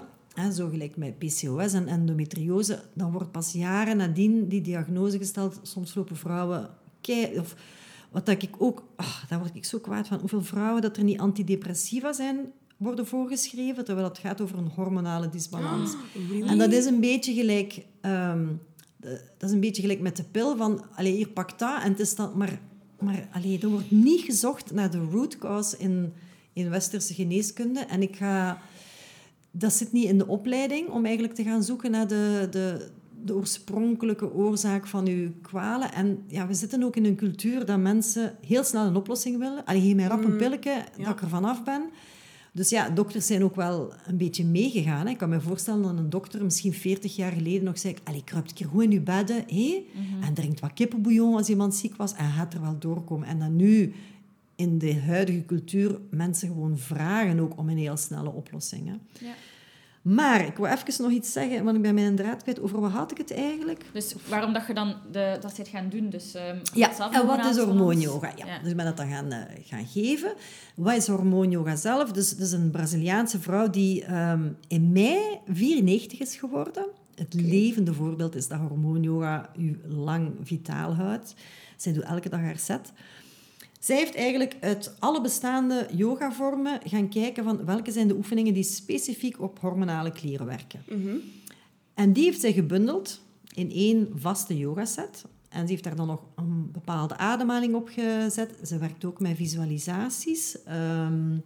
zo 0.54 0.70
gelijk 0.70 0.98
met 0.98 1.18
PCOS 1.18 1.74
en 1.74 1.88
endometriose, 1.88 2.84
dan 2.94 3.12
wordt 3.12 3.32
pas 3.32 3.52
jaren 3.52 3.98
nadien 3.98 4.48
die 4.48 4.62
diagnose 4.62 5.18
gesteld. 5.18 5.60
Soms 5.62 5.96
lopen 5.96 6.16
vrouwen 6.16 6.70
kei, 7.02 7.40
of 7.40 7.56
wat 8.12 8.26
dat 8.26 8.42
ik 8.42 8.56
ook, 8.58 8.84
ah, 8.96 9.24
daar 9.30 9.40
word 9.40 9.56
ik 9.56 9.66
zo 9.66 9.80
kwaad 9.80 10.08
van, 10.08 10.20
hoeveel 10.20 10.44
vrouwen 10.44 10.82
dat 10.82 10.98
er 10.98 11.04
niet 11.04 11.20
antidepressiva 11.20 12.14
zijn 12.14 12.38
worden 12.78 13.08
voorgeschreven, 13.08 13.86
terwijl 13.86 14.08
het 14.08 14.18
gaat 14.18 14.42
over 14.42 14.58
een 14.58 14.72
hormonale 14.76 15.30
disbalans. 15.30 15.96
Really? 16.30 16.48
En 16.48 16.58
dat 16.58 16.72
is 16.72 16.86
een 16.86 17.00
beetje 17.00 17.34
gelijk, 17.34 17.86
ehm, 18.02 18.46
dat 19.38 19.50
is 19.50 19.52
een 19.52 19.60
beetje 19.60 19.82
gelijk 19.82 20.00
met 20.00 20.18
de 20.18 20.24
pil 20.24 20.58
van, 20.58 20.86
allee, 20.96 21.16
hier 21.16 21.30
pak 21.30 21.60
dat 21.60 21.82
en 21.82 21.92
het 21.92 22.00
is 22.00 22.16
dan, 22.16 22.32
maar, 22.36 22.60
maar 23.00 23.28
allee, 23.32 23.60
er 23.60 23.70
wordt 23.70 23.92
niet 23.92 24.22
gezocht 24.22 24.72
naar 24.72 24.92
de 24.92 25.08
root 25.12 25.38
cause 25.38 25.78
in, 25.78 26.14
in 26.54 26.70
westerse 26.70 27.14
geneeskunde. 27.14 27.80
En 27.80 28.02
ik 28.02 28.16
ga, 28.16 28.62
dat 29.56 29.74
zit 29.74 29.92
niet 29.92 30.10
in 30.10 30.18
de 30.18 30.28
opleiding 30.28 30.90
om 30.90 31.06
eigenlijk 31.06 31.36
te 31.36 31.44
gaan 31.44 31.64
zoeken 31.64 31.92
naar 31.92 32.08
de, 32.08 32.48
de, 32.52 32.90
de 33.24 33.36
oorspronkelijke 33.36 34.34
oorzaak 34.34 34.88
van 34.88 35.08
uw 35.08 35.32
kwalen. 35.42 35.94
En 35.94 36.24
ja, 36.28 36.48
we 36.48 36.54
zitten 36.54 36.84
ook 36.84 36.96
in 36.96 37.06
een 37.06 37.16
cultuur 37.16 37.66
dat 37.66 37.80
mensen 37.80 38.36
heel 38.46 38.64
snel 38.64 38.86
een 38.86 38.96
oplossing 38.96 39.38
willen. 39.38 39.66
Allee, 39.66 39.82
geef 39.82 39.96
mij 39.96 40.06
rap 40.06 40.24
een 40.24 40.38
pilletje, 40.38 40.84
dat 40.98 41.08
ik 41.08 41.22
er 41.22 41.30
vanaf 41.30 41.64
ben. 41.64 41.84
Dus 42.52 42.70
ja, 42.70 42.90
dokters 42.90 43.26
zijn 43.26 43.44
ook 43.44 43.56
wel 43.56 43.94
een 44.06 44.18
beetje 44.18 44.46
meegegaan. 44.46 45.06
Hè. 45.06 45.12
Ik 45.12 45.18
kan 45.18 45.30
me 45.30 45.42
voorstellen 45.42 45.82
dat 45.82 45.98
een 45.98 46.10
dokter 46.10 46.44
misschien 46.44 46.74
40 46.74 47.16
jaar 47.16 47.32
geleden 47.32 47.64
nog 47.64 47.80
zei... 47.80 47.96
Allee, 48.04 48.24
kruipt 48.24 48.50
een 48.50 48.56
keer 48.56 48.68
goed 48.68 48.84
in 48.84 48.92
je 48.92 49.02
bedden 49.02 49.44
hé? 49.48 49.86
en 50.22 50.34
drinkt 50.34 50.60
wat 50.60 50.74
kippenbouillon 50.74 51.36
als 51.36 51.50
iemand 51.50 51.76
ziek 51.76 51.96
was 51.96 52.14
en 52.14 52.32
gaat 52.32 52.54
er 52.54 52.62
wel 52.62 52.80
doorkomen. 52.80 53.28
En 53.28 53.40
dat 53.40 53.50
nu 53.50 53.94
in 54.56 54.78
de 54.78 55.02
huidige 55.02 55.46
cultuur 55.46 56.00
mensen 56.10 56.48
gewoon 56.48 56.78
vragen 56.78 57.40
ook 57.40 57.58
om 57.58 57.70
een 57.70 57.78
heel 57.78 57.98
snelle 57.98 58.30
oplossing. 58.30 58.88
Hè. 58.88 59.26
Ja. 59.26 59.34
Maar 60.04 60.46
ik 60.46 60.58
wil 60.58 60.66
even 60.66 61.04
nog 61.04 61.12
iets 61.12 61.32
zeggen, 61.32 61.64
want 61.64 61.76
ik 61.76 61.82
ben 61.82 61.94
mijn 61.94 62.16
draad 62.16 62.42
kwijt. 62.42 62.62
Over 62.62 62.82
wat 62.82 62.92
had 62.92 63.12
ik 63.12 63.18
het 63.18 63.34
eigenlijk? 63.34 63.86
Dus 63.94 64.16
waarom 64.28 64.54
dat 64.54 64.68
je 64.68 64.74
dan 64.74 64.96
de, 65.12 65.38
dat 65.42 65.56
zit 65.56 65.68
gaan 65.68 65.90
doen? 65.90 66.10
Dus, 66.10 66.34
ehm, 66.34 66.58
Ja, 66.74 67.12
en 67.12 67.26
wat 67.26 67.46
is 67.46 67.58
hormoonyoga? 67.58 68.32
Ja, 68.36 68.46
Ja. 68.46 68.60
Dus 68.60 68.70
ik 68.70 68.76
ben 68.76 68.86
dat 68.86 68.98
dan 68.98 69.10
gaan, 69.10 69.32
eh, 69.32 69.40
gaan 69.64 69.86
geven. 69.86 70.34
Wat 70.76 70.96
is 70.96 71.08
hormoonyoga 71.08 71.76
zelf? 71.76 72.12
Dus 72.12 72.30
het 72.30 72.40
is 72.40 72.52
een 72.52 72.72
Braziliaanse 72.72 73.40
vrouw 73.40 73.70
die 73.70 74.04
ehm, 74.04 74.50
in 74.68 74.92
mei 74.92 75.40
94 75.48 76.20
is 76.20 76.36
geworden. 76.36 76.86
Het 77.16 77.34
levende 77.34 77.94
voorbeeld 77.94 78.36
is 78.36 78.48
dat 78.48 78.60
hormoonyoga 78.60 79.50
u 79.58 79.80
lang 79.88 80.32
vitaal 80.44 80.96
houdt. 80.96 81.36
Zij 81.78 81.94
doet 81.94 82.04
elke 82.04 82.30
dag 82.30 82.40
haar 82.40 82.58
set. 82.58 82.92
Zij 83.84 83.98
heeft 83.98 84.16
eigenlijk 84.16 84.56
uit 84.60 84.96
alle 85.00 85.22
bestaande 85.22 85.88
yogavormen 85.96 86.80
gaan 86.84 87.10
kijken 87.10 87.44
van 87.44 87.66
welke 87.66 87.92
zijn 87.92 88.08
de 88.08 88.16
oefeningen 88.16 88.54
die 88.54 88.64
specifiek 88.64 89.42
op 89.42 89.60
hormonale 89.60 90.12
klieren 90.12 90.46
werken. 90.46 90.84
En 91.94 92.14
die 92.14 92.24
heeft 92.24 92.42
zij 92.42 92.54
gebundeld 92.54 93.22
in 93.54 93.72
één 93.72 94.10
vaste 94.16 94.58
yogaset. 94.58 95.26
En 95.50 95.66
ze 95.66 95.72
heeft 95.72 95.84
daar 95.84 95.96
dan 95.96 96.08
nog 96.08 96.22
een 96.36 96.72
bepaalde 96.72 97.18
ademhaling 97.18 97.76
op 97.76 97.88
gezet. 97.88 98.56
Ze 98.64 98.78
werkt 98.78 99.06
ook 99.06 99.20
met 99.20 99.36
visualisaties. 99.36 100.64
Ehm, 100.64 101.38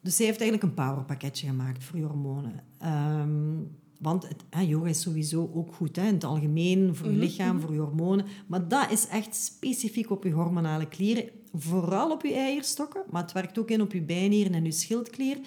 dus 0.00 0.16
zij 0.16 0.26
heeft 0.26 0.40
eigenlijk 0.40 0.62
een 0.62 0.84
powerpakketje 0.84 1.46
gemaakt 1.46 1.84
voor 1.84 1.98
je 1.98 2.04
hormonen. 2.04 2.62
Ehm, 2.78 3.56
want 3.98 4.28
het, 4.28 4.68
yoga 4.68 4.88
is 4.88 5.00
sowieso 5.00 5.50
ook 5.54 5.74
goed 5.74 5.96
hè, 5.96 6.06
in 6.06 6.14
het 6.14 6.24
algemeen, 6.24 6.94
voor 6.94 7.10
je 7.10 7.16
lichaam, 7.16 7.60
voor 7.60 7.72
je 7.72 7.80
hormonen. 7.80 8.26
Maar 8.46 8.68
dat 8.68 8.90
is 8.90 9.08
echt 9.08 9.34
specifiek 9.36 10.10
op 10.10 10.24
je 10.24 10.30
hormonale 10.30 10.88
klieren. 10.88 11.30
Vooral 11.54 12.10
op 12.10 12.22
je 12.22 12.34
eierstokken, 12.34 13.02
maar 13.10 13.22
het 13.22 13.32
werkt 13.32 13.58
ook 13.58 13.70
in 13.70 13.80
op 13.80 13.92
je 13.92 14.02
bijnieren 14.02 14.54
en 14.54 14.64
je 14.64 14.72
schildklier. 14.72 15.38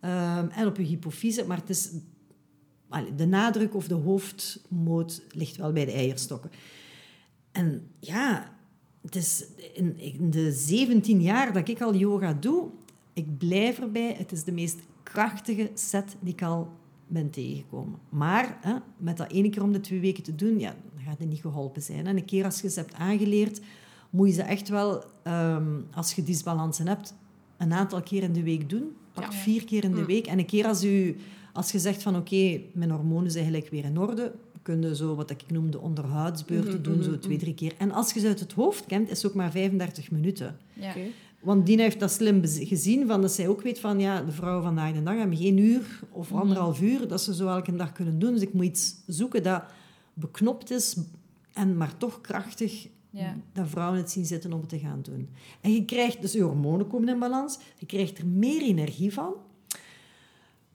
ehm, 0.00 0.48
en 0.48 0.66
op 0.66 0.76
je 0.76 0.82
hypofyse. 0.82 1.44
Maar 1.46 1.56
het 1.56 1.70
is 1.70 1.90
de 3.16 3.26
nadruk 3.26 3.74
of 3.74 3.88
de 3.88 3.94
hoofdmoot 3.94 5.22
ligt 5.30 5.56
wel 5.56 5.72
bij 5.72 5.84
de 5.84 5.92
eierstokken. 5.92 6.50
En 7.52 7.90
ja, 8.00 8.56
het 9.02 9.16
is 9.16 9.44
in, 9.74 9.98
in 9.98 10.30
de 10.30 10.52
17 10.52 11.22
jaar 11.22 11.52
dat 11.52 11.68
ik 11.68 11.80
al 11.80 11.94
yoga 11.94 12.32
doe, 12.32 12.68
ik 13.12 13.38
blijf 13.38 13.78
erbij, 13.78 14.14
het 14.18 14.32
is 14.32 14.44
de 14.44 14.52
meest 14.52 14.78
krachtige 15.02 15.70
set 15.74 16.16
die 16.20 16.32
ik 16.32 16.42
al 16.42 16.72
ben 17.06 17.30
tegengekomen. 17.30 17.98
Maar 18.08 18.58
hè, 18.60 18.74
met 18.96 19.16
dat 19.16 19.30
ene 19.30 19.50
keer 19.50 19.62
om 19.62 19.72
de 19.72 19.80
twee 19.80 20.00
weken 20.00 20.22
te 20.22 20.34
doen, 20.34 20.58
ja, 20.58 20.76
dan 20.94 21.04
gaat 21.04 21.18
het 21.18 21.28
niet 21.28 21.40
geholpen 21.40 21.82
zijn. 21.82 22.06
En 22.06 22.16
een 22.16 22.24
keer 22.24 22.44
als 22.44 22.60
je 22.60 22.70
ze 22.70 22.80
hebt 22.80 22.94
aangeleerd, 22.94 23.60
moet 24.14 24.28
je 24.28 24.34
ze 24.34 24.42
echt 24.42 24.68
wel, 24.68 25.04
ehm, 25.22 25.66
als 25.94 26.12
je 26.12 26.22
disbalansen 26.22 26.88
hebt, 26.88 27.14
een 27.56 27.72
aantal 27.72 28.02
keer 28.02 28.22
in 28.22 28.32
de 28.32 28.42
week 28.42 28.70
doen. 28.70 28.92
Pak 29.12 29.24
Ja. 29.24 29.32
vier 29.32 29.64
keer 29.64 29.84
in 29.84 29.94
de 29.94 30.04
week. 30.04 30.26
En 30.26 30.38
een 30.38 30.46
keer 30.46 30.66
als, 30.66 30.84
u, 30.84 31.16
als 31.52 31.72
je 31.72 31.78
zegt 31.78 32.02
van 32.02 32.16
oké, 32.16 32.60
mijn 32.72 32.90
hormonen 32.90 33.30
zijn 33.30 33.44
gelijk 33.44 33.68
weer 33.70 33.84
in 33.84 33.98
orde, 33.98 34.32
kun 34.62 34.82
je 34.82 34.96
zo 34.96 35.14
wat 35.14 35.30
ik 35.30 35.42
noem 35.50 35.70
de 35.70 35.80
onderhoudsbeurten 35.80 36.82
doen, 36.82 37.02
zo 37.02 37.18
twee, 37.18 37.38
drie 37.38 37.54
keer. 37.54 37.72
En 37.78 37.90
als 37.92 38.12
je 38.12 38.20
ze 38.20 38.26
uit 38.26 38.40
het 38.40 38.52
hoofd 38.52 38.86
kent, 38.86 39.10
is 39.10 39.22
het 39.22 39.30
ook 39.30 39.36
maar 39.36 39.50
35 39.50 40.10
minuten. 40.10 40.56
Ja. 40.72 40.94
Want 41.40 41.66
Dina 41.66 41.82
heeft 41.82 42.00
dat 42.00 42.10
slim 42.12 42.40
gezien, 42.44 43.06
van 43.06 43.20
dat 43.20 43.32
zij 43.32 43.48
ook 43.48 43.62
weet 43.62 43.78
van 43.80 44.00
ja, 44.00 44.22
de 44.22 44.32
vrouwen 44.32 44.62
vandaag 44.62 44.92
de 44.92 45.02
dag 45.02 45.16
hebben 45.16 45.36
geen 45.36 45.58
uur 45.58 46.00
of 46.10 46.32
anderhalf 46.32 46.80
uur 46.80 47.08
dat 47.08 47.20
ze 47.22 47.34
zo 47.34 47.48
elke 47.48 47.76
dag 47.76 47.92
kunnen 47.92 48.18
doen. 48.18 48.32
Dus 48.32 48.42
ik 48.42 48.52
moet 48.52 48.64
iets 48.64 48.94
zoeken 49.06 49.42
dat 49.42 49.62
beknopt 50.14 50.70
is 50.70 50.96
en 51.52 51.76
maar 51.76 51.96
toch 51.96 52.20
krachtig 52.20 52.88
Ja. 53.14 53.36
dat 53.52 53.68
vrouwen 53.68 53.98
het 53.98 54.10
zien 54.10 54.24
zitten 54.24 54.52
om 54.52 54.60
het 54.60 54.68
te 54.68 54.78
gaan 54.78 55.02
doen. 55.02 55.28
En 55.60 55.72
je 55.72 55.84
krijgt, 55.84 56.20
dus 56.20 56.32
je 56.32 56.42
hormonen 56.42 56.86
komen 56.86 57.08
in 57.08 57.18
balans, 57.18 57.58
je 57.78 57.86
krijgt 57.86 58.18
er 58.18 58.26
meer 58.26 58.62
energie 58.62 59.12
van. 59.12 59.34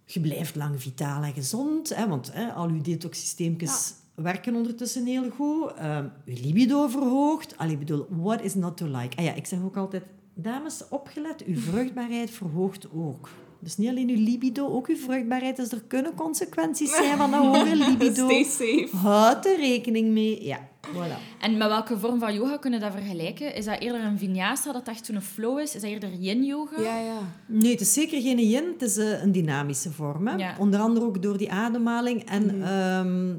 Je 0.05 0.19
blijft 0.19 0.55
lang 0.55 0.81
vitaal 0.81 1.23
en 1.23 1.33
gezond, 1.33 1.95
hè, 1.95 2.07
want 2.07 2.33
hè, 2.33 2.51
al 2.51 2.69
je 2.69 2.81
detoxsysteempjes 2.81 3.93
werken 4.15 4.55
ondertussen 4.55 5.05
heel 5.05 5.29
goed. 5.29 5.73
Ehm, 5.73 6.07
je 6.25 6.39
libido 6.41 6.87
verhoogt. 6.87 7.57
Allee, 7.57 7.73
ik 7.73 7.79
bedoel, 7.79 8.05
what 8.09 8.41
is 8.41 8.55
not 8.55 8.77
to 8.77 8.85
like? 8.85 9.17
Ah 9.17 9.23
ja, 9.23 9.33
ik 9.33 9.45
zeg 9.45 9.61
ook 9.61 9.77
altijd, 9.77 10.03
dames, 10.33 10.87
opgelet, 10.89 11.43
uw 11.45 11.59
vruchtbaarheid 11.69 12.29
verhoogt 12.29 12.91
ook. 12.91 13.29
Dus 13.61 13.77
niet 13.77 13.89
alleen 13.89 14.09
uw 14.09 14.23
libido, 14.23 14.67
ook 14.67 14.87
uw 14.87 14.95
vruchtbaarheid. 14.95 15.55
Dus 15.55 15.71
er 15.71 15.83
kunnen 15.87 16.13
consequenties 16.15 16.95
zijn 16.95 17.17
van 17.17 17.31
dat 17.31 17.41
hoge 17.45 17.75
libido. 17.75 18.29
Stay 18.29 18.43
safe. 18.43 18.89
Houd 18.97 19.45
er 19.45 19.57
rekening 19.57 20.11
mee. 20.11 20.43
Ja, 20.45 20.67
voilà. 20.87 21.39
En 21.39 21.57
met 21.57 21.67
welke 21.67 21.97
vorm 21.99 22.19
van 22.19 22.33
yoga 22.33 22.57
kunnen 22.57 22.79
we 22.79 22.85
dat 22.85 22.95
vergelijken? 22.95 23.55
Is 23.55 23.65
dat 23.65 23.79
eerder 23.79 24.03
een 24.03 24.17
vinyasa, 24.17 24.71
dat 24.71 24.87
echt 24.87 25.05
zo'n 25.05 25.21
flow 25.21 25.59
is? 25.59 25.75
Is 25.75 25.81
dat 25.81 25.89
eerder 25.89 26.13
yin-yoga? 26.13 26.81
Ja, 26.81 26.99
ja. 26.99 27.19
Nee, 27.45 27.71
het 27.71 27.81
is 27.81 27.93
zeker 27.93 28.21
geen 28.21 28.39
yin. 28.49 28.65
Het 28.79 28.81
is 28.81 28.97
eh, 28.97 29.23
een 29.23 29.31
dynamische 29.31 29.91
vorm. 29.91 30.27
Hè? 30.27 30.35
Ja. 30.35 30.55
Onder 30.59 30.79
andere 30.79 31.05
ook 31.05 31.21
door 31.21 31.37
die 31.37 31.51
ademhaling. 31.51 32.23
En 32.23 32.63
ehm, 32.63 33.33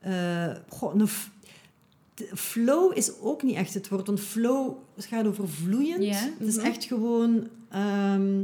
eh, 0.00 0.56
goh, 0.68 0.94
een 0.94 1.08
flow 2.34 2.96
is 2.96 3.20
ook 3.20 3.42
niet 3.42 3.56
echt 3.56 3.74
het 3.74 3.88
woord. 3.88 4.06
Want 4.06 4.20
flow 4.20 4.76
gaat 4.96 5.26
over 5.26 5.48
vloeiend. 5.48 6.04
Het 6.38 6.48
is 6.48 6.56
echt 6.56 6.84
gewoon... 6.84 7.48
ehm, 7.70 8.42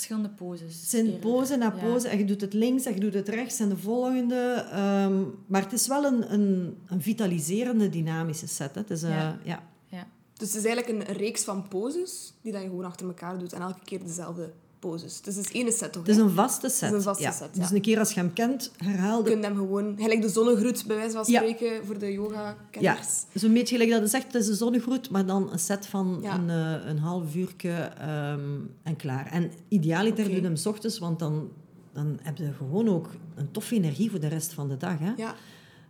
Verschillende 0.00 0.28
poses. 0.36 0.74
het 0.80 0.88
zijn 0.90 1.04
eerder. 1.06 1.20
pose 1.20 1.56
na 1.56 1.74
Ja. 1.76 1.84
pose. 1.84 2.08
En 2.08 2.18
je 2.18 2.24
doet 2.24 2.40
het 2.40 2.52
links 2.52 2.84
en 2.84 2.94
je 2.94 3.00
doet 3.00 3.14
het 3.14 3.28
rechts 3.28 3.60
en 3.60 3.68
de 3.68 3.76
volgende. 3.76 4.66
ehm, 4.70 5.22
maar 5.46 5.62
het 5.62 5.72
is 5.72 5.86
wel 5.86 6.04
een, 6.04 6.32
een, 6.32 6.76
een 6.86 7.02
vitaliserende, 7.02 7.88
dynamische 7.88 8.46
set. 8.48 8.74
Hè? 8.74 8.80
Het 8.80 8.90
is, 8.90 9.02
eh, 9.02 9.10
Ja. 9.10 9.38
ja. 9.44 9.62
Ja. 9.86 10.06
Dus 10.36 10.48
het 10.54 10.64
is 10.64 10.70
eigenlijk 10.70 11.08
een 11.08 11.16
reeks 11.16 11.44
van 11.44 11.68
poses 11.68 12.32
die 12.42 12.52
dat 12.52 12.60
je 12.62 12.68
gewoon 12.68 12.84
achter 12.84 13.06
elkaar 13.06 13.38
doet 13.38 13.52
en 13.52 13.60
elke 13.60 13.84
keer 13.84 14.04
dezelfde 14.04 14.52
poses. 14.80 15.20
Dus 15.20 15.36
het 15.36 15.44
is 15.46 15.52
één 15.52 15.72
set 15.72 15.92
toch? 15.92 16.02
Het 16.06 16.10
is 16.16 16.22
een 16.22 16.30
vaste 16.30 16.68
set. 16.68 16.80
Het 16.80 16.90
is 16.90 16.96
een 16.96 17.02
vaste 17.02 17.22
ja. 17.22 17.30
set, 17.32 17.48
ja. 17.52 17.60
Dus 17.60 17.70
een 17.70 17.80
keer 17.80 17.98
als 17.98 18.12
je 18.12 18.20
hem 18.20 18.32
kent, 18.32 18.72
herhaal 18.76 19.18
Je 19.18 19.24
de 19.24 19.30
kunt 19.30 19.44
hem 19.44 19.56
gewoon, 19.56 19.94
gelijk 19.98 20.22
de 20.22 20.28
zonnegroet 20.28 20.84
bij 20.86 20.96
wijze 20.96 21.12
van 21.12 21.24
Ja. 21.26 21.38
spreken 21.40 21.86
voor 21.86 21.98
de 21.98 22.06
Ja, 22.06 22.12
yoga-kenners. 22.12 23.24
zo'n 23.34 23.52
beetje 23.52 23.74
gelijk 23.76 23.90
dat 23.90 24.00
je 24.00 24.08
zegt, 24.08 24.32
het 24.32 24.42
is 24.42 24.48
een 24.48 24.54
zonnegroet, 24.54 25.10
maar 25.10 25.26
dan 25.26 25.52
een 25.52 25.58
set 25.58 25.86
van 25.86 26.18
Ja. 26.22 26.34
een, 26.38 26.50
eh, 26.50 26.88
een 26.88 26.98
half 26.98 27.34
uurtje 27.34 27.70
ehm, 27.72 28.58
en 28.82 28.96
klaar. 28.96 29.26
En 29.26 29.50
idealiter 29.68 30.24
Oké. 30.24 30.34
doe 30.34 30.42
hem 30.42 30.56
's 30.56 30.66
ochtends, 30.66 30.98
want 30.98 31.18
dan 31.18 31.48
dan 31.92 32.18
heb 32.22 32.36
je 32.36 32.52
gewoon 32.52 32.88
ook 32.88 33.08
een 33.34 33.50
toffe 33.50 33.74
energie 33.74 34.10
voor 34.10 34.20
de 34.20 34.26
rest 34.28 34.52
van 34.52 34.68
de 34.68 34.76
dag. 34.76 34.98
Hè? 34.98 35.12
Ja. 35.16 35.34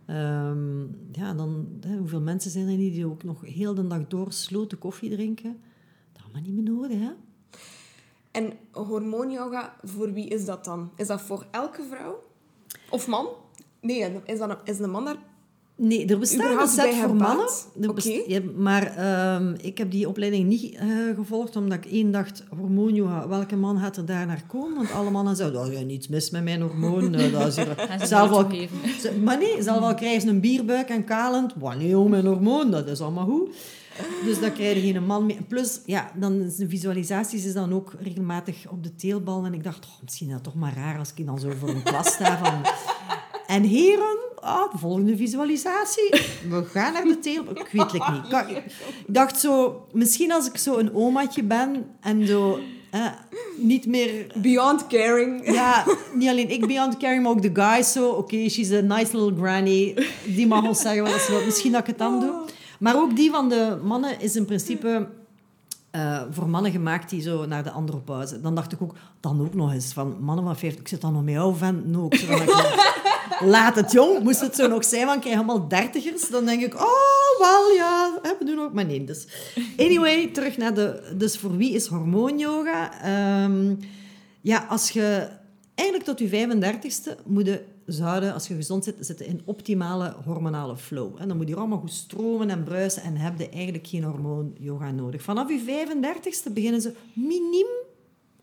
Ehm, 0.05 0.79
ja, 1.11 1.33
dan, 1.33 1.67
hè, 1.81 1.97
hoeveel 1.97 2.21
mensen 2.21 2.51
zijn 2.51 2.67
er 2.67 2.77
niet 2.77 2.93
die 2.93 3.05
ook 3.05 3.23
nog 3.23 3.41
heel 3.45 3.73
de 3.73 3.87
dag 3.87 4.07
door 4.07 4.31
sloten 4.31 4.77
koffie 4.77 5.09
drinken? 5.09 5.57
Dat 6.13 6.23
allemaal 6.23 6.41
niet 6.41 6.53
meer 6.53 6.73
nodig, 6.73 6.99
hè? 6.99 7.11
En 8.31 8.53
hormoonyoga, 8.71 9.73
voor 9.83 10.13
wie 10.13 10.27
is 10.27 10.45
dat 10.45 10.65
dan? 10.65 10.89
Is 10.95 11.07
dat 11.07 11.21
voor 11.21 11.45
elke 11.51 11.81
vrouw? 11.89 12.23
Of 12.89 13.07
man? 13.07 13.27
Nee, 13.81 14.11
is, 14.25 14.39
dat 14.39 14.49
een, 14.49 14.55
is 14.63 14.79
een 14.79 14.89
man 14.91 15.05
daar 15.05 15.15
Nee, 15.75 16.05
er 16.07 16.19
bestaat 16.19 16.61
een 16.61 16.67
set 16.67 16.95
voor 16.95 17.15
mannen. 17.15 17.49
Oké. 17.89 18.21
ja, 18.27 18.39
maar 18.57 18.95
ehm, 18.97 19.53
ik 19.61 19.77
heb 19.77 19.91
die 19.91 20.07
opleiding 20.07 20.47
niet 20.47 20.75
eh, 20.75 20.87
gevolgd, 21.15 21.55
omdat 21.55 21.77
ik 21.77 21.91
één 21.91 22.11
dacht, 22.11 22.43
hormoonyoga, 22.57 23.27
welke 23.27 23.55
man 23.55 23.79
gaat 23.79 23.97
er 23.97 24.05
daar 24.05 24.25
naar 24.25 24.43
komen? 24.47 24.75
Want 24.75 24.91
alle 24.91 25.09
mannen 25.11 25.35
zouden, 25.35 25.61
oh, 25.61 25.71
ja, 25.73 25.79
niets 25.81 26.07
mis 26.07 26.29
met 26.29 26.43
mijn 26.43 26.61
hormoon. 26.61 27.13
eh, 27.15 27.31
dat 27.33 27.47
is 27.47 27.55
hier, 27.63 27.75
zelf 28.07 28.45
ze- 28.99 29.19
maar 29.23 29.37
nee, 29.37 29.61
zelf 29.63 29.79
al 29.81 29.95
krijgen 29.95 30.21
ze 30.21 30.27
een 30.27 30.39
bierbuik 30.39 30.89
en 30.89 31.03
kalend. 31.03 31.53
Wow, 31.59 31.75
nee, 31.75 31.97
oh, 31.97 32.09
mijn 32.09 32.25
hormoon, 32.25 32.71
dat 32.71 32.87
is 32.87 33.01
allemaal 33.01 33.25
goed. 33.25 33.49
Dus 34.25 34.39
daar 34.39 34.51
krijg 34.51 34.75
je 34.83 34.91
geen 34.91 35.05
man 35.05 35.25
meer. 35.25 35.41
Plus, 35.47 35.81
ja, 35.85 36.11
dan 36.15 36.41
is 36.41 36.55
de 36.55 36.69
visualisaties 36.69 37.45
is 37.45 37.53
dan 37.53 37.73
ook 37.73 37.93
regelmatig 37.99 38.55
op 38.69 38.83
de 38.83 38.95
teelbal. 38.95 39.45
En 39.45 39.53
ik 39.53 39.63
dacht, 39.63 39.85
oh, 39.85 40.01
misschien 40.03 40.27
is 40.27 40.33
dat 40.33 40.43
toch 40.43 40.55
maar 40.55 40.73
raar 40.75 40.97
als 40.99 41.13
ik 41.15 41.25
dan 41.25 41.39
zo 41.39 41.51
voor 41.59 41.69
een 41.69 41.83
klas 41.83 42.07
sta 42.13 42.37
van... 42.37 42.61
En 43.47 43.63
heren, 43.63 44.17
ah, 44.39 44.71
de 44.71 44.77
volgende 44.77 45.17
visualisatie. 45.17 46.09
We 46.49 46.63
gaan 46.65 46.93
naar 46.93 47.03
de 47.03 47.19
teelbal. 47.19 47.57
Ik 47.59 47.69
weet 47.71 47.91
het 47.91 48.11
niet. 48.11 48.55
Ik- 48.57 48.63
dacht 49.07 49.39
zo, 49.39 49.85
misschien 49.91 50.31
als 50.31 50.47
ik 50.47 50.57
zo 50.57 50.77
een 50.77 50.93
omaatje 50.95 51.43
ben 51.43 51.85
en 52.01 52.27
zo... 52.27 52.59
eh, 52.91 53.05
niet 53.57 53.85
meer 53.85 54.33
beyond 54.41 54.87
caring? 54.87 55.53
ja, 55.53 55.85
niet 56.13 56.29
alleen 56.29 56.49
ik 56.49 56.67
beyond 56.67 56.97
caring, 56.97 57.23
maar 57.23 57.31
ook 57.31 57.41
de 57.41 57.51
guys 57.53 57.91
zo. 57.91 58.09
Oké, 58.09 58.49
she's 58.49 58.71
a 58.71 58.79
nice 58.81 59.17
little 59.17 59.35
granny. 59.43 60.07
Die 60.25 60.47
mag 60.47 60.63
ons 60.67 60.81
zeggen 60.81 61.03
wat 61.03 61.21
ze 61.21 61.31
wil. 61.31 61.45
Misschien 61.45 61.71
dat 61.71 61.81
ik 61.81 61.87
het 61.87 61.97
dan 61.97 62.19
doe. 62.19 62.33
Maar 62.81 62.95
ook 62.95 63.15
die 63.15 63.31
van 63.31 63.49
de 63.49 63.79
mannen 63.83 64.19
is 64.19 64.35
in 64.35 64.45
principe 64.45 65.07
eh, 65.91 66.21
voor 66.31 66.49
mannen 66.49 66.71
gemaakt 66.71 67.09
die 67.09 67.21
zo 67.21 67.45
naar 67.45 67.63
de 67.63 67.71
andropauze. 67.71 68.41
Dan 68.41 68.55
dacht 68.55 68.71
ik 68.71 68.81
ook, 68.81 68.95
dan 69.19 69.41
ook 69.41 69.53
nog 69.53 69.73
eens 69.73 69.93
van 69.93 70.17
mannen 70.19 70.45
van 70.45 70.57
50. 70.57 70.81
Ik 70.81 70.87
zit 70.87 71.01
dan 71.01 71.13
nog 71.13 71.23
met 71.23 71.33
jou, 71.33 71.55
vent. 71.55 71.85
No, 71.85 72.07
ik 72.09 72.25
Laat 73.53 73.75
het 73.75 73.91
jong. 73.91 74.23
Moest 74.23 74.41
het 74.41 74.55
zo 74.55 74.67
nog 74.67 74.85
zijn, 74.85 75.05
van 75.05 75.19
krijg 75.19 75.35
allemaal 75.35 75.67
dertigers. 75.67 76.29
Dan 76.29 76.45
denk 76.45 76.61
ik, 76.61 76.73
oh, 76.73 77.39
wel 77.39 77.71
ja, 77.75 78.19
we 78.39 78.45
doen 78.45 78.59
ook. 78.59 78.73
Maar 78.73 78.85
nee, 78.85 79.03
dus... 79.03 79.27
Anyway, 79.77 80.27
terug 80.27 80.57
naar 80.57 80.73
de... 80.73 81.13
Dus 81.17 81.37
voor 81.37 81.57
wie 81.57 81.73
is 81.73 81.87
hormoonyoga? 81.87 83.01
Ehm, 83.01 83.75
ja, 84.41 84.65
als 84.69 84.89
je... 84.89 85.29
Eigenlijk 85.75 86.09
tot 86.09 86.19
je 86.19 86.47
35ste 86.47 87.25
moet 87.25 87.45
je 87.45 87.63
zouden, 87.91 88.33
als 88.33 88.47
je 88.47 88.55
gezond 88.55 88.83
zit, 88.83 88.95
zitten 88.99 89.25
in 89.25 89.41
optimale 89.45 90.15
hormonale 90.25 90.77
flow. 90.77 91.15
En 91.19 91.27
dan 91.27 91.37
moet 91.37 91.47
je 91.47 91.55
allemaal 91.55 91.79
goed 91.79 91.91
stromen 91.91 92.49
en 92.49 92.63
bruisen 92.63 93.03
en 93.03 93.17
heb 93.17 93.39
je 93.39 93.49
eigenlijk 93.49 93.87
geen 93.87 94.03
hormoon-yoga 94.03 94.91
nodig. 94.91 95.21
Vanaf 95.21 95.49
je 95.49 95.85
35ste 95.87 96.53
beginnen 96.53 96.81
ze 96.81 96.93
miniem 97.13 97.67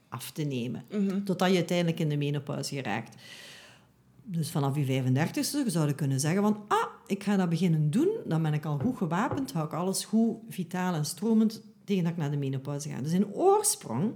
af 0.09 0.31
te 0.31 0.43
nemen, 0.43 0.85
totdat 1.25 1.51
je 1.51 1.57
uiteindelijk 1.57 2.01
in 2.01 2.09
de 2.09 2.17
menopauze 2.17 2.75
geraakt. 2.75 3.17
Dus 4.25 4.51
vanaf 4.51 4.77
je 4.77 5.03
35ste 5.03 5.67
zou 5.67 5.87
je 5.87 5.95
kunnen 5.95 6.21
zeggen 6.21 6.43
van, 6.43 6.65
ah, 6.69 6.87
ik 7.07 7.23
ga 7.23 7.37
dat 7.37 7.49
beginnen 7.49 7.91
doen, 7.91 8.09
dan 8.25 8.43
ben 8.43 8.55
ik 8.55 8.65
al 8.65 8.79
goed 8.79 8.97
gewapend, 8.97 9.53
hou 9.53 9.67
ik 9.67 9.73
alles 9.73 10.05
goed 10.05 10.37
vitaal 10.49 10.95
en 10.95 11.05
stromend 11.05 11.63
tegen 11.85 12.03
dat 12.03 12.13
ik 12.13 12.19
naar 12.19 12.31
de 12.31 12.37
menopauze 12.37 12.89
ga. 12.89 13.01
Dus 13.01 13.13
in 13.13 13.35
oorsprong 13.35 14.13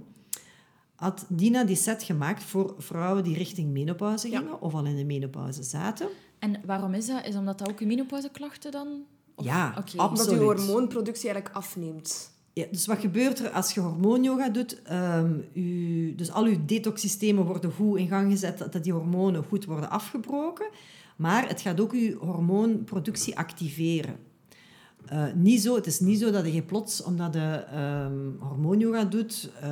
had 1.03 1.25
Dina 1.29 1.63
die 1.63 1.75
set 1.75 2.03
gemaakt 2.03 2.43
voor 2.43 2.75
vrouwen 2.77 3.23
die 3.23 3.37
richting 3.37 3.71
menopauze 3.71 4.29
Ja. 4.29 4.39
gingen 4.39 4.61
of 4.61 4.73
al 4.73 4.85
in 4.85 4.95
de 4.95 5.05
menopauze 5.05 5.63
zaten. 5.63 6.07
En 6.39 6.61
waarom 6.65 6.93
is 6.93 7.07
dat? 7.07 7.25
Is 7.27 7.35
omdat 7.35 7.57
dat 7.59 7.69
ook 7.69 7.79
je 7.79 7.85
menopauzeklachten 7.85 8.71
dan? 8.71 8.87
Of- 9.35 9.45
Ja, 9.45 9.73
absoluut. 9.75 10.05
Omdat 10.09 10.29
je 10.29 10.35
hormoonproductie 10.37 11.29
eigenlijk 11.29 11.55
afneemt. 11.55 12.31
Ja, 12.53 12.65
dus 12.71 12.85
wat 12.85 12.99
gebeurt 12.99 13.39
er 13.39 13.49
als 13.49 13.73
je 13.73 13.79
hormoonyoga 13.79 14.49
doet? 14.49 14.81
Ehm, 14.81 15.33
u, 15.53 16.15
dus 16.15 16.31
al 16.31 16.45
uw 16.45 16.65
detoxsystemen 16.65 17.45
worden 17.45 17.71
goed 17.71 17.97
in 17.99 18.07
gang 18.07 18.31
gezet, 18.31 18.57
dat- 18.57 18.73
dat 18.73 18.83
die 18.83 18.93
hormonen 18.93 19.43
goed 19.43 19.65
worden 19.65 19.89
afgebroken. 19.89 20.65
Maar 21.17 21.47
het 21.47 21.61
gaat 21.61 21.79
ook 21.81 21.91
uw 21.93 22.17
hormoonproductie 22.19 23.37
activeren. 23.37 24.15
Eh, 25.05 25.23
niet 25.35 25.61
zo, 25.61 25.75
het 25.75 25.87
is 25.87 25.99
niet 25.99 26.19
zo 26.19 26.31
dat 26.31 26.53
je 26.53 26.61
plots, 26.61 27.03
omdat 27.03 27.33
je 27.33 27.39
ehm 27.71 28.13
hormoonyoga 28.39 29.03
doet, 29.03 29.49
eh, 29.61 29.69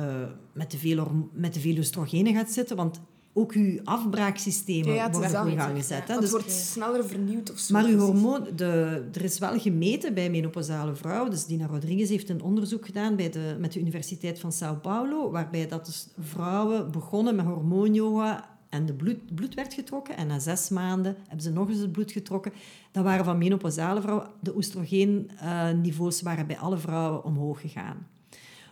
met, 0.52 0.70
te 0.70 0.78
veel, 0.78 1.28
met 1.32 1.52
te 1.52 1.60
veel 1.60 1.76
oestrogenen 1.76 2.34
gaat 2.34 2.50
zitten. 2.50 2.76
Want 2.76 3.00
ook 3.34 3.52
uw 3.52 3.78
afbraaksystemen 3.84 4.88
Ja, 4.88 4.94
ja, 4.94 5.10
worden 5.10 5.32
dat. 5.32 5.48
gang 5.48 5.76
gezet. 5.76 6.06
Hè? 6.06 6.12
Het 6.12 6.20
Dus- 6.22 6.30
wordt 6.30 6.50
sneller 6.50 7.06
vernieuwd 7.06 7.52
of 7.52 7.58
zo. 7.58 7.72
maar 7.74 7.84
uw 7.84 7.96
precies. 7.96 8.10
hormoon, 8.12 8.46
de, 8.56 9.02
er 9.12 9.24
is 9.24 9.38
wel 9.38 9.58
gemeten 9.58 10.14
bij 10.14 10.30
menopausale 10.30 10.94
vrouwen. 10.94 11.30
Dus 11.30 11.46
Dina 11.46 11.66
Rodriguez 11.66 12.08
heeft 12.10 12.28
een 12.28 12.42
onderzoek 12.42 12.86
gedaan 12.86 13.16
bij 13.16 13.30
de, 13.30 13.56
met 13.58 13.72
de 13.72 13.80
Universiteit 13.80 14.40
van 14.40 14.52
Sao 14.52 14.74
Paulo, 14.74 15.30
waarbij 15.30 15.66
dat 15.68 15.86
dus 15.86 16.06
vrouwen 16.18 16.90
begonnen 16.90 17.36
met 17.36 17.44
hormoonyoga 17.44 18.51
en 18.72 18.86
de 18.86 18.92
bloed, 18.92 19.34
bloed 19.34 19.54
werd 19.54 19.74
getrokken. 19.74 20.16
En 20.16 20.26
na 20.26 20.38
zes 20.38 20.68
maanden 20.68 21.16
hebben 21.22 21.42
ze 21.42 21.50
nog 21.50 21.68
eens 21.68 21.78
het 21.78 21.92
bloed 21.92 22.12
getrokken. 22.12 22.52
Dat 22.92 23.04
waren 23.04 23.24
van 23.24 23.38
menopausale 23.38 24.00
vrouwen. 24.00 24.28
De 24.40 24.56
oestrogeenniveaus 24.56 26.22
waren 26.22 26.46
bij 26.46 26.58
alle 26.58 26.78
vrouwen 26.78 27.24
omhoog 27.24 27.60
gegaan. 27.60 28.06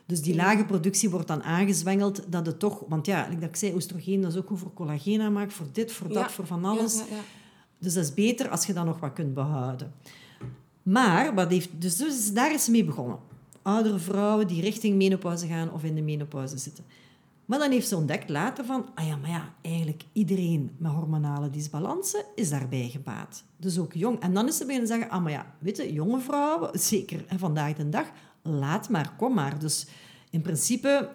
Dus 0.06 0.22
die 0.22 0.34
lage 0.34 0.64
productie 0.64 1.10
wordt 1.10 1.26
dan 1.28 1.42
aangezwengeld 1.42 2.22
dat 2.32 2.46
het 2.46 2.58
toch... 2.58 2.84
Want 2.88 3.06
ja, 3.06 3.28
dat 3.28 3.48
ik 3.48 3.56
zei, 3.56 3.74
oestrogeen 3.74 4.20
dat 4.20 4.32
is 4.32 4.38
ook 4.38 4.46
goed 4.46 4.58
voor 4.58 4.72
collageen 4.72 5.20
aanmaak, 5.20 5.50
voor 5.50 5.66
dit, 5.72 5.92
voor 5.92 6.08
dat, 6.08 6.16
Ja. 6.16 6.30
voor 6.30 6.46
van 6.46 6.64
alles. 6.64 6.94
Ja, 6.94 7.04
ja, 7.08 7.16
ja. 7.16 7.22
Dus 7.78 7.94
dat 7.94 8.04
is 8.04 8.14
beter 8.14 8.48
als 8.48 8.66
je 8.66 8.72
dat 8.72 8.84
nog 8.84 9.00
wat 9.00 9.12
kunt 9.12 9.34
behouden. 9.34 9.92
Maar, 10.82 11.34
wat 11.34 11.50
heeft, 11.50 11.68
dus, 11.78 11.96
dus 11.96 12.32
daar 12.32 12.52
is 12.54 12.64
ze 12.64 12.70
mee 12.70 12.84
begonnen. 12.84 13.18
Oudere 13.62 13.98
vrouwen 13.98 14.46
die 14.46 14.60
richting 14.60 14.96
menopauze 14.96 15.46
gaan 15.46 15.72
of 15.72 15.84
in 15.84 15.94
de 15.94 16.02
menopauze 16.02 16.58
zitten. 16.58 16.84
Maar 17.50 17.58
dan 17.58 17.70
heeft 17.70 17.88
ze 17.88 17.96
ontdekt 17.96 18.28
later 18.28 18.64
van, 18.64 18.86
ah 18.94 19.06
ja, 19.06 19.16
maar 19.16 19.30
ja, 19.30 19.54
eigenlijk 19.62 20.02
iedereen 20.12 20.70
met 20.78 20.92
hormonale 20.92 21.50
disbalansen 21.50 22.24
is 22.34 22.50
daarbij 22.50 22.88
gebaat. 22.88 23.44
Dus 23.56 23.78
ook 23.78 23.94
jong. 23.94 24.20
En 24.20 24.34
dan 24.34 24.48
is 24.48 24.56
ze 24.56 24.64
beginnen 24.64 24.88
zeggen, 24.88 25.10
ah 25.10 25.22
maar 25.22 25.32
ja, 25.32 25.54
weet 25.58 25.76
je, 25.76 25.92
jonge 25.92 26.20
vrouwen, 26.20 26.78
zeker 26.90 27.24
vandaag 27.36 27.74
de 27.74 27.88
dag, 27.88 28.06
laat 28.42 28.88
maar, 28.88 29.14
kom 29.16 29.34
maar. 29.34 29.58
Dus 29.58 29.86
in 30.30 30.42
principe, 30.42 31.10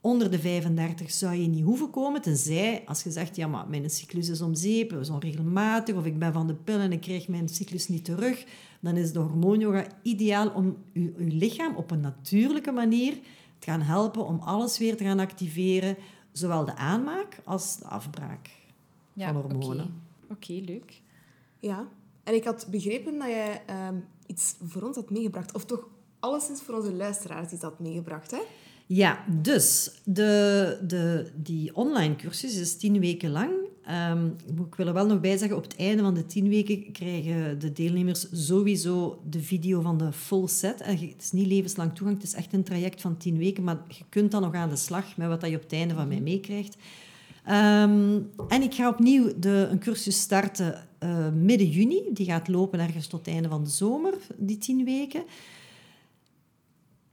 onder 0.00 0.30
de 0.30 0.38
35 0.38 1.10
zou 1.10 1.34
je 1.34 1.48
niet 1.48 1.64
hoeven 1.64 1.90
komen, 1.90 2.22
tenzij 2.22 2.82
als 2.86 3.02
je 3.02 3.10
zegt, 3.10 3.36
ja, 3.36 3.46
maar 3.46 3.68
mijn 3.68 3.90
cyclus 3.90 4.28
is 4.28 4.40
om 4.40 4.52
is 4.52 5.10
onregelmatig, 5.10 5.94
of 5.94 6.04
ik 6.04 6.18
ben 6.18 6.32
van 6.32 6.46
de 6.46 6.54
pil 6.54 6.78
en 6.78 6.92
ik 6.92 7.00
krijg 7.00 7.28
mijn 7.28 7.48
cyclus 7.48 7.88
niet 7.88 8.04
terug, 8.04 8.44
dan 8.80 8.96
is 8.96 9.12
de 9.12 9.18
hormoonyoga 9.18 9.86
ideaal 10.02 10.48
om 10.48 10.76
je 10.92 11.12
lichaam 11.16 11.74
op 11.74 11.90
een 11.90 12.00
natuurlijke 12.00 12.72
manier 12.72 13.14
te 13.64 13.70
gaan 13.70 13.80
helpen 13.80 14.26
om 14.26 14.40
alles 14.40 14.78
weer 14.78 14.96
te 14.96 15.04
gaan 15.04 15.18
activeren, 15.18 15.96
zowel 16.32 16.64
de 16.64 16.76
aanmaak 16.76 17.40
als 17.44 17.76
de 17.76 17.84
afbraak 17.84 18.50
Ja, 19.12 19.32
van 19.32 19.42
hormonen. 19.42 20.02
Oké, 20.22 20.32
Oké, 20.32 20.52
leuk. 20.52 21.02
Ja. 21.58 21.88
En 22.24 22.34
ik 22.34 22.44
had 22.44 22.66
begrepen 22.70 23.18
dat 23.18 23.28
jij 23.28 23.62
ehm, 23.66 23.96
iets 24.26 24.54
voor 24.62 24.82
ons 24.82 24.96
had 24.96 25.10
meegebracht. 25.10 25.54
Of 25.54 25.64
toch 25.64 25.88
alleszins 26.20 26.62
voor 26.62 26.74
onze 26.74 26.92
luisteraars 26.92 27.52
iets 27.52 27.62
had 27.62 27.78
meegebracht, 27.78 28.30
hè? 28.30 28.40
Ja, 28.86 29.24
dus 29.40 29.90
de, 30.04 30.78
de, 30.86 31.30
die 31.34 31.76
online 31.76 32.16
cursus 32.16 32.56
is 32.56 32.76
tien 32.76 33.00
weken 33.00 33.30
lang. 33.30 33.50
Ehm, 33.84 34.26
ik 34.66 34.74
wil 34.74 34.86
er 34.86 34.92
wel 34.92 35.06
nog 35.06 35.20
bij 35.20 35.36
zeggen, 35.36 35.56
op 35.56 35.62
het 35.62 35.76
einde 35.76 36.02
van 36.02 36.14
de 36.14 36.26
tien 36.26 36.48
weken 36.48 36.92
krijgen 36.92 37.58
de 37.58 37.72
deelnemers 37.72 38.26
sowieso 38.32 39.22
de 39.30 39.40
video 39.40 39.80
van 39.80 39.98
de 39.98 40.12
full 40.12 40.46
set. 40.46 40.84
Het 40.84 41.14
is 41.18 41.32
niet 41.32 41.46
levenslang 41.46 41.94
toegang, 41.94 42.16
het 42.16 42.26
is 42.26 42.34
echt 42.34 42.52
een 42.52 42.62
traject 42.62 43.00
van 43.00 43.16
tien 43.16 43.38
weken, 43.38 43.64
maar 43.64 43.78
je 43.88 44.04
kunt 44.08 44.30
dan 44.30 44.42
nog 44.42 44.54
aan 44.54 44.68
de 44.68 44.76
slag 44.76 45.16
met 45.16 45.28
wat 45.28 45.50
je 45.50 45.56
op 45.56 45.62
het 45.62 45.72
einde 45.72 45.94
van 45.94 46.08
mij 46.08 46.20
meekrijgt. 46.20 46.76
Ehm, 47.44 48.18
en 48.48 48.62
ik 48.62 48.74
ga 48.74 48.88
opnieuw 48.88 49.32
de, 49.38 49.68
een 49.70 49.78
cursus 49.78 50.20
starten 50.20 50.88
eh, 50.98 51.28
midden 51.32 51.68
juni. 51.68 52.02
Die 52.12 52.26
gaat 52.26 52.48
lopen 52.48 52.80
ergens 52.80 53.06
tot 53.06 53.26
het 53.26 53.34
einde 53.34 53.48
van 53.48 53.64
de 53.64 53.70
zomer, 53.70 54.14
die 54.36 54.58
tien 54.58 54.84
weken. 54.84 55.24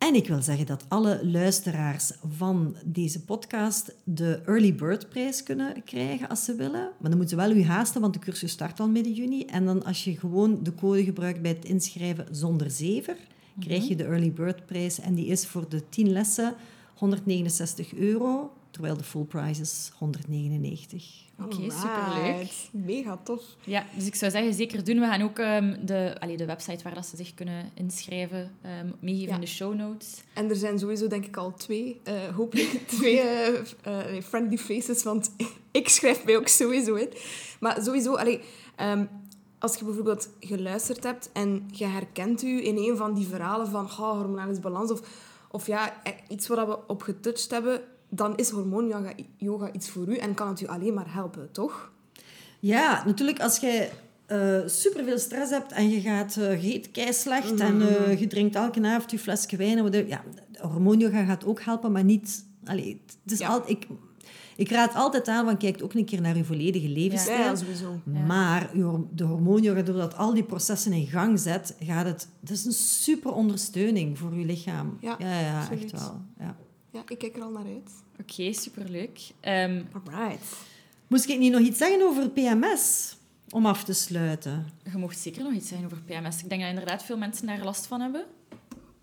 En 0.02 0.16
ik 0.16 0.28
wil 0.28 0.42
zeggen 0.42 0.66
dat 0.66 0.86
alle 0.88 1.26
luisteraars 1.26 2.12
van 2.38 2.76
deze 2.86 3.24
podcast 3.24 3.94
de 4.04 4.42
Early 4.46 4.76
Bird 4.76 5.10
prijs 5.10 5.44
kunnen 5.44 5.84
krijgen 5.84 6.30
als 6.30 6.46
ze 6.46 6.56
willen. 6.56 6.92
Maar 7.00 7.10
dan 7.10 7.18
moeten 7.18 7.30
ze 7.30 7.36
wel 7.36 7.56
u 7.56 7.64
haasten, 7.64 8.02
want 8.02 8.14
de 8.14 8.20
cursus 8.20 8.52
start 8.52 8.80
al 8.80 8.90
midden 8.90 9.14
juni. 9.14 9.46
En 9.46 9.66
dan 9.66 9.84
als 9.84 10.04
je 10.04 10.18
gewoon 10.18 10.64
de 10.64 10.76
code 10.76 11.04
gebruikt 11.04 11.42
bij 11.42 11.52
het 11.52 11.66
inschrijven 11.66 12.28
zonder 12.32 12.72
zever, 12.72 13.18
krijg 13.60 13.88
je 13.88 13.96
de 13.96 14.04
Early 14.04 14.32
Bird 14.32 14.66
prijs. 14.66 15.00
En 15.00 15.16
die 15.16 15.26
is 15.26 15.48
voor 15.48 15.70
de 15.70 15.90
10 15.90 16.12
lessen 16.12 16.54
169 16.96 17.94
euro. 17.94 18.52
terwijl 18.72 18.98
de 18.98 19.04
full 19.04 19.24
price 19.24 19.62
is 19.62 19.92
199. 19.98 21.31
Oké, 21.46 21.72
superleuk. 21.72 22.52
Mega 22.72 23.20
tof. 23.24 23.42
Ja, 23.64 23.86
dus 23.96 24.06
ik 24.06 24.16
zou 24.16 24.32
zeggen, 24.32 24.54
zeker 24.54 24.84
doen. 24.84 25.00
We 25.00 25.06
gaan 25.06 25.22
ook 25.22 25.40
ehm, 25.40 25.86
de, 25.86 26.16
allee, 26.20 26.38
de 26.38 26.46
website 26.46 26.84
waar 26.84 26.94
dat 26.94 27.06
ze 27.06 27.16
zich 27.16 27.34
kunnen 27.34 27.72
inschrijven 27.74 28.52
ehm, 28.62 28.88
meegeven 29.00 29.30
Ja. 29.30 29.36
in 29.36 29.42
de 29.42 29.48
show 29.48 29.74
notes. 29.76 30.24
En 30.34 30.50
er 30.50 30.56
zijn 30.56 30.80
sowieso, 30.80 31.08
denk 31.08 31.26
ik, 31.26 31.38
al 31.38 31.54
twee, 31.54 32.00
eh, 32.04 32.14
hopelijk 32.36 32.70
twee 32.98 33.20
eh, 33.22 34.22
friendly 34.24 34.58
faces, 34.58 35.04
want 35.04 35.32
ik 35.72 35.90
schrijf 35.90 36.26
mij 36.26 36.38
ook 36.38 36.48
sowieso 36.48 36.96
in. 36.96 37.10
Maar 37.60 37.82
sowieso, 37.84 38.16
allee, 38.16 38.42
ehm, 38.76 39.06
als 39.60 39.76
je 39.78 39.86
bijvoorbeeld 39.86 40.30
geluisterd 40.40 41.04
hebt 41.04 41.30
en 41.34 41.68
je 41.72 41.86
herkent 41.86 42.44
u 42.44 42.66
in 42.66 42.78
een 42.78 42.98
van 42.98 43.14
die 43.14 43.28
verhalen 43.28 43.68
van 43.68 43.86
oh, 43.86 43.98
hormonale 44.18 44.60
balans 44.60 44.92
of, 44.92 45.02
of 45.52 45.68
ja, 45.68 46.02
iets 46.28 46.48
waar 46.48 46.68
we 46.68 46.88
op 46.88 47.02
getouched 47.02 47.52
hebben, 47.52 47.82
dan 48.14 48.38
is 48.38 48.50
hormoonyoga 48.50 49.14
yoga 49.38 49.72
iets 49.74 49.90
voor 49.90 50.08
u 50.08 50.16
en 50.16 50.34
kan 50.34 50.48
het 50.48 50.62
u 50.62 50.68
alleen 50.68 50.94
maar 50.94 51.14
helpen, 51.14 51.50
toch? 51.52 51.92
Ja, 52.60 53.04
natuurlijk 53.06 53.40
als 53.42 53.58
jij 53.58 53.92
eh 54.26 54.60
superveel 54.66 55.18
stress 55.20 55.52
hebt 55.52 55.72
en 55.72 55.90
je 55.90 56.02
gaat 56.02 56.36
uh, 56.40 56.64
je 56.64 56.74
eet 56.74 56.92
kei 56.92 57.14
slecht 57.14 57.60
en 57.60 57.82
eh, 57.82 58.20
je 58.20 58.28
drinkt 58.28 58.56
elke 58.56 58.82
avond 58.88 59.12
je 59.12 59.20
flesje 59.20 59.56
wijn. 59.56 59.78
en 59.78 59.84
wat- 59.84 60.08
Ja, 60.08 60.24
hormoonyoga 60.60 61.24
gaat 61.26 61.46
ook 61.46 61.62
helpen, 61.62 61.92
maar 61.92 62.04
niet... 62.04 62.46
Allee, 62.66 63.02
het 63.24 63.32
is 63.32 63.40
Ja. 63.40 63.48
al, 63.48 63.62
ik, 63.70 63.88
ik 64.56 64.70
raad 64.72 64.96
altijd 64.96 65.28
aan, 65.28 65.46
van 65.46 65.58
kijk 65.58 65.84
ook 65.84 65.94
een 65.94 66.06
keer 66.06 66.22
naar 66.22 66.38
je 66.38 66.44
volledige 66.44 66.88
levensstijl. 66.88 67.38
Ja, 67.44 67.56
sowieso. 67.56 68.00
Maar 68.28 68.70
de 69.14 69.24
hormoonyoga, 69.24 69.82
doordat 69.82 70.18
al 70.18 70.34
die 70.34 70.44
processen 70.44 70.94
in 70.94 71.08
gang 71.08 71.40
zet, 71.40 71.76
gaat 71.80 72.06
het... 72.06 72.28
Het 72.40 72.50
is 72.50 72.66
een 72.66 72.72
super 72.72 73.32
ondersteuning 73.32 74.18
voor 74.18 74.36
je 74.36 74.46
lichaam. 74.46 74.98
Ja, 75.02 75.16
ja, 75.20 75.40
ja 75.40 75.72
echt 75.72 75.92
wel. 75.92 76.22
Ja. 76.40 76.56
Ja, 76.92 77.02
ik 77.08 77.18
kijk 77.18 77.36
er 77.36 77.42
al 77.44 77.52
naar 77.52 77.66
uit. 77.66 77.92
Oké, 78.22 78.54
superleuk. 78.54 79.20
Ehm, 79.40 79.82
Alright. 79.94 80.46
Moest 81.08 81.30
ik 81.30 81.40
niet 81.40 81.52
nog 81.52 81.62
iets 81.62 81.78
zeggen 81.78 82.02
over 82.02 82.30
PMS? 82.30 83.16
Om 83.50 83.66
af 83.66 83.84
te 83.84 83.94
sluiten. 83.94 84.66
je 84.92 84.98
mocht 84.98 85.20
zeker 85.20 85.44
nog 85.44 85.54
iets 85.54 85.68
zeggen 85.68 85.86
over 85.86 86.02
PMS. 86.06 86.44
Ik 86.44 86.50
denk 86.50 86.62
dat 86.62 86.70
inderdaad 86.70 87.04
veel 87.04 87.18
mensen 87.18 87.48
daar 87.48 87.64
last 87.64 87.86
van 87.86 88.02
hebben. 88.02 88.26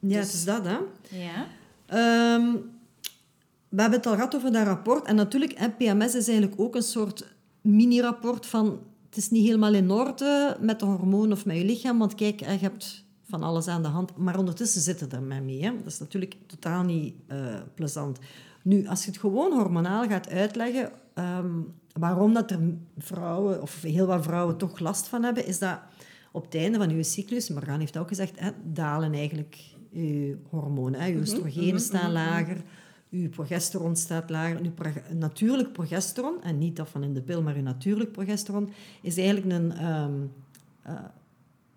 Ja, 0.00 0.18
Dus- 0.18 0.26
het 0.26 0.34
is 0.34 0.44
dat, 0.44 0.64
hè. 0.64 0.76
Ja. 1.08 1.46
Ehm, 1.86 2.52
we 3.68 3.80
hebben 3.80 3.98
het 3.98 4.06
al 4.06 4.14
gehad 4.14 4.34
over 4.36 4.52
dat 4.52 4.66
rapport. 4.66 5.06
En 5.06 5.16
natuurlijk, 5.16 5.58
hè, 5.58 5.70
PMS 5.70 6.14
is 6.14 6.28
eigenlijk 6.28 6.60
ook 6.60 6.74
een 6.74 6.82
soort 6.82 7.26
mini-rapport 7.60 8.46
van... 8.46 8.80
Het 9.08 9.16
is 9.18 9.30
niet 9.30 9.44
helemaal 9.46 9.74
in 9.74 9.90
orde 9.90 10.56
met 10.60 10.78
de 10.80 10.84
hormoon 10.86 11.32
of 11.32 11.44
met 11.44 11.56
je 11.56 11.64
lichaam. 11.64 11.98
Want 11.98 12.14
kijk, 12.14 12.40
je 12.40 12.46
hebt 12.46 13.04
van 13.28 13.42
alles 13.42 13.68
aan 13.68 13.82
de 13.82 13.88
hand. 13.88 14.16
Maar 14.16 14.38
ondertussen 14.38 14.80
zitten 14.80 15.10
er 15.10 15.22
met 15.22 15.44
mee. 15.44 15.64
Hè. 15.64 15.76
Dat 15.76 15.92
is 15.92 15.98
natuurlijk 15.98 16.36
totaal 16.46 16.82
niet 16.82 17.14
eh, 17.26 17.38
plezant. 17.74 18.18
Nu, 18.62 18.86
als 18.86 19.04
je 19.04 19.10
het 19.10 19.20
gewoon 19.20 19.52
hormonaal 19.52 20.08
gaat 20.08 20.28
uitleggen... 20.28 20.90
ehm, 21.14 21.50
waarom 21.92 22.34
dat 22.34 22.50
er 22.50 22.60
vrouwen, 22.98 23.62
of 23.62 23.82
heel 23.82 24.06
wat 24.06 24.24
vrouwen, 24.24 24.56
toch 24.56 24.78
last 24.78 25.08
van 25.08 25.22
hebben... 25.22 25.46
is 25.46 25.58
dat 25.58 25.78
op 26.32 26.44
het 26.44 26.54
einde 26.54 26.78
van 26.78 26.96
je 26.96 27.02
cyclus... 27.02 27.48
Morgan 27.48 27.80
heeft 27.80 27.98
ook 27.98 28.08
gezegd... 28.08 28.40
Hè, 28.40 28.50
dalen 28.64 29.12
eigenlijk 29.12 29.56
je 29.90 30.38
hormonen. 30.50 31.00
Hè. 31.00 31.06
Je 31.06 31.18
oestrogenen 31.18 31.80
staan 31.80 32.12
lager... 32.12 32.56
Uw 33.10 33.28
progesteron 33.28 33.96
staat 33.96 34.30
lager. 34.30 34.60
Natuurlijk 35.14 35.72
progesteron, 35.72 36.42
en 36.42 36.58
niet 36.58 36.76
dat 36.76 36.88
van 36.88 37.02
in 37.02 37.14
de 37.14 37.22
pil, 37.22 37.42
maar 37.42 37.56
uw 37.56 37.62
natuurlijk 37.62 38.12
progesteron, 38.12 38.70
is 39.02 39.16
eigenlijk 39.16 39.52
een, 39.52 39.72
ehm, 39.72 40.12
eh, 40.82 40.94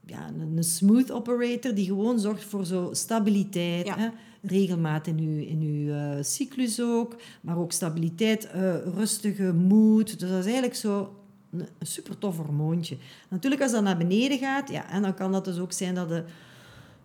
ja, 0.06 0.30
een, 0.40 0.64
smooth 0.64 1.12
operator 1.12 1.74
die 1.74 1.86
gewoon 1.86 2.20
zorgt 2.20 2.44
voor 2.44 2.66
zo 2.66 2.90
stabiliteit, 2.92 3.86
Ja. 3.86 3.98
hè, 3.98 4.08
regelmaat 4.42 5.08
in 5.08 5.20
uw, 5.20 5.40
in 5.40 5.62
uw 5.62 5.94
eh, 5.94 6.24
cyclus 6.24 6.82
ook, 6.82 7.16
maar 7.42 7.58
ook 7.58 7.72
stabiliteit, 7.72 8.48
eh, 8.48 8.76
rustige 8.96 9.54
moed. 9.54 10.20
Dus 10.20 10.30
dat 10.30 10.40
is 10.40 10.44
eigenlijk 10.46 10.76
zo 10.76 11.16
een, 11.52 11.60
een 11.60 11.88
super 11.88 12.18
tof 12.18 12.38
hormoontje. 12.38 12.98
Natuurlijk, 13.30 13.62
als 13.62 13.72
dat 13.72 13.84
naar 13.84 13.98
beneden 13.98 14.38
gaat, 14.38 14.70
ja, 14.70 14.90
en 14.90 15.02
dan 15.02 15.14
kan 15.14 15.32
dat 15.32 15.46
dus 15.46 15.60
ook 15.60 15.72
zijn 15.72 15.96
dat 15.96 16.10
je 16.10 16.24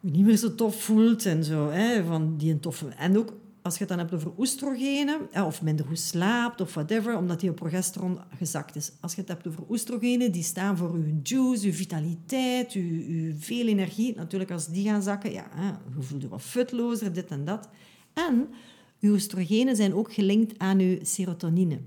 je 0.01 0.11
niet 0.11 0.25
meer 0.25 0.37
zo 0.37 0.55
tof 0.55 0.83
voelt 0.83 1.27
en 1.27 1.45
zo. 1.45 1.71
Hè, 1.71 2.05
van 2.05 2.37
die 2.37 2.53
een 2.53 2.61
toffe... 2.61 2.89
En 2.89 3.19
ook 3.19 3.33
als 3.67 3.75
je 3.75 3.81
het 3.81 3.89
dan 3.89 3.99
hebt 3.99 4.15
over 4.15 4.33
oestrogenen, 4.39 5.21
hè, 5.31 5.43
of 5.43 5.63
minder 5.63 5.87
goed 5.87 5.99
slaapt 5.99 6.61
of 6.61 6.75
whatever, 6.75 7.17
omdat 7.17 7.41
die 7.41 7.53
progesteron 7.53 8.19
gezakt 8.39 8.77
is. 8.77 8.93
Als 9.01 9.15
je 9.15 9.21
het 9.21 9.29
hebt 9.29 9.47
over 9.47 9.63
oestrogenen, 9.69 10.33
die 10.33 10.43
staan 10.43 10.77
voor 10.77 10.93
uw 10.93 11.21
juice, 11.23 11.67
uw 11.67 11.73
vitaliteit, 11.73 12.73
uw 12.73 13.35
veel 13.39 13.67
energie. 13.67 14.15
Natuurlijk, 14.17 14.51
als 14.51 14.67
die 14.69 14.85
gaan 14.89 15.03
zakken, 15.03 15.33
ja, 15.33 15.47
je 15.97 16.03
voelt 16.03 16.23
je 16.23 16.29
wat 16.29 16.43
futlozer, 16.43 17.13
dit 17.13 17.31
en 17.31 17.45
dat. 17.45 17.69
En 18.13 18.49
uw 19.01 19.13
oestrogenen 19.13 19.77
zijn 19.77 19.95
ook 19.95 20.13
gelinkt 20.13 20.59
aan 20.59 20.79
uw 20.79 20.99
serotonine. 21.03 21.79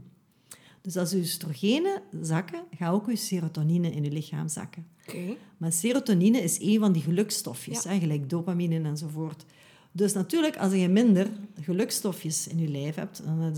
Dus 0.82 0.98
als 0.98 1.14
uw 1.14 1.20
oestrogenen 1.20 2.02
zakken, 2.22 2.64
gaat 2.78 2.94
ook 2.94 3.08
uw 3.08 3.16
serotonine 3.16 3.92
in 3.92 4.04
uw 4.04 4.10
lichaam 4.12 4.48
zakken. 4.48 4.86
Oké. 5.08 5.36
Maar 5.58 5.72
serotonine 5.72 6.42
is 6.42 6.60
een 6.62 6.80
van 6.80 6.92
die 6.92 7.02
gelukstofjes, 7.02 7.84
Ja. 7.84 7.90
hè, 7.90 8.00
gelijk 8.00 8.30
dopamine 8.30 8.82
enzovoort. 8.82 9.46
Dus 9.92 10.14
natuurlijk, 10.14 10.58
als 10.58 10.74
je 10.74 10.90
minder 10.90 11.28
gelukstofjes 11.62 12.48
in 12.48 12.60
je 12.60 12.68
lijf 12.68 12.96
hebt, 12.96 13.22
dan, 13.26 13.54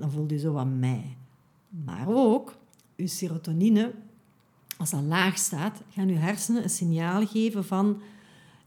dan 0.00 0.10
voel 0.10 0.26
je 0.28 0.38
zo 0.38 0.52
wat 0.52 0.66
mij. 0.66 1.16
Maar 1.84 2.06
ook, 2.08 2.56
je 2.96 3.06
serotonine, 3.06 3.92
als 4.76 4.90
dat 4.90 5.02
laag 5.02 5.38
staat, 5.38 5.82
gaan 5.90 6.08
je 6.08 6.14
hersenen 6.14 6.62
een 6.62 6.70
signaal 6.70 7.26
geven 7.26 7.64
van... 7.64 8.00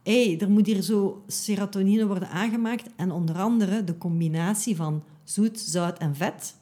Hey, 0.02 0.40
er 0.40 0.50
moet 0.50 0.66
hier 0.66 0.82
zo 0.82 1.24
serotonine 1.26 2.06
worden 2.06 2.28
aangemaakt. 2.28 2.90
En 2.96 3.10
onder 3.10 3.38
andere 3.38 3.84
de 3.84 3.98
combinatie 3.98 4.76
van 4.76 5.02
zoet, 5.24 5.60
zout 5.60 5.98
en 5.98 6.14
vet 6.14 6.54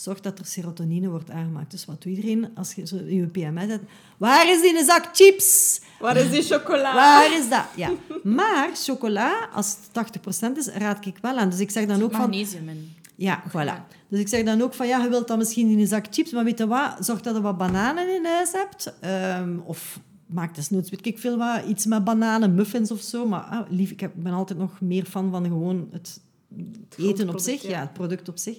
zorgt 0.00 0.22
dat 0.22 0.38
er 0.38 0.46
serotonine 0.46 1.08
wordt 1.08 1.30
aangemaakt. 1.30 1.70
Dus 1.70 1.84
wat 1.84 2.02
doet 2.02 2.12
iedereen 2.16 2.50
als 2.54 2.74
je 2.74 2.86
zo 2.86 2.96
je 2.96 3.26
PMS 3.26 3.66
hebt? 3.66 3.84
Waar 4.16 4.50
is 4.50 4.60
die 4.60 4.84
zak 4.84 5.08
chips? 5.12 5.80
Waar 6.00 6.16
is 6.16 6.30
die 6.30 6.42
chocola? 6.42 6.94
Waar 6.94 7.38
is 7.38 7.48
dat? 7.48 7.64
Ja. 7.76 7.90
Maar 8.22 8.70
chocola, 8.74 9.48
als 9.52 9.76
het 9.92 10.18
80% 10.54 10.56
is, 10.56 10.66
raad 10.66 11.06
ik 11.06 11.18
wel 11.20 11.36
aan. 11.36 11.50
Dus 11.50 11.60
ik 11.60 11.70
zeg 11.70 11.86
dan 11.86 12.02
ook 12.02 12.10
van... 12.10 12.20
Magnesium 12.20 12.68
in. 12.68 12.96
Ja, 13.14 13.42
voilà. 13.48 13.96
Dus 14.08 14.20
ik 14.20 14.28
zeg 14.28 14.44
dan 14.44 14.62
ook 14.62 14.74
van, 14.74 14.86
ja, 14.86 15.02
je 15.02 15.08
wilt 15.08 15.28
dan 15.28 15.38
misschien 15.38 15.68
in 15.68 15.78
een 15.78 15.86
zak 15.86 16.06
chips, 16.10 16.32
maar 16.32 16.44
weet 16.44 16.58
je 16.58 16.66
wat? 16.66 16.96
Zorg 17.00 17.20
dat 17.20 17.34
je 17.34 17.40
wat 17.40 17.58
bananen 17.58 18.14
in 18.14 18.24
huis 18.24 18.52
hebt. 18.52 18.94
Ehm, 19.00 19.58
of 19.64 20.00
maak 20.26 20.54
desnoods, 20.54 20.90
weet 20.90 21.06
ik 21.06 21.18
veel 21.18 21.36
wat, 21.36 21.64
iets 21.64 21.86
met 21.86 22.04
bananen, 22.04 22.54
muffins 22.54 22.90
of 22.90 23.00
zo. 23.00 23.26
Maar 23.26 23.40
ah, 23.40 23.70
lief, 23.70 23.90
ik 23.90 24.14
ben 24.14 24.32
altijd 24.32 24.58
nog 24.58 24.80
meer 24.80 25.04
fan 25.04 25.30
van 25.30 25.44
gewoon 25.44 25.88
het 25.92 26.20
eten 26.96 27.28
op 27.28 27.38
zich. 27.38 27.62
ja. 27.62 27.68
Ja, 27.68 27.80
het 27.80 27.92
product 27.92 28.28
op 28.28 28.38
zich. 28.38 28.58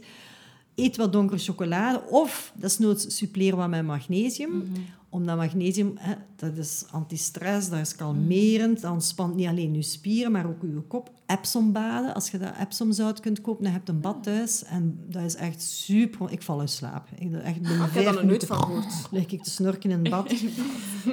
Eet 0.79 0.97
wat 0.97 1.13
donkere 1.13 1.39
chocolade. 1.39 2.01
Of, 2.09 2.53
desnoods, 2.55 3.17
suppleer 3.17 3.55
wat 3.55 3.69
met 3.69 3.85
magnesium. 3.85 4.57
Mhm. 4.57 4.79
Omdat 5.09 5.37
magnesium, 5.37 5.93
hè, 5.95 6.13
dat 6.35 6.57
is 6.57 6.85
antistress, 6.91 7.69
dat 7.69 7.79
is 7.79 7.95
kalmerend. 7.95 8.81
Dat 8.81 8.91
ontspant 8.91 9.35
niet 9.35 9.47
alleen 9.47 9.73
je 9.73 9.81
spieren, 9.81 10.31
maar 10.31 10.45
ook 10.45 10.61
je 10.61 10.81
kop. 10.87 11.11
Epsombaden, 11.25 12.13
als 12.13 12.31
je 12.31 12.37
dat 12.37 12.53
Epsomzout 12.59 13.19
kunt 13.19 13.41
kopen, 13.41 13.63
dan 13.63 13.73
heb 13.73 13.87
je 13.87 13.93
een 13.93 14.01
bad 14.01 14.23
thuis. 14.23 14.63
En 14.63 14.99
dat 15.07 15.23
is 15.23 15.35
echt 15.35 15.61
super... 15.61 16.31
Ik 16.31 16.41
val 16.41 16.61
in 16.61 16.67
slaap. 16.67 17.07
Ik, 17.15 17.33
echt 17.33 17.55
Ik 17.55 17.65
heb 17.65 17.77
nog 17.77 17.93
nooit 17.93 18.21
minuten 18.21 18.47
van 18.47 18.57
gehoord. 18.57 18.93
lig 19.11 19.25
ik 19.25 19.43
te 19.43 19.49
snorken 19.49 19.89
in 19.91 19.99
het 19.99 20.09
bad. 20.09 20.33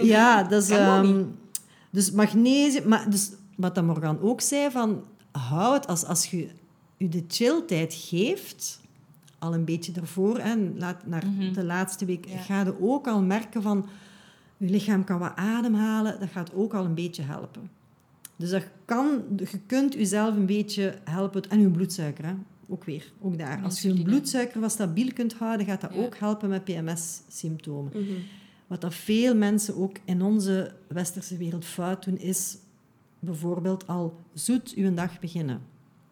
ja, 0.03 0.43
dat 0.43 0.63
is... 0.63 0.69
Ehm, 0.69 1.23
dus 1.91 2.11
magnesium... 2.11 2.89
Maar 2.89 3.11
dus, 3.11 3.31
wat 3.57 3.75
dat 3.75 3.85
Morgan 3.85 4.21
ook 4.21 4.41
zei, 4.41 4.71
van... 4.71 5.05
Houd, 5.31 5.87
als, 5.87 6.05
als 6.05 6.27
je 6.27 6.49
je 6.97 7.09
de 7.09 7.25
chilltijd 7.29 7.95
geeft, 7.95 8.81
al 9.39 9.55
een 9.55 9.65
beetje 9.65 9.93
ervoor, 9.93 10.37
en 10.37 10.79
laat, 10.79 11.07
naar 11.07 11.25
de 11.53 11.65
laatste 11.65 12.05
week, 12.05 12.29
Ja. 12.29 12.39
ga 12.39 12.61
je 12.65 12.81
ook 12.81 13.07
al 13.07 13.23
merken 13.23 13.63
van... 13.63 13.87
Je 14.59 14.69
lichaam 14.71 15.05
kan 15.05 15.19
wat 15.19 15.33
ademhalen, 15.37 16.21
dat 16.21 16.29
gaat 16.29 16.55
ook 16.55 16.75
al 16.75 16.85
een 16.85 16.95
beetje 16.95 17.23
helpen. 17.23 17.71
Dus 18.37 18.51
dat 18.51 18.63
kan, 18.85 19.23
je 19.37 19.59
kunt 19.67 19.95
jezelf 19.95 20.37
een 20.37 20.47
beetje 20.47 20.95
helpen. 21.05 21.43
En 21.51 21.61
je 21.61 21.71
bloedsuiker, 21.71 22.25
hè? 22.27 22.33
ook 22.69 22.85
weer. 22.85 23.13
Ook 23.21 23.39
daar. 23.39 23.63
Als 23.63 23.83
je 23.83 23.95
je 23.97 24.03
bloedsuiker 24.03 24.61
wat 24.61 24.71
stabiel 24.71 25.13
kunt 25.13 25.35
houden, 25.35 25.67
gaat 25.67 25.81
dat 25.81 25.95
Ja. 25.95 26.01
ook 26.05 26.17
helpen 26.17 26.49
met 26.49 26.65
PMS-symptomen. 26.65 27.93
Mhm. 27.95 28.13
Wat 28.67 28.81
dat 28.81 28.95
veel 28.95 29.35
mensen 29.37 29.77
ook 29.77 29.97
in 30.05 30.23
onze 30.23 30.73
westerse 30.89 31.37
wereld 31.37 31.65
fout 31.65 32.05
doen, 32.05 32.19
is 32.19 32.57
bijvoorbeeld 33.19 33.87
al 33.87 34.21
zoet 34.35 34.73
uw 34.77 34.95
dag 34.95 35.21
beginnen. 35.21 35.61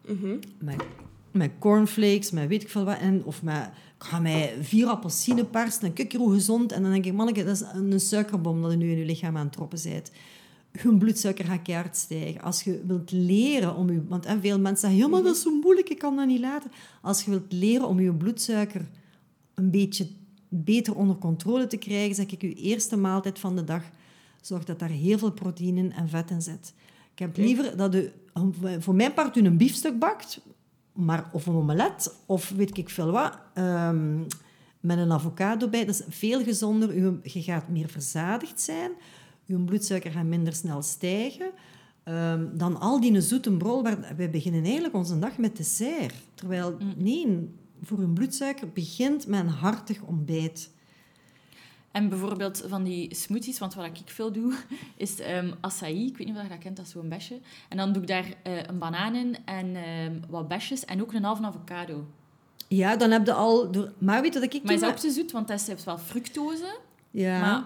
Mhm. 0.07 0.35
Met 1.35 1.51
cornflakes, 1.59 2.31
met 2.31 2.47
weet 2.47 2.61
ik 2.61 2.69
veel 2.69 2.83
wat. 2.83 2.97
En, 2.97 3.23
of 3.25 3.43
met, 3.43 3.69
ik 3.97 4.03
ga 4.03 4.19
met 4.19 4.53
vier 4.61 4.87
appelsinen 4.87 5.49
persen 5.49 5.81
en 5.81 5.93
kijk 5.93 6.13
hoe 6.13 6.33
gezond. 6.33 6.71
En 6.71 6.81
dan 6.81 6.91
denk 6.91 7.05
ik, 7.05 7.13
manneke, 7.13 7.43
dat 7.43 7.55
is 7.55 7.63
een 7.73 7.99
suikerbom 7.99 8.61
dat 8.61 8.71
je 8.71 8.77
nu 8.77 8.91
in 8.91 8.97
je 8.97 9.05
lichaam 9.05 9.37
aan 9.37 9.43
het 9.43 9.53
troppen 9.53 9.79
bent. 9.83 10.11
Je 10.83 10.97
bloedsuiker 10.97 11.45
gaat 11.45 11.61
keihard 11.61 11.97
stijgen. 11.97 12.41
Als 12.41 12.63
je 12.63 12.81
wilt 12.85 13.11
leren 13.11 13.75
om 13.75 13.91
je... 13.91 14.03
Want 14.07 14.27
hè, 14.27 14.39
veel 14.39 14.59
mensen 14.59 14.77
zeggen, 14.89 14.99
ja, 14.99 15.07
maar 15.07 15.23
dat 15.23 15.35
is 15.35 15.41
zo 15.41 15.59
moeilijk, 15.59 15.89
ik 15.89 15.97
kan 15.97 16.15
dat 16.15 16.27
niet 16.27 16.39
laten. 16.39 16.71
Als 17.01 17.23
je 17.23 17.29
wilt 17.29 17.51
leren 17.51 17.87
om 17.87 17.99
je 17.99 18.13
bloedsuiker 18.13 18.85
een 19.53 19.71
beetje 19.71 20.07
beter 20.49 20.95
onder 20.95 21.15
controle 21.15 21.67
te 21.67 21.77
krijgen, 21.77 22.15
zeg 22.15 22.25
ik, 22.25 22.41
je 22.41 22.53
eerste 22.53 22.97
maaltijd 22.97 23.39
van 23.39 23.55
de 23.55 23.63
dag, 23.63 23.83
zorg 24.41 24.63
dat 24.63 24.79
daar 24.79 24.89
heel 24.89 25.17
veel 25.17 25.31
proteïne 25.31 25.89
en 25.89 26.09
vet 26.09 26.29
in 26.29 26.41
zit. 26.41 26.73
Ik 27.11 27.19
heb 27.19 27.37
liever 27.37 27.77
dat 27.77 27.95
u, 27.95 28.11
voor 28.79 28.95
mijn 28.95 29.13
part, 29.13 29.37
een 29.37 29.57
biefstuk 29.57 29.99
bakt, 29.99 30.41
maar, 30.95 31.29
of 31.31 31.45
een 31.45 31.55
omelet, 31.55 32.15
of 32.25 32.49
weet 32.49 32.77
ik 32.77 32.89
veel 32.89 33.11
wat, 33.11 33.37
ehm, 33.53 34.17
met 34.79 34.97
een 34.97 35.11
avocado 35.11 35.67
bij. 35.67 35.85
Dat 35.85 35.95
is 35.95 36.15
veel 36.15 36.43
gezonder. 36.43 36.93
Je 37.23 37.41
gaat 37.41 37.67
meer 37.67 37.89
verzadigd 37.89 38.61
zijn. 38.61 38.91
Je 39.45 39.57
bloedsuiker 39.57 40.11
gaat 40.11 40.25
minder 40.25 40.53
snel 40.53 40.81
stijgen. 40.81 41.51
Ehm, 42.03 42.45
dan 42.53 42.79
al 42.79 42.99
die 42.99 43.21
zoete 43.21 43.51
brol. 43.51 43.83
Wij 44.17 44.29
beginnen 44.29 44.63
eigenlijk 44.63 44.93
onze 44.93 45.19
dag 45.19 45.37
met 45.37 45.57
dessert. 45.57 46.15
Terwijl, 46.33 46.77
nee, 46.97 47.49
voor 47.81 47.99
een 47.99 48.13
bloedsuiker 48.13 48.69
begint 48.73 49.27
met 49.27 49.39
een 49.39 49.47
hartig 49.47 50.01
ontbijt. 50.01 50.69
En 51.95 52.09
bijvoorbeeld 52.09 52.63
van 52.67 52.83
die 52.83 53.15
smoothies, 53.15 53.59
want 53.59 53.73
wat 53.73 53.85
ik 53.85 53.97
veel 54.05 54.31
doe, 54.31 54.53
is 54.95 55.19
ehm 55.19 55.51
acai. 55.61 56.05
Ik 56.05 56.17
weet 56.17 56.27
niet 56.27 56.35
of 56.35 56.43
je 56.43 56.49
dat 56.49 56.57
kent, 56.57 56.75
dat 56.75 56.85
is 56.85 56.91
zo'n 56.91 57.09
besje. 57.09 57.39
En 57.69 57.77
dan 57.77 57.93
doe 57.93 58.01
ik 58.01 58.07
daar 58.07 58.25
eh, 58.43 58.63
een 58.67 58.77
banaan 58.77 59.15
in 59.15 59.37
en 59.45 59.75
ehm, 59.75 60.13
wat 60.29 60.47
besjes 60.47 60.85
en 60.85 61.01
ook 61.01 61.13
een 61.13 61.23
halve 61.23 61.43
avocado. 61.43 62.05
Ja, 62.67 62.95
dan 62.95 63.11
heb 63.11 63.25
je 63.25 63.33
al... 63.33 63.71
Door... 63.71 63.91
Maar 63.97 64.21
weet 64.21 64.33
je 64.33 64.39
wat 64.39 64.53
ik 64.53 64.63
Maar 64.63 64.73
is 64.73 64.79
dat 64.79 64.89
ook 64.89 64.97
zo 64.97 65.09
zoet? 65.09 65.31
Want 65.31 65.47
dat 65.47 65.61
heeft 65.61 65.83
wel 65.83 65.97
fructose. 65.97 66.77
Ja. 67.11 67.39
Maar 67.39 67.65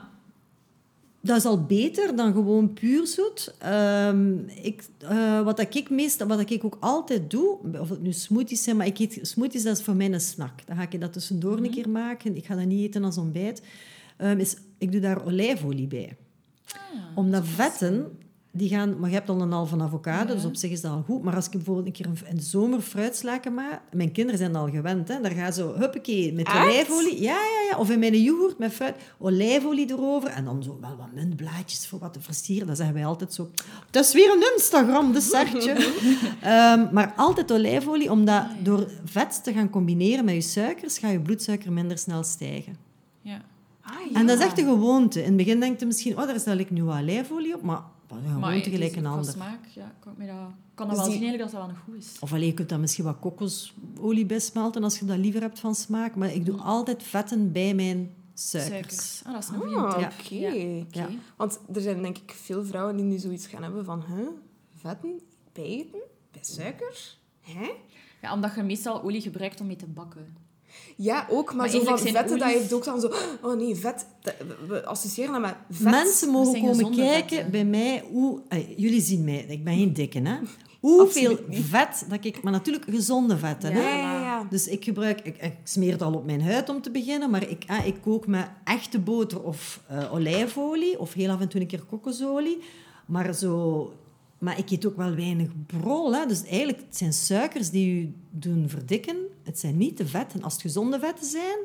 Dat 1.21 1.37
is 1.37 1.45
al 1.45 1.63
beter 1.63 2.15
dan 2.15 2.33
gewoon 2.33 2.73
puur 2.73 3.07
zoet. 3.07 3.53
Ehm, 3.57 4.37
ik, 4.61 4.83
eh, 4.97 5.41
wat 5.41 5.57
dat 5.57 5.75
ik 5.75 5.89
meestal, 5.89 6.27
wat 6.27 6.49
ik 6.49 6.63
ook 6.63 6.77
altijd 6.79 7.29
doe, 7.29 7.57
of 7.79 7.89
het 7.89 8.01
nu 8.01 8.11
smoothies 8.11 8.63
zijn, 8.63 8.77
maar 8.77 8.85
ik 8.85 8.99
eet 8.99 9.19
smoothies, 9.21 9.63
dat 9.63 9.77
is 9.77 9.83
voor 9.83 9.95
mij 9.95 10.13
een 10.13 10.21
snack. 10.21 10.65
Dan 10.65 10.75
ga 10.75 10.85
ik 10.89 11.01
dat 11.01 11.13
tussendoor 11.13 11.57
een 11.57 11.71
keer 11.71 11.89
maken. 11.89 12.35
Ik 12.35 12.45
ga 12.45 12.55
dat 12.55 12.65
niet 12.65 12.87
eten 12.87 13.03
als 13.03 13.17
ontbijt. 13.17 13.61
Ehm, 14.19 14.39
is, 14.39 14.55
ik 14.77 14.91
doe 14.91 15.01
daar 15.01 15.25
olijfolie 15.25 15.87
bij. 15.87 16.17
Omdat 17.15 17.47
vetten, 17.47 18.17
die 18.51 18.69
gaan... 18.69 18.99
Maar 18.99 19.09
je 19.09 19.15
hebt 19.15 19.29
al 19.29 19.41
een 19.41 19.51
halve 19.51 19.81
avocado, 19.81 20.33
dus 20.33 20.45
op 20.45 20.55
zich 20.55 20.71
is 20.71 20.81
dat 20.81 20.91
al 20.91 21.03
goed. 21.05 21.23
Maar 21.23 21.35
als 21.35 21.45
ik 21.45 21.51
bijvoorbeeld 21.51 21.85
een 21.85 21.91
keer 21.91 22.05
een, 22.05 22.17
een 22.29 22.41
zomer 22.41 22.81
fruitslaken 22.81 23.53
maak... 23.53 23.81
Mijn 23.91 24.11
kinderen 24.11 24.39
zijn 24.39 24.55
al 24.55 24.69
gewend, 24.69 25.07
hè. 25.07 25.21
Daar 25.21 25.31
gaan 25.31 25.53
zo, 25.53 25.75
huppakee, 25.75 26.33
met 26.33 26.47
Echt? 26.47 26.57
olijfolie. 26.57 27.21
Ja, 27.21 27.33
ja, 27.33 27.69
ja. 27.69 27.77
Of 27.77 27.89
in 27.89 27.99
mijn 27.99 28.21
yoghurt 28.21 28.57
met 28.57 28.71
fruit, 28.71 28.95
olijfolie 29.17 29.91
erover. 29.91 30.29
En 30.29 30.45
dan 30.45 30.63
zo 30.63 30.77
wel 30.81 30.95
wat 30.97 31.13
muntblaadjes 31.13 31.87
voor 31.87 31.99
wat 31.99 32.13
te 32.13 32.21
versieren. 32.21 32.67
Dan 32.67 32.75
zeggen 32.75 32.95
wij 32.95 33.05
altijd 33.05 33.33
zo... 33.33 33.49
Het 33.85 33.95
is 33.95 34.13
weer 34.13 34.31
een 34.31 34.53
Instagram-dessertje. 34.53 35.73
Ehm, 36.41 36.87
maar 36.91 37.13
altijd 37.15 37.51
olijfolie, 37.51 38.11
omdat 38.11 38.45
door 38.63 38.87
vet 39.05 39.43
te 39.43 39.53
gaan 39.53 39.69
combineren 39.69 40.25
met 40.25 40.33
je 40.33 40.41
suikers, 40.41 40.97
gaat 40.97 41.11
je 41.11 41.19
bloedsuiker 41.19 41.71
minder 41.71 41.97
snel 41.97 42.23
stijgen. 42.23 42.88
Ja. 43.93 44.05
Ah, 44.13 44.19
En 44.19 44.27
dat 44.27 44.37
is 44.39 44.43
echt 44.45 44.57
een 44.57 44.65
gewoonte. 44.65 45.19
In 45.19 45.25
het 45.27 45.37
begin 45.37 45.59
denk 45.59 45.79
je 45.79 45.85
misschien, 45.85 46.17
oh, 46.17 46.25
daar 46.27 46.39
stel 46.39 46.57
ik 46.57 46.69
nu 46.71 46.83
wat 46.83 46.97
olijfolie 46.99 47.55
op, 47.55 47.61
maar 47.61 47.77
een 47.77 47.83
Maar 48.09 48.21
gewoonte 48.33 48.47
het 48.55 48.65
is 48.65 48.73
gelijk 48.73 48.95
een 48.95 49.05
ander. 49.05 49.31
smaak, 49.31 49.65
ja, 49.75 49.93
kan 49.99 50.11
ik 50.11 50.17
me 50.17 50.25
dat, 50.25 50.35
kan 50.73 50.87
dat 50.87 50.95
Dus 50.95 51.05
wel 51.05 51.13
zien 51.13 51.23
eigenlijk 51.23 51.37
dat 51.37 51.51
dat 51.51 51.59
wel 51.59 51.69
nog 51.69 51.79
goed 51.85 51.95
is. 51.95 52.17
Of 52.19 52.33
alleen, 52.33 52.45
je 52.47 52.53
kunt 52.53 52.69
daar 52.69 52.79
misschien 52.79 53.03
wat 53.05 53.19
kokosolie 53.19 54.25
bij 54.25 54.39
smelten 54.39 54.83
als 54.83 54.99
je 54.99 55.05
dat 55.05 55.17
liever 55.17 55.41
hebt 55.41 55.59
van 55.59 55.75
smaak. 55.75 56.15
Maar 56.15 56.33
ik 56.33 56.45
doe 56.45 56.57
altijd 56.57 57.03
vetten 57.03 57.51
bij 57.51 57.73
mijn 57.73 58.11
suikers. 58.33 58.69
Suikers. 58.71 59.21
Ah, 59.25 59.33
dat 59.33 59.43
is 59.43 59.49
een 59.49 59.55
goede 59.55 59.75
Ah, 59.77 59.97
tip. 59.97 60.11
oké. 60.25 60.35
Ja. 60.35 60.53
Ja. 60.91 61.03
Oké. 61.03 61.13
Want 61.37 61.59
er 61.73 61.81
zijn 61.81 62.01
denk 62.01 62.17
ik 62.17 62.31
veel 62.41 62.65
vrouwen 62.65 62.95
die 62.95 63.05
nu 63.05 63.17
zoiets 63.17 63.47
gaan 63.47 63.63
hebben 63.63 63.85
van... 63.85 64.03
Huh? 64.15 64.27
Vetten? 64.75 65.19
Bij 65.53 65.63
eten? 65.63 65.99
Bij 66.31 66.41
suiker? 66.43 67.15
Hè? 67.41 67.69
Ja, 68.21 68.33
omdat 68.33 68.55
je 68.55 68.63
meestal 68.63 69.03
olie 69.03 69.21
gebruikt 69.21 69.61
om 69.61 69.67
mee 69.67 69.75
te 69.75 69.85
bakken. 69.87 70.37
Ja, 70.95 71.27
ook. 71.29 71.45
Maar, 71.47 71.55
Maar 71.55 71.69
zo 71.69 71.83
van 71.83 71.99
vetten, 71.99 72.13
dat 72.37 72.41
olies- 72.47 72.57
heeft 72.57 72.73
ook 72.73 72.83
dan 72.85 72.99
zo... 73.01 73.11
Oh 73.41 73.57
nee, 73.57 73.75
vet. 73.75 74.05
dat- 74.21 74.35
we- 74.67 74.85
associëren 74.85 75.31
dat 75.31 75.41
met 75.41 75.55
vet. 75.69 75.91
Mensen 75.91 76.29
mogen 76.29 76.61
komen 76.61 76.95
kijken 76.95 77.51
bij 77.51 77.65
mij 77.65 78.03
hoe... 78.11 78.41
eh, 78.49 78.77
jullie 78.77 79.01
zien 79.01 79.23
mij, 79.23 79.45
ik 79.47 79.63
ben 79.63 79.73
geen 79.77 79.93
dikke, 79.93 80.19
hè. 80.19 80.35
Hoeveel 80.79 81.37
vet 81.49 82.05
dat 82.09 82.25
ik... 82.25 82.41
Maar 82.43 82.51
natuurlijk 82.51 82.85
gezonde 82.89 83.37
vetten, 83.37 83.69
Ja, 83.71 83.75
hè. 83.77 83.89
ja, 83.99 84.21
ja. 84.21 84.47
Dus 84.49 84.67
ik 84.67 84.83
gebruik... 84.83 85.19
Ik, 85.23 85.37
ik 85.37 85.53
smeer 85.63 85.91
het 85.91 86.01
al 86.01 86.13
op 86.13 86.25
mijn 86.25 86.41
huid 86.41 86.69
om 86.69 86.81
te 86.81 86.91
beginnen, 86.91 87.29
maar 87.29 87.49
ik, 87.49 87.63
ah, 87.67 87.85
ik 87.85 87.95
kook 88.01 88.27
met 88.27 88.47
echte 88.63 88.99
boter 88.99 89.41
of 89.43 89.81
eh, 89.87 90.13
olijfolie, 90.13 90.99
of 90.99 91.13
heel 91.13 91.29
af 91.29 91.41
en 91.41 91.47
toe 91.49 91.61
een 91.61 91.67
keer 91.67 91.83
kokosolie. 91.89 92.57
Maar 93.05 93.33
zo... 93.33 93.93
Maar 94.39 94.57
ik 94.57 94.69
eet 94.69 94.85
ook 94.85 94.97
wel 94.97 95.15
weinig 95.15 95.49
brol, 95.65 96.15
hè. 96.15 96.25
Dus 96.25 96.43
eigenlijk, 96.43 96.79
het 96.79 96.97
zijn 96.97 97.13
suikers 97.13 97.69
die 97.69 98.01
u 98.01 98.13
doen 98.29 98.69
verdikken. 98.69 99.17
Het 99.43 99.59
zijn 99.59 99.77
niet 99.77 99.97
de 99.97 100.07
vetten. 100.07 100.43
Als 100.43 100.53
het 100.53 100.61
gezonde 100.61 100.99
vetten 100.99 101.25
zijn, 101.25 101.57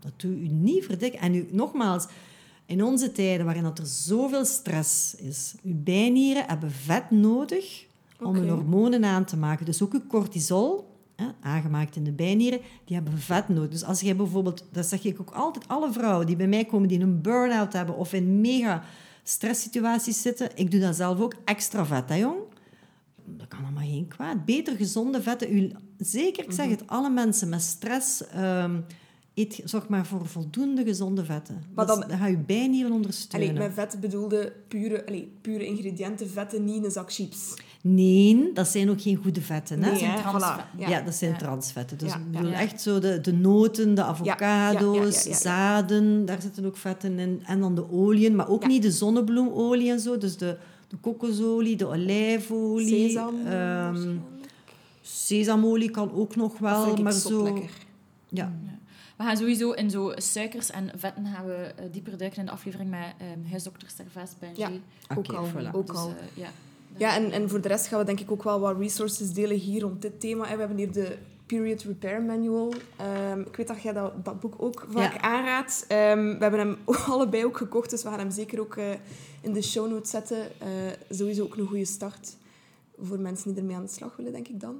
dat 0.00 0.12
doet 0.16 0.36
u 0.36 0.48
niet 0.48 0.84
verdikken. 0.84 1.20
En 1.20 1.34
u, 1.34 1.48
nogmaals, 1.50 2.06
in 2.66 2.84
onze 2.84 3.12
tijden 3.12 3.44
waarin 3.44 3.62
dat 3.62 3.78
er 3.78 3.86
zoveel 3.86 4.44
stress 4.44 5.14
is, 5.14 5.54
uw 5.62 5.74
bijnieren 5.76 6.44
hebben 6.46 6.70
vet 6.70 7.10
nodig 7.10 7.86
om 8.20 8.26
Oké. 8.26 8.38
hun 8.38 8.48
hormonen 8.48 9.04
aan 9.04 9.24
te 9.24 9.36
maken. 9.36 9.66
Dus 9.66 9.82
ook 9.82 9.92
uw 9.92 10.06
cortisol, 10.08 10.96
hè, 11.16 11.26
aangemaakt 11.40 11.96
in 11.96 12.04
de 12.04 12.12
bijnieren, 12.12 12.60
die 12.84 12.96
hebben 12.96 13.18
vet 13.18 13.48
nodig. 13.48 13.70
Dus 13.70 13.84
als 13.84 14.00
jij 14.00 14.16
bijvoorbeeld, 14.16 14.64
dat 14.72 14.86
zeg 14.86 15.04
ik 15.04 15.20
ook 15.20 15.30
altijd, 15.30 15.68
alle 15.68 15.92
vrouwen 15.92 16.26
die 16.26 16.36
bij 16.36 16.48
mij 16.48 16.64
komen 16.64 16.88
die 16.88 17.00
een 17.00 17.20
burn-out 17.20 17.72
hebben 17.72 17.96
of 17.96 18.12
in 18.12 18.40
mega 18.40 18.84
stresssituaties 19.28 20.22
zitten, 20.22 20.48
ik 20.54 20.70
doe 20.70 20.80
dat 20.80 20.96
zelf 20.96 21.20
ook, 21.20 21.34
extra 21.44 21.86
vet, 21.86 22.08
hè 22.08 22.14
jong? 22.14 22.38
Dat 23.24 23.48
kan 23.48 23.62
allemaal 23.62 23.82
geen 23.88 24.08
kwaad. 24.08 24.44
Beter 24.44 24.76
gezonde 24.76 25.22
vetten. 25.22 25.56
U, 25.56 25.72
zeker, 25.98 26.44
ik 26.44 26.52
zeg 26.52 26.66
Mhm. 26.66 26.74
het, 26.74 26.86
alle 26.86 27.10
mensen 27.10 27.48
met 27.48 27.62
stress... 27.62 28.26
ehm, 28.26 28.80
eet, 29.34 29.60
zorg 29.64 29.88
maar 29.88 30.06
voor 30.06 30.26
voldoende 30.26 30.84
gezonde 30.84 31.24
vetten. 31.24 31.62
Maar 31.74 31.86
Dat 31.86 31.94
is- 31.96 32.00
dan- 32.00 32.10
dat 32.10 32.18
gaat 32.20 32.30
je 32.30 32.36
bijnieren 32.38 32.92
ondersteunen. 32.92 33.48
Allee, 33.48 33.60
met 33.68 33.74
vet 33.74 34.00
bedoelde 34.00 34.52
pure, 34.68 35.06
allee, 35.06 35.32
pure 35.40 35.66
ingrediënten, 35.66 36.28
vetten, 36.30 36.64
niet 36.64 36.76
in 36.76 36.84
een 36.84 36.90
zak 36.90 37.12
chips. 37.12 37.54
Nee, 37.94 38.50
dat 38.54 38.68
zijn 38.68 38.90
ook 38.90 39.00
geen 39.02 39.16
goede 39.16 39.40
vetten. 39.40 39.82
Hè? 39.82 39.90
Nee, 39.90 39.98
zijn 39.98 40.10
hè, 40.10 40.20
transvetten. 40.20 40.64
voilà. 40.76 40.88
Ja, 40.88 41.00
dat 41.00 41.14
zijn 41.14 41.30
Ja. 41.30 41.36
transvetten. 41.36 41.98
Dus 41.98 42.10
Ja, 42.12 42.16
ik 42.16 42.30
bedoel 42.30 42.50
Ja. 42.50 42.60
echt 42.60 42.80
zo 42.80 42.98
de, 42.98 43.20
de 43.20 43.32
noten, 43.32 43.94
de 43.94 44.02
avocado's, 44.02 45.14
ja, 45.14 45.20
ja, 45.20 45.24
ja, 45.24 45.30
ja. 45.30 45.36
zaden, 45.36 46.24
daar 46.26 46.40
zitten 46.42 46.64
ook 46.66 46.76
vetten 46.76 47.18
in. 47.18 47.42
En 47.46 47.60
dan 47.60 47.74
de 47.74 47.90
oliën, 47.90 48.36
maar 48.36 48.48
ook 48.48 48.62
Ja. 48.62 48.68
niet 48.68 48.82
de 48.82 48.90
zonnebloemolie 48.92 49.90
en 49.90 50.00
zo. 50.00 50.18
Dus 50.18 50.36
de, 50.36 50.56
de 50.88 50.96
kokosolie, 50.96 51.76
de 51.76 51.86
olijfolie. 51.86 53.08
Sesam. 53.08 53.34
ehm, 53.46 53.52
waarschijnlijk. 53.52 54.20
sesamolie 55.02 55.90
kan 55.90 56.12
ook 56.12 56.36
nog 56.36 56.50
Dat 56.52 56.60
wel, 56.60 56.96
maar 56.96 57.12
zo... 57.12 57.42
lekker. 57.42 57.70
Ja. 58.28 58.52
We 59.16 59.24
gaan 59.24 59.36
sowieso 59.36 59.70
in 59.70 59.90
zo 59.90 60.12
suikers 60.16 60.70
en 60.70 60.90
vetten 60.96 61.26
gaan 61.26 61.44
we 61.46 61.52
eh, 61.54 61.84
dieper 61.92 62.16
duiken 62.18 62.38
in 62.40 62.46
de 62.46 62.50
aflevering 62.52 62.90
met 62.90 63.14
ehm 63.18 63.50
huisdokter 63.50 63.88
Servaas 63.96 64.30
Benji. 64.38 64.58
Ja. 64.60 64.70
Oké, 65.16 65.30
Ook 65.30 65.36
al. 65.38 65.46
voilà. 65.48 65.70
Ook 65.72 65.86
Dus, 65.86 65.96
al. 65.96 66.08
eh, 66.08 66.42
ja. 66.42 66.48
Ja, 66.96 67.14
en, 67.16 67.30
en 67.32 67.48
voor 67.48 67.60
de 67.60 67.68
rest 67.68 67.86
gaan 67.86 67.98
we 67.98 68.04
denk 68.04 68.20
ik 68.20 68.30
ook 68.30 68.42
wel 68.42 68.60
wat 68.60 68.78
resources 68.78 69.32
delen 69.32 69.56
hier 69.56 69.80
rond 69.82 70.02
dit 70.02 70.20
thema. 70.20 70.42
We 70.42 70.58
hebben 70.58 70.76
hier 70.76 70.92
de 70.92 71.16
Period 71.46 71.82
Repair 71.82 72.22
Manual. 72.22 72.72
Ehm, 72.96 73.40
ik 73.40 73.56
weet 73.56 73.66
dat 73.68 73.82
jij 73.82 73.92
dat, 73.92 74.24
dat 74.24 74.40
boek 74.40 74.54
ook 74.58 74.86
vaak 74.90 75.12
Ja. 75.12 75.20
aanraadt. 75.20 75.84
Ehm, 75.88 76.18
we 76.18 76.36
hebben 76.38 76.58
hem 76.60 76.76
allebei 77.12 77.44
ook 77.44 77.56
gekocht, 77.56 77.90
dus 77.90 78.02
we 78.02 78.08
gaan 78.08 78.18
hem 78.18 78.30
zeker 78.30 78.60
ook 78.60 78.76
eh, 78.76 78.90
in 79.40 79.52
de 79.52 79.62
show 79.62 79.90
notes 79.90 80.10
zetten. 80.10 80.38
Eh, 80.60 80.68
sowieso 81.10 81.42
ook 81.42 81.56
een 81.56 81.66
goede 81.66 81.84
start 81.84 82.36
voor 83.00 83.18
mensen 83.18 83.50
die 83.52 83.60
ermee 83.60 83.76
aan 83.76 83.82
de 83.84 83.90
slag 83.92 84.16
willen, 84.16 84.32
denk 84.32 84.48
ik 84.48 84.60
dan. 84.60 84.76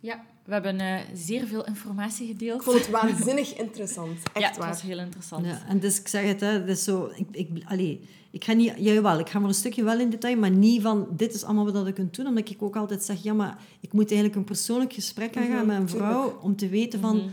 ja, 0.00 0.24
we 0.44 0.52
hebben 0.52 0.80
eh, 0.80 0.98
zeer 1.14 1.46
veel 1.46 1.64
informatie 1.66 2.26
gedeeld. 2.26 2.58
Ik 2.60 2.62
vond 2.66 2.78
het 2.78 2.88
waanzinnig 3.00 3.54
interessant. 3.56 4.18
ja, 4.34 4.40
Echt 4.40 4.48
het 4.48 4.58
waar. 4.58 4.68
was 4.68 4.82
heel 4.82 4.98
interessant. 4.98 5.46
Ja, 5.46 5.62
en 5.68 5.78
dus 5.78 6.00
ik 6.00 6.08
zeg 6.08 6.24
het, 6.24 6.40
hè, 6.40 6.46
het 6.46 6.68
is 6.68 6.84
zo... 6.84 7.10
Ik, 7.14 7.26
ik, 7.30 7.48
allee, 7.64 8.08
ik 8.32 8.44
ga 8.44 8.52
niet... 8.52 8.72
Jawel, 8.76 9.18
ik 9.18 9.28
ga 9.28 9.38
voor 9.38 9.48
een 9.48 9.54
stukje 9.54 9.82
wel 9.84 9.98
in 10.00 10.10
detail, 10.10 10.36
maar 10.36 10.50
niet 10.50 10.82
van 10.82 11.06
dit 11.16 11.34
is 11.34 11.44
allemaal 11.44 11.72
wat 11.72 11.86
ik 11.86 11.94
kunt 11.94 12.14
doen. 12.16 12.26
Omdat 12.26 12.48
ik 12.50 12.62
ook 12.62 12.76
altijd 12.76 13.02
zeg, 13.02 13.22
ja, 13.22 13.32
maar 13.32 13.58
ik 13.80 13.92
moet 13.92 14.06
eigenlijk 14.10 14.36
een 14.38 14.44
persoonlijk 14.44 14.92
gesprek 14.92 15.36
aangaan 15.36 15.56
Mhm, 15.56 15.66
met 15.66 15.76
een 15.76 15.86
tuurlijk. 15.86 16.08
vrouw 16.10 16.38
om 16.42 16.56
te 16.56 16.68
weten 16.68 17.00
van... 17.00 17.16
Mhm. 17.16 17.26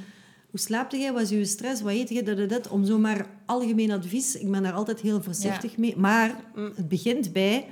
Hoe 0.49 0.59
slaapt 0.59 0.91
jij? 0.91 1.13
Wat 1.13 1.21
is 1.21 1.29
je 1.29 1.45
stress? 1.45 1.81
Wat 1.81 1.91
eet 1.91 2.09
je? 2.09 2.23
Dat, 2.23 2.37
dat, 2.37 2.49
dat. 2.49 2.67
Om 2.67 2.85
zomaar 2.85 3.25
algemeen 3.45 3.91
advies. 3.91 4.35
Ik 4.35 4.51
ben 4.51 4.63
daar 4.63 4.73
altijd 4.73 4.99
heel 5.01 5.21
voorzichtig 5.21 5.77
mee. 5.77 5.97
Maar 5.97 6.35
Mm. 6.55 6.71
het 6.75 6.87
begint 6.87 7.33
bij 7.33 7.65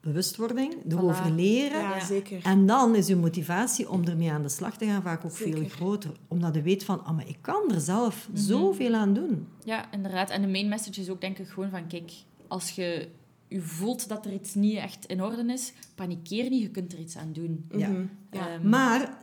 bewustwording, 0.00 0.74
erover 0.88 1.30
Voilà. 1.30 1.34
leren. 1.34 1.80
Ja, 1.80 1.96
Ja. 1.96 2.04
zeker. 2.04 2.40
En 2.42 2.66
dan 2.66 2.94
is 2.94 3.06
je 3.06 3.16
motivatie 3.16 3.90
om 3.90 4.04
ermee 4.04 4.30
aan 4.32 4.42
de 4.42 4.48
slag 4.48 4.76
te 4.76 4.84
gaan 4.86 5.02
vaak 5.02 5.24
ook 5.24 5.32
veel 5.32 5.64
groter. 5.68 6.10
Omdat 6.28 6.54
je 6.54 6.62
weet 6.62 6.84
van, 6.84 7.04
ah, 7.04 7.16
maar 7.16 7.28
ik 7.28 7.38
kan 7.40 7.70
er 7.74 7.80
zelf 7.80 8.28
Mhm. 8.32 8.38
zoveel 8.42 8.94
aan 8.94 9.14
doen. 9.14 9.46
Ja, 9.64 9.92
inderdaad. 9.92 10.30
En 10.30 10.42
de 10.42 10.48
main 10.48 10.68
message 10.68 11.00
is 11.00 11.08
ook 11.10 11.20
denk 11.20 11.38
ik 11.38 11.48
gewoon 11.48 11.70
van, 11.70 11.86
kijk, 11.86 12.10
als 12.48 12.70
je 12.70 13.08
je 13.48 13.60
voelt 13.60 14.08
dat 14.08 14.26
er 14.26 14.32
iets 14.32 14.54
niet 14.54 14.76
echt 14.76 15.06
in 15.06 15.22
orde 15.22 15.52
is, 15.52 15.72
panikeer 15.94 16.50
niet, 16.50 16.62
je 16.62 16.68
kunt 16.70 16.92
er 16.92 16.98
iets 16.98 17.16
aan 17.16 17.32
doen. 17.32 17.64
Ja. 17.76 17.88
Mhm. 17.88 18.02
Ja. 18.30 18.48
Ehm, 18.48 18.68
Maar 18.68 19.18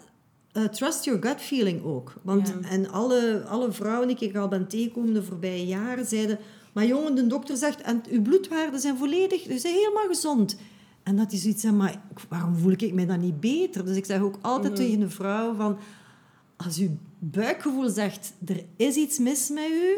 eh, 0.52 0.64
trust 0.64 1.03
your 1.06 1.22
gut 1.27 1.41
feeling 1.41 1.84
ook. 1.84 2.14
Want 2.22 2.47
Ja. 2.47 2.69
en 2.69 2.89
alle, 2.89 3.43
alle 3.47 3.72
vrouwen 3.72 4.07
die 4.07 4.18
ik 4.18 4.35
al 4.35 4.47
ben 4.47 4.68
tegengekomen 4.68 5.14
de 5.14 5.23
voorbije 5.23 5.65
jaren 5.65 6.06
zeiden... 6.06 6.39
Maar 6.73 6.85
jongen, 6.85 7.15
de 7.15 7.27
dokter 7.27 7.57
zegt, 7.57 7.81
en 7.81 8.02
uw 8.10 8.22
bloedwaarden 8.22 8.80
zijn 8.80 8.97
volledig, 8.97 9.41
ze 9.41 9.57
zijn 9.57 9.73
helemaal 9.73 10.07
gezond. 10.07 10.57
En 11.03 11.15
dat 11.15 11.31
is 11.31 11.41
zoiets 11.41 11.61
van, 11.64 11.77
maar 11.77 12.02
waarom 12.30 12.56
voel 12.56 12.72
ik 12.72 12.93
mij 12.93 13.06
dan 13.06 13.19
niet 13.19 13.39
beter? 13.39 13.85
Dus 13.85 13.97
ik 13.97 14.06
zeg 14.06 14.19
ook 14.22 14.38
altijd 14.41 14.73
Mhm. 14.73 14.81
tegen 14.81 15.02
een 15.02 15.11
vrouw 15.11 15.53
van... 15.53 15.77
Als 16.56 16.77
uw 16.77 16.89
buikgevoel 17.19 17.89
zegt, 17.89 18.34
er 18.45 18.64
is 18.76 18.95
iets 18.95 19.19
mis 19.19 19.49
met 19.49 19.69
u... 19.69 19.95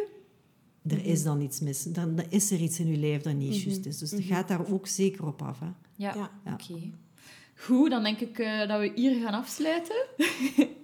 Er 0.88 1.06
is 1.06 1.24
dan 1.24 1.42
iets 1.42 1.60
mis. 1.60 1.84
Dan, 1.84 2.16
dan 2.16 2.26
is 2.30 2.52
er 2.52 2.60
iets 2.60 2.80
in 2.80 2.88
uw 2.88 3.00
lijf 3.00 3.22
dat 3.22 3.34
niet 3.34 3.56
Mhm. 3.58 3.70
juist 3.70 3.86
is. 3.86 3.98
Dus 3.98 4.12
Mhm. 4.12 4.22
gaat 4.22 4.48
daar 4.48 4.72
ook 4.72 4.88
zeker 4.88 5.26
op 5.26 5.42
af. 5.42 5.60
Hè. 5.60 5.66
Ja, 5.66 6.14
Ja. 6.16 6.30
Ja. 6.46 6.54
oké. 6.54 6.92
Goed, 7.56 7.90
dan 7.90 8.04
denk 8.04 8.20
ik 8.20 8.40
eh, 8.40 8.68
dat 8.68 8.80
we 8.80 8.92
hier 8.96 9.22
gaan 9.22 9.34
afsluiten. 9.34 9.96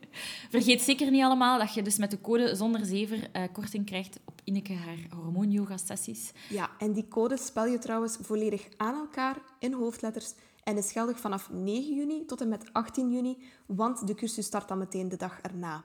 Vergeet 0.50 0.82
zeker 0.82 1.12
niet 1.12 1.24
allemaal 1.24 1.60
dat 1.60 1.74
je 1.74 1.82
dus 1.82 1.98
met 1.98 2.12
de 2.12 2.22
code 2.22 2.56
zonder 2.56 2.86
zever 2.86 3.30
eh, 3.32 3.44
korting 3.52 3.86
krijgt 3.86 4.20
op 4.26 4.42
Ineke 4.44 4.74
haar 4.74 4.98
hormoon-yoga-sessies. 5.16 6.32
Ja, 6.50 6.70
en 6.80 6.94
die 6.94 7.08
code 7.08 7.38
spel 7.38 7.66
je 7.66 7.80
trouwens 7.80 8.18
volledig 8.22 8.68
aan 8.78 8.96
elkaar 8.96 9.38
in 9.60 9.74
hoofdletters 9.74 10.34
en 10.64 10.78
is 10.78 10.92
geldig 10.92 11.20
vanaf 11.20 11.50
9 11.52 11.96
juni 11.96 12.26
tot 12.26 12.42
en 12.42 12.50
met 12.50 12.74
18 12.74 13.12
juni, 13.12 13.38
want 13.66 14.08
de 14.08 14.16
cursus 14.16 14.46
start 14.46 14.68
dan 14.68 14.78
meteen 14.78 15.10
de 15.10 15.18
dag 15.18 15.40
erna. 15.42 15.84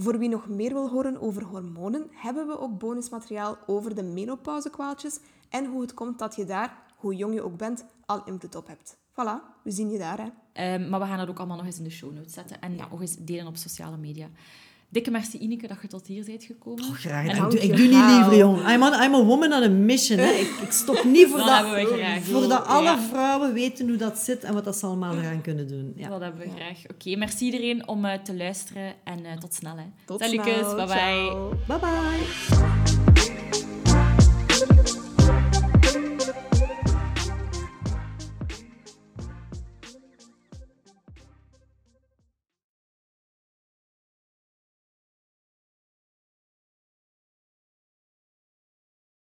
Voor 0.00 0.18
wie 0.18 0.28
nog 0.28 0.48
meer 0.48 0.72
wil 0.72 0.88
horen 0.88 1.20
over 1.20 1.44
hormonen, 1.44 2.06
hebben 2.10 2.46
we 2.46 2.58
ook 2.58 2.78
bonusmateriaal 2.78 3.58
over 3.66 3.94
de 3.94 4.02
menopauzekwaaltjes 4.02 5.18
en 5.48 5.66
hoe 5.66 5.80
het 5.80 5.94
komt 5.94 6.18
dat 6.18 6.36
je 6.36 6.44
daar, 6.44 6.82
hoe 6.96 7.14
jong 7.14 7.34
je 7.34 7.42
ook 7.42 7.56
bent, 7.56 7.84
al 8.06 8.24
invloed 8.24 8.54
op 8.54 8.66
hebt. 8.66 8.96
Voilà, 8.96 9.62
we 9.64 9.70
zien 9.70 9.90
je 9.90 9.98
daar. 9.98 10.18
Hè. 10.18 10.28
Ehm, 10.52 10.88
maar 10.88 11.00
we 11.00 11.06
gaan 11.06 11.18
dat 11.18 11.28
ook 11.28 11.38
allemaal 11.38 11.56
nog 11.56 11.66
eens 11.66 11.78
in 11.78 11.84
de 11.84 11.90
show 11.90 12.12
notes 12.12 12.32
zetten 12.32 12.60
en 12.60 12.76
nog 12.76 13.00
eens 13.00 13.16
delen 13.16 13.46
op 13.46 13.56
sociale 13.56 13.96
media. 13.96 14.28
Dikke 14.90 15.10
merci 15.10 15.38
Ineke 15.38 15.66
dat 15.66 15.76
je 15.82 15.88
tot 15.88 16.06
hier 16.06 16.24
bent 16.24 16.44
gekomen. 16.44 16.84
Oh, 16.84 16.90
graag 16.94 17.26
En 17.26 17.30
gedaan. 17.34 17.44
Ik, 17.44 17.50
doe- 17.50 17.60
ik 17.60 17.76
doe 17.76 17.86
niet 17.86 18.06
liever, 18.16 18.36
jong. 18.36 18.58
I'm, 18.70 18.82
on, 18.82 18.92
I'm 19.02 19.14
a 19.14 19.22
woman 19.24 19.52
on 19.52 19.62
a 19.62 19.68
mission. 19.68 20.18
Hè. 20.18 20.30
Ik, 20.30 20.48
ik 20.62 20.70
stop 20.72 21.04
niet 21.04 21.28
voor 21.28 21.38
Dat 21.44 21.46
dat, 21.46 21.56
hebben 21.66 21.84
we 21.92 21.96
graag. 22.02 22.22
voor 22.24 22.48
dat 22.48 22.66
alle 22.66 22.82
Ja. 22.82 22.98
vrouwen 22.98 23.52
weten 23.52 23.88
hoe 23.88 23.96
dat 23.96 24.18
zit 24.18 24.44
en 24.44 24.54
wat 24.54 24.64
dat 24.64 24.76
ze 24.76 24.86
allemaal 24.86 25.16
eraan 25.16 25.40
kunnen 25.40 25.68
doen. 25.68 25.92
Ja. 25.96 26.08
Dat 26.08 26.20
hebben 26.20 26.40
we 26.40 26.48
graag. 26.56 26.78
Oké, 26.90 27.16
merci 27.16 27.44
iedereen 27.44 27.88
om 27.88 28.04
eh, 28.04 28.18
te 28.22 28.36
luisteren 28.36 28.94
en 29.04 29.24
eh, 29.24 29.36
tot 29.38 29.54
snel. 29.54 29.76
Hè. 29.76 29.84
Tot 30.06 30.22
snel. 30.24 30.44
bye 30.74 30.74
bye. 30.74 30.86
Ciao. 30.86 31.52
Bye 31.66 31.78
bye. 31.78 32.77